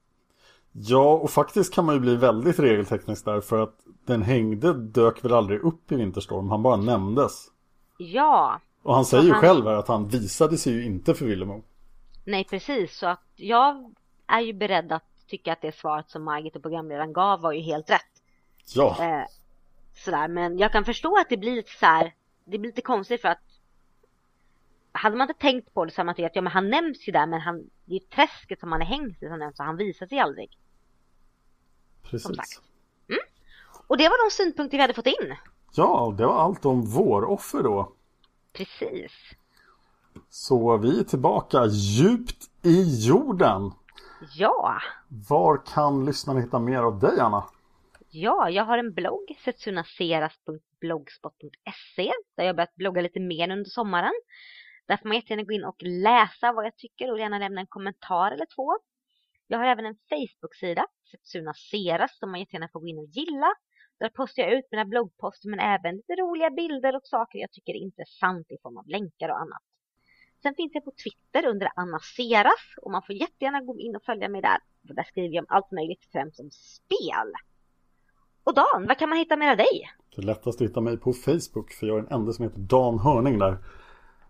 Ja, 0.72 1.14
och 1.14 1.30
faktiskt 1.30 1.74
kan 1.74 1.86
man 1.86 1.96
ju 1.96 2.02
bli 2.02 2.16
väldigt 2.16 2.60
regelteknisk 2.60 3.26
där 3.26 3.42
för 3.42 3.64
att 3.64 3.76
den 4.06 4.22
hängde 4.22 4.74
dök 4.74 5.26
väl 5.26 5.34
aldrig 5.34 5.60
upp 5.60 5.92
i 5.92 5.96
Vinterstorm, 5.96 6.50
han 6.50 6.64
bara 6.64 6.76
nämndes. 6.76 7.48
Ja. 7.98 8.62
Och 8.84 8.96
han 8.96 9.06
säger 9.06 9.24
ju 9.24 9.32
han... 9.32 9.42
själv 9.42 9.66
här 9.66 9.76
att 9.76 9.88
han 9.88 10.08
visade 10.08 10.58
sig 10.58 10.74
ju 10.74 10.86
inte 10.86 11.14
för 11.14 11.26
Villemo. 11.26 11.64
Nej, 12.26 12.44
precis. 12.44 12.98
Så 12.98 13.08
att 13.08 13.26
jag 13.36 13.94
är 14.28 14.40
ju 14.40 14.54
beredd 14.54 14.92
att 14.92 15.28
tycka 15.28 15.54
att 15.54 15.62
det 15.62 15.76
svaret 15.76 16.10
som 16.10 16.24
Margit 16.24 16.56
och 16.56 16.62
programledaren 16.62 17.14
gav 17.14 17.42
var 17.42 17.52
ju 17.52 17.62
helt 17.62 17.90
rätt. 17.90 18.22
Ja. 18.76 18.98
Eh, 19.00 19.26
sådär, 19.94 20.28
men 20.28 20.58
jag 20.58 20.72
kan 20.72 20.86
förstå 20.86 21.18
att 21.18 21.30
det 21.30 21.38
blir 21.38 21.64
så 21.80 21.86
här, 21.86 22.14
det 22.46 22.58
blir 22.58 22.70
lite 22.70 22.82
konstigt 22.82 23.22
för 23.22 23.30
att 23.30 23.42
hade 24.92 25.18
man 25.18 25.30
inte 25.30 25.42
tänkt 25.42 25.74
på 25.74 25.86
det 25.86 25.92
så 25.92 25.98
hade 25.98 26.06
man 26.06 26.16
tänkt 26.16 26.32
att 26.32 26.36
ja, 26.36 26.42
men 26.42 26.52
han 26.52 26.70
nämns 26.70 27.08
ju 27.08 27.12
där 27.12 27.26
men 27.26 27.42
han, 27.42 27.70
det 27.86 27.96
är 27.96 28.00
ju 28.00 28.06
träsket 28.06 28.60
som 28.60 28.72
han 28.72 28.82
är 28.82 28.86
hängt 28.86 29.24
i 29.24 29.28
som 29.28 29.40
nämns 29.40 29.58
så 29.58 29.64
han 29.64 29.78
visar 29.78 30.08
sig 30.08 30.20
aldrig. 30.20 30.58
Precis. 32.04 32.62
Mm. 33.10 33.22
Och 33.88 33.98
det 33.98 34.10
var 34.10 34.30
de 34.30 34.34
synpunkter 34.36 34.78
vi 34.78 34.82
hade 34.82 34.94
fått 34.94 35.08
in. 35.08 35.36
Ja, 35.74 36.14
det 36.18 36.26
var 36.26 36.36
allt 36.36 36.66
om 36.66 36.82
våroffer 36.82 37.64
då. 37.64 37.92
Precis. 38.54 39.12
Så 40.30 40.78
vi 40.78 41.00
är 41.00 41.04
tillbaka 41.04 41.66
djupt 41.66 42.50
i 42.62 43.08
jorden. 43.08 43.72
Ja. 44.36 44.82
Var 45.08 45.62
kan 45.66 46.06
lyssnarna 46.06 46.40
hitta 46.40 46.60
mer 46.60 46.78
av 46.78 47.00
dig, 47.00 47.20
Anna? 47.20 47.44
Ja, 48.10 48.50
jag 48.50 48.66
har 48.66 48.78
en 48.78 48.94
blogg, 48.94 49.38
blogspot.se 50.82 52.12
där 52.36 52.44
jag 52.44 52.56
börjat 52.56 52.76
blogga 52.76 53.02
lite 53.02 53.20
mer 53.20 53.52
under 53.52 53.70
sommaren. 53.70 54.14
Där 54.88 54.98
får 54.98 55.08
man 55.08 55.18
jättegärna 55.18 55.44
gå 55.44 55.54
in 55.54 55.66
och 55.66 55.84
läsa 55.84 56.54
vad 56.54 56.66
jag 56.66 56.78
tycker 56.78 57.12
och 57.12 57.20
gärna 57.20 57.40
lämna 57.40 57.62
en 57.62 57.68
kommentar 57.68 58.32
eller 58.32 58.46
två. 58.56 58.78
Jag 59.48 59.58
har 59.58 59.66
även 59.66 59.86
en 59.86 59.98
Facebook-sida, 60.10 60.86
Setsuna 61.12 61.54
Seras, 61.54 62.20
som 62.20 62.32
man 62.32 62.40
jättegärna 62.40 62.70
får 62.74 62.80
gå 62.80 62.88
in 62.88 63.00
och 63.00 63.06
gilla. 63.06 63.54
Där 64.00 64.10
postar 64.10 64.44
jag 64.44 64.54
ut 64.54 64.72
mina 64.72 64.86
bloggposter 64.86 65.50
men 65.50 65.60
även 65.60 65.96
lite 65.96 66.14
roliga 66.14 66.50
bilder 66.50 66.96
och 66.96 67.08
saker 67.08 67.40
jag 67.40 67.52
tycker 67.52 67.74
är 67.74 67.78
intressant 67.90 68.52
i 68.52 68.58
form 68.64 68.78
av 68.78 68.88
länkar 68.88 69.30
och 69.30 69.40
annat. 69.40 69.64
Sen 70.42 70.56
finns 70.56 70.72
jag 70.74 70.86
på 70.86 70.94
Twitter 71.04 71.50
under 71.50 71.70
Anna 71.76 72.00
Seras 72.00 72.66
och 72.82 72.92
man 72.92 73.04
får 73.04 73.16
jättegärna 73.16 73.62
gå 73.62 73.80
in 73.80 73.96
och 73.96 74.04
följa 74.04 74.30
mig 74.30 74.42
där. 74.42 74.58
För 74.88 74.94
där 74.94 75.04
skriver 75.04 75.36
jag 75.36 75.42
om 75.42 75.56
allt 75.56 75.72
möjligt, 75.72 76.06
främst 76.12 76.40
om 76.40 76.52
spel. 76.52 77.30
Och 78.44 78.54
Dan, 78.54 78.88
vad 78.88 78.98
kan 78.98 79.10
man 79.10 79.18
hitta 79.18 79.38
mer 79.38 79.52
av 79.52 79.58
dig? 79.58 79.92
Det 80.16 80.22
är 80.22 80.26
lättast 80.26 80.62
att 80.62 80.68
hitta 80.70 80.82
mig 80.82 80.98
på 80.98 81.14
Facebook 81.14 81.72
för 81.72 81.88
jag 81.88 81.98
är 81.98 82.02
den 82.02 82.12
enda 82.12 82.34
som 82.34 82.44
heter 82.44 82.60
Dan 82.60 83.00
Hörning 83.00 83.40
där. 83.40 83.58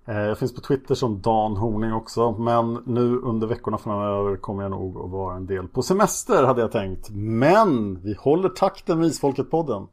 Eh, 0.07 0.17
jag 0.17 0.39
finns 0.39 0.55
på 0.55 0.61
Twitter 0.61 0.95
som 0.95 1.21
Dan 1.21 1.57
Horning 1.57 1.93
också 1.93 2.31
men 2.31 2.73
nu 2.73 3.17
under 3.17 3.47
veckorna 3.47 3.77
framöver 3.77 4.38
kommer 4.38 4.63
jag 4.63 4.71
nog 4.71 4.97
att 5.05 5.11
vara 5.11 5.35
en 5.35 5.45
del 5.45 5.67
på 5.67 5.81
semester 5.81 6.43
hade 6.43 6.61
jag 6.61 6.71
tänkt. 6.71 7.09
Men 7.09 8.01
vi 8.01 8.13
håller 8.13 8.49
takten 8.49 8.99
med 8.99 9.07
Isfolket-podden. 9.07 9.88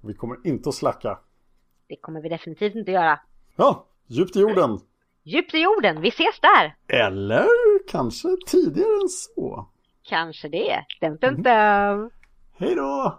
Vi 0.00 0.14
kommer 0.14 0.36
inte 0.44 0.68
att 0.68 0.74
slacka. 0.74 1.18
Det 1.88 1.96
kommer 1.96 2.20
vi 2.20 2.28
definitivt 2.28 2.74
inte 2.74 2.90
göra. 2.90 3.20
Ja, 3.56 3.86
djupt 4.06 4.36
i 4.36 4.40
jorden. 4.40 4.80
Djupt 5.24 5.54
i 5.54 5.58
jorden, 5.58 6.00
vi 6.00 6.08
ses 6.08 6.40
där! 6.40 6.76
Eller 6.88 7.46
kanske 7.88 8.28
tidigare 8.46 9.00
än 9.02 9.08
så. 9.08 9.66
Kanske 10.02 10.48
det. 10.48 10.84
Dum, 11.00 11.16
dum, 11.16 11.42
dum. 11.42 12.10
Hej 12.58 12.74
då! 12.74 13.18